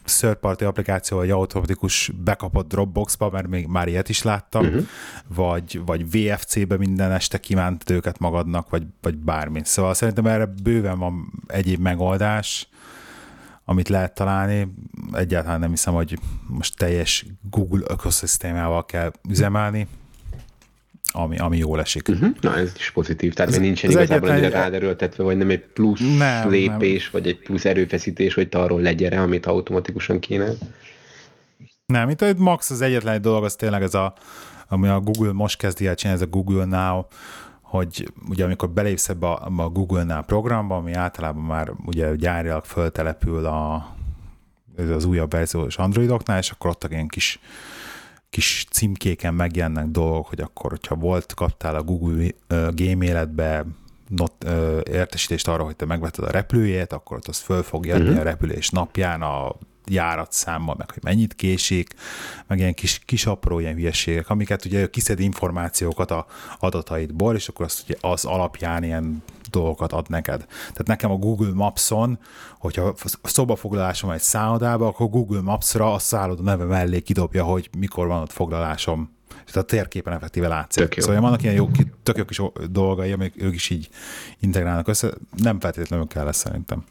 third 0.05 0.37
party 0.37 0.65
applikáció, 0.65 1.17
vagy 1.17 1.31
automatikus 1.31 2.13
bekapott 2.25 2.69
Dropboxba, 2.69 3.31
mert 3.31 3.49
még 3.49 3.67
már 3.67 3.89
ilyet 3.89 4.09
is 4.09 4.23
láttam, 4.23 4.65
uh-huh. 4.65 4.87
vagy, 5.35 5.81
vagy 5.87 6.11
VFC-be 6.11 6.77
minden 6.77 7.13
este 7.13 7.39
kívánt 7.39 7.91
őket 7.91 8.19
magadnak, 8.19 8.71
vagy, 8.71 8.87
vagy 9.03 9.17
bármi. 9.17 9.61
Szóval 9.65 9.95
szerintem 9.95 10.27
erre 10.27 10.47
bőven 10.63 10.99
van 10.99 11.33
egyéb 11.47 11.81
megoldás, 11.81 12.69
amit 13.71 13.89
lehet 13.89 14.15
találni. 14.15 14.69
Egyáltalán 15.13 15.61
nem 15.61 15.71
hiszem, 15.71 15.95
hogy 15.95 16.19
most 16.47 16.77
teljes 16.77 17.27
Google 17.51 17.81
ökoszisztémával 17.89 18.85
kell 18.85 19.13
üzemelni, 19.29 19.87
ami, 21.13 21.39
ami 21.39 21.57
jól 21.57 21.81
esik. 21.81 22.09
Uh-huh. 22.09 22.31
Na, 22.41 22.57
ez 22.57 22.73
is 22.77 22.91
pozitív, 22.91 23.35
tehát 23.35 23.53
ez, 23.53 23.59
nincsen 23.59 23.91
igazából 23.91 24.29
egyetlen... 24.29 24.45
ennyire 24.45 24.61
ráderőltetve, 24.61 25.25
vagy 25.25 25.37
nem 25.37 25.51
egy 25.51 25.61
plusz 25.61 26.17
nem, 26.19 26.51
lépés, 26.51 27.03
nem. 27.03 27.11
vagy 27.13 27.31
egy 27.31 27.39
plusz 27.39 27.65
erőfeszítés, 27.65 28.35
hogy 28.35 28.49
te 28.49 28.59
arról 28.59 28.81
legyere, 28.81 29.21
amit 29.21 29.47
automatikusan 29.47 30.19
kéne. 30.19 30.49
Nem, 31.87 32.09
itt 32.09 32.37
max 32.37 32.71
az 32.71 32.81
egyetlen 32.81 33.15
egy 33.15 33.21
dolog, 33.21 33.45
az 33.45 33.55
tényleg 33.55 33.83
ez 33.83 33.95
a, 33.95 34.15
ami 34.69 34.89
a 34.89 35.01
Google 35.01 35.33
most 35.33 35.59
kezdi 35.59 35.87
el 35.87 35.95
csinálni, 35.95 36.23
ez 36.23 36.27
a 36.29 36.31
Google 36.31 36.65
Now, 36.65 37.03
hogy 37.71 38.13
ugye 38.29 38.45
amikor 38.45 38.71
belépsz 38.71 39.09
ebbe 39.09 39.27
a, 39.27 39.49
a 39.57 39.69
Google 39.69 40.05
Now 40.05 40.23
programba, 40.23 40.77
ami 40.77 40.93
általában 40.93 41.43
már 41.43 41.73
ugye 41.87 42.17
gyárilag 42.17 42.65
föltelepül 42.65 43.47
a, 43.47 43.95
az 44.77 45.05
újabb 45.05 45.31
verziós 45.31 45.77
Androidoknál, 45.77 46.39
és 46.39 46.51
akkor 46.51 46.71
ott 46.71 46.87
ilyen 46.91 47.09
kis 47.09 47.41
kis 48.31 48.67
címkéken 48.71 49.35
megjelennek 49.35 49.87
dolgok, 49.87 50.27
hogy 50.27 50.41
akkor, 50.41 50.71
hogyha 50.71 50.95
volt, 50.95 51.35
kaptál 51.35 51.75
a 51.75 51.83
Google 51.83 52.31
Gmail-edbe 52.71 53.65
not, 54.09 54.33
uh, 54.45 54.81
értesítést 54.85 55.49
arra, 55.49 55.65
hogy 55.65 55.77
te 55.77 55.85
megvetted 55.85 56.25
a 56.25 56.31
repülőjét, 56.31 56.93
akkor 56.93 57.17
ott 57.17 57.27
az 57.27 57.39
föl 57.39 57.63
fog 57.63 57.87
jönni 57.87 58.03
uh-huh. 58.03 58.21
a 58.21 58.23
repülés 58.23 58.69
napján 58.71 59.23
a 59.23 59.55
járatszámmal, 59.91 60.75
meg 60.79 60.91
hogy 60.91 61.03
mennyit 61.03 61.35
késik, 61.35 61.95
meg 62.47 62.59
ilyen 62.59 62.75
kis, 62.75 63.01
kis 63.05 63.27
apró 63.27 63.59
ilyen 63.59 63.75
hülyeségek, 63.75 64.31
amiket 64.31 64.65
ugye 64.65 64.87
kiszed 64.87 65.21
információkat 65.21 66.11
a 66.11 66.27
adataidból, 66.59 67.35
és 67.35 67.49
akkor 67.49 67.65
azt 67.65 67.83
ugye 67.85 67.95
az 68.01 68.25
alapján 68.25 68.85
ilyen 68.85 69.23
dolgokat 69.51 69.93
ad 69.93 70.09
neked. 70.09 70.47
Tehát 70.47 70.87
nekem 70.87 71.11
a 71.11 71.17
Google 71.17 71.53
Maps-on, 71.55 72.19
hogyha 72.59 72.95
szobafoglalásom 73.23 74.09
van 74.09 74.19
egy 74.19 74.25
szállodába, 74.25 74.87
akkor 74.87 75.09
Google 75.09 75.41
Maps-ra 75.41 75.95
a 75.95 75.99
szálloda 75.99 76.43
neve 76.43 76.65
mellé 76.65 77.01
kidobja, 77.01 77.45
hogy 77.45 77.71
mikor 77.79 78.07
van 78.07 78.21
ott 78.21 78.33
foglalásom. 78.33 79.19
Tehát 79.29 79.57
a 79.57 79.63
térképen 79.63 80.13
effektíve 80.13 80.49
látszik. 80.49 80.83
Tök 80.83 80.97
jó. 80.97 81.03
Szóval 81.03 81.21
vannak 81.21 81.43
ilyen 81.43 81.55
jó, 81.55 81.71
tök 82.03 82.17
jó 82.17 82.25
kis 82.25 82.43
dolgai, 82.71 83.13
amik 83.13 83.43
ők 83.43 83.55
is 83.55 83.71
így 83.71 83.89
integrálnak 84.39 84.89
össze. 84.89 85.11
Nem 85.37 85.61
feltétlenül 85.61 86.07
kell 86.07 86.25
lesz 86.25 86.37
szerintem. 86.37 86.85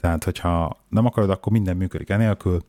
Tehát, 0.00 0.24
hogyha 0.24 0.76
nem 0.88 1.06
akarod, 1.06 1.30
akkor 1.30 1.52
minden 1.52 1.76
működik 1.76 2.10
enélkül. 2.10 2.60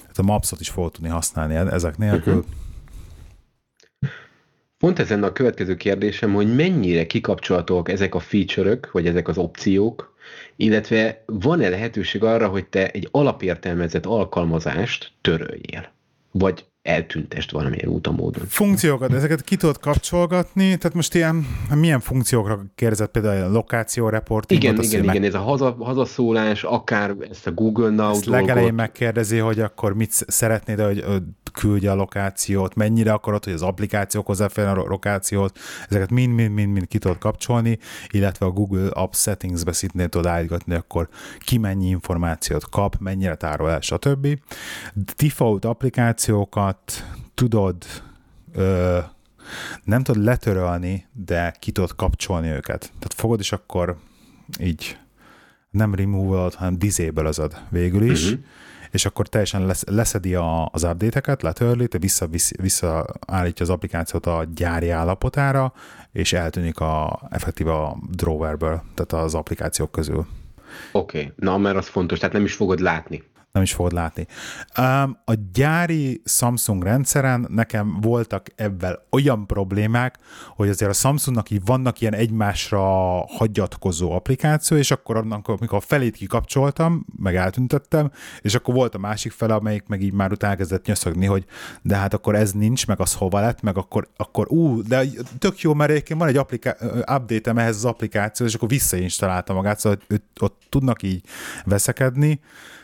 Tehát 0.00 0.18
a 0.18 0.22
Maps-ot 0.22 0.60
is 0.60 0.68
fogod 0.68 0.92
tudni 0.92 1.08
használni 1.08 1.54
e- 1.54 1.72
ezek 1.72 1.98
nélkül. 1.98 2.34
Uh-huh. 2.34 2.48
Pont 4.78 4.98
ez 4.98 5.08
lenne 5.08 5.26
a 5.26 5.32
következő 5.32 5.76
kérdésem, 5.76 6.34
hogy 6.34 6.54
mennyire 6.54 7.06
kikapcsolhatók 7.06 7.88
ezek 7.88 8.14
a 8.14 8.20
feature-ök, 8.20 8.90
vagy 8.92 9.06
ezek 9.06 9.28
az 9.28 9.38
opciók, 9.38 10.14
illetve 10.56 11.22
van-e 11.26 11.68
lehetőség 11.68 12.24
arra, 12.24 12.48
hogy 12.48 12.66
te 12.66 12.90
egy 12.90 13.08
alapértelmezett 13.10 14.06
alkalmazást 14.06 15.12
töröljél? 15.20 15.92
Vagy 16.30 16.64
eltüntest 16.82 17.50
valamilyen 17.50 17.88
úton 17.88 18.14
módon. 18.14 18.44
Funkciókat, 18.48 19.12
ezeket 19.12 19.42
ki 19.42 19.56
tudod 19.56 19.78
kapcsolgatni, 19.78 20.64
tehát 20.64 20.94
most 20.94 21.14
ilyen, 21.14 21.46
milyen 21.74 22.00
funkciókra 22.00 22.64
kérdezett 22.74 23.10
például 23.10 23.42
a 23.42 23.50
lokáció 23.52 24.08
report? 24.08 24.50
Igen, 24.50 24.82
igen, 24.82 25.04
meg... 25.04 25.14
igen, 25.14 25.28
ez 25.28 25.34
a 25.34 25.38
haza, 25.38 25.76
hazaszólás, 25.80 26.64
akár 26.64 27.14
ezt 27.30 27.46
a 27.46 27.52
Google 27.52 27.90
Now 27.90 28.10
ezt 28.10 28.24
dolgot. 28.24 28.40
legelején 28.40 28.74
megkérdezi, 28.74 29.38
hogy 29.38 29.60
akkor 29.60 29.94
mit 29.94 30.10
szeretnéd, 30.12 30.80
hogy 30.80 31.04
küldje 31.52 31.90
a 31.90 31.94
lokációt, 31.94 32.74
mennyire 32.74 33.12
akarod, 33.12 33.44
hogy 33.44 33.52
az 33.52 33.62
applikációk 33.62 34.26
hozzáférjen 34.26 34.76
a 34.76 34.84
lokációt, 34.84 35.58
ezeket 35.88 36.10
mind-mind-mind 36.10 36.86
ki 36.88 36.98
tudod 36.98 37.18
kapcsolni, 37.18 37.78
illetve 38.10 38.46
a 38.46 38.50
Google 38.50 38.88
App 38.88 39.12
Settings-be 39.12 39.72
szintén 39.72 40.10
tudod 40.10 40.26
állítgatni, 40.26 40.74
akkor 40.74 41.08
ki 41.38 41.58
mennyi 41.58 41.88
információt 41.88 42.68
kap, 42.68 42.96
mennyire 42.98 43.34
tárol 43.34 43.70
el, 43.70 43.80
stb. 43.80 44.38
Default 45.16 45.64
applikációkat 45.64 47.06
tudod 47.34 47.76
ö, 48.52 48.98
nem 49.84 50.02
tudod 50.02 50.24
letörölni, 50.24 51.06
de 51.12 51.54
ki 51.58 51.70
tudod 51.70 51.94
kapcsolni 51.96 52.48
őket. 52.48 52.80
Tehát 52.80 53.14
fogod, 53.14 53.40
és 53.40 53.52
akkor 53.52 53.96
így 54.60 54.98
nem 55.70 55.94
remove 55.94 56.50
hanem 56.56 56.78
disable 56.78 57.32
végül 57.70 58.02
is, 58.02 58.24
uh-huh 58.24 58.44
és 58.92 59.04
akkor 59.04 59.28
teljesen 59.28 59.66
lesz, 59.66 59.84
leszedi 59.84 60.34
a, 60.34 60.68
az 60.72 60.82
update-eket, 60.82 61.42
letörli, 61.42 61.88
vissza, 61.98 62.28
visszaállítja 62.60 63.64
az 63.64 63.70
applikációt 63.70 64.26
a 64.26 64.44
gyári 64.54 64.90
állapotára, 64.90 65.72
és 66.12 66.32
eltűnik 66.32 66.80
a, 66.80 67.20
effektív 67.30 67.68
a 67.68 67.98
drawerből, 68.10 68.82
tehát 68.94 69.24
az 69.24 69.34
applikációk 69.34 69.90
közül. 69.90 70.26
Oké, 70.92 71.18
okay. 71.18 71.32
na 71.36 71.58
mert 71.58 71.76
az 71.76 71.86
fontos, 71.88 72.18
tehát 72.18 72.34
nem 72.34 72.44
is 72.44 72.54
fogod 72.54 72.80
látni 72.80 73.22
nem 73.52 73.62
is 73.62 73.72
fogod 73.72 73.92
látni. 73.92 74.26
A 75.24 75.34
gyári 75.52 76.22
Samsung 76.24 76.82
rendszeren 76.82 77.46
nekem 77.48 78.00
voltak 78.00 78.46
ebben 78.54 78.98
olyan 79.10 79.46
problémák, 79.46 80.18
hogy 80.56 80.68
azért 80.68 80.90
a 80.90 80.94
Samsungnak 80.94 81.50
így 81.50 81.64
vannak 81.64 82.00
ilyen 82.00 82.14
egymásra 82.14 82.80
hagyatkozó 83.26 84.12
applikáció, 84.12 84.76
és 84.76 84.90
akkor 84.90 85.16
annak, 85.16 85.48
amikor 85.48 85.78
a 85.78 85.80
felét 85.80 86.16
kikapcsoltam, 86.16 87.06
meg 87.16 87.36
eltüntettem, 87.36 88.10
és 88.40 88.54
akkor 88.54 88.74
volt 88.74 88.94
a 88.94 88.98
másik 88.98 89.32
fele, 89.32 89.54
amelyik 89.54 89.86
meg 89.86 90.02
így 90.02 90.12
már 90.12 90.32
utána 90.32 90.56
kezdett 90.56 90.86
nyöszögni, 90.86 91.26
hogy 91.26 91.44
de 91.82 91.96
hát 91.96 92.14
akkor 92.14 92.34
ez 92.34 92.52
nincs, 92.52 92.86
meg 92.86 93.00
az 93.00 93.14
hova 93.14 93.40
lett, 93.40 93.62
meg 93.62 93.76
akkor, 93.76 94.08
akkor 94.16 94.46
ú, 94.50 94.82
de 94.82 95.04
tök 95.38 95.60
jó, 95.60 95.74
mert 95.74 95.90
egyébként 95.90 96.18
van 96.18 96.28
egy 96.28 96.36
appliká- 96.36 96.82
update-em 97.10 97.58
ehhez 97.58 97.76
az 97.76 97.84
applikáció, 97.84 98.46
és 98.46 98.54
akkor 98.54 98.68
visszainstalálta 98.68 99.54
magát, 99.54 99.78
szóval 99.78 99.98
ott 100.40 100.62
tudnak 100.68 101.02
így 101.02 101.24
veszekedni, 101.64 102.40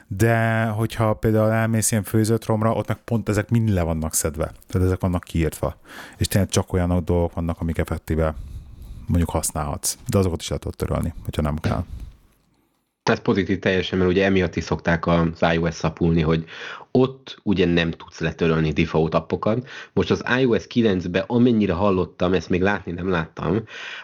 de 0.09 0.65
hogyha 0.65 1.15
például 1.15 1.51
elmész 1.51 1.91
ilyen 1.91 2.03
főzött 2.03 2.45
romra, 2.45 2.73
ott 2.73 2.89
meg 2.89 2.97
pont 2.97 3.29
ezek 3.29 3.51
mind 3.51 3.69
le 3.69 3.83
vannak 3.83 4.15
szedve. 4.15 4.53
Tehát 4.67 4.87
ezek 4.87 5.01
vannak 5.01 5.25
kiírtva. 5.25 5.77
És 6.17 6.27
tényleg 6.27 6.51
csak 6.51 6.73
olyan 6.73 7.05
dolgok 7.05 7.35
vannak, 7.35 7.61
amik 7.61 7.79
effektíve 7.79 8.35
mondjuk 9.07 9.31
használhatsz. 9.31 9.97
De 10.07 10.19
azokat 10.19 10.41
is 10.41 10.49
lehet 10.49 10.65
ott 10.65 10.77
törölni, 10.77 11.15
hogyha 11.25 11.43
nem 11.43 11.57
kell. 11.57 11.85
Ez 13.09 13.21
pozitív 13.21 13.59
teljesen, 13.59 13.99
mert 13.99 14.11
ugye 14.11 14.25
emiatt 14.25 14.57
is 14.57 14.65
szokták 14.65 15.07
az 15.07 15.47
iOS 15.55 15.75
szapulni, 15.75 16.21
hogy 16.21 16.45
ott 16.91 17.39
ugye 17.43 17.67
nem 17.67 17.91
tudsz 17.91 18.21
letörölni 18.21 18.73
default 18.73 19.15
appokat. 19.15 19.69
Most 19.93 20.11
az 20.11 20.25
iOS 20.41 20.67
9-be 20.75 21.25
amennyire 21.27 21.73
hallottam, 21.73 22.33
ezt 22.33 22.49
még 22.49 22.63
látni 22.63 22.93
nem 22.93 23.11
láttam, 23.11 23.63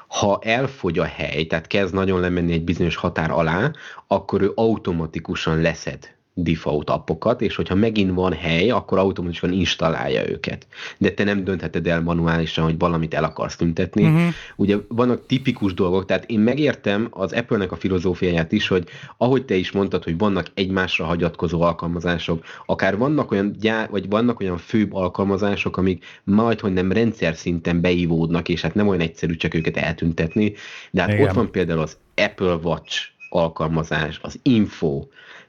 ha 0.09 0.39
elfogy 0.43 0.99
a 0.99 1.05
hely, 1.05 1.45
tehát 1.45 1.67
kezd 1.67 1.95
nagyon 1.95 2.21
lemenni 2.21 2.53
egy 2.53 2.65
bizonyos 2.65 2.97
határ 2.97 3.31
alá, 3.31 3.71
akkor 4.07 4.43
ő 4.43 4.53
automatikusan 4.55 5.61
leszed 5.61 6.15
default 6.35 6.91
appokat, 6.91 7.41
és 7.41 7.57
hogyha 7.57 7.75
megint 7.75 8.15
van 8.15 8.33
hely, 8.33 8.71
akkor 8.71 8.99
automatikusan 8.99 9.53
installálja 9.53 10.29
őket. 10.29 10.67
De 10.99 11.11
te 11.11 11.25
nem 11.25 11.45
döntheted 11.45 11.87
el 11.87 12.03
manuálisan, 12.03 12.65
hogy 12.65 12.79
valamit 12.79 13.15
el 13.15 13.25
akarsz 13.25 13.57
tüntetni. 13.57 14.05
Uh-huh. 14.05 14.29
Ugye 14.57 14.77
vannak 14.89 15.27
tipikus 15.27 15.75
dolgok, 15.75 16.05
tehát 16.05 16.31
én 16.31 16.41
megértem 16.41 17.09
az 17.11 17.33
Apple-nek 17.33 17.73
a 17.73 17.77
filozófiáját 17.77 18.53
is, 18.53 18.69
hogy 18.69 18.89
ahogy 19.17 19.45
te 19.45 19.55
is 19.55 19.73
mondtad, 19.73 20.05
hogy 20.05 20.19
vannak 20.19 20.47
egymásra 20.55 21.05
hagyatkozó 21.05 21.63
alkalmazások, 21.63 22.45
akár 22.67 22.97
vannak 22.97 23.31
olyan 23.31 23.57
gyár, 23.61 23.91
vagy 23.91 24.09
vannak 24.09 24.41
olyan 24.41 24.59
főbb 24.59 24.95
alkalmazások, 24.95 25.77
amik 25.77 26.05
majd, 26.25 26.61
hogy 26.61 26.73
nem 26.73 26.93
rendszer 26.93 27.35
szinten 27.35 27.81
beívódnak, 27.81 28.49
és 28.49 28.61
hát 28.61 28.75
nem 28.75 28.89
olyan 28.89 29.01
egyszerű 29.01 29.37
csak 29.37 29.55
őket 29.55 29.77
eltüntetni, 29.77 30.53
de 30.91 31.01
hát 31.01 31.13
Igen. 31.13 31.29
ott 31.29 31.35
van 31.35 31.51
például 31.51 31.81
az 31.81 31.97
Apple 32.15 32.55
Watch 32.55 33.13
alkalmazás, 33.29 34.19
az 34.23 34.39
Info, 34.43 35.05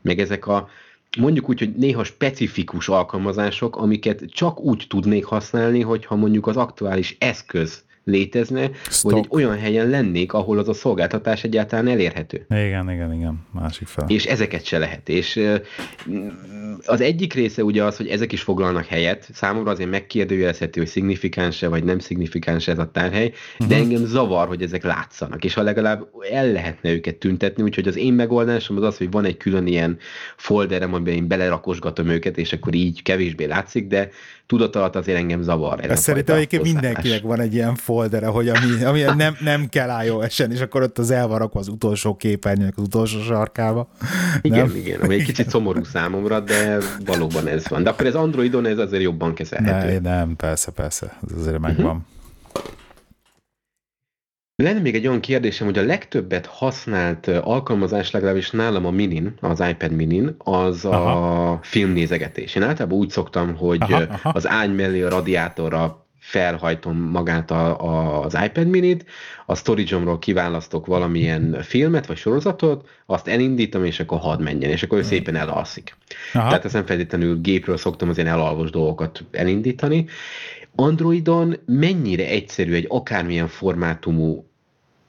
meg 0.06 0.20
ezek 0.20 0.47
a 0.47 0.70
mondjuk 1.18 1.49
úgy, 1.49 1.60
hogy 1.60 1.76
néha 1.76 2.03
specifikus 2.03 2.89
alkalmazások, 2.89 3.76
amiket 3.76 4.24
csak 4.30 4.60
úgy 4.60 4.86
tudnék 4.88 5.26
használni, 5.26 5.82
hogyha 5.82 6.16
mondjuk 6.16 6.47
az 6.47 6.58
aktuális 6.58 7.16
eszköz 7.20 7.84
létezne, 8.06 8.70
Stop. 8.89 9.12
vagy 9.12 9.22
egy 9.22 9.28
olyan 9.30 9.58
helyen 9.58 9.89
lennék, 9.89 10.34
ahol 10.34 10.58
az 10.58 10.70
a 10.70 10.74
szolgáltatás 10.74 11.43
egyáltalán 11.43 11.88
elérhető. 11.88 12.46
Igen, 12.50 12.92
igen, 12.92 13.13
igen, 13.13 13.46
másik 13.51 13.88
fel. 13.88 14.05
És 14.08 14.25
ezeket 14.25 14.66
se 14.66 14.78
lehet. 14.78 15.09
És 15.09 15.39
az 16.86 17.01
egyik 17.01 17.34
része 17.34 17.63
ugye 17.63 17.84
az, 17.84 17.97
hogy 17.97 18.08
ezek 18.08 18.32
is 18.32 18.42
foglalnak 18.42 18.86
helyet. 18.86 19.29
Számomra 19.34 19.71
azért 19.71 19.89
megkérdőjelezhető, 19.89 20.79
hogy 20.79 20.89
szignifikáns-e 20.89 21.67
vagy 21.67 21.84
nem 21.84 22.00
szignifikáns 22.00 22.67
ez 22.67 22.79
a 22.79 22.92
tárhely, 22.92 23.28
uh-huh. 23.28 23.67
de 23.67 23.75
mhm. 23.75 23.84
engem 23.84 24.05
zavar, 24.05 24.47
hogy 24.47 24.62
ezek 24.62 24.84
látszanak, 24.84 25.43
és 25.43 25.54
ha 25.54 25.62
legalább 25.62 26.08
el 26.32 26.51
lehetne 26.51 26.92
őket 26.92 27.16
tüntetni, 27.16 27.63
úgyhogy 27.63 27.88
az 27.88 27.97
én 27.97 28.13
megoldásom 28.13 28.78
az 28.78 28.84
az, 28.84 28.97
hogy 28.97 29.12
van 29.12 29.25
egy 29.25 29.38
külön 29.38 29.67
ilyen 29.67 29.97
folderem, 30.38 30.93
amiben 30.93 31.13
én 31.13 31.28
belerakosgatom 31.28 32.08
őket, 32.08 32.38
és 32.38 32.54
akkor 32.54 32.74
így 32.74 33.01
kevésbé 33.01 33.46
látszik, 33.46 33.88
de 33.88 34.09
tudat 34.47 34.76
alatt 34.76 34.96
azért 34.96 35.17
engem 35.17 35.42
zavar. 35.42 35.80
Ez 35.89 36.00
szerintem 36.00 36.36
egyébként 36.36 36.63
mindenkinek 36.63 37.22
van 37.22 37.39
egy 37.39 37.54
ilyen 37.54 37.76
foldere, 37.76 38.28
hogy 38.28 38.50
ami, 38.50 38.84
ami 38.84 39.01
nem, 39.01 39.38
nem 39.39 39.70
kell 39.70 40.05
iOS-en, 40.05 40.51
és 40.51 40.62
akkor 40.62 40.82
ott 40.82 40.97
az 40.97 41.12
el 41.12 41.28
van 41.28 41.38
rakva 41.38 41.59
az 41.59 41.67
utolsó 41.67 42.16
képernyőnek 42.16 42.78
az 42.78 42.84
utolsó 42.84 43.20
sarkába. 43.20 43.88
Igen, 44.42 44.67
nem? 44.67 44.76
igen, 44.76 45.01
ami 45.01 45.16
egy 45.16 45.24
kicsit 45.24 45.50
szomorú 45.50 45.84
számomra, 45.84 46.39
de 46.39 46.78
valóban 47.05 47.47
ez 47.47 47.67
van. 47.67 47.84
De 47.84 47.89
akkor 47.89 48.05
ez 48.05 48.16
Androidon 48.16 48.66
ez 48.66 48.78
azért 48.78 49.04
jobban 49.04 49.34
kezelhető. 49.34 50.00
Ne, 50.00 50.17
nem, 50.17 50.36
persze, 50.36 50.72
persze, 50.72 51.17
ez 51.32 51.38
azért 51.39 51.59
megvan. 51.59 51.86
Uh-huh. 51.86 52.01
Lenne 54.57 54.79
még 54.79 54.95
egy 54.95 55.07
olyan 55.07 55.19
kérdésem, 55.19 55.67
hogy 55.67 55.77
a 55.77 55.86
legtöbbet 55.86 56.45
használt 56.45 57.27
alkalmazás 57.27 58.11
legalábbis 58.11 58.51
nálam 58.51 58.86
a 58.86 58.91
minin, 58.91 59.33
az 59.41 59.63
iPad 59.69 59.91
minin, 59.91 60.36
az 60.37 60.86
aha. 60.86 61.51
a 61.51 61.59
filmnézegetés. 61.61 62.55
Én 62.55 62.63
általában 62.63 62.97
úgy 62.97 63.09
szoktam, 63.09 63.55
hogy 63.55 63.82
aha, 63.82 64.01
aha. 64.01 64.29
az 64.29 64.47
ágy 64.47 64.75
mellé 64.75 65.01
a 65.01 65.09
radiátorra 65.09 66.05
felhajtom 66.19 66.97
magát 66.97 67.51
a, 67.51 67.82
a, 67.82 68.23
az 68.23 68.37
iPad 68.45 68.67
minit, 68.67 69.05
a 69.45 69.55
storage 69.55 70.17
kiválasztok 70.19 70.86
valamilyen 70.86 71.57
filmet 71.61 72.05
vagy 72.05 72.17
sorozatot, 72.17 72.89
azt 73.05 73.27
elindítom, 73.27 73.86
és 73.86 73.99
akkor 73.99 74.19
hadd 74.19 74.41
menjen, 74.41 74.71
és 74.71 74.83
akkor 74.83 74.97
ő 74.97 75.01
szépen 75.01 75.36
elalszik. 75.36 75.95
Aha. 76.33 76.47
Tehát 76.47 76.65
ezt 76.65 76.73
nem 76.73 76.86
feltétlenül 76.86 77.41
gépről 77.41 77.77
szoktam 77.77 78.09
az 78.09 78.17
ilyen 78.17 78.29
elalvos 78.29 78.69
dolgokat 78.69 79.23
elindítani, 79.32 80.05
Androidon 80.76 81.56
mennyire 81.66 82.28
egyszerű 82.28 82.74
egy 82.74 82.86
akármilyen 82.89 83.47
formátumú 83.47 84.46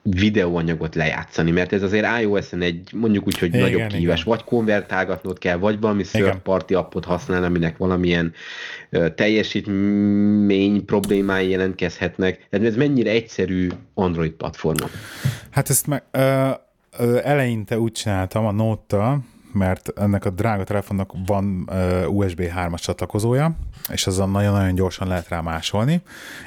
videóanyagot 0.03 0.95
lejátszani, 0.95 1.51
mert 1.51 1.73
ez 1.73 1.83
azért 1.83 2.21
iOS-en 2.21 2.63
egy 2.63 2.91
mondjuk 2.95 3.27
úgy, 3.27 3.39
hogy 3.39 3.49
igen, 3.49 3.61
nagyobb 3.61 3.87
kihívás, 3.87 4.23
vagy 4.23 4.45
konvertálgatnod 4.45 5.39
kell, 5.39 5.57
vagy 5.57 5.81
valami 5.81 6.03
third 6.03 6.37
party 6.37 6.75
appot 6.75 7.05
használni, 7.05 7.47
aminek 7.47 7.77
valamilyen 7.77 8.33
teljesítmény 9.15 10.85
problémái 10.85 11.49
jelentkezhetnek. 11.49 12.47
Tehát 12.51 12.67
ez 12.67 12.77
mennyire 12.77 13.11
egyszerű 13.11 13.69
Android 13.95 14.33
platformon? 14.33 14.91
Hát 15.51 15.71
ezt 15.71 15.87
meg, 15.87 16.03
uh, 16.13 16.23
eleinte 17.23 17.79
úgy 17.79 17.93
csináltam 17.93 18.47
a 18.47 18.53
Note-tal, 18.53 19.25
mert 19.57 19.93
ennek 19.99 20.25
a 20.25 20.31
drága 20.31 20.65
telefonnak 20.65 21.13
van 21.27 21.71
USB 22.09 22.41
3-as 22.41 22.81
csatlakozója, 22.81 23.57
és 23.89 24.07
azon 24.07 24.31
nagyon-nagyon 24.31 24.75
gyorsan 24.75 25.09
lehet 25.09 25.29
rá 25.29 25.41
másolni, 25.41 26.03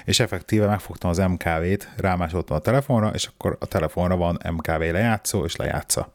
és 0.05 0.19
effektíve 0.19 0.67
megfogtam 0.67 1.09
az 1.09 1.17
MKV-t, 1.17 1.89
rámásoltam 1.97 2.57
a 2.57 2.59
telefonra, 2.59 3.09
és 3.09 3.25
akkor 3.25 3.57
a 3.59 3.65
telefonra 3.65 4.15
van 4.15 4.39
MKV 4.51 4.79
lejátszó, 4.79 5.43
és 5.43 5.55
lejátsza. 5.55 6.11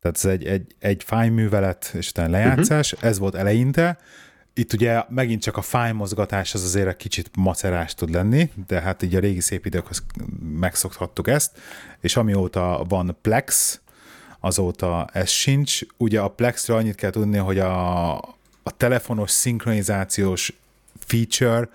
Tehát 0.00 0.16
ez 0.16 0.24
egy, 0.24 0.44
egy, 0.44 0.74
egy 0.78 1.02
fájművelet, 1.02 1.90
és 1.94 2.10
utána 2.10 2.30
lejátszás, 2.30 2.92
uh-huh. 2.92 3.08
ez 3.08 3.18
volt 3.18 3.34
eleinte, 3.34 3.98
itt 4.54 4.72
ugye 4.72 5.02
megint 5.08 5.42
csak 5.42 5.56
a 5.56 5.62
fájmozgatás 5.62 6.54
az 6.54 6.62
azért 6.62 6.88
egy 6.88 6.96
kicsit 6.96 7.30
macerás 7.36 7.94
tud 7.94 8.10
lenni, 8.10 8.50
de 8.66 8.80
hát 8.80 9.02
így 9.02 9.14
a 9.14 9.20
régi 9.20 9.40
szép 9.40 9.66
időkhöz 9.66 10.02
megszokhattuk 10.40 11.28
ezt, 11.28 11.58
és 12.00 12.16
amióta 12.16 12.84
van 12.88 13.16
Plex, 13.20 13.80
azóta 14.44 15.08
ez 15.12 15.28
sincs. 15.28 15.80
Ugye 15.96 16.20
a 16.20 16.28
Plexre 16.28 16.74
annyit 16.74 16.94
kell 16.94 17.10
tudni, 17.10 17.36
hogy 17.36 17.58
a, 17.58 18.12
a 18.62 18.76
telefonos 18.76 19.30
szinkronizációs 19.30 20.52
feature 20.98 21.68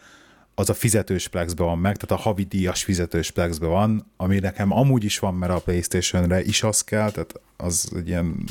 az 0.56 0.70
a 0.70 0.74
fizetős 0.74 1.28
Plexbe 1.28 1.64
van 1.64 1.78
meg, 1.78 1.98
tehát 1.98 2.24
a 2.24 2.28
havi 2.28 2.44
díjas 2.44 2.84
fizetős 2.84 3.32
Plexbe 3.32 3.68
van, 3.68 4.12
ami 4.18 4.40
nekem 4.40 4.72
amúgy 4.72 5.04
is 5.04 5.20
van, 5.20 5.34
mert 5.34 5.52
a 5.52 5.60
Playstation-re 5.60 6.44
is 6.44 6.64
az 6.64 6.82
kell, 6.82 7.12
tehát 7.12 7.40
az 7.58 7.92
egy 7.96 8.08
ilyen 8.08 8.44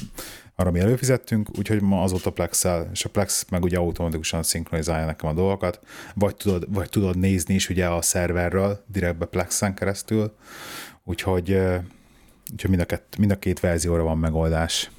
arra 0.54 0.70
mi 0.70 0.78
előfizettünk, 0.78 1.48
úgyhogy 1.58 1.82
ma 1.82 2.02
azóta 2.02 2.30
plex 2.30 2.64
és 2.92 3.04
a 3.04 3.08
Plex 3.08 3.46
meg 3.50 3.62
ugye 3.62 3.78
automatikusan 3.78 4.42
szinkronizálja 4.42 5.06
nekem 5.06 5.28
a 5.28 5.32
dolgokat, 5.32 5.80
vagy 6.14 6.36
tudod, 6.36 6.72
vagy 6.72 6.88
tudod 6.88 7.18
nézni 7.18 7.54
is 7.54 7.68
ugye 7.68 7.86
a 7.86 8.02
szerverről, 8.02 8.84
direktbe 8.86 9.24
Plexen 9.24 9.74
keresztül, 9.74 10.34
úgyhogy 11.04 11.60
Úgyhogy 12.52 12.70
mind 12.70 12.82
a, 12.82 12.84
kett, 12.84 13.14
mind 13.18 13.30
a 13.30 13.38
két 13.38 13.60
verzióra 13.60 14.02
van 14.02 14.18
megoldás. 14.18 14.90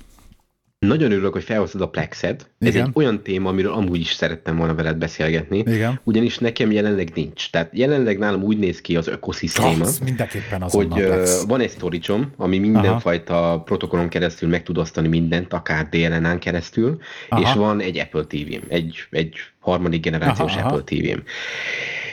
Nagyon 0.80 1.12
örülök, 1.12 1.34
hogy 1.34 1.44
felhoztad 1.44 1.82
a 1.82 1.90
Plexet. 1.90 2.50
Ez 2.60 2.76
egy 2.76 2.90
olyan 2.94 3.24
téma, 3.24 3.50
amiről 3.50 3.72
amúgy 3.72 4.00
is 4.00 4.12
szerettem 4.12 4.58
volna 4.58 4.76
veled 4.76 4.98
beszélgetni. 4.98 5.58
Igen. 5.58 6.00
Ugyanis 6.04 6.38
nekem 6.38 6.72
jelenleg 6.72 7.12
nincs. 7.16 7.50
Tehát 7.50 7.70
jelenleg 7.74 8.18
nálam 8.18 8.44
úgy 8.44 8.58
néz 8.58 8.82
ki 8.82 8.96
az 8.96 9.08
ökoszisztéma, 9.08 9.86
az 9.86 10.00
mindenképpen 10.00 10.62
hogy 10.62 11.08
van 11.48 11.60
egy 11.60 11.70
storage 11.70 12.14
ami 12.38 12.58
mindenfajta 12.58 13.38
Aha. 13.38 13.62
protokollon 13.62 14.10
keresztül 14.10 14.50
meg 14.50 14.64
tud 14.64 14.78
osztani 14.78 15.08
mindent, 15.08 15.54
akár 15.54 15.90
DLNA-n 15.90 16.40
keresztül, 16.40 16.98
Aha. 17.30 17.42
és 17.42 17.54
van 17.54 17.82
egy 17.82 17.98
Apple 17.98 18.24
TV-m, 18.24 18.66
egy, 18.68 19.08
egy 19.10 19.36
harmadik 19.60 20.02
generációs 20.02 20.56
Aha. 20.56 20.68
Apple 20.68 20.84
TV-m. 20.84 21.20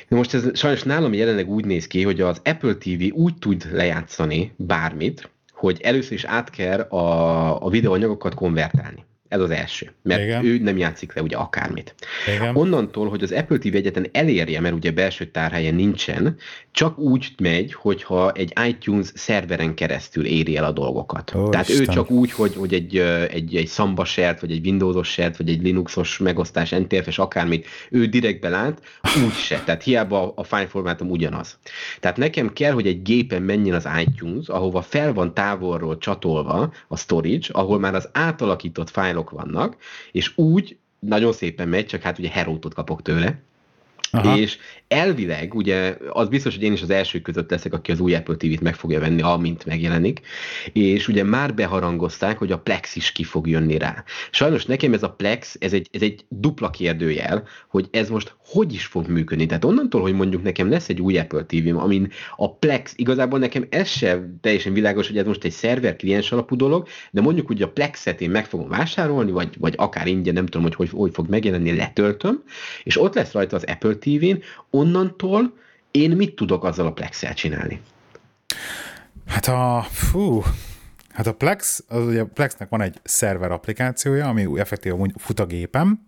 Na 0.08 0.16
most 0.16 0.34
ez 0.34 0.58
sajnos 0.58 0.82
nálam 0.82 1.12
jelenleg 1.12 1.50
úgy 1.50 1.64
néz 1.64 1.86
ki, 1.86 2.02
hogy 2.02 2.20
az 2.20 2.40
Apple 2.44 2.74
TV 2.74 3.02
úgy 3.12 3.38
tud 3.38 3.68
lejátszani 3.72 4.52
bármit, 4.56 5.30
hogy 5.52 5.80
először 5.82 6.12
is 6.12 6.24
át 6.24 6.50
kell 6.50 6.80
a, 6.80 7.64
a 7.64 7.68
videóanyagokat 7.68 8.34
konvertálni. 8.34 9.04
Ez 9.34 9.40
az 9.40 9.50
első, 9.50 9.92
mert 10.02 10.22
Igen. 10.22 10.44
ő 10.44 10.58
nem 10.58 10.76
játszik 10.76 11.14
le 11.14 11.22
ugye 11.22 11.36
akármit. 11.36 11.94
Igen. 12.36 12.56
Onnantól, 12.56 13.08
hogy 13.08 13.22
az 13.22 13.32
Apple 13.32 13.58
TV 13.58 13.74
egyetlen 13.74 14.06
elérje, 14.12 14.60
mert 14.60 14.74
ugye 14.74 14.90
belső 14.90 15.24
tárhelye 15.24 15.70
nincsen, 15.70 16.36
csak 16.70 16.98
úgy 16.98 17.32
megy, 17.42 17.72
hogyha 17.72 18.32
egy 18.32 18.52
iTunes 18.66 19.06
szerveren 19.14 19.74
keresztül 19.74 20.26
éri 20.26 20.56
el 20.56 20.64
a 20.64 20.70
dolgokat. 20.70 21.34
Ó, 21.34 21.48
Tehát 21.48 21.68
Isten. 21.68 21.82
ő 21.82 21.92
csak 21.92 22.10
úgy, 22.10 22.32
hogy, 22.32 22.54
hogy 22.54 22.74
egy, 22.74 22.96
egy, 23.30 23.56
egy 23.56 23.68
Samba 23.68 24.04
share 24.04 24.36
vagy 24.40 24.50
egy 24.50 24.66
Windowsos 24.66 25.08
share 25.10 25.34
vagy 25.38 25.48
egy 25.48 25.62
Linuxos 25.62 26.18
megosztás, 26.18 26.70
NTFS, 26.70 27.18
akármit, 27.18 27.66
ő 27.90 28.06
direkt 28.06 28.40
belát, 28.40 28.82
úgy 29.24 29.32
se. 29.32 29.62
Tehát 29.64 29.82
hiába 29.82 30.32
a 30.36 30.44
file 30.44 30.66
formátum 30.66 31.10
ugyanaz. 31.10 31.58
Tehát 32.00 32.16
nekem 32.16 32.52
kell, 32.52 32.72
hogy 32.72 32.86
egy 32.86 33.02
gépen 33.02 33.42
menjen 33.42 33.74
az 33.74 33.88
iTunes, 34.06 34.48
ahova 34.48 34.82
fel 34.82 35.12
van 35.12 35.34
távolról 35.34 35.98
csatolva 35.98 36.72
a 36.88 36.96
storage, 36.96 37.46
ahol 37.50 37.78
már 37.78 37.94
az 37.94 38.08
átalakított 38.12 38.90
fájlok 38.90 39.23
vannak, 39.30 39.76
és 40.12 40.38
úgy 40.38 40.78
nagyon 40.98 41.32
szépen 41.32 41.68
megy, 41.68 41.86
csak 41.86 42.02
hát 42.02 42.18
ugye 42.18 42.28
herótot 42.28 42.74
kapok 42.74 43.02
tőle, 43.02 43.42
Aha. 44.18 44.38
és 44.38 44.58
elvileg, 44.88 45.54
ugye 45.54 45.96
az 46.08 46.28
biztos, 46.28 46.54
hogy 46.54 46.62
én 46.62 46.72
is 46.72 46.82
az 46.82 46.90
első 46.90 47.20
között 47.20 47.50
leszek, 47.50 47.72
aki 47.72 47.92
az 47.92 48.00
új 48.00 48.14
Apple 48.14 48.36
TV-t 48.36 48.60
meg 48.60 48.74
fogja 48.74 49.00
venni, 49.00 49.22
amint 49.22 49.66
megjelenik, 49.66 50.20
és 50.72 51.08
ugye 51.08 51.24
már 51.24 51.54
beharangozták, 51.54 52.38
hogy 52.38 52.52
a 52.52 52.58
Plex 52.58 52.96
is 52.96 53.12
ki 53.12 53.24
fog 53.24 53.48
jönni 53.48 53.78
rá. 53.78 54.04
Sajnos 54.30 54.64
nekem 54.64 54.92
ez 54.92 55.02
a 55.02 55.10
Plex, 55.10 55.56
ez 55.60 55.72
egy, 55.72 55.88
ez 55.92 56.02
egy 56.02 56.24
dupla 56.28 56.70
kérdőjel, 56.70 57.46
hogy 57.68 57.88
ez 57.90 58.08
most 58.08 58.36
hogy 58.46 58.72
is 58.72 58.84
fog 58.86 59.08
működni. 59.08 59.46
Tehát 59.46 59.64
onnantól, 59.64 60.00
hogy 60.00 60.12
mondjuk 60.12 60.42
nekem 60.42 60.70
lesz 60.70 60.88
egy 60.88 61.00
új 61.00 61.18
Apple 61.18 61.44
TV-m, 61.44 61.76
amin 61.76 62.12
a 62.36 62.54
Plex, 62.54 62.92
igazából 62.96 63.38
nekem 63.38 63.66
ez 63.68 63.88
sem 63.88 64.38
teljesen 64.40 64.72
világos, 64.72 65.06
hogy 65.06 65.18
ez 65.18 65.26
most 65.26 65.44
egy 65.44 65.52
szerver 65.52 65.96
kliens 65.96 66.32
alapú 66.32 66.56
dolog, 66.56 66.88
de 67.10 67.20
mondjuk 67.20 67.48
ugye 67.48 67.64
a 67.64 67.68
Plexet 67.68 68.20
én 68.20 68.30
meg 68.30 68.46
fogom 68.46 68.68
vásárolni, 68.68 69.30
vagy, 69.30 69.56
vagy 69.58 69.74
akár 69.76 70.06
ingyen, 70.06 70.34
nem 70.34 70.46
tudom, 70.46 70.62
hogy, 70.62 70.74
hogy 70.74 70.88
hogy 70.90 71.14
fog 71.14 71.28
megjelenni, 71.28 71.76
letöltöm, 71.76 72.42
és 72.82 73.00
ott 73.00 73.14
lesz 73.14 73.32
rajta 73.32 73.56
az 73.56 73.64
Apple 73.64 73.94
TV-n, 74.04 74.42
onnantól 74.70 75.54
én 75.90 76.10
mit 76.10 76.34
tudok 76.34 76.64
azzal 76.64 76.86
a 76.86 76.92
Plex-el 76.92 77.34
csinálni? 77.34 77.80
Hát 79.26 79.46
a, 79.46 79.86
fú, 79.90 80.42
hát 81.08 81.26
a 81.26 81.34
Plex, 81.34 81.84
az 81.88 82.06
ugye 82.06 82.20
a 82.20 82.26
Plexnek 82.26 82.68
van 82.68 82.80
egy 82.80 83.00
szerver 83.02 83.50
applikációja, 83.50 84.28
ami 84.28 84.60
effektíve 84.60 85.12
fut 85.16 85.40
a 85.40 85.46
gépem, 85.46 86.06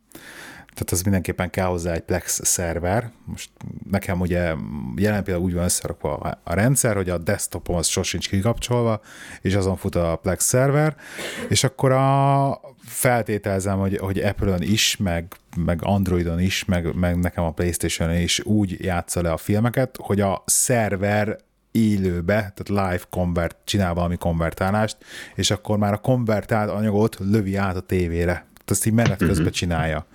tehát 0.76 0.90
az 0.90 1.02
mindenképpen 1.02 1.50
kell 1.50 1.66
hozzá 1.66 1.92
egy 1.92 2.00
Plex 2.00 2.40
szerver. 2.44 3.10
Most 3.24 3.50
nekem 3.90 4.20
ugye 4.20 4.54
jelen 4.96 5.24
például 5.24 5.44
úgy 5.44 5.54
van 5.54 5.64
összerakva 5.64 6.38
a 6.44 6.54
rendszer, 6.54 6.96
hogy 6.96 7.10
a 7.10 7.18
desktopom 7.18 7.76
az 7.76 7.86
sosincs 7.86 8.28
kikapcsolva, 8.28 9.00
és 9.40 9.54
azon 9.54 9.76
fut 9.76 9.94
a 9.94 10.18
Plex 10.22 10.44
szerver, 10.44 10.96
és 11.48 11.64
akkor 11.64 11.92
a 11.92 12.60
feltételezem, 12.86 13.78
hogy, 13.78 13.96
hogy 13.96 14.18
Apple-on 14.18 14.62
is, 14.62 14.96
meg, 14.96 15.34
meg 15.56 15.80
Androidon 15.82 16.40
is, 16.40 16.64
meg, 16.64 16.94
meg 16.94 17.18
nekem 17.18 17.44
a 17.44 17.50
Playstation-on 17.50 18.16
is 18.16 18.40
úgy 18.44 18.84
játsza 18.84 19.22
le 19.22 19.32
a 19.32 19.36
filmeket, 19.36 19.98
hogy 20.00 20.20
a 20.20 20.42
szerver 20.46 21.38
élőbe, 21.70 22.52
tehát 22.54 22.68
live 22.68 23.04
convert, 23.10 23.56
csinál 23.64 23.94
valami 23.94 24.16
konvertálást, 24.16 24.96
és 25.34 25.50
akkor 25.50 25.78
már 25.78 25.92
a 25.92 25.98
konvertált 25.98 26.70
anyagot 26.70 27.16
lövi 27.20 27.56
át 27.56 27.76
a 27.76 27.80
tévére. 27.80 28.32
Tehát 28.32 28.70
ezt 28.70 28.86
így 28.86 28.92
menet 28.92 29.18
közben 29.18 29.44
mhm. 29.44 29.52
csinálja. 29.52 30.06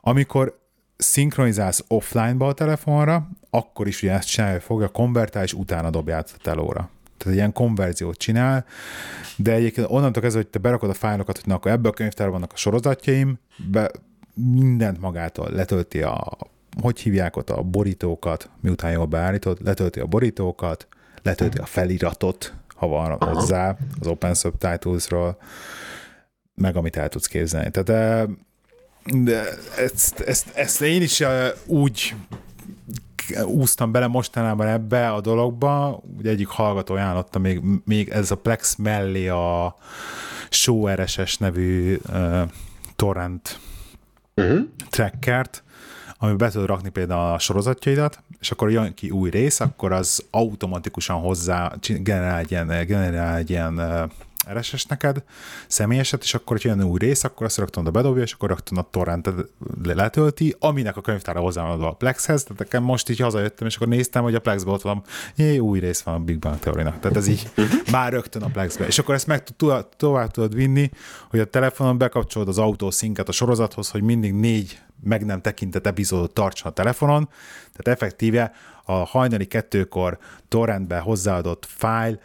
Amikor 0.00 0.58
szinkronizálsz 0.96 1.84
offline-ba 1.88 2.46
a 2.46 2.52
telefonra, 2.52 3.28
akkor 3.50 3.86
is 3.86 4.02
ugye 4.02 4.12
ezt 4.12 4.28
csinálja, 4.28 4.60
fogja 4.60 4.88
konvertál, 4.88 5.42
és 5.42 5.52
utána 5.52 5.90
dobja 5.90 6.16
át 6.16 6.34
a 6.38 6.42
telóra. 6.42 6.90
Tehát 7.20 7.36
ilyen 7.36 7.52
konverziót 7.52 8.16
csinál, 8.16 8.64
de 9.36 9.52
egyébként 9.52 9.86
onnantól 9.90 10.22
kezdve, 10.22 10.40
hogy 10.40 10.50
te 10.50 10.58
berakod 10.58 10.90
a 10.90 10.94
fájlokat, 10.94 11.36
hogy 11.36 11.46
na, 11.46 11.54
akkor 11.54 11.70
ebből 11.70 11.90
a 11.90 11.94
könyvtárban 11.94 12.34
vannak 12.34 12.52
a 12.52 12.56
sorozatjaim, 12.56 13.38
be, 13.70 13.90
mindent 14.34 15.00
magától 15.00 15.50
letölti 15.50 16.02
a, 16.02 16.36
hogy 16.80 17.00
hívják 17.00 17.36
ott 17.36 17.50
a 17.50 17.62
borítókat, 17.62 18.50
miután 18.60 18.90
jól 18.90 19.06
beállítod, 19.06 19.58
letölti 19.62 20.00
a 20.00 20.06
borítókat, 20.06 20.88
letölti 21.22 21.58
a 21.58 21.66
feliratot, 21.66 22.54
ha 22.74 22.86
van 22.86 23.16
hozzá, 23.18 23.76
az 24.00 24.06
Open 24.06 24.34
Subtitles-ról, 24.34 25.38
meg 26.54 26.76
amit 26.76 26.96
el 26.96 27.08
tudsz 27.08 27.26
képzelni. 27.26 27.70
Tehát 27.70 28.28
de 29.24 29.48
ezt, 29.76 30.20
ezt, 30.20 30.48
ezt 30.54 30.80
én 30.80 31.02
is 31.02 31.22
úgy 31.66 32.14
úsztam 33.44 33.92
bele 33.92 34.06
mostanában 34.06 34.66
ebbe 34.66 35.10
a 35.10 35.20
dologba, 35.20 36.02
ugye 36.18 36.30
egyik 36.30 36.48
hallgató 36.48 36.94
ajánlotta 36.94 37.38
még, 37.38 37.60
még 37.84 38.08
ez 38.08 38.30
a 38.30 38.36
Plex 38.36 38.76
mellé 38.76 39.28
a 39.28 39.76
Show 40.50 40.88
RSS 40.88 41.36
nevű 41.36 41.98
uh, 42.08 42.40
torrent 42.96 43.58
uh-huh. 44.34 44.60
trackert, 44.90 45.62
amiben 46.18 46.38
be 46.38 46.52
tudod 46.52 46.68
rakni 46.68 46.88
például 46.88 47.32
a 47.32 47.38
sorozatjaidat, 47.38 48.22
és 48.40 48.50
akkor 48.50 48.70
jön 48.70 48.94
ki 48.94 49.10
új 49.10 49.30
rész, 49.30 49.60
akkor 49.60 49.92
az 49.92 50.24
automatikusan 50.30 51.20
hozzá 51.20 51.72
generál 51.80 52.38
egy 52.38 52.50
ilyen, 52.50 52.66
generál 52.86 53.36
egy 53.36 53.50
ilyen 53.50 53.80
RSS 54.48 54.84
neked, 54.84 55.22
személyeset, 55.66 56.22
és 56.22 56.34
akkor, 56.34 56.56
hogy 56.56 56.70
jön 56.70 56.82
új 56.82 56.98
rész, 56.98 57.24
akkor 57.24 57.46
azt 57.46 57.58
rögtön 57.58 57.82
oda 57.82 57.90
bedobja, 57.90 58.22
és 58.22 58.32
akkor 58.32 58.48
rögtön 58.48 58.78
a 58.78 58.86
torrent 58.90 59.30
letölti, 59.82 60.56
aminek 60.58 60.96
a 60.96 61.00
könyvtára 61.00 61.40
hozzá 61.40 61.62
van 61.62 61.82
a 61.82 61.92
Plexhez, 61.92 62.42
tehát 62.42 62.58
nekem 62.58 62.82
most 62.82 63.08
így 63.08 63.20
hazajöttem, 63.20 63.66
és 63.66 63.76
akkor 63.76 63.88
néztem, 63.88 64.22
hogy 64.22 64.34
a 64.34 64.40
Plexbe 64.40 64.70
ott 64.70 64.82
van, 64.82 65.02
jé, 65.36 65.58
új 65.58 65.78
rész 65.78 66.00
van 66.00 66.14
a 66.14 66.18
Big 66.18 66.38
Bang 66.38 66.58
teórinak, 66.58 67.00
tehát 67.00 67.16
ez 67.16 67.26
így 67.26 67.50
már 67.92 68.12
rögtön 68.12 68.42
a 68.42 68.48
Plexbe, 68.48 68.86
és 68.86 68.98
akkor 68.98 69.14
ezt 69.14 69.26
meg 69.26 69.44
tud, 69.44 69.86
tovább 69.96 70.30
tudod 70.30 70.54
vinni, 70.54 70.90
hogy 71.30 71.40
a 71.40 71.44
telefonon 71.44 71.98
bekapcsolod 71.98 72.48
az 72.48 72.58
autószinket 72.58 73.28
a 73.28 73.32
sorozathoz, 73.32 73.90
hogy 73.90 74.02
mindig 74.02 74.32
négy 74.32 74.80
meg 75.02 75.24
nem 75.24 75.40
tekintett 75.40 75.86
epizódot 75.86 76.34
tartson 76.34 76.70
a 76.70 76.74
telefonon, 76.74 77.28
tehát 77.72 78.00
effektíve 78.00 78.52
a 78.84 78.92
hajnali 78.92 79.46
kettőkor 79.46 80.18
torrentbe 80.48 80.98
hozzáadott 80.98 81.66
fájl 81.68 82.20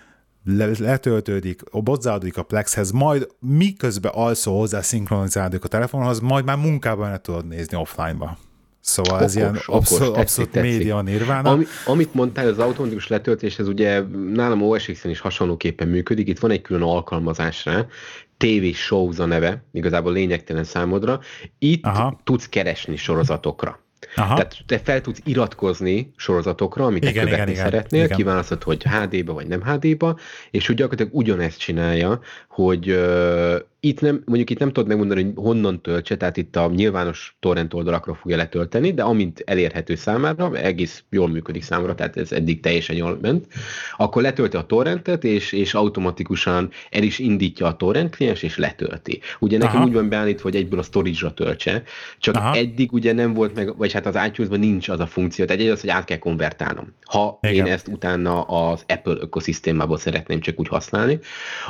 letöltődik, 0.79 1.61
hozzáadódik 1.71 2.37
a 2.37 2.43
Plexhez, 2.43 2.91
majd 2.91 3.27
miközben 3.39 4.11
alszó 4.15 4.59
hozzá 4.59 4.81
szinkronizálódik 4.81 5.63
a 5.63 5.67
telefonhoz, 5.67 6.19
majd 6.19 6.45
már 6.45 6.57
munkában 6.57 7.09
le 7.09 7.17
tudod 7.17 7.47
nézni 7.47 7.77
offline-ba. 7.77 8.37
Szóval 8.79 9.13
okos, 9.13 9.25
ez 9.25 9.35
ilyen 9.35 9.57
abszolút, 9.65 10.17
abszolút 10.17 10.53
média 10.53 11.01
nirvána. 11.01 11.49
Ami, 11.49 11.65
amit 11.85 12.13
mondtál, 12.13 12.47
az 12.47 12.59
automatikus 12.59 13.07
letöltés, 13.07 13.59
ez 13.59 13.67
ugye 13.67 14.01
nálam 14.33 14.61
OS 14.61 14.85
X-en 14.85 15.11
is 15.11 15.19
hasonlóképpen 15.19 15.87
működik, 15.87 16.27
itt 16.27 16.39
van 16.39 16.51
egy 16.51 16.61
külön 16.61 16.81
alkalmazás 16.81 17.65
rá, 17.65 17.85
TV 18.37 18.73
Shows 18.73 19.19
a 19.19 19.25
neve, 19.25 19.63
igazából 19.71 20.11
lényegtelen 20.11 20.63
számodra. 20.63 21.19
Itt 21.59 21.85
Aha. 21.85 22.19
tudsz 22.23 22.49
keresni 22.49 22.95
sorozatokra. 22.95 23.84
Aha. 24.15 24.35
Tehát 24.35 24.57
te 24.65 24.79
fel 24.79 25.01
tudsz 25.01 25.19
iratkozni 25.23 26.13
sorozatokra, 26.15 26.85
amit 26.85 27.03
igen, 27.05 27.23
követni 27.23 27.51
igen, 27.51 27.63
szeretnél, 27.63 28.03
igen. 28.03 28.17
kiválasztod, 28.17 28.63
hogy 28.63 28.83
HD-ba 28.83 29.33
vagy 29.33 29.47
nem 29.47 29.63
HD-ba, 29.63 30.17
és 30.51 30.67
hogy 30.67 30.75
gyakorlatilag 30.75 31.15
ugyanezt 31.15 31.59
csinálja, 31.59 32.19
hogy 32.47 32.99
itt 33.85 34.01
nem, 34.01 34.21
mondjuk 34.25 34.49
itt 34.49 34.59
nem 34.59 34.67
tudod 34.67 34.87
megmondani, 34.87 35.23
hogy 35.23 35.31
honnan 35.35 35.81
töltse, 35.81 36.17
tehát 36.17 36.37
itt 36.37 36.55
a 36.55 36.71
nyilvános 36.75 37.35
torrent 37.39 37.73
oldalakra 37.73 38.13
fogja 38.15 38.37
letölteni, 38.37 38.93
de 38.93 39.03
amint 39.03 39.43
elérhető 39.45 39.95
számára, 39.95 40.57
egész 40.57 41.03
jól 41.09 41.27
működik 41.27 41.63
számra, 41.63 41.95
tehát 41.95 42.17
ez 42.17 42.31
eddig 42.31 42.59
teljesen 42.59 42.95
jól 42.95 43.17
ment, 43.21 43.47
akkor 43.97 44.21
letölti 44.21 44.57
a 44.57 44.61
torrentet, 44.61 45.23
és, 45.23 45.51
és 45.51 45.73
automatikusan 45.73 46.69
el 46.89 47.03
is 47.03 47.19
indítja 47.19 47.67
a 47.67 47.75
torrent 47.75 48.15
kliens, 48.15 48.43
és 48.43 48.57
letölti. 48.57 49.19
Ugye 49.39 49.57
nekem 49.57 49.75
Aha. 49.75 49.85
úgy 49.85 49.93
van 49.93 50.09
beállítva, 50.09 50.43
hogy 50.43 50.55
egyből 50.55 50.79
a 50.79 50.83
storage-ra 50.83 51.33
töltse, 51.33 51.83
csak 52.19 52.35
Aha. 52.35 52.55
eddig 52.55 52.93
ugye 52.93 53.13
nem 53.13 53.33
volt 53.33 53.55
meg, 53.55 53.77
vagy 53.77 53.91
hát 53.91 54.05
az 54.05 54.17
itunes 54.25 54.59
nincs 54.59 54.89
az 54.89 54.99
a 54.99 55.07
funkció, 55.07 55.45
tehát 55.45 55.61
egy 55.61 55.67
az, 55.67 55.81
hogy 55.81 55.89
át 55.89 56.05
kell 56.05 56.17
konvertálnom. 56.17 56.93
Ha 57.03 57.39
Igen. 57.41 57.65
én 57.65 57.71
ezt 57.71 57.87
utána 57.87 58.41
az 58.41 58.83
Apple 58.87 59.15
ökoszisztémából 59.19 59.97
szeretném 59.97 60.39
csak 60.39 60.59
úgy 60.59 60.67
használni. 60.67 61.19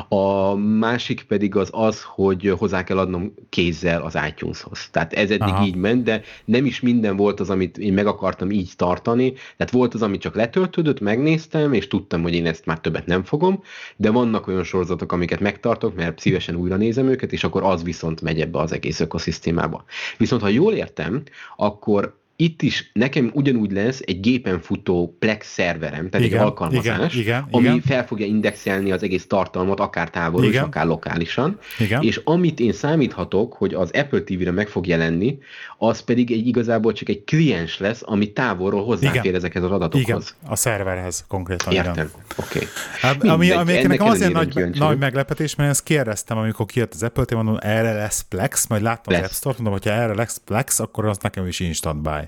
A 0.08 0.54
másik 0.56 1.24
pedig 1.24 1.56
az 1.56 1.70
az, 1.72 2.05
hogy 2.06 2.54
hozzá 2.58 2.84
kell 2.84 2.98
adnom 2.98 3.34
kézzel 3.50 4.02
az 4.02 4.18
iTunes-hoz. 4.28 4.88
Tehát 4.92 5.14
ez 5.14 5.30
eddig 5.30 5.42
Aha. 5.42 5.66
így 5.66 5.76
ment, 5.76 6.04
de 6.04 6.22
nem 6.46 6.66
is 6.66 6.80
minden 6.80 7.16
volt 7.16 7.40
az, 7.40 7.50
amit 7.50 7.78
én 7.78 7.94
meg 7.94 8.08
akartam 8.08 8.52
így 8.52 8.72
tartani. 8.76 9.34
Tehát 9.58 9.74
volt 9.74 9.94
az, 9.94 10.02
amit 10.02 10.22
csak 10.22 10.36
letöltődött, 10.36 11.00
megnéztem, 11.00 11.74
és 11.74 11.88
tudtam, 11.88 12.22
hogy 12.22 12.34
én 12.34 12.46
ezt 12.46 12.66
már 12.66 12.80
többet 12.80 13.06
nem 13.06 13.24
fogom, 13.24 13.64
de 13.96 14.10
vannak 14.10 14.48
olyan 14.48 14.64
sorozatok, 14.64 15.12
amiket 15.12 15.40
megtartok, 15.40 15.96
mert 15.96 16.20
szívesen 16.20 16.56
újra 16.56 16.76
nézem 16.76 17.08
őket, 17.08 17.32
és 17.32 17.44
akkor 17.44 17.64
az 17.64 17.84
viszont 17.84 18.22
megy 18.22 18.42
ebbe 18.42 18.60
az 18.60 18.72
egész 18.72 19.00
ökoszisztémába. 19.00 19.84
Viszont 20.18 20.42
ha 20.42 20.48
jól 20.48 20.74
értem, 20.74 21.24
akkor 21.56 22.24
itt 22.38 22.62
is 22.62 22.90
nekem 22.94 23.32
ugyanúgy 23.34 23.72
lesz 23.72 24.02
egy 24.06 24.20
gépen 24.20 24.60
futó 24.60 25.16
Plex 25.20 25.54
szerverem, 25.54 26.10
tehát 26.10 26.26
igen, 26.26 26.40
egy 26.40 26.46
alkalmazás, 26.46 27.14
igen, 27.14 27.20
igen, 27.20 27.48
ami 27.52 27.64
igen. 27.64 27.82
fel 27.82 28.06
fogja 28.06 28.26
indexelni 28.26 28.92
az 28.92 29.04
egész 29.04 29.28
tartalmat, 29.28 29.80
akár 29.80 30.10
távolról 30.10 30.52
és 30.52 30.58
akár 30.58 30.86
lokálisan, 30.86 31.58
igen. 31.80 32.02
és 32.02 32.22
amit 32.24 32.60
én 32.60 32.72
számíthatok, 32.72 33.54
hogy 33.54 33.74
az 33.74 33.92
Apple 33.92 34.22
TV-re 34.22 34.52
meg 34.52 34.68
fog 34.68 34.88
jelenni, 34.88 35.38
az 35.78 36.00
pedig 36.02 36.32
egy 36.32 36.48
igazából 36.48 36.94
csak 36.94 37.10
egy 37.10 37.24
kliens 37.24 37.80
lesz, 37.80 38.02
ami 38.06 38.32
távolról 38.32 38.84
hozzáfér 38.84 39.24
igen. 39.24 39.36
ezekhez 39.36 39.64
az 39.64 39.72
adatokhoz. 39.72 40.36
Igen, 40.38 40.52
a 40.52 40.56
szerverhez 40.56 41.26
konkrétan. 41.28 41.74
Értem, 41.74 42.12
oké. 42.36 42.58
Okay. 42.58 42.68
Hát, 43.02 43.24
ami, 43.24 43.52
ami 43.52 43.74
nekem 43.74 44.08
azért 44.08 44.34
nagy, 44.34 44.70
nagy 44.74 44.98
meglepetés, 44.98 45.56
mert 45.56 45.70
ezt 45.70 45.84
kérdeztem, 45.84 46.38
amikor 46.38 46.66
kijött 46.66 46.94
az 46.94 47.04
Apple 47.04 47.26
TV, 47.26 47.34
mondom, 47.34 47.58
erre 47.60 47.94
lesz 47.94 48.26
Plex, 48.30 48.68
majd 48.68 48.82
láttam 48.82 49.14
lesz. 49.14 49.22
az 49.24 49.28
App 49.30 49.36
Store-t, 49.36 49.60
mondom, 49.60 49.80
hogyha 49.82 50.02
erre 50.02 50.14
lesz 50.14 50.42
Plex, 50.46 50.80
akkor 50.80 51.06
az 51.06 51.18
nekem 51.18 51.48
is 51.48 51.60
instant 51.60 52.02
buy. 52.02 52.25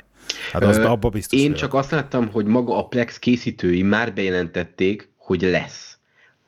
Hát 0.52 0.64
azt 0.64 0.80
abba 0.80 1.10
biztos. 1.10 1.40
Én 1.40 1.54
csak 1.54 1.74
azt 1.74 1.92
láttam, 1.92 2.30
hogy 2.32 2.46
maga 2.46 2.78
a 2.78 2.88
Plex 2.88 3.20
készítői 3.20 3.82
már 3.82 4.14
bejelentették, 4.14 5.10
hogy 5.18 5.42
lesz. 5.42 5.98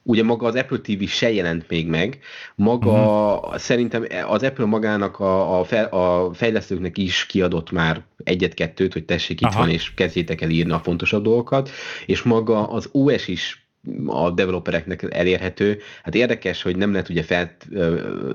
Ugye 0.04 0.24
maga 0.24 0.48
az 0.48 0.56
Apple 0.56 0.78
TV 0.78 1.04
se 1.04 1.32
jelent 1.32 1.70
még 1.70 1.88
meg, 1.88 2.20
maga 2.56 2.92
uh-huh. 2.92 3.58
szerintem 3.58 4.06
az 4.28 4.44
Apple 4.44 4.66
magának 4.66 5.20
a, 5.20 5.60
a, 5.60 5.64
fel, 5.64 5.86
a 5.86 6.34
fejlesztőknek 6.34 6.98
is 6.98 7.26
kiadott 7.26 7.72
már 7.72 8.04
egyet-kettőt, 8.24 8.94
hogy 8.94 9.06
tessék 9.06 9.42
itt 9.42 9.48
Aha. 9.48 9.60
van, 9.60 9.70
és 9.70 9.94
kezdjétek 9.94 10.42
el 10.42 10.50
írni 10.50 10.72
a 10.72 10.80
fontosabb 10.80 11.24
dolgokat, 11.24 11.70
és 12.06 12.22
maga 12.22 12.70
az 12.70 12.90
OS 12.92 13.28
is 13.28 13.68
a 14.06 14.32
developereknek 14.32 15.06
elérhető. 15.10 15.80
Hát 16.04 16.16
érdekes, 16.16 16.62
hogy 16.62 16.76
nem 16.78 16.92
lehet 16.92 17.10
ugye 17.10 17.24
fel, 17.24 17.56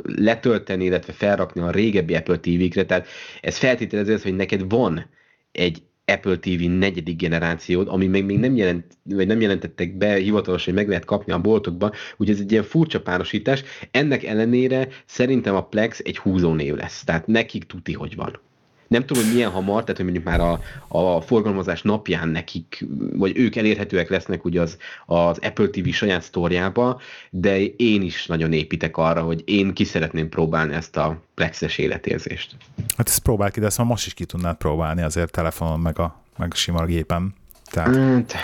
letölteni, 0.05 0.85
illetve 0.85 1.12
felrakni 1.12 1.61
a 1.61 1.71
régebbi 1.71 2.15
Apple 2.15 2.39
TV-kre, 2.39 2.85
tehát 2.85 3.07
ez 3.41 3.57
feltételező, 3.57 4.19
hogy 4.23 4.37
neked 4.37 4.69
van 4.69 5.07
egy 5.55 5.82
Apple 6.06 6.39
TV 6.39 6.60
negyedik 6.60 7.16
generációt, 7.16 7.89
ami 7.89 8.06
még, 8.06 8.24
még 8.24 8.39
nem, 8.39 8.56
jelent, 8.56 8.98
vagy 9.02 9.26
nem 9.26 9.40
jelentettek 9.40 9.97
be 9.97 10.14
hivatalosan, 10.14 10.64
hogy 10.64 10.82
meg 10.82 10.89
lehet 10.89 11.05
kapni 11.05 11.32
a 11.32 11.40
boltokban, 11.40 11.93
úgyhogy 12.16 12.35
ez 12.35 12.40
egy 12.40 12.52
ilyen 12.52 12.62
furcsa 12.62 13.01
párosítás. 13.01 13.62
Ennek 13.90 14.24
ellenére 14.24 14.89
szerintem 15.06 15.55
a 15.55 15.66
Plex 15.66 16.01
egy 16.05 16.18
húzónév 16.18 16.74
lesz, 16.74 17.05
tehát 17.05 17.26
nekik 17.26 17.64
tuti, 17.64 17.93
hogy 17.93 18.14
van. 18.16 18.40
Nem 18.89 19.05
tudom, 19.06 19.24
hogy 19.24 19.32
milyen 19.32 19.51
hamar, 19.51 19.81
tehát 19.81 19.97
hogy 19.97 20.05
mondjuk 20.05 20.24
már 20.24 20.40
a, 20.40 20.61
a 20.89 21.20
forgalmazás 21.20 21.82
napján 21.82 22.28
nekik, 22.28 22.85
vagy 23.12 23.39
ők 23.39 23.56
elérhetőek 23.56 24.09
lesznek 24.09 24.44
ugye 24.44 24.61
az, 24.61 24.77
az 25.06 25.39
Apple 25.43 25.69
TV 25.69 25.89
saját 25.89 26.23
sztorjába, 26.23 27.01
de 27.31 27.65
én 27.65 28.02
is 28.02 28.27
nagyon 28.27 28.52
építek 28.52 28.97
arra, 28.97 29.23
hogy 29.23 29.43
én 29.44 29.73
ki 29.73 29.85
szeretném 29.85 30.28
próbálni 30.28 30.74
ezt 30.74 30.97
a 30.97 31.23
plexes 31.35 31.78
életérzést. 31.78 32.56
Hát 32.97 33.09
ezt 33.09 33.23
próbál 33.23 33.51
ki, 33.51 33.61
de 33.61 33.66
ezt 33.66 33.78
most 33.78 34.06
is 34.06 34.15
ki 34.15 34.24
tudnád 34.24 34.56
próbálni 34.56 35.02
azért 35.02 35.31
telefonon, 35.31 35.81
meg 35.81 35.98
a, 35.98 36.20
meg 36.39 36.48
a 36.52 36.56
sima 36.56 36.85
gépen. 36.85 37.35
Tehát... 37.70 37.97
Hát, 37.97 38.35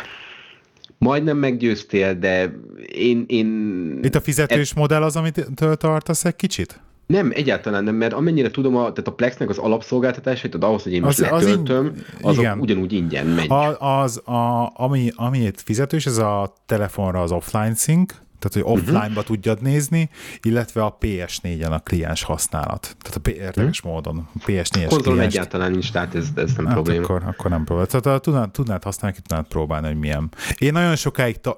majdnem 0.98 1.36
meggyőztél, 1.36 2.14
de 2.14 2.54
én... 2.92 3.24
én 3.26 3.98
Itt 4.02 4.14
a 4.14 4.20
fizetős 4.20 4.70
e... 4.70 4.74
modell 4.76 5.02
az, 5.02 5.16
amit 5.16 5.46
tartasz 5.78 6.24
egy 6.24 6.36
kicsit? 6.36 6.80
Nem, 7.10 7.30
egyáltalán 7.34 7.84
nem, 7.84 7.94
mert 7.94 8.12
amennyire 8.12 8.50
tudom, 8.50 8.76
a, 8.76 8.80
tehát 8.80 9.06
a 9.06 9.12
Plexnek 9.12 9.48
az 9.48 9.58
alapszolgáltatásait, 9.58 10.52
tehát 10.52 10.66
ahhoz, 10.66 10.82
hogy 10.82 10.92
én 10.92 11.02
most 11.02 11.20
az, 11.20 11.42
letöltöm, 11.42 11.86
az 11.86 12.02
in... 12.18 12.28
azok 12.28 12.42
igen. 12.42 12.58
ugyanúgy 12.60 12.92
ingyen 12.92 13.26
megy. 13.26 13.50
A, 13.50 14.00
az, 14.00 14.28
a, 14.28 14.72
ami, 14.74 15.10
amit 15.14 15.60
fizetős, 15.60 16.06
ez 16.06 16.18
a 16.18 16.54
telefonra 16.66 17.22
az 17.22 17.32
offline 17.32 17.74
sync, 17.74 18.14
tehát 18.40 18.52
hogy 18.52 18.62
mhm. 18.62 18.72
offline-ba 18.72 19.08
uh-huh. 19.08 19.24
tudjad 19.24 19.62
nézni, 19.62 20.10
illetve 20.42 20.82
a 20.82 20.98
PS4-en 21.00 21.70
a 21.70 21.78
kliens 21.78 22.22
használat. 22.22 22.96
Tehát 23.00 23.26
a 23.26 23.30
érdekes 23.30 23.78
uh-huh. 23.78 23.92
módon. 23.92 24.28
A 24.34 24.44
PS4-es 24.46 24.86
Konzolon 24.88 25.20
egyáltalán 25.20 25.70
nincs, 25.70 25.92
tehát 25.92 26.14
ez, 26.14 26.28
ez 26.34 26.52
nem 26.56 26.66
hát 26.66 26.74
probléma. 26.74 27.04
Akkor, 27.04 27.22
akkor 27.26 27.50
nem 27.50 27.64
probléma. 27.64 28.00
Tehát 28.00 28.22
tudnád, 28.22 28.50
tudnád 28.50 28.82
használni, 28.82 29.16
ki 29.16 29.22
tudnád 29.22 29.46
próbálni, 29.46 29.86
hogy 29.86 29.98
milyen. 29.98 30.28
Én 30.58 30.72
nagyon 30.72 30.96
sokáig 30.96 31.40
ta- 31.40 31.56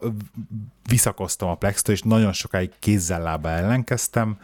visszakoztam 0.88 1.48
a 1.48 1.54
plex 1.54 1.82
és 1.88 2.02
nagyon 2.02 2.32
sokáig 2.32 2.70
kézzel 2.78 3.22
lába 3.22 3.48
ellenkeztem, 3.48 4.36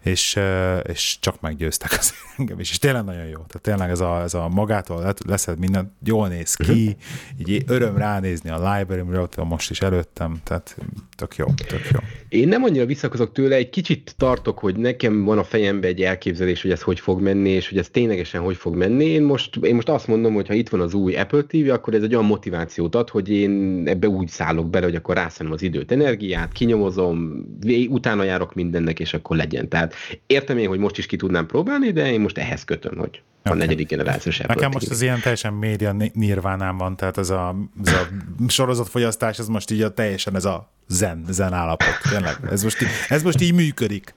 és, 0.00 0.40
és 0.82 1.16
csak 1.20 1.40
meggyőztek 1.40 1.96
az 1.98 2.14
engem 2.38 2.60
is. 2.60 2.70
És 2.70 2.78
tényleg 2.78 3.04
nagyon 3.04 3.24
jó. 3.24 3.36
Tehát 3.46 3.60
tényleg 3.60 3.90
ez 3.90 4.00
a, 4.00 4.22
ez 4.22 4.34
a 4.34 4.48
magától 4.48 5.14
leszed 5.26 5.58
minden, 5.58 5.92
jól 6.04 6.28
néz 6.28 6.54
ki, 6.54 6.96
uh-huh. 7.36 7.48
így 7.48 7.64
öröm 7.66 7.96
ránézni 7.96 8.50
a 8.50 8.74
library-re, 8.74 9.20
ott 9.20 9.44
most 9.44 9.70
is 9.70 9.80
előttem, 9.80 10.40
tehát 10.44 10.76
tök 11.16 11.36
jó, 11.36 11.46
tök 11.66 11.88
jó. 11.92 11.98
Én 12.28 12.48
nem 12.48 12.62
annyira 12.62 12.86
visszakozok 12.86 13.32
tőle, 13.32 13.56
egy 13.56 13.70
kicsit 13.70 14.14
tartok, 14.16 14.58
hogy 14.58 14.76
nekem 14.76 15.24
van 15.24 15.38
a 15.38 15.44
fejemben 15.44 15.90
egy 15.90 16.02
elképzelés, 16.02 16.62
hogy 16.62 16.70
ez 16.70 16.82
hogy 16.82 17.00
fog 17.00 17.20
menni, 17.20 17.50
és 17.50 17.68
hogy 17.68 17.78
ez 17.78 17.88
ténylegesen 17.88 18.40
hogy 18.40 18.56
fog 18.56 18.76
menni. 18.76 19.04
Én 19.04 19.22
most, 19.22 19.56
én 19.56 19.74
most 19.74 19.88
azt 19.88 20.06
mondom, 20.06 20.34
hogy 20.34 20.46
ha 20.46 20.54
itt 20.54 20.68
van 20.68 20.80
az 20.80 20.94
új 20.94 21.16
Apple 21.16 21.42
TV, 21.42 21.70
akkor 21.70 21.94
ez 21.94 22.02
egy 22.02 22.14
olyan 22.14 22.26
motivációt 22.26 22.94
ad, 22.94 23.08
hogy 23.08 23.28
én 23.28 23.82
ebbe 23.86 24.08
úgy 24.08 24.28
szállok 24.28 24.70
bele, 24.70 24.84
hogy 24.84 24.94
akkor 24.94 25.14
rászenem 25.14 25.52
az 25.52 25.62
időt, 25.62 25.92
energiát, 25.92 26.52
kinyomozom, 26.52 27.46
utána 27.88 28.22
járok 28.22 28.54
mindennek, 28.54 29.00
és 29.00 29.14
akkor 29.14 29.36
legyen. 29.36 29.68
Tehát 29.68 29.94
értem 30.26 30.58
én, 30.58 30.68
hogy 30.68 30.78
most 30.78 30.98
is 30.98 31.06
ki 31.06 31.16
tudnám 31.16 31.46
próbálni, 31.46 31.90
de 31.90 32.12
én 32.12 32.20
most 32.20 32.38
ehhez 32.38 32.64
kötöm, 32.64 32.96
hogy 32.96 33.22
a 33.44 33.48
okay. 33.48 33.58
negyedik 33.58 33.88
generációs 33.88 34.40
Apple 34.40 34.54
Nekem 34.54 34.70
most 34.72 34.90
az 34.90 35.02
ilyen 35.02 35.20
teljesen 35.20 35.52
média 35.52 35.96
nirvánám 36.12 36.76
van, 36.76 36.96
tehát 36.96 37.18
ez 37.18 37.30
a, 37.30 37.56
ez 37.84 37.92
a 37.92 38.08
sorozatfogyasztás, 38.48 39.38
ez 39.38 39.48
most 39.48 39.70
így 39.70 39.82
a 39.82 39.94
teljesen 39.94 40.34
ez 40.34 40.44
a 40.44 40.72
zen, 40.88 41.24
zen 41.28 41.52
állapot. 41.52 42.00
Tényleg, 42.10 42.36
ez 42.50 42.62
most 42.62 42.82
így, 42.82 42.88
ez 43.08 43.22
most 43.22 43.40
így 43.40 43.54
működik. 43.54 44.14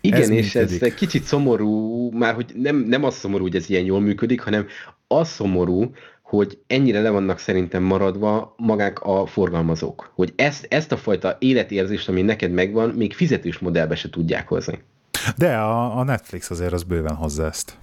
Igen, 0.00 0.20
ez 0.20 0.28
és 0.28 0.52
működik. 0.52 0.82
ez 0.82 0.94
kicsit 0.94 1.24
szomorú, 1.24 2.10
már 2.10 2.34
hogy 2.34 2.52
nem, 2.54 2.76
nem 2.76 3.04
az 3.04 3.14
szomorú, 3.14 3.42
hogy 3.42 3.56
ez 3.56 3.70
ilyen 3.70 3.84
jól 3.84 4.00
működik, 4.00 4.40
hanem 4.40 4.66
az 5.06 5.28
szomorú, 5.28 5.94
hogy 6.22 6.58
ennyire 6.66 7.00
le 7.00 7.10
vannak 7.10 7.38
szerintem 7.38 7.82
maradva 7.82 8.54
magák 8.56 9.00
a 9.00 9.26
forgalmazók. 9.26 10.12
Hogy 10.14 10.32
ezt, 10.36 10.66
ezt 10.70 10.92
a 10.92 10.96
fajta 10.96 11.36
életérzést, 11.40 12.08
ami 12.08 12.22
neked 12.22 12.52
megvan, 12.52 12.88
még 12.88 13.14
fizetős 13.14 13.58
modellbe 13.58 13.94
se 13.94 14.10
tudják 14.10 14.48
hozni. 14.48 14.82
De 15.36 15.56
a, 15.56 15.98
a 15.98 16.04
Netflix 16.04 16.50
azért 16.50 16.72
az 16.72 16.82
bőven 16.82 17.14
hozza 17.14 17.46
ezt. 17.46 17.78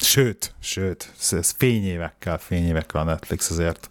Sőt, 0.00 0.54
sőt, 0.60 1.12
ez 1.30 1.54
fényévekkel, 1.56 2.38
fényévekkel 2.38 3.00
a 3.00 3.04
Netflix 3.04 3.50
azért. 3.50 3.90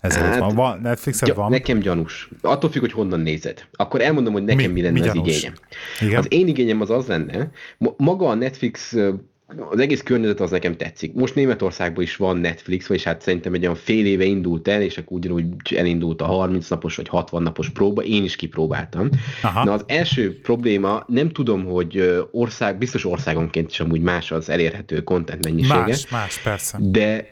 Ezért 0.00 0.24
hát, 0.24 0.38
van. 0.38 0.54
van 0.54 0.80
Netflixen 0.80 1.28
gy- 1.28 1.34
van? 1.34 1.50
Nekem 1.50 1.78
gyanús. 1.78 2.28
Attól 2.40 2.70
függ, 2.70 2.80
hogy 2.80 2.92
honnan 2.92 3.20
nézed. 3.20 3.66
Akkor 3.72 4.00
elmondom, 4.00 4.32
hogy 4.32 4.44
nekem 4.44 4.70
mi, 4.70 4.80
mi 4.80 4.82
lenne 4.82 5.00
mi 5.00 5.08
az 5.08 5.14
igényem. 5.14 5.54
Igen? 6.00 6.18
Az 6.18 6.26
én 6.28 6.48
igényem 6.48 6.80
az 6.80 6.90
az 6.90 7.06
lenne, 7.06 7.50
maga 7.96 8.28
a 8.28 8.34
Netflix 8.34 8.94
az 9.70 9.78
egész 9.78 10.02
környezet 10.02 10.40
az 10.40 10.50
nekem 10.50 10.76
tetszik. 10.76 11.14
Most 11.14 11.34
Németországban 11.34 12.02
is 12.02 12.16
van 12.16 12.36
Netflix, 12.36 12.86
vagyis 12.86 13.04
hát 13.04 13.20
szerintem 13.20 13.54
egy 13.54 13.62
olyan 13.62 13.74
fél 13.74 14.06
éve 14.06 14.24
indult 14.24 14.68
el, 14.68 14.82
és 14.82 14.98
akkor 14.98 15.16
ugyanúgy 15.16 15.74
elindult 15.76 16.22
a 16.22 16.24
30 16.24 16.68
napos 16.68 16.96
vagy 16.96 17.08
60 17.08 17.42
napos 17.42 17.68
próba, 17.70 18.02
én 18.02 18.24
is 18.24 18.36
kipróbáltam. 18.36 19.08
Aha. 19.42 19.64
Na 19.64 19.72
az 19.72 19.84
első 19.86 20.40
probléma, 20.40 21.04
nem 21.06 21.30
tudom, 21.30 21.64
hogy 21.64 22.18
ország, 22.30 22.78
biztos 22.78 23.04
országonként 23.04 23.70
is 23.70 23.80
amúgy 23.80 24.00
más 24.00 24.30
az 24.30 24.48
elérhető 24.48 25.02
content 25.02 25.44
mennyisége. 25.44 25.78
Más, 25.78 26.08
más, 26.08 26.38
persze. 26.42 26.78
De 26.80 27.26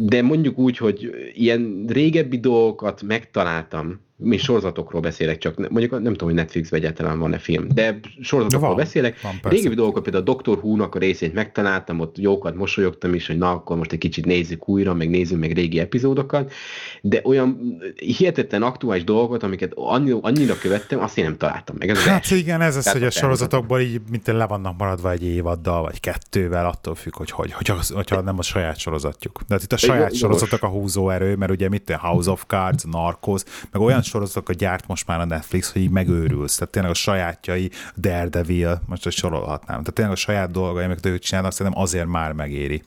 de 0.00 0.22
mondjuk 0.22 0.58
úgy, 0.58 0.76
hogy 0.76 1.10
ilyen 1.34 1.84
régebbi 1.88 2.38
dolgokat 2.38 3.02
megtaláltam, 3.02 4.00
mi 4.20 4.36
sorozatokról 4.36 5.00
beszélek 5.00 5.38
csak, 5.38 5.68
mondjuk 5.68 5.90
nem 5.90 6.02
tudom, 6.02 6.28
hogy 6.28 6.34
Netflixben 6.34 6.80
egyáltalán 6.80 7.18
van-e 7.18 7.38
film, 7.38 7.68
de 7.74 8.00
sorozatokról 8.20 8.68
van, 8.68 8.76
beszélek. 8.76 9.20
Van, 9.20 9.40
Régebbi 9.42 9.74
dolgokat, 9.74 10.02
például 10.02 10.24
a 10.26 10.34
Dr. 10.34 10.58
Who-nak 10.58 10.94
a 10.94 10.98
részét 10.98 11.34
megtaláltam, 11.34 12.00
ott 12.00 12.18
jókat 12.18 12.54
mosolyogtam 12.54 13.14
is, 13.14 13.26
hogy 13.26 13.38
na, 13.38 13.50
akkor 13.50 13.76
most 13.76 13.92
egy 13.92 13.98
kicsit 13.98 14.24
nézzük 14.24 14.68
újra, 14.68 14.94
meg 14.94 15.10
nézzük 15.10 15.38
meg 15.38 15.52
régi 15.52 15.78
epizódokat, 15.80 16.52
de 17.00 17.20
olyan 17.24 17.78
hihetetlen 17.94 18.62
aktuális 18.62 19.04
dolgokat, 19.04 19.42
amiket 19.42 19.72
annyira, 19.74 20.18
annyira 20.20 20.58
követtem, 20.58 21.00
azt 21.00 21.18
én 21.18 21.24
nem 21.24 21.36
találtam 21.36 21.76
meg. 21.78 21.88
Ez 21.88 21.98
hát 22.04 22.24
az 22.24 22.32
igen, 22.32 22.60
ez 22.60 22.76
az, 22.76 22.90
hogy 22.92 23.04
a 23.04 23.10
sorozatokból 23.10 23.80
így 23.80 24.00
mint 24.10 24.26
le 24.26 24.46
vannak 24.46 24.78
maradva 24.78 25.10
egy 25.10 25.24
évaddal, 25.24 25.82
vagy 25.82 26.00
kettővel, 26.00 26.66
attól 26.66 26.94
függ, 26.94 27.16
hogy 27.16 27.30
hogy, 27.30 27.52
hogyha, 27.52 27.78
hogyha 27.94 28.20
nem 28.20 28.38
a 28.38 28.42
saját 28.42 28.78
sorozatjuk. 28.78 29.40
De 29.46 29.54
hát 29.54 29.62
itt 29.62 29.72
a 29.72 29.76
saját 29.76 30.14
sorozatok 30.14 30.62
a 30.62 30.66
húzóerő, 30.66 31.36
mert 31.36 31.50
ugye 31.50 31.68
mit 31.68 31.90
House 31.90 32.30
of 32.30 32.44
Cards, 32.46 32.84
Narcos, 32.90 33.42
meg 33.70 33.82
olyan 33.82 34.02
sorozatokat 34.08 34.56
gyárt 34.56 34.86
most 34.86 35.06
már 35.06 35.20
a 35.20 35.24
Netflix, 35.24 35.72
hogy 35.72 35.82
így 35.82 35.90
megőrülsz. 35.90 36.56
Tehát 36.56 36.72
tényleg 36.72 36.90
a 36.90 36.94
sajátjai, 36.94 37.70
Daredevil, 37.96 38.80
most 38.86 39.02
hogy 39.02 39.12
sorolhatnám. 39.12 39.78
Tehát 39.78 39.92
tényleg 39.92 40.14
a 40.14 40.18
saját 40.18 40.50
dolgai, 40.50 40.84
amiket 40.84 41.06
ők 41.06 41.18
csinálnak, 41.18 41.52
szerintem 41.52 41.82
azért 41.82 42.06
már 42.06 42.32
megéri. 42.32 42.82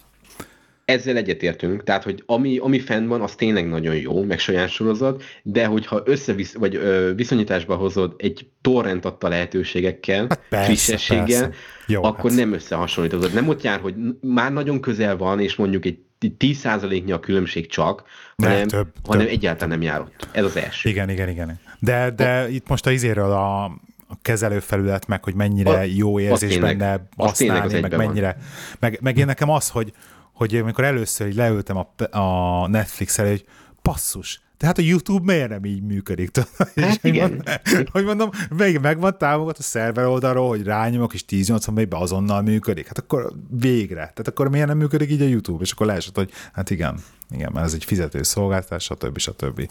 Ezzel 0.86 1.18
egyetértünk, 1.18 1.84
tehát, 1.84 2.04
hogy 2.04 2.24
ami, 2.26 2.58
ami 2.58 2.80
fenn 2.80 3.08
van, 3.08 3.22
az 3.22 3.36
tényleg 3.36 3.68
nagyon 3.68 3.96
jó, 3.96 4.24
meg 4.24 4.40
saját 4.40 4.70
sorozat, 4.70 5.24
de 5.44 5.66
hogyha 5.66 6.02
összevisz, 6.06 6.54
vagy 6.54 6.76
ö, 6.76 7.12
viszonyításba 7.16 7.76
hozod 7.76 8.14
egy 8.18 8.50
torrent 8.62 9.06
adta 9.06 9.28
lehetőségekkel, 9.28 10.26
hát 10.30 10.42
persze, 10.50 10.66
frissességgel, 10.66 11.26
persze. 11.26 11.52
Jó, 11.88 12.04
akkor 12.04 12.30
hát. 12.30 12.40
nem 12.40 12.54
összehasonlítod. 12.54 13.34
Nem 13.34 13.48
ott 13.48 13.62
jár, 13.62 13.80
hogy 13.80 13.96
már 14.22 14.54
nagyon 14.54 14.82
közel 14.82 15.18
van, 15.18 15.40
és 15.40 15.56
mondjuk 15.56 15.86
egy 15.86 16.00
10%-nyi 16.40 17.12
a 17.12 17.20
különbség 17.20 17.68
csak, 17.68 18.04
hanem, 18.38 18.68
több, 18.68 18.94
hanem 19.04 19.26
több, 19.26 19.34
egyáltalán 19.34 19.70
nem 19.70 19.82
járott. 19.82 20.28
Ez 20.32 20.44
az 20.44 20.56
első. 20.56 20.90
Igen, 20.90 21.10
igen, 21.10 21.30
igen. 21.30 21.60
De, 21.80 22.10
de 22.10 22.50
itt 22.50 22.68
most 22.68 22.86
a 22.86 22.92
izéről 22.92 23.32
a, 23.32 23.64
a 24.08 24.18
kezelőfelület, 24.22 25.08
meg, 25.08 25.24
hogy 25.24 25.34
mennyire 25.34 25.70
a, 25.70 25.82
jó 25.82 26.20
érzés 26.20 26.58
benne 26.58 27.08
használni, 27.18 27.80
meg 27.80 27.98
mennyire. 27.98 28.38
Meg, 28.80 29.00
meg 29.02 29.18
én 29.18 29.26
nekem 29.26 29.50
az, 29.50 29.70
hogy, 29.70 29.94
hogy 30.34 30.56
amikor 30.56 30.84
először 30.84 31.28
így 31.28 31.36
leültem 31.36 31.78
a, 31.78 32.18
a 32.18 32.68
Netflix-el, 32.68 33.28
hogy 33.28 33.46
passzus, 33.82 34.42
tehát 34.62 34.78
a 34.78 34.82
YouTube 34.82 35.34
miért 35.34 35.50
nem 35.50 35.66
így 35.66 35.82
működik? 35.84 36.30
Hát 36.76 37.04
igen. 37.04 37.44
hogy 37.92 38.04
mondom, 38.04 38.30
még 38.58 38.80
megvan 38.80 39.18
támogat 39.18 39.58
a 39.58 39.62
szerver 39.62 40.06
oldalról, 40.06 40.48
hogy 40.48 40.64
rányomok, 40.64 41.14
és 41.14 41.24
1080 41.28 41.90
be 41.90 41.98
azonnal 41.98 42.42
működik. 42.42 42.88
Hát 42.88 42.98
akkor 42.98 43.32
végre. 43.50 43.96
Tehát 43.96 44.28
akkor 44.28 44.50
miért 44.50 44.68
nem 44.68 44.78
működik 44.78 45.12
így 45.12 45.22
a 45.22 45.26
YouTube? 45.26 45.64
És 45.64 45.72
akkor 45.72 45.86
leesett, 45.86 46.16
hogy 46.16 46.32
hát 46.54 46.70
igen, 46.70 47.00
igen, 47.30 47.52
mert 47.54 47.66
ez 47.66 47.74
egy 47.74 47.86
fizető 47.86 48.24
szolgáltás, 48.24 48.84
stb. 48.84 49.18
stb. 49.18 49.70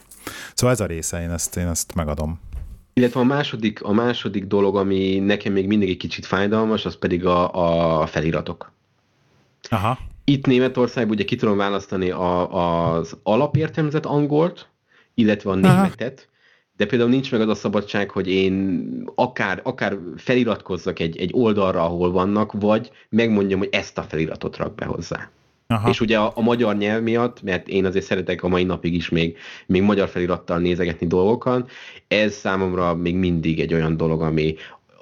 Szóval 0.54 0.74
ez 0.74 0.80
a 0.80 0.86
része, 0.86 1.22
én 1.22 1.30
ezt, 1.30 1.56
én 1.56 1.66
ezt 1.66 1.94
megadom. 1.94 2.40
Illetve 2.92 3.20
a 3.20 3.24
második, 3.24 3.82
a 3.82 3.92
második 3.92 4.44
dolog, 4.44 4.76
ami 4.76 5.18
nekem 5.18 5.52
még 5.52 5.66
mindig 5.66 5.88
egy 5.88 5.96
kicsit 5.96 6.26
fájdalmas, 6.26 6.84
az 6.84 6.98
pedig 6.98 7.26
a, 7.26 8.00
a 8.02 8.06
feliratok. 8.06 8.72
Aha. 9.68 9.98
Itt 10.24 10.46
Németországban 10.46 11.14
ugye 11.14 11.24
ki 11.24 11.36
tudom 11.36 11.56
választani 11.56 12.10
a, 12.10 12.94
az 12.94 13.16
alapértelmezett 13.22 14.06
angolt, 14.06 14.69
illetve 15.20 15.51
a 15.51 15.55
németet, 15.55 16.18
Aha. 16.18 16.38
de 16.76 16.86
például 16.86 17.10
nincs 17.10 17.30
meg 17.30 17.40
az 17.40 17.48
a 17.48 17.55
szabadság, 17.55 18.10
hogy 18.10 18.28
én 18.28 19.05
akár, 19.14 19.60
akár 19.64 19.98
feliratkozzak 20.16 20.98
egy, 20.98 21.16
egy 21.16 21.30
oldalra, 21.32 21.84
ahol 21.84 22.12
vannak, 22.12 22.52
vagy 22.52 22.90
megmondjam, 23.09 23.59
hogy 23.59 23.68
ezt 23.72 23.98
a 23.98 24.02
feliratot 24.02 24.56
rak 24.56 24.74
be 24.74 24.84
hozzá. 24.84 25.30
Aha. 25.66 25.88
És 25.88 26.01
ugye 26.01 26.18
a, 26.18 26.32
a 26.34 26.40
magyar 26.40 26.76
nyelv 26.76 27.02
miatt, 27.02 27.42
mert 27.42 27.68
én 27.68 27.84
azért 27.84 28.05
szeretek 28.05 28.42
a 28.42 28.48
mai 28.48 28.64
napig 28.64 28.94
is 28.94 29.09
még, 29.09 29.36
még 29.66 29.82
magyar 29.82 30.09
felirattal 30.09 30.59
nézegetni 30.59 31.06
dolgokat, 31.06 31.70
ez 32.09 32.34
számomra 32.34 32.94
még 32.94 33.14
mindig 33.14 33.60
egy 33.60 33.74
olyan 33.74 33.97
dolog, 33.97 34.22
ami, 34.22 34.55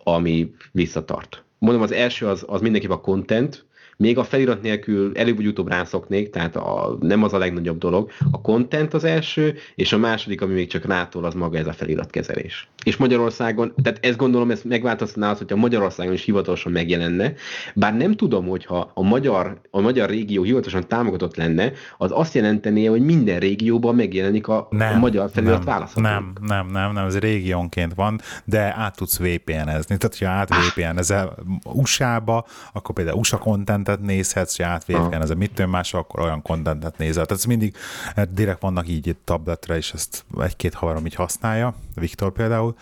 ami 0.05 0.55
visszatart. 0.73 1.45
Mondom, 1.59 1.83
az 1.83 1.93
első 1.93 2.27
az, 2.27 2.45
az 2.47 2.61
mindenképp 2.61 2.91
a 2.91 3.01
content, 3.01 3.67
még 3.99 4.19
a 4.19 4.25
felirat 4.25 4.63
nélkül 4.63 5.17
előbb 5.17 5.37
vagy 5.37 5.47
utóbb 5.47 5.69
rászoknék, 5.69 6.31
tehát 6.31 6.57
a, 6.57 6.97
nem 7.01 7.23
az 7.23 7.33
a 7.33 7.39
legnagyobb 7.39 7.79
dolog. 7.79 8.11
A 8.31 8.41
content 8.41 8.95
az 8.95 9.05
első, 9.05 9.55
és 9.75 9.93
a 9.93 9.99
második, 9.99 10.41
ami 10.41 10.55
még 10.55 10.69
csak 10.69 10.85
rától, 10.85 11.25
az 11.25 11.35
maga 11.35 11.59
ez 11.59 11.67
a 11.67 11.73
feliratkezelés. 11.73 12.69
És 12.85 12.97
Magyarországon, 12.97 13.73
tehát 13.83 13.99
ezt 14.07 14.17
gondolom, 14.17 14.51
ez 14.51 14.63
megváltoztatná 14.63 15.31
az, 15.31 15.39
hogyha 15.39 15.57
Magyarországon 15.57 16.13
is 16.13 16.25
hivatalosan 16.25 16.73
megjelenne, 16.73 17.33
bár 17.75 17.97
nem 17.97 18.15
tudom, 18.15 18.47
hogyha 18.47 18.91
a 18.95 19.03
magyar, 19.03 19.61
a 19.71 19.81
magyar 19.81 20.09
régió 20.09 20.43
hivatalosan 20.43 20.89
támogatott 20.89 21.37
lenne, 21.37 21.73
az 21.99 22.11
azt 22.15 22.35
jelentené, 22.35 22.85
hogy 22.85 23.03
minden 23.03 23.39
régióban 23.39 23.95
megjelenik 23.95 24.49
a, 24.49 24.69
nem, 24.71 24.95
a 24.95 24.99
magyar 24.99 25.31
felirat 25.31 25.65
választható. 25.65 26.09
Nem, 26.09 26.33
nem, 26.41 26.67
nem, 26.67 26.93
nem, 26.93 27.05
ez 27.07 27.19
régiónként 27.19 27.95
van, 27.95 28.21
de 28.45 28.75
át 28.77 28.97
tudsz 28.97 29.19
VPN-ezni. 29.19 29.97
Tehát, 29.97 30.19
ha 30.19 30.27
át 30.27 30.49
VPN-ezel 30.49 31.35
USA-ba, 31.65 32.45
akkor 32.73 32.95
például 32.95 33.19
USA 33.19 33.39
content 33.39 33.88
kontentet 33.89 34.17
nézhetsz, 34.17 34.57
hogy 34.57 34.65
átvédken, 34.65 35.23
ez 35.23 35.31
a 35.31 35.35
mit 35.35 35.67
más, 35.67 35.95
akkor 35.95 36.21
olyan 36.21 36.43
kontentet 36.43 36.99
nézel. 36.99 37.27
Tehát 37.27 37.43
ez 37.43 37.45
mindig, 37.45 37.77
hát 38.15 38.33
direkt 38.33 38.61
vannak 38.61 38.89
így 38.89 39.07
itt 39.07 39.21
tabletre, 39.25 39.77
és 39.77 39.93
ezt 39.93 40.25
egy-két 40.41 40.75
havarom 40.75 41.07
így 41.07 41.15
használja, 41.15 41.75
Viktor 41.95 42.33
például. 42.33 42.75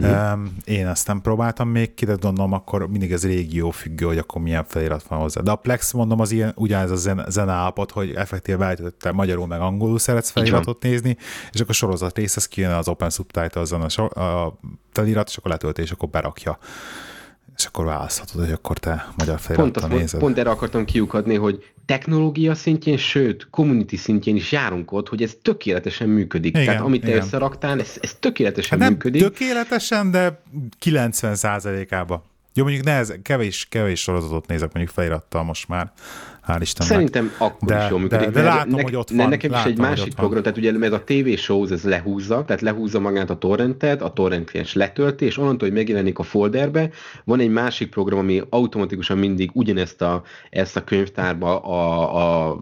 Mm. 0.00 0.44
Én 0.64 0.86
ezt 0.86 1.06
nem 1.06 1.20
próbáltam 1.20 1.68
még 1.68 1.94
ki, 1.94 2.04
de 2.04 2.14
gondolom 2.20 2.52
akkor 2.52 2.88
mindig 2.88 3.12
ez 3.12 3.24
régió 3.24 3.70
függő, 3.70 4.06
hogy 4.06 4.18
akkor 4.18 4.42
milyen 4.42 4.64
felirat 4.64 5.02
van 5.02 5.18
hozzá. 5.18 5.40
De 5.40 5.50
a 5.50 5.56
Plex, 5.56 5.92
mondom, 5.92 6.20
az 6.20 6.30
ilyen, 6.30 6.52
ugyanez 6.56 6.90
a 6.90 6.96
zen, 6.96 7.24
zeneállapot, 7.28 7.90
hogy 7.90 8.14
effektíve 8.14 8.58
beállítottál 8.58 9.12
magyarul 9.12 9.46
meg 9.46 9.60
angolul 9.60 9.98
szeretsz 9.98 10.30
feliratot 10.30 10.82
nézni, 10.82 11.16
és 11.52 11.60
akkor 11.60 11.70
a 11.70 11.72
sorozat 11.72 12.16
részhez 12.16 12.48
kijön 12.48 12.72
az 12.72 12.88
Open 12.88 13.10
Subtitle 13.10 13.62
a, 13.96 14.20
a 14.20 14.58
felirat, 14.92 15.28
és 15.28 15.36
akkor 15.36 15.50
letölti, 15.50 15.82
és 15.82 15.90
akkor 15.90 16.08
berakja 16.08 16.58
és 17.60 17.66
akkor 17.66 17.84
választhatod, 17.84 18.44
hogy 18.44 18.52
akkor 18.52 18.78
te 18.78 19.08
magyar 19.16 19.40
felirattal 19.40 19.82
pont, 19.82 20.00
nézed. 20.00 20.20
Pont 20.20 20.38
erre 20.38 20.50
akartam 20.50 20.84
kiukadni, 20.84 21.34
hogy 21.34 21.72
technológia 21.86 22.54
szintjén, 22.54 22.96
sőt, 22.96 23.46
community 23.50 23.96
szintjén 23.96 24.36
is 24.36 24.52
járunk 24.52 24.92
ott, 24.92 25.08
hogy 25.08 25.22
ez 25.22 25.36
tökéletesen 25.42 26.08
működik. 26.08 26.54
Igen, 26.54 26.66
Tehát 26.66 26.82
amit 26.82 27.00
te 27.00 27.08
igen. 27.08 27.20
összeraktál, 27.20 27.80
ez, 27.80 27.98
ez 28.00 28.16
tökéletesen 28.20 28.70
hát 28.70 28.78
nem 28.78 28.90
működik. 28.90 29.22
tökéletesen, 29.22 30.10
de 30.10 30.42
90 30.78 31.86
ába 31.88 32.24
Jó, 32.54 32.62
mondjuk 32.64 32.84
nehez, 32.84 33.14
kevés, 33.22 33.66
kevés 33.70 34.00
sorozatot 34.00 34.46
nézek 34.46 34.72
mondjuk 34.72 34.94
felirattal 34.94 35.42
most 35.42 35.68
már, 35.68 35.92
Hál' 36.50 36.60
Istennek. 36.60 36.92
Szerintem 36.92 37.32
akkor 37.38 37.68
de, 37.68 37.82
is 37.84 37.90
jól 37.90 38.00
működik. 38.00 38.26
De, 38.26 38.40
de 38.40 38.42
látom, 38.42 38.74
ne, 38.74 38.82
hogy 38.82 38.96
ott 38.96 39.10
van. 39.10 39.28
Nekem 39.28 39.50
látom, 39.50 39.70
is 39.70 39.76
egy 39.76 39.82
másik 39.82 40.14
program, 40.14 40.42
tehát 40.42 40.58
ugye 40.58 40.72
ez 40.80 40.92
a 40.92 41.02
TV 41.04 41.28
shows, 41.36 41.70
ez 41.70 41.82
lehúzza, 41.82 42.44
tehát 42.44 42.62
lehúzza 42.62 43.00
magát 43.00 43.30
a 43.30 43.38
torrentet, 43.38 44.02
a 44.02 44.12
torrent 44.12 44.50
kliens 44.50 44.74
letölti, 44.74 45.24
és 45.24 45.38
onnantól, 45.38 45.68
hogy 45.68 45.76
megjelenik 45.76 46.18
a 46.18 46.22
folderbe, 46.22 46.90
van 47.24 47.40
egy 47.40 47.50
másik 47.50 47.90
program, 47.90 48.18
ami 48.18 48.42
automatikusan 48.48 49.18
mindig 49.18 49.50
ugyanezt 49.52 50.02
a, 50.02 50.22
ezt 50.50 50.76
a 50.76 50.84
könyvtárba 50.84 51.58
a, 51.58 52.50
a 52.50 52.58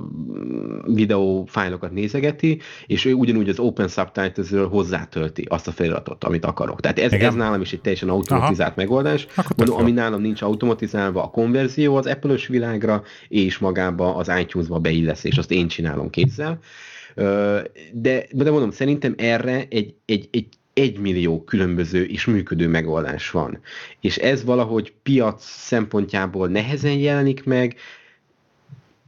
videófájlokat 0.87 1.93
nézegeti, 1.93 2.61
és 2.87 3.05
ő 3.05 3.13
ugyanúgy 3.13 3.49
az 3.49 3.59
Open 3.59 3.89
Subtitles-ről 3.89 4.69
hozzátölti 4.69 5.47
azt 5.49 5.69
a 5.69 5.71
feliratot, 5.71 6.25
amit 6.25 6.45
akarok. 6.45 6.81
Tehát 6.81 6.99
ez, 6.99 7.13
ez 7.13 7.35
nálam 7.35 7.61
is 7.61 7.73
egy 7.73 7.81
teljesen 7.81 8.09
automatizált 8.09 8.71
Aha. 8.71 8.81
megoldás, 8.81 9.27
Mondom, 9.57 9.77
ami 9.79 9.91
nálam 9.91 10.21
nincs 10.21 10.43
automatizálva 10.43 11.23
a 11.23 11.31
konverzió 11.31 11.97
az 11.97 12.07
Apple-ös 12.07 12.47
világra, 12.47 13.03
és 13.29 13.59
magába 13.79 14.15
az 14.15 14.31
iTunes-ba 14.41 14.79
beilleszés, 14.79 15.39
azt 15.39 15.51
én 15.51 15.69
csinálom 15.69 16.11
kézzel. 16.11 16.59
De, 17.93 18.27
de 18.31 18.51
mondom, 18.51 18.71
szerintem 18.71 19.15
erre 19.17 19.67
egy, 19.69 19.95
egy, 20.05 20.29
egy 20.31 20.47
egy 20.73 20.99
millió 20.99 21.45
különböző 21.45 22.05
és 22.05 22.25
működő 22.25 22.69
megoldás 22.69 23.31
van. 23.31 23.61
És 24.01 24.17
ez 24.17 24.45
valahogy 24.45 24.93
piac 25.03 25.45
szempontjából 25.45 26.49
nehezen 26.49 26.99
jelenik 26.99 27.45
meg, 27.45 27.77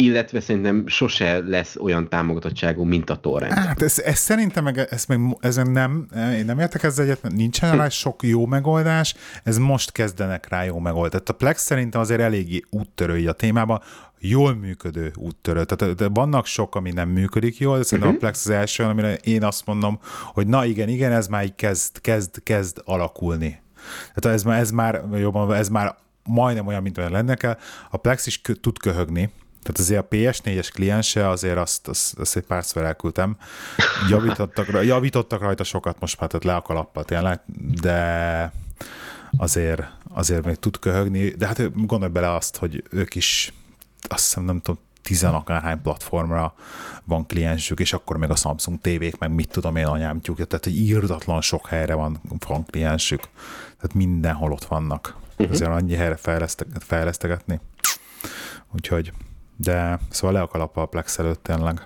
illetve 0.01 0.41
szerintem 0.41 0.87
sose 0.87 1.39
lesz 1.47 1.77
olyan 1.77 2.09
támogatottságú, 2.09 2.85
mint 2.85 3.11
a 3.11 3.17
torrent. 3.17 3.53
Hát 3.53 3.83
ez, 3.83 3.99
ez 3.99 4.19
szerintem 4.19 4.65
meg, 4.65 4.87
ez 4.91 5.05
meg, 5.05 5.21
ezen 5.41 5.71
nem, 5.71 6.07
én 6.37 6.45
nem 6.45 6.59
értek 6.59 6.83
ezzel 6.83 7.05
egyet, 7.05 7.23
nincsen 7.29 7.77
rá 7.77 7.89
sok 7.89 8.23
jó 8.23 8.47
megoldás, 8.47 9.15
ez 9.45 9.59
most 9.59 9.93
kezdenek 9.93 10.49
rá 10.49 10.65
jó 10.65 10.79
megoldás. 10.79 11.11
Tehát 11.11 11.29
a 11.29 11.33
Plex 11.33 11.63
szerintem 11.63 12.01
azért 12.01 12.21
eléggé 12.21 12.63
úttörői 12.71 13.27
a 13.27 13.33
témában, 13.33 13.81
jól 14.19 14.55
működő 14.55 15.13
úttörő. 15.17 15.65
Tehát 15.65 15.95
de 15.95 16.09
vannak 16.09 16.47
sok, 16.47 16.75
ami 16.75 16.91
nem 16.91 17.09
működik 17.09 17.59
jól, 17.59 17.77
de 17.77 17.83
szerintem 17.83 18.15
uh-huh. 18.15 18.25
a 18.25 18.31
Plex 18.31 18.47
az 18.47 18.51
első, 18.51 18.85
amire 18.85 19.15
én 19.15 19.45
azt 19.45 19.67
mondom, 19.67 19.99
hogy 20.33 20.47
na 20.47 20.65
igen, 20.65 20.89
igen, 20.89 21.13
ez 21.13 21.27
már 21.27 21.45
így 21.45 21.55
kezd, 21.55 22.01
kezd, 22.01 22.43
kezd 22.43 22.83
alakulni. 22.85 23.61
Tehát 24.15 24.39
ez, 24.39 24.45
ez 24.47 24.71
már 24.71 25.03
jobban, 25.13 25.55
ez 25.55 25.69
már 25.69 25.97
majdnem 26.23 26.67
olyan, 26.67 26.83
mint 26.83 26.99
olyan 26.99 27.11
lenne 27.11 27.35
kell. 27.35 27.59
A 27.91 27.97
Plex 27.97 28.27
is 28.27 28.41
kö, 28.41 28.55
tud 28.55 28.79
köhögni, 28.79 29.31
tehát 29.63 29.79
azért 29.79 30.05
a 30.05 30.09
PS4-es 30.09 30.69
kliense, 30.73 31.29
azért 31.29 31.57
azt, 31.57 31.89
azt, 31.89 32.19
azt 32.19 32.37
egy 32.37 32.43
párszor 32.43 32.83
elküldtem. 32.83 33.37
Javítottak, 34.09 34.85
javítottak 34.85 35.41
rajta 35.41 35.65
sokat, 35.65 36.01
most 36.01 36.21
már 36.21 36.29
tehát 36.29 36.45
le 36.45 36.55
a 36.55 36.63
kalappal 36.63 37.05
tényleg, 37.05 37.41
de 37.81 38.53
azért, 39.37 39.83
azért 40.13 40.45
még 40.45 40.57
tud 40.57 40.79
köhögni, 40.79 41.29
de 41.29 41.47
hát 41.47 41.87
gondolj 41.87 42.13
bele 42.13 42.35
azt, 42.35 42.57
hogy 42.57 42.85
ők 42.91 43.15
is 43.15 43.53
azt 44.09 44.25
hiszem 44.25 44.45
nem 44.45 44.61
tudom, 44.61 44.81
tizenakárhány 45.03 45.83
platformra 45.83 46.55
van 47.05 47.27
kliensük, 47.27 47.81
és 47.81 47.93
akkor 47.93 48.17
még 48.17 48.31
a 48.31 48.37
Samsung 48.37 48.81
tévék, 48.81 49.19
meg 49.19 49.31
mit 49.31 49.49
tudom 49.49 49.77
én 49.77 49.87
anyámtyúk, 49.87 50.47
tehát 50.47 50.67
egy 50.67 50.77
írdatlan 50.77 51.41
sok 51.41 51.67
helyre 51.67 51.95
van, 51.95 52.21
van 52.47 52.65
kliensük, 52.67 53.21
tehát 53.77 53.95
mindenhol 53.95 54.53
ott 54.53 54.65
vannak. 54.65 55.17
Uh-huh. 55.31 55.55
Azért 55.55 55.71
annyi 55.71 55.95
helyre 55.95 56.19
fejlesztegetni. 56.79 57.61
Úgyhogy 58.73 59.13
de 59.63 59.99
szóval 60.11 60.37
le 60.37 60.43
a 60.43 60.47
kalapa 60.47 60.83
a 60.83 60.87
Plex 60.87 61.19
előtt 61.19 61.43
tényleg. 61.43 61.81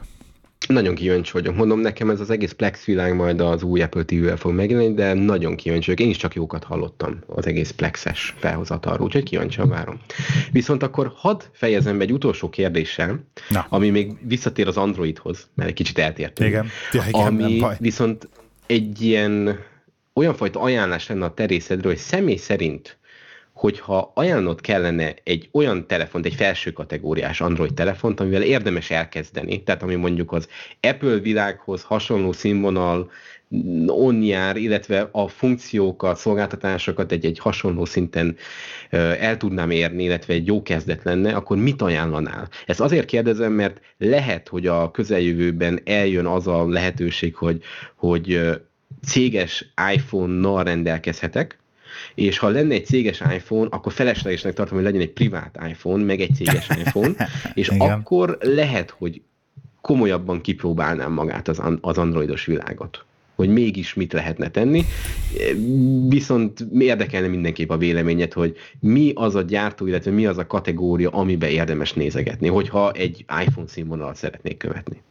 Nagyon 0.69 0.95
kíváncsi 0.95 1.33
vagyok. 1.33 1.57
Mondom, 1.57 1.81
nekem 1.81 2.11
ez 2.11 2.21
az 2.21 2.31
egész 2.31 2.53
Plex 2.53 2.85
világ 2.85 3.15
majd 3.15 3.41
az 3.41 3.63
új 3.63 3.83
Apple 3.83 4.03
TV-vel 4.03 4.37
fog 4.37 4.53
megjelenni, 4.53 4.95
de 4.95 5.13
nagyon 5.13 5.57
kíváncsi 5.57 5.91
vagyok. 5.91 6.07
Én 6.07 6.11
is 6.11 6.17
csak 6.17 6.35
jókat 6.35 6.65
hallottam 6.65 7.19
az 7.27 7.47
egész 7.47 7.71
Plexes 7.71 8.35
felhozatalról, 8.39 9.07
úgyhogy 9.07 9.23
kíváncsian 9.23 9.69
várom. 9.69 10.01
Viszont 10.53 10.83
akkor 10.83 11.13
hadd 11.17 11.41
fejezem 11.53 11.99
be 11.99 12.05
egy 12.05 12.13
utolsó 12.13 12.49
kérdéssel, 12.49 13.25
Na. 13.49 13.67
ami 13.69 13.91
még 13.91 14.13
visszatér 14.27 14.67
az 14.67 14.77
Androidhoz, 14.77 15.49
mert 15.55 15.69
egy 15.69 15.75
kicsit 15.75 15.99
eltértünk. 15.99 16.49
Igen, 16.49 16.67
ja, 16.93 17.05
igen 17.09 17.27
ami 17.27 17.63
viszont 17.79 18.29
egy 18.67 19.03
ilyen 19.03 19.59
olyan 20.15 20.35
fajta 20.35 20.61
ajánlás 20.61 21.09
lenne 21.09 21.25
a 21.25 21.35
terészedről, 21.35 21.93
hogy 21.93 22.01
személy 22.01 22.37
szerint 22.37 22.99
hogyha 23.55 24.13
ajánlott 24.15 24.61
kellene 24.61 25.15
egy 25.25 25.49
olyan 25.53 25.87
telefont, 25.87 26.27
egy 26.27 26.35
felső 26.35 26.73
kategóriás 26.73 27.41
Android 27.41 27.75
telefont, 27.75 28.21
amivel 28.21 28.43
érdemes 28.43 28.91
elkezdeni, 28.91 29.63
tehát 29.63 29.83
ami 29.83 29.95
mondjuk 29.95 30.33
az 30.33 30.49
Apple 30.81 31.19
világhoz 31.19 31.83
hasonló 31.83 32.33
színvonal, 32.33 33.11
on 33.87 34.23
jár, 34.23 34.57
illetve 34.57 35.09
a 35.13 35.29
funkciókat, 35.29 36.17
szolgáltatásokat 36.17 37.13
egy, 37.13 37.25
egy 37.25 37.39
hasonló 37.39 37.85
szinten 37.85 38.37
el 38.91 39.37
tudnám 39.37 39.71
érni, 39.71 40.03
illetve 40.03 40.35
egy 40.35 40.47
jó 40.47 40.63
kezdet 40.63 41.05
lenne, 41.05 41.35
akkor 41.35 41.57
mit 41.57 41.83
ajánlanál? 41.83 42.49
Ezt 42.67 42.81
azért 42.81 43.07
kérdezem, 43.07 43.53
mert 43.53 43.81
lehet, 43.99 44.49
hogy 44.49 44.67
a 44.67 44.91
közeljövőben 44.91 45.81
eljön 45.85 46.27
az 46.27 46.47
a 46.47 46.69
lehetőség, 46.69 47.35
hogy, 47.35 47.63
hogy 47.95 48.41
céges 49.07 49.73
iPhone-nal 49.95 50.65
rendelkezhetek, 50.65 51.59
és 52.15 52.39
ha 52.39 52.49
lenne 52.49 52.75
egy 52.75 52.87
céges 52.87 53.21
iPhone, 53.21 53.69
akkor 53.71 53.93
feleslegesnek 53.93 54.53
tartom, 54.53 54.75
hogy 54.75 54.85
legyen 54.85 55.01
egy 55.01 55.13
privát 55.13 55.59
iPhone, 55.69 56.05
meg 56.05 56.21
egy 56.21 56.35
céges 56.35 56.69
iPhone, 56.85 57.29
és 57.55 57.69
Igen. 57.69 57.91
akkor 57.91 58.39
lehet, 58.41 58.91
hogy 58.91 59.23
komolyabban 59.81 60.41
kipróbálnám 60.41 61.13
magát 61.13 61.49
az, 61.49 61.63
az 61.81 61.99
androidos 61.99 62.45
világot 62.45 63.05
hogy 63.35 63.49
mégis 63.49 63.95
mit 63.95 64.13
lehetne 64.13 64.51
tenni. 64.51 64.85
Viszont 66.09 66.67
érdekelne 66.79 67.27
mindenképp 67.27 67.71
a 67.71 67.77
véleményed, 67.77 68.33
hogy 68.33 68.57
mi 68.81 69.13
az 69.15 69.35
a 69.35 69.43
gyártó, 69.43 69.87
illetve 69.87 70.11
mi 70.11 70.27
az 70.27 70.39
a 70.39 70.47
kategória, 70.47 71.11
amiben 71.11 71.51
érdemes 71.51 71.93
nézegetni, 71.93 72.49
hogyha 72.49 72.93
egy 72.93 73.25
iPhone 73.47 73.69
színvonalat 73.69 74.17
szeretnék 74.17 74.57
követni. 74.57 75.03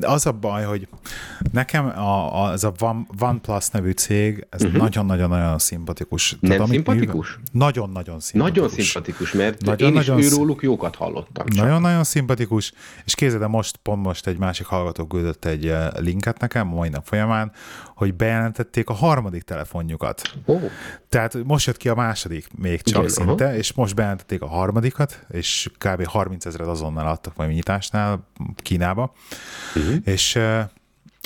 Az 0.00 0.26
a 0.26 0.32
baj, 0.32 0.64
hogy 0.64 0.88
nekem 1.52 1.86
a, 1.86 2.42
az 2.42 2.64
a 2.64 2.72
One, 2.80 3.06
OnePlus 3.20 3.68
nevű 3.68 3.90
cég, 3.90 4.46
ez 4.50 4.62
uh-huh. 4.62 4.80
nagyon-nagyon-nagyon 4.80 5.58
szimpatikus. 5.58 6.36
Nem 6.40 6.50
Tehát, 6.50 6.68
szimpatikus? 6.68 7.38
Nagyon-nagyon 7.52 8.20
szimpatikus. 8.20 8.60
Nagyon 8.60 8.84
szimpatikus, 8.84 9.32
mert 9.32 9.62
nagyon, 9.62 9.88
én 9.88 9.94
nagyon, 9.94 10.18
is 10.18 10.32
őróluk 10.32 10.62
jókat 10.62 10.96
hallottam. 10.96 11.46
Nagyon-nagyon 11.54 12.04
szimpatikus, 12.04 12.72
és 13.04 13.14
kézzel, 13.14 13.38
de 13.38 13.46
most 13.46 13.76
pont 13.76 14.02
most 14.02 14.26
egy 14.26 14.38
másik 14.38 14.66
hallgató 14.66 15.06
küldött 15.06 15.44
egy 15.44 15.66
eh, 15.66 15.88
linket 15.96 16.40
nekem 16.40 16.72
a 16.72 16.74
mai 16.74 16.88
nap 16.88 17.06
folyamán, 17.06 17.52
hogy 17.98 18.14
bejelentették 18.14 18.88
a 18.88 18.92
harmadik 18.92 19.42
telefonjukat. 19.42 20.22
Oh. 20.44 20.70
Tehát 21.08 21.44
most 21.44 21.66
jött 21.66 21.76
ki 21.76 21.88
a 21.88 21.94
második 21.94 22.48
még 22.58 22.82
csak 22.82 22.96
Igen, 22.96 23.08
szinte, 23.08 23.44
uh-huh. 23.44 23.58
és 23.58 23.72
most 23.72 23.94
bejelentették 23.94 24.42
a 24.42 24.46
harmadikat, 24.46 25.26
és 25.30 25.70
kb. 25.78 26.04
30 26.04 26.46
ezeret 26.46 26.66
azonnal 26.66 27.06
adtak 27.06 27.36
majd 27.36 27.50
nyitásnál 27.50 28.28
Kínába. 28.56 29.12
Uh-huh. 29.74 29.96
És 30.04 30.38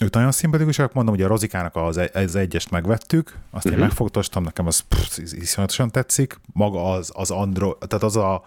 ők 0.01 0.14
nagyon 0.14 0.32
szimpatikusak, 0.32 0.93
mondom, 0.93 1.14
hogy 1.14 1.24
a 1.24 1.27
Rozikának 1.27 1.77
az, 1.77 2.01
az 2.12 2.36
egyest 2.36 2.70
megvettük, 2.70 3.28
azt 3.28 3.39
uh-huh. 3.55 3.73
én 3.73 3.78
mhm. 3.78 3.81
megfogtostam, 3.81 4.43
nekem 4.43 4.66
az 4.66 4.81
pff, 4.81 5.19
iszonyatosan 5.19 5.90
tetszik, 5.90 6.40
maga 6.52 6.93
az, 6.93 7.10
az 7.14 7.31
Android, 7.31 7.77
tehát 7.78 8.05
az 8.05 8.16
a 8.16 8.43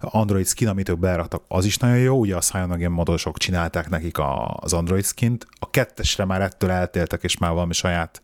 Android 0.00 0.46
skin, 0.46 0.68
amit 0.68 0.88
ők 0.88 0.98
beraktak, 0.98 1.42
az 1.48 1.64
is 1.64 1.76
nagyon 1.76 1.98
jó, 1.98 2.18
ugye 2.18 2.36
a 2.36 2.40
Cyanogen 2.40 2.90
modosok 2.90 3.38
csinálták 3.38 3.88
nekik 3.88 4.18
a, 4.18 4.56
az 4.60 4.72
Android 4.72 5.04
skint, 5.04 5.46
a 5.58 5.70
kettesre 5.70 6.24
már 6.24 6.40
ettől 6.40 6.70
eltéltek, 6.70 7.22
és 7.22 7.38
már 7.38 7.52
valami 7.52 7.72
saját 7.72 8.22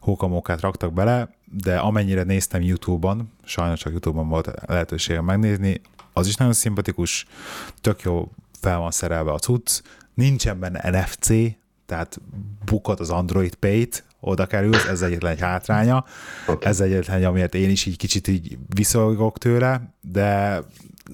hókamókát 0.00 0.60
raktak 0.60 0.92
bele, 0.92 1.28
de 1.62 1.78
amennyire 1.78 2.22
néztem 2.22 2.62
YouTube-on, 2.62 3.32
sajnos 3.44 3.80
csak 3.80 3.92
YouTube-on 3.92 4.28
volt 4.28 4.50
lehetőségem 4.66 5.24
megnézni, 5.24 5.80
az 6.12 6.26
is 6.26 6.34
nagyon 6.34 6.52
szimpatikus, 6.52 7.26
tök 7.80 8.02
jó 8.02 8.30
fel 8.60 8.78
van 8.78 8.90
szerelve 8.90 9.32
a 9.32 9.38
cucc, 9.38 9.80
nincsen 10.14 10.58
benne 10.58 10.90
NFC, 10.90 11.28
tehát 11.92 12.20
bukott 12.64 13.00
az 13.00 13.10
Android 13.10 13.54
Pay-t, 13.54 14.04
oda 14.20 14.46
kerülsz, 14.46 14.84
ez 14.84 15.02
egyetlen 15.02 15.32
egy 15.32 15.40
hátránya, 15.40 16.04
okay. 16.46 16.70
ez 16.70 16.80
egyetlen 16.80 17.16
egy, 17.16 17.24
amiért 17.24 17.54
én 17.54 17.70
is 17.70 17.86
így 17.86 17.96
kicsit 17.96 18.28
így 18.28 18.58
viszolgok 18.74 19.38
tőle, 19.38 19.94
de 20.00 20.60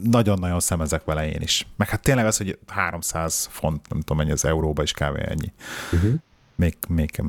nagyon-nagyon 0.03 0.61
szemezek 0.61 1.05
vele 1.05 1.31
én 1.31 1.41
is. 1.41 1.67
Meg 1.77 1.89
hát 1.89 2.03
tényleg 2.03 2.27
az, 2.27 2.37
hogy 2.37 2.59
300 2.67 3.49
font, 3.51 3.89
nem 3.89 3.99
tudom 4.01 4.17
mennyi 4.17 4.31
az 4.31 4.45
euróba 4.45 4.83
is 4.83 4.93
kávé 4.93 5.21
ennyi. 5.29 5.53
Uh-huh. 5.93 6.13
Még, 6.57 6.77
még 6.89 7.23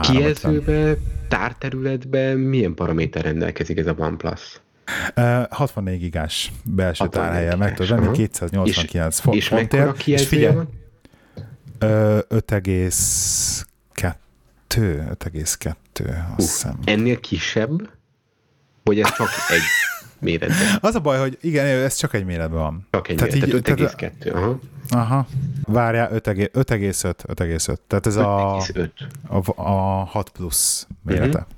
Kijelzőbe, 0.00 0.96
tárterületben 1.28 2.38
milyen 2.38 2.74
paraméter 2.74 3.24
rendelkezik 3.24 3.78
ez 3.78 3.86
a 3.86 3.94
OnePlus? 3.98 4.60
Uh, 5.16 5.42
64 5.50 5.98
gigás 5.98 6.52
belső 6.64 7.08
tárhelye, 7.08 7.56
meg 7.56 7.74
tudod 7.74 8.00
venni, 8.00 8.16
289 8.16 9.18
font, 9.18 9.36
és 9.36 9.48
fontért. 9.48 10.06
És 10.06 10.26
figyelj, 10.26 10.54
van? 10.54 10.84
5,2 11.80 13.64
5,2 14.68 15.74
azt 16.36 16.46
hiszem. 16.46 16.78
Ennél 16.84 17.20
kisebb? 17.20 17.90
Vagy 18.82 19.00
ez 19.00 19.14
csak 19.16 19.28
egy 19.48 19.62
méretben? 20.18 20.78
Az 20.80 20.94
a 20.94 21.00
baj, 21.00 21.18
hogy 21.18 21.38
igen, 21.40 21.66
ez 21.66 21.94
csak 21.94 22.14
egy 22.14 22.24
méretben 22.24 22.60
van. 22.60 22.86
Csak 22.90 23.08
egy 23.08 23.16
tehát 23.16 23.32
méret, 23.32 23.62
tehát 23.62 24.12
5,2. 24.24 24.34
Aha. 24.34 24.58
Aha. 24.88 25.26
Várjál, 25.64 26.10
5,5, 26.12 26.48
5,5. 26.52 27.76
Tehát 27.86 28.06
ez 28.06 28.16
5, 28.16 28.24
a, 28.24 29.36
a, 29.36 29.42
a 29.56 30.04
6 30.04 30.28
plusz 30.28 30.86
mérete. 31.02 31.38
Uh-huh. 31.38 31.54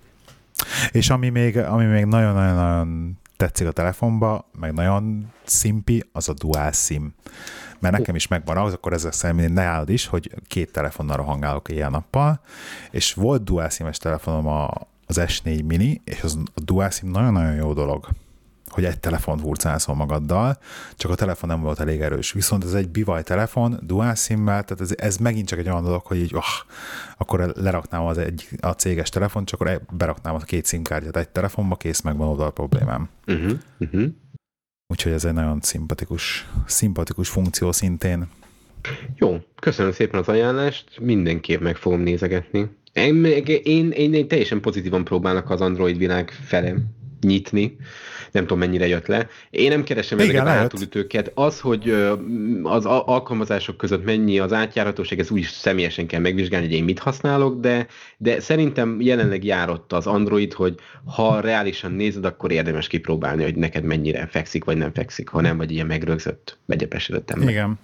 És 0.90 1.10
ami 1.10 1.28
még, 1.28 1.58
ami 1.58 1.84
még 1.84 2.04
nagyon-nagyon 2.04 3.18
tetszik 3.36 3.66
a 3.66 3.70
telefonba, 3.70 4.48
meg 4.60 4.72
nagyon 4.72 5.32
szimpi, 5.44 6.08
az 6.12 6.28
a 6.28 6.34
dual 6.34 6.72
sim. 6.72 7.14
Mert 7.80 7.98
nekem 7.98 8.14
is 8.14 8.28
megvan 8.28 8.56
az, 8.56 8.72
akkor 8.72 8.92
ezek 8.92 9.12
szerint 9.12 9.54
ne 9.54 9.62
állod 9.62 9.88
is, 9.88 10.06
hogy 10.06 10.30
két 10.46 10.72
telefonnal 10.72 11.16
rohangálok 11.16 11.68
éjjel-nappal, 11.68 12.40
és 12.90 13.14
volt 13.14 13.44
dual 13.44 13.68
sim-es 13.68 13.96
telefonom 13.96 14.46
a, 14.46 14.70
az 15.06 15.20
S4 15.20 15.64
mini, 15.64 16.00
és 16.04 16.22
az, 16.22 16.38
a 16.54 16.60
dual 16.60 16.90
sim 16.90 17.10
nagyon-nagyon 17.10 17.54
jó 17.54 17.72
dolog 17.72 18.08
hogy 18.68 18.84
egy 18.84 19.00
telefont 19.00 19.40
hurcálszol 19.40 19.94
magaddal, 19.94 20.58
csak 20.94 21.10
a 21.10 21.14
telefon 21.14 21.48
nem 21.48 21.60
volt 21.60 21.80
elég 21.80 22.00
erős. 22.00 22.32
Viszont 22.32 22.64
ez 22.64 22.74
egy 22.74 22.88
bivaj 22.88 23.22
telefon, 23.22 23.78
dual 23.82 24.14
simmel, 24.14 24.62
tehát 24.62 24.80
ez, 24.80 24.92
ez 24.96 25.16
megint 25.16 25.48
csak 25.48 25.58
egy 25.58 25.68
olyan 25.68 25.82
dolog, 25.82 26.06
hogy 26.06 26.16
így, 26.16 26.34
oh, 26.34 26.42
akkor 27.16 27.52
leraknám 27.56 28.02
az 28.02 28.18
egy, 28.18 28.48
a 28.60 28.70
céges 28.70 29.08
telefon, 29.08 29.44
csak 29.44 29.60
akkor 29.60 29.82
beraknám 29.92 30.34
a 30.34 30.38
két 30.38 30.66
simkártyát 30.66 31.16
egy 31.16 31.28
telefonba, 31.28 31.76
kész, 31.76 32.00
megvan 32.00 32.28
oda 32.28 32.46
a 32.46 32.50
problémám. 32.50 33.08
Uh-huh, 33.26 33.58
uh-huh. 33.78 34.04
Úgyhogy 34.90 35.12
ez 35.12 35.24
egy 35.24 35.32
nagyon 35.32 35.60
szimpatikus, 35.60 36.48
szimpatikus 36.66 37.28
funkció 37.28 37.72
szintén. 37.72 38.28
Jó, 39.16 39.38
köszönöm 39.60 39.92
szépen 39.92 40.20
az 40.20 40.28
ajánlást, 40.28 41.00
mindenképp 41.00 41.60
meg 41.60 41.76
fogom 41.76 42.00
nézegetni. 42.00 42.68
Én, 42.92 43.24
én, 43.24 43.90
én, 43.90 44.12
én 44.12 44.28
teljesen 44.28 44.60
pozitívan 44.60 45.04
próbálnak 45.04 45.50
az 45.50 45.60
Android 45.60 45.98
világ 45.98 46.30
felé 46.30 46.74
nyitni 47.20 47.76
nem 48.32 48.42
tudom 48.42 48.58
mennyire 48.58 48.86
jött 48.86 49.06
le. 49.06 49.28
Én 49.50 49.68
nem 49.68 49.84
keresem 49.84 50.18
Igen, 50.18 50.30
ezeket 50.30 50.54
a 50.54 50.58
hátulütőket. 50.58 51.32
Az, 51.34 51.60
hogy 51.60 51.90
az 52.62 52.84
alkalmazások 52.84 53.76
között 53.76 54.04
mennyi 54.04 54.38
az 54.38 54.52
átjáratóság, 54.52 55.18
ez 55.18 55.30
úgy 55.30 55.42
személyesen 55.42 56.06
kell 56.06 56.20
megvizsgálni, 56.20 56.66
hogy 56.66 56.76
én 56.76 56.84
mit 56.84 56.98
használok, 56.98 57.60
de, 57.60 57.86
de 58.16 58.40
szerintem 58.40 59.00
jelenleg 59.00 59.44
járott 59.44 59.92
az 59.92 60.06
Android, 60.06 60.52
hogy 60.52 60.74
ha 61.04 61.40
reálisan 61.40 61.92
nézed, 61.92 62.24
akkor 62.24 62.52
érdemes 62.52 62.86
kipróbálni, 62.86 63.42
hogy 63.42 63.54
neked 63.54 63.84
mennyire 63.84 64.26
fekszik, 64.26 64.64
vagy 64.64 64.76
nem 64.76 64.92
fekszik, 64.92 65.28
ha 65.28 65.40
nem 65.40 65.56
vagy 65.56 65.70
ilyen 65.70 65.86
megrögzött, 65.86 66.58
begyepesedett 66.66 67.30
ember. 67.30 67.48
Igen. 67.48 67.78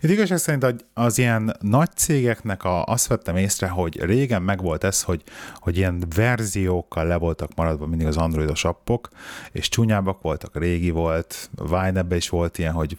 Itt 0.00 0.10
igazság 0.10 0.38
szerint 0.38 0.84
az 0.94 1.18
ilyen 1.18 1.56
nagy 1.60 1.90
cégeknek 1.96 2.64
a, 2.64 2.84
azt 2.84 3.06
vettem 3.06 3.36
észre, 3.36 3.68
hogy 3.68 4.00
régen 4.00 4.42
megvolt 4.42 4.84
ez, 4.84 5.02
hogy, 5.02 5.22
hogy 5.54 5.76
ilyen 5.76 6.04
verziókkal 6.14 7.06
le 7.06 7.16
voltak 7.16 7.54
maradva 7.54 7.86
mindig 7.86 8.06
az 8.06 8.16
androidos 8.16 8.64
appok, 8.64 9.08
és 9.52 9.68
csúnyábbak 9.68 10.22
voltak, 10.22 10.58
régi 10.58 10.90
volt, 10.90 11.50
Vine 11.68 12.04
is 12.10 12.28
volt 12.28 12.58
ilyen, 12.58 12.72
hogy 12.72 12.96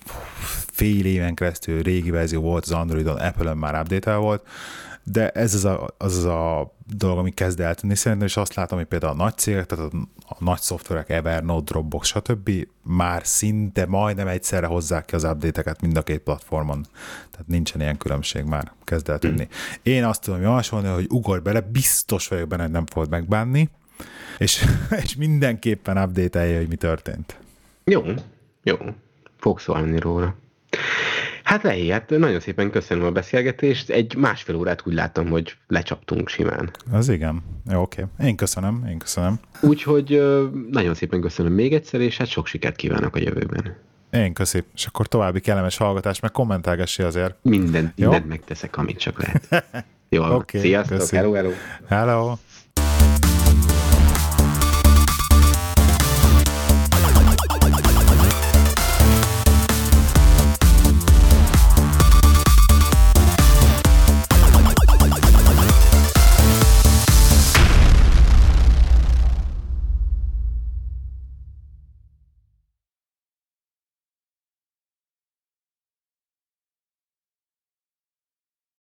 fél 0.72 1.06
éven 1.06 1.34
keresztül 1.34 1.81
régi 1.81 2.10
verzió 2.10 2.41
volt 2.41 2.64
az 2.64 2.72
Androidon, 2.72 3.18
Apple-ön 3.18 3.57
már 3.57 3.81
update 3.81 4.15
volt, 4.15 4.45
de 5.04 5.30
ez 5.30 5.54
az 5.54 5.66
a, 5.66 5.90
az, 5.98 6.16
az 6.18 6.26
a 6.26 6.74
dolog, 6.96 7.18
ami 7.18 7.32
kezd 7.32 7.60
eltűnni 7.60 7.96
szerintem, 7.96 8.28
és 8.28 8.38
azt 8.38 8.54
látom, 8.54 8.78
hogy 8.78 8.88
például 8.88 9.12
a 9.12 9.24
nagy 9.24 9.38
cégek, 9.38 9.66
tehát 9.66 9.94
a, 9.94 9.98
a 10.28 10.36
nagy 10.40 10.60
szoftverek, 10.60 11.10
Evernote, 11.10 11.72
Dropbox, 11.72 12.08
stb. 12.08 12.52
már 12.84 13.22
szinte 13.26 13.86
majdnem 13.86 14.28
egyszerre 14.28 14.66
hozzák 14.66 15.06
ki 15.06 15.16
az 15.16 15.24
update-eket 15.24 15.82
mind 15.82 15.98
a 15.98 16.02
két 16.02 16.20
platformon. 16.20 16.86
Tehát 17.32 17.48
nincsen 17.48 17.82
ilyen 17.82 17.98
különbség 17.98 18.44
már, 18.44 18.72
kezd 18.84 19.10
eltűnni. 19.10 19.44
Mm. 19.44 19.84
Én 19.84 20.04
azt 20.04 20.22
tudom 20.22 20.42
javasolni, 20.42 20.88
hogy 20.88 21.08
ugorj 21.10 21.42
bele, 21.42 21.62
biztos 21.62 22.28
vagyok 22.28 22.48
benne, 22.48 22.64
hogy 22.64 22.72
nem 22.72 22.86
fogod 22.86 23.10
megbánni, 23.10 23.70
és, 24.38 24.66
és 25.04 25.16
mindenképpen 25.16 25.98
update 25.98 26.56
hogy 26.58 26.68
mi 26.68 26.76
történt. 26.76 27.38
Jó, 27.84 28.04
jó. 28.64 28.78
Fogsz 29.38 29.64
szólni 29.64 30.00
róla. 30.00 30.36
Hát 31.50 31.64
lehihet, 31.64 32.10
nagyon 32.10 32.40
szépen 32.40 32.70
köszönöm 32.70 33.06
a 33.06 33.12
beszélgetést. 33.12 33.90
Egy 33.90 34.16
másfél 34.16 34.56
órát 34.56 34.82
úgy 34.86 34.94
látom, 34.94 35.30
hogy 35.30 35.56
lecsaptunk 35.68 36.30
simán. 36.30 36.72
Az 36.92 37.10
igen. 37.10 37.44
Jó, 37.72 37.82
oké. 37.82 38.06
Én 38.24 38.36
köszönöm, 38.36 38.86
én 38.90 38.98
köszönöm. 38.98 39.40
Úgyhogy 39.62 40.24
nagyon 40.72 40.94
szépen 40.94 41.22
köszönöm 41.22 41.54
még 41.54 41.74
egyszer, 41.74 42.02
és 42.02 42.18
hát 42.18 42.28
sok 42.28 42.48
sikert 42.48 42.76
kívánok 42.76 43.16
a 43.16 43.20
jövőben. 43.20 43.76
Én 44.12 44.34
köszi. 44.34 44.64
És 44.76 44.86
akkor 44.86 45.08
további 45.08 45.40
kellemes 45.40 45.78
hallgatás, 45.78 46.20
meg 46.20 46.32
kommentálgassi 46.32 47.04
azért. 47.04 47.36
Mindent, 47.42 47.98
mindent 47.98 48.28
megteszek, 48.28 48.78
amit 48.78 48.98
csak 48.98 49.22
lehet. 49.22 49.66
Jó, 50.10 50.24
okay, 50.24 50.62
sziasztok, 50.62 50.98
köszi. 50.98 51.16
hello, 51.16 51.32
hello. 51.32 51.52
Hello. 51.88 52.34